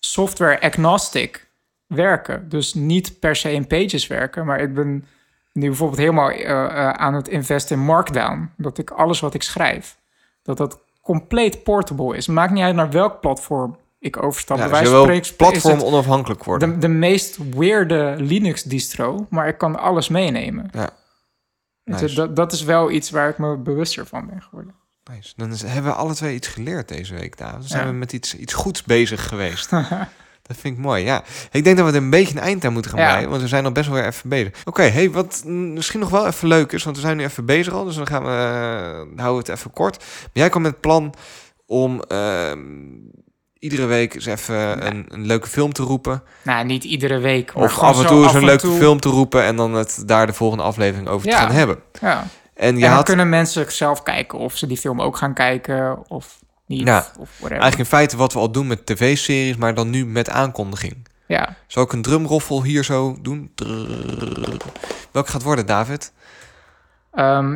software 0.00 0.60
agnostic 0.60 1.50
werken. 1.86 2.48
Dus 2.48 2.74
niet 2.74 3.18
per 3.20 3.36
se 3.36 3.52
in 3.52 3.66
Pages 3.66 4.06
werken, 4.06 4.46
maar 4.46 4.60
ik 4.60 4.74
ben 4.74 5.04
nu 5.52 5.66
bijvoorbeeld 5.66 5.98
helemaal 6.00 6.30
eh, 6.30 6.50
eh, 6.50 6.90
aan 6.90 7.14
het 7.14 7.28
investen 7.28 7.76
in 7.76 7.84
Markdown. 7.84 8.50
Dat 8.56 8.78
ik 8.78 8.90
alles 8.90 9.20
wat 9.20 9.34
ik 9.34 9.42
schrijf, 9.42 9.96
dat 10.42 10.56
dat 10.56 10.80
compleet 11.02 11.62
portable 11.62 12.16
is. 12.16 12.26
Maakt 12.26 12.52
niet 12.52 12.62
uit 12.62 12.74
naar 12.74 12.90
welk 12.90 13.20
platform 13.20 13.76
ik 13.98 14.22
overstap. 14.22 14.58
Ja, 14.58 14.82
dus 15.06 15.36
platform 15.36 15.80
onafhankelijk 15.80 16.44
worden. 16.44 16.72
de, 16.72 16.78
de 16.78 16.88
meest 16.88 17.38
weirde 17.54 18.14
Linux-distro, 18.18 19.26
maar 19.30 19.48
ik 19.48 19.58
kan 19.58 19.78
alles 19.78 20.08
meenemen. 20.08 20.68
Ja. 20.72 20.90
Dus 21.84 22.14
dat, 22.14 22.36
dat 22.36 22.52
is 22.52 22.62
wel 22.62 22.90
iets 22.90 23.10
waar 23.10 23.28
ik 23.28 23.38
me 23.38 23.56
bewuster 23.56 24.06
van 24.06 24.26
ben 24.26 24.42
geworden. 24.42 24.74
Nice. 25.10 25.32
Dan 25.36 25.50
is- 25.52 25.62
hebben 25.62 25.90
we 25.92 25.96
alle 25.96 26.14
twee 26.14 26.34
iets 26.34 26.48
geleerd 26.48 26.88
deze 26.88 27.14
week, 27.14 27.36
David. 27.38 27.58
Dan 27.58 27.68
zijn 27.68 27.84
Ja. 27.84 27.90
we 27.90 27.96
met 27.96 28.12
iets, 28.12 28.36
iets 28.36 28.54
goeds 28.54 28.82
bezig 28.82 29.28
geweest. 29.28 29.70
dat 30.42 30.56
vind 30.56 30.76
ik 30.76 30.82
mooi, 30.84 31.04
ja. 31.04 31.22
Ik 31.50 31.64
denk 31.64 31.76
dat 31.76 31.86
we 31.86 31.92
er 31.92 32.02
een 32.02 32.10
beetje 32.10 32.36
een 32.36 32.42
eind 32.42 32.64
aan 32.64 32.72
moeten 32.72 32.90
gaan 32.90 33.00
Ja. 33.00 33.10
breien, 33.12 33.28
want 33.30 33.42
we 33.42 33.48
zijn 33.48 33.64
al 33.64 33.72
best 33.72 33.88
wel 33.88 33.96
weer 33.96 34.06
even 34.06 34.28
bezig. 34.28 34.52
Oké, 34.64 34.82
hey, 34.82 35.10
wat 35.10 35.42
misschien 35.46 36.00
nog 36.00 36.10
wel 36.10 36.26
even 36.26 36.48
leuk 36.48 36.72
is, 36.72 36.84
want 36.84 36.96
we 36.96 37.02
zijn 37.02 37.16
nu 37.16 37.24
even 37.24 37.44
bezig 37.46 37.72
al, 37.72 37.84
dus 37.84 37.94
dan 37.96 38.06
gaan 38.06 38.22
we, 38.24 38.30
eh, 38.30 39.22
houden 39.22 39.44
we 39.44 39.50
het 39.52 39.58
even 39.58 39.72
kort. 39.72 39.98
Maar 39.98 40.28
jij 40.32 40.48
kwam 40.48 40.62
met 40.62 40.70
het 40.72 40.80
plan 40.80 41.14
om 41.66 42.02
ehm, 42.02 42.58
iedere 43.58 43.86
week 43.86 44.14
eens 44.14 44.26
even 44.26 44.86
een, 44.86 45.04
een 45.08 45.26
leuke 45.26 45.48
film 45.48 45.72
te 45.72 45.82
roepen. 45.82 46.22
Nou, 46.42 46.64
niet 46.64 46.84
iedere 46.84 47.18
week. 47.18 47.54
maar 47.54 47.64
Of 47.64 47.78
af 47.78 48.00
en 48.00 48.06
toe 48.06 48.22
eens 48.22 48.34
een 48.34 48.44
leuke 48.44 48.62
toe. 48.62 48.76
film 48.78 49.00
te 49.00 49.08
roepen 49.08 49.44
en 49.44 49.56
dan 49.56 49.74
het 49.74 50.02
daar 50.06 50.26
de 50.26 50.32
volgende 50.32 50.64
aflevering 50.64 51.08
over 51.08 51.28
te 51.28 51.36
gaan 51.36 51.50
hebben. 51.50 51.78
Ja. 52.00 52.26
En 52.54 52.68
je 52.68 52.74
en 52.74 52.80
dan 52.80 52.90
had 52.90 53.04
kunnen 53.04 53.28
mensen 53.28 53.72
zelf 53.72 54.02
kijken 54.02 54.38
of 54.38 54.56
ze 54.56 54.66
die 54.66 54.76
film 54.76 55.00
ook 55.00 55.16
gaan 55.16 55.34
kijken 55.34 56.10
of 56.10 56.38
niet. 56.76 56.86
Ja. 56.86 56.98
Of 56.98 57.28
whatever. 57.38 57.50
eigenlijk 57.50 57.78
in 57.78 57.96
feite 57.96 58.16
wat 58.16 58.32
we 58.32 58.38
al 58.38 58.52
doen 58.52 58.66
met 58.66 58.86
tv-series, 58.86 59.56
maar 59.56 59.74
dan 59.74 59.90
nu 59.90 60.06
met 60.06 60.30
aankondiging. 60.30 61.08
Ja. 61.26 61.56
Zal 61.66 61.82
ik 61.82 61.92
een 61.92 62.02
drumroffel 62.02 62.62
hier 62.62 62.84
zo 62.84 63.16
doen? 63.22 63.52
Welke 65.12 65.30
gaat 65.30 65.42
worden, 65.42 65.66
David? 65.66 66.12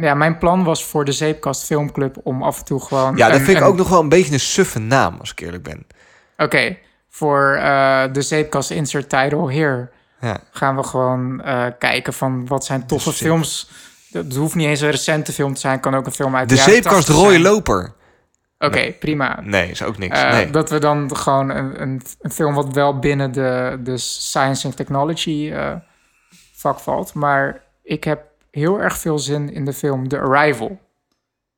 Ja, 0.00 0.14
mijn 0.14 0.38
plan 0.38 0.64
was 0.64 0.84
voor 0.84 1.04
de 1.04 1.12
Zeepkast 1.12 1.64
Filmclub 1.64 2.16
om 2.22 2.42
af 2.42 2.58
en 2.58 2.64
toe 2.64 2.80
gewoon... 2.80 3.16
Ja, 3.16 3.28
dat 3.28 3.38
een- 3.38 3.44
vind 3.44 3.56
ik 3.56 3.62
een- 3.62 3.68
ook 3.70 3.76
nog 3.76 3.88
wel 3.88 4.00
een 4.00 4.08
beetje 4.08 4.32
een 4.32 4.40
suffe 4.40 4.78
naam, 4.78 5.16
als 5.20 5.30
ik 5.30 5.40
eerlijk 5.40 5.62
ben. 5.62 5.86
Oké, 6.36 6.76
voor 7.10 7.58
de 8.12 8.22
Zeepkast 8.22 8.70
Insert 8.70 9.08
Title 9.08 9.52
Here 9.52 9.90
Ja. 10.20 10.38
gaan 10.50 10.76
we 10.76 10.82
gewoon 10.82 11.42
kijken 11.78 12.12
van 12.12 12.46
wat 12.46 12.64
zijn 12.64 12.86
toffe 12.86 13.12
films. 13.12 13.70
Het 14.12 14.34
hoeft 14.36 14.54
niet 14.54 14.66
eens 14.66 14.80
een 14.80 14.90
recente 14.90 15.32
film 15.32 15.54
te 15.54 15.60
zijn, 15.60 15.80
kan 15.80 15.94
ook 15.94 16.06
een 16.06 16.12
film 16.12 16.36
uit 16.36 16.48
De 16.48 16.54
de 16.54 16.60
zeepkast 16.60 17.06
80 17.06 17.14
Rode 17.14 17.38
Oké, 18.58 18.92
prima. 18.92 19.40
Nee, 19.40 19.70
is 19.70 19.82
ook 19.82 19.98
niks. 19.98 20.20
Eh, 20.20 20.30
nee. 20.30 20.50
Dat 20.50 20.70
we 20.70 20.78
dan 20.78 21.16
gewoon 21.16 21.50
een, 21.50 21.82
een, 21.82 22.00
een 22.20 22.30
film 22.30 22.54
wat 22.54 22.74
wel 22.74 22.98
binnen 22.98 23.32
de, 23.32 23.78
de 23.82 23.96
science 23.96 24.68
en 24.68 24.74
technology 24.74 25.50
eh, 25.52 25.74
vak 26.54 26.78
valt. 26.78 27.14
Maar 27.14 27.62
ik 27.82 28.04
heb 28.04 28.24
heel 28.50 28.80
erg 28.80 28.98
veel 28.98 29.18
zin 29.18 29.52
in 29.52 29.64
de 29.64 29.72
film 29.72 30.08
The 30.08 30.18
Arrival. 30.18 30.80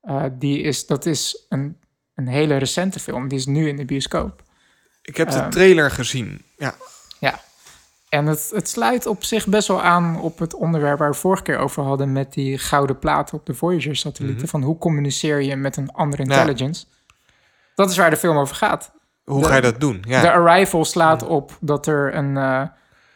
Eh, 0.01 0.23
die 0.31 0.61
is, 0.61 0.85
dat 0.85 1.05
is 1.05 1.45
een, 1.49 1.77
een 2.15 2.27
hele 2.27 2.57
recente 2.57 2.99
film. 2.99 3.27
Die 3.27 3.37
is 3.37 3.45
nu 3.45 3.67
in 3.67 3.75
de 3.75 3.85
bioscoop. 3.85 4.43
Ik 5.01 5.17
heb 5.17 5.29
de 5.29 5.37
ehm, 5.37 5.49
trailer 5.49 5.91
gezien. 5.91 6.45
Ja. 6.57 6.75
En 8.09 8.25
het, 8.25 8.51
het 8.53 8.69
sluit 8.69 9.05
op 9.05 9.23
zich 9.23 9.47
best 9.47 9.67
wel 9.67 9.81
aan 9.81 10.19
op 10.21 10.39
het 10.39 10.53
onderwerp 10.53 10.99
waar 10.99 11.09
we 11.11 11.15
vorige 11.17 11.43
keer 11.43 11.57
over 11.57 11.83
hadden 11.83 12.11
met 12.11 12.33
die 12.33 12.57
gouden 12.57 12.99
platen 12.99 13.37
op 13.37 13.45
de 13.45 13.53
Voyager-satellieten. 13.53 14.47
Van 14.47 14.61
hoe 14.63 14.77
communiceer 14.77 15.41
je 15.41 15.55
met 15.55 15.77
een 15.77 15.91
andere 15.91 16.23
Mhm. 16.23 16.31
Ja. 16.31 16.37
intelligence? 16.39 16.85
Dat 17.75 17.89
is 17.89 17.97
waar 17.97 18.09
de 18.09 18.17
film 18.17 18.37
over 18.37 18.55
gaat. 18.55 18.91
Hoe 19.23 19.41
De- 19.41 19.47
ga 19.47 19.55
je 19.55 19.61
dat 19.61 19.79
doen? 19.79 20.03
Ja. 20.07 20.21
De 20.21 20.31
Arrival 20.31 20.85
slaat 20.85 21.23
op 21.27 21.57
dat 21.61 21.87
er 21.87 22.15
een, 22.15 22.37
eh, 22.37 22.67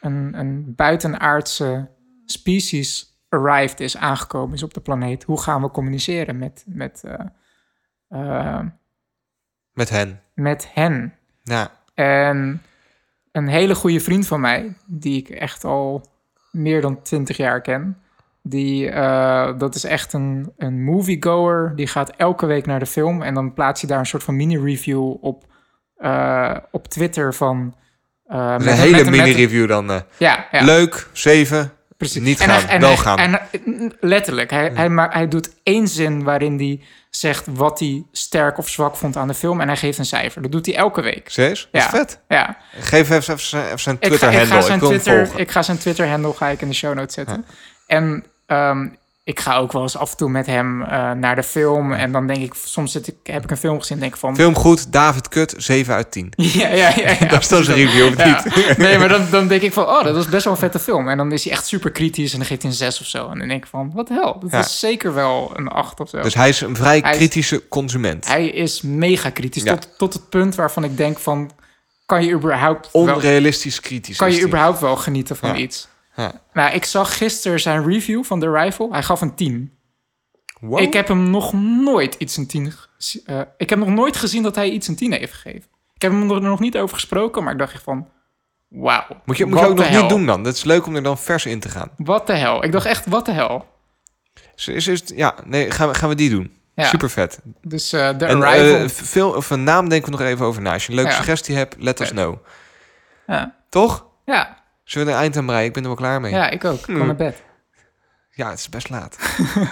een, 0.01 0.33
een 0.39 0.73
buitenaardse 0.75 1.89
species 2.25 3.17
arrived 3.29 3.79
is, 3.79 3.97
aangekomen 3.97 4.53
is 4.55 4.63
op 4.63 4.73
de 4.73 4.79
planeet. 4.81 5.23
Hoe 5.23 5.41
gaan 5.41 5.61
we 5.61 5.69
communiceren 5.71 6.37
met, 6.37 6.63
met, 6.67 7.03
eh, 7.05 7.19
eh, 8.07 8.59
Met 9.71 9.89
hen. 9.89 10.21
met 10.33 10.67
hen? 10.73 11.13
Ja. 11.43 11.71
En 11.93 12.61
een 13.34 13.47
hele 13.47 13.76
goede 13.76 13.99
vriend 13.99 14.27
van 14.27 14.41
mij, 14.41 14.73
die 14.85 15.18
ik 15.18 15.30
echt 15.30 15.64
al 15.64 16.05
meer 16.51 16.81
dan 16.81 17.01
twintig 17.01 17.38
jaar 17.38 17.61
ken, 17.61 17.97
die, 18.41 18.89
eh, 18.89 19.57
dat 19.57 19.76
is 19.76 19.84
echt 19.84 20.14
een, 20.14 20.51
een 20.57 20.84
moviegoer. 20.84 21.73
Die 21.76 21.88
gaat 21.88 22.10
elke 22.10 22.45
week 22.45 22.65
naar 22.65 22.80
de 22.80 22.85
film 22.85 23.22
en 23.22 23.34
dan 23.34 23.53
plaatst 23.53 23.81
hij 23.81 23.89
daar 23.91 23.99
een 23.99 24.05
soort 24.05 24.23
van 24.23 24.35
mini-review 24.35 25.14
op, 25.22 25.43
eh, 25.97 26.57
op 26.72 26.88
Twitter 26.88 27.34
van... 27.34 27.76
met 28.27 28.65
een 28.65 28.68
hele 28.68 29.10
mini-review 29.10 29.68
dan. 29.68 29.88
Ja, 30.18 30.47
ja. 30.51 30.64
Leuk, 30.64 31.10
zeven. 31.11 31.72
Precies. 32.11 32.21
Niet 32.27 32.39
En 32.39 32.49
gaan, 32.49 32.61
hij- 32.61 32.69
en 32.69 32.80
wel 32.80 32.89
hij- 32.89 32.97
gaan. 32.97 33.17
En, 33.17 33.93
letterlijk, 33.99 34.49
hij, 34.51 34.71
hij, 34.73 34.89
ma- 34.89 35.09
hij 35.11 35.27
doet 35.27 35.49
één 35.63 35.88
zin 35.88 36.23
waarin 36.23 36.57
hij 36.57 36.81
zegt 37.09 37.45
wat 37.49 37.80
hij 37.80 38.03
sterk 38.11 38.57
of 38.57 38.69
zwak 38.69 38.95
vond 38.95 39.15
aan 39.15 39.27
de 39.27 39.34
film 39.34 39.61
en 39.61 39.67
hij 39.67 39.77
geeft 39.77 39.97
een 39.97 40.05
cijfer. 40.05 40.41
Dat 40.41 40.51
doet 40.51 40.65
hij 40.65 40.75
elke 40.75 41.01
week. 41.01 41.30
Serieus? 41.30 41.67
Dat 41.71 41.81
Ja. 41.81 41.88
is 41.88 41.99
vet. 41.99 42.19
Ja. 42.27 42.57
Geef 42.80 43.09
even, 43.09 43.34
even 43.34 43.39
zijn, 43.39 43.65
even 43.65 43.80
zijn 43.80 43.95
Ik 43.99 44.13
ga, 44.13 44.17
Twitter-handle. 44.17 44.45
ik, 44.57 44.61
ga 44.61 44.61
zijn 44.61 44.80
Twitter, 44.80 45.39
ik 45.39 45.51
ga 45.51 45.61
zijn 45.61 45.77
Twitter-handle 45.77 46.34
ga 46.34 46.47
ik 46.47 46.61
in 46.61 46.67
de 46.67 46.73
show 46.75 46.93
notes 46.93 47.13
zetten. 47.13 47.45
En 47.88 48.25
ehm, 48.45 48.88
ik 49.25 49.39
ga 49.39 49.57
ook 49.57 49.71
wel 49.71 49.81
eens 49.81 49.97
af 49.97 50.11
en 50.11 50.17
toe 50.17 50.29
met 50.29 50.45
hem 50.45 50.81
eh, 50.81 51.11
naar 51.11 51.35
de 51.35 51.43
film. 51.43 51.91
En 51.93 52.11
dan 52.11 52.27
denk 52.27 52.41
ik, 52.43 52.53
soms 52.65 52.91
zit 52.91 53.07
ik, 53.07 53.15
heb 53.23 53.43
ik 53.43 53.51
een 53.51 53.57
film 53.57 53.79
gezien 53.79 53.95
en 53.95 53.99
denk 54.01 54.13
ik 54.13 54.19
van... 54.19 54.35
Film 54.35 54.55
goed, 54.55 54.91
David 54.91 55.27
Kut, 55.27 55.53
7 55.57 55.93
uit 55.93 56.11
10. 56.11 56.33
Ja, 56.35 56.67
ja, 56.67 56.91
ja. 56.95 57.09
ja. 57.19 57.25
dat 57.33 57.41
is 57.41 57.47
dan 57.47 57.63
zijn 57.63 57.77
review, 57.77 58.07
of 58.07 58.17
Ja. 58.17 58.41
niet? 58.45 58.77
Nee, 58.77 58.97
maar 58.97 59.07
dan, 59.09 59.27
dan 59.31 59.47
denk 59.47 59.61
ik 59.61 59.73
van, 59.73 59.83
oh, 59.87 60.03
dat 60.03 60.15
was 60.15 60.29
best 60.29 60.43
wel 60.43 60.53
een 60.53 60.59
vette 60.59 60.79
film. 60.79 61.09
En 61.09 61.17
dan 61.17 61.31
is 61.31 61.43
hij 61.43 61.53
echt 61.53 61.65
super 61.67 61.91
kritisch 61.91 62.31
en 62.31 62.37
dan 62.37 62.47
geeft 62.47 62.61
hij 62.61 62.71
een 62.71 62.77
6 62.77 62.99
of 63.01 63.07
zo. 63.07 63.29
En 63.29 63.39
dan 63.39 63.47
denk 63.47 63.63
ik 63.63 63.69
van, 63.69 63.91
wat 63.93 64.07
de 64.07 64.13
hel? 64.13 64.39
Dat 64.39 64.51
Ja. 64.51 64.59
is 64.59 64.79
zeker 64.79 65.13
wel 65.13 65.51
een 65.55 65.67
8 65.67 65.99
of 65.99 66.09
zo. 66.09 66.21
Dus 66.21 66.33
hij 66.33 66.49
is 66.49 66.61
een 66.61 66.75
vrij 66.75 66.99
Hij 66.99 67.11
is- 67.11 67.17
kritische 67.17 67.67
consument. 67.67 68.27
hij 68.27 68.47
is 68.47 68.81
mega 68.81 69.29
kritisch. 69.29 69.63
Tot, 69.63 69.87
tot 69.97 70.13
het 70.13 70.29
punt 70.29 70.55
waarvan 70.55 70.83
ik 70.83 70.97
denk 70.97 71.19
van, 71.19 71.51
kan 72.05 72.25
je 72.25 72.31
überhaupt 72.33 72.89
wel, 72.91 73.01
Onrealistisch 73.01 73.79
kritisch. 73.79 74.17
kan 74.17 74.31
je 74.33 74.41
überhaupt 74.41 74.79
wel 74.79 74.95
genieten 74.95 75.35
van 75.35 75.49
Ja. 75.49 75.55
iets? 75.55 75.87
Ja. 76.15 76.31
Nou, 76.53 76.73
ik 76.73 76.85
zag 76.85 77.18
gisteren 77.18 77.60
zijn 77.60 77.85
review 77.85 78.23
van 78.23 78.40
The 78.40 78.52
Rifle. 78.52 78.88
Hij 78.91 79.03
gaf 79.03 79.22
een 79.22 79.35
10. 79.35 79.77
Wow. 80.60 80.80
Ik 80.80 80.94
heb 80.94 81.07
hem 81.07 81.30
nog 81.30 81.53
nooit 81.53 82.15
iets 82.15 82.38
een 82.38 82.48
10... 82.48 82.72
ge- 82.72 83.22
eh, 83.26 83.41
ik 83.57 83.69
heb 83.69 83.80
nog 83.80 83.88
nooit 83.88 84.18
gezien 84.18 84.44
dat 84.44 84.56
hij 84.56 84.69
iets 84.69 84.88
een 84.88 84.95
10 84.95 85.11
heeft 85.11 85.34
gegeven. 85.34 85.69
Ik 85.94 86.02
heb 86.02 86.11
hem 86.11 86.31
er 86.31 86.41
nog 86.41 86.60
niet 86.60 86.77
over 86.77 86.95
gesproken, 86.95 87.44
maar 87.44 87.53
ik 87.53 87.60
dacht 87.60 87.73
echt 87.73 87.84
van... 87.84 88.07
Wauw. 88.68 89.06
Moet 89.26 89.38
je, 89.38 89.45
moet 89.45 89.60
je 89.60 89.65
ook 89.65 89.76
nog 89.77 89.88
de 89.90 89.98
niet 89.99 90.10
doen 90.10 90.26
dan. 90.26 90.44
Dat 90.44 90.56
is 90.56 90.64
leuk 90.64 90.85
om 90.85 90.95
er 90.95 91.03
dan 91.03 91.18
vers 91.18 91.45
in 91.45 91.60
te 91.60 91.69
gaan. 91.69 91.90
Wat 91.98 92.27
de 92.27 92.34
hel. 92.38 92.64
Ik 92.64 92.72
dacht 92.72 92.85
echt, 92.85 93.06
wat 93.06 93.26
de 93.26 93.31
hel. 93.31 93.65
Is, 94.56 94.68
is, 94.68 94.88
is- 94.88 95.03
ja, 95.15 95.35
nee, 95.45 95.72
gaan 95.72 95.88
we, 95.88 95.94
gaan 95.94 96.10
we 96.10 96.15
die 96.15 96.30
doen. 96.30 96.57
Ja. 96.76 96.85
Super 96.85 97.10
vet. 97.10 97.40
Dus 97.61 97.94
eh 97.94 98.10
The 98.10 98.26
En 98.26 98.44
eh, 98.44 98.88
veel, 98.90 99.30
of 99.30 99.49
een 99.49 99.64
naam 99.64 99.90
denken 99.90 100.11
we 100.11 100.18
nog 100.18 100.27
even 100.27 100.45
over 100.45 100.61
na. 100.61 100.73
Als 100.73 100.84
je 100.84 100.90
een 100.90 100.95
leuke 100.95 101.10
Ja. 101.11 101.15
suggestie 101.15 101.56
hebt, 101.56 101.76
let 101.80 101.99
us 101.99 102.10
know. 102.10 102.35
ja. 103.27 103.56
Toch? 103.69 104.06
Ja, 104.26 104.62
Zullen 104.93 105.07
we 105.07 105.13
er 105.13 105.19
een 105.19 105.23
eind 105.25 105.37
aan 105.37 105.45
breien? 105.45 105.65
Ik 105.67 105.73
ben 105.73 105.81
er 105.81 105.87
wel 105.87 105.97
klaar 105.97 106.21
mee. 106.21 106.31
ja, 106.31 106.49
ik 106.49 106.65
ook. 106.65 106.79
Ik 106.79 106.85
Hmm. 106.85 106.97
kan 106.97 107.05
naar 107.05 107.15
bed. 107.15 107.43
Ja, 108.31 108.49
het 108.49 108.59
is 108.59 108.69
best 108.69 108.89
laat. 108.89 109.17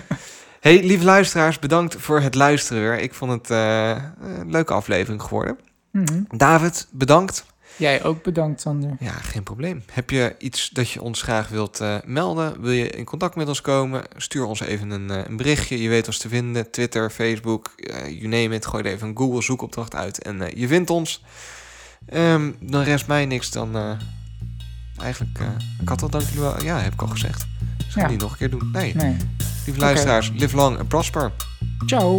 hey, 0.60 0.84
lieve 0.84 1.04
luisteraars, 1.04 1.60
bedankt 1.60 1.96
voor 2.00 2.20
het 2.22 2.36
luisteren 2.36 2.82
weer. 2.82 3.00
Ik 3.00 3.14
vond 3.14 3.32
het 3.32 3.50
eh, 3.50 3.90
een 4.22 4.52
leuke 4.52 4.74
aflevering 4.74 5.22
geworden. 5.22 5.60
Mhm. 5.92 6.24
David, 6.38 6.88
bedankt. 6.92 7.46
Jij 7.76 8.04
ook 8.04 8.24
bedankt, 8.24 8.62
Sander. 8.62 8.96
Ja, 9.00 9.12
geen 9.12 9.44
probleem. 9.44 9.84
Heb 9.92 10.10
je 10.10 10.36
iets 10.38 10.70
dat 10.70 10.90
je 10.90 11.02
ons 11.02 11.22
graag 11.22 11.48
wilt 11.48 11.80
eh, 11.80 11.96
melden? 12.06 12.62
Wil 12.62 12.72
je 12.72 12.90
in 12.90 13.06
contact 13.06 13.36
met 13.36 13.48
ons 13.48 13.62
komen? 13.62 14.04
Stuur 14.16 14.46
ons 14.46 14.60
even 14.62 14.90
een, 14.90 15.10
eh, 15.10 15.26
een 15.28 15.38
berichtje. 15.38 15.82
Je 15.82 15.90
weet 15.90 16.08
ons 16.08 16.18
te 16.18 16.30
vinden. 16.30 16.72
Twitter, 16.72 17.10
Facebook, 17.10 17.68
eh 17.76 18.06
you 18.08 18.28
name 18.28 18.56
it. 18.56 18.66
Gooi 18.66 18.84
er 18.84 18.92
even 18.92 19.08
een 19.08 19.18
Google 19.18 19.42
zoekopdracht 19.42 19.96
uit 19.96 20.22
en 20.22 20.42
eh, 20.42 20.58
je 20.58 20.68
vindt 20.68 20.90
ons. 20.90 21.24
Ehm, 22.06 22.52
dan 22.60 22.84
rest 22.84 23.08
mij 23.08 23.26
niks 23.26 23.52
dan... 23.52 23.98
Eigenlijk, 24.98 25.40
uh, 25.40 25.48
ik 25.82 25.90
had 25.90 26.00
dat 26.00 26.12
dank 26.12 26.24
jullie 26.24 26.40
wel. 26.40 26.64
Ja, 26.64 26.80
heb 26.80 26.94
ik 26.94 27.02
al 27.02 27.08
gezegd. 27.08 27.46
Dus 27.86 27.94
ja. 27.94 28.04
ik 28.04 28.10
niet 28.10 28.22
nog 28.22 28.32
een 28.32 28.38
keer 28.38 28.50
doen. 28.50 28.70
Nee. 28.72 28.96
nee. 28.96 29.18
Lieve 29.66 29.80
luisteraars, 29.80 30.32
live 30.36 30.56
long 30.56 30.78
en 30.78 30.88
prosper. 30.88 31.32
Ciao. 31.86 32.18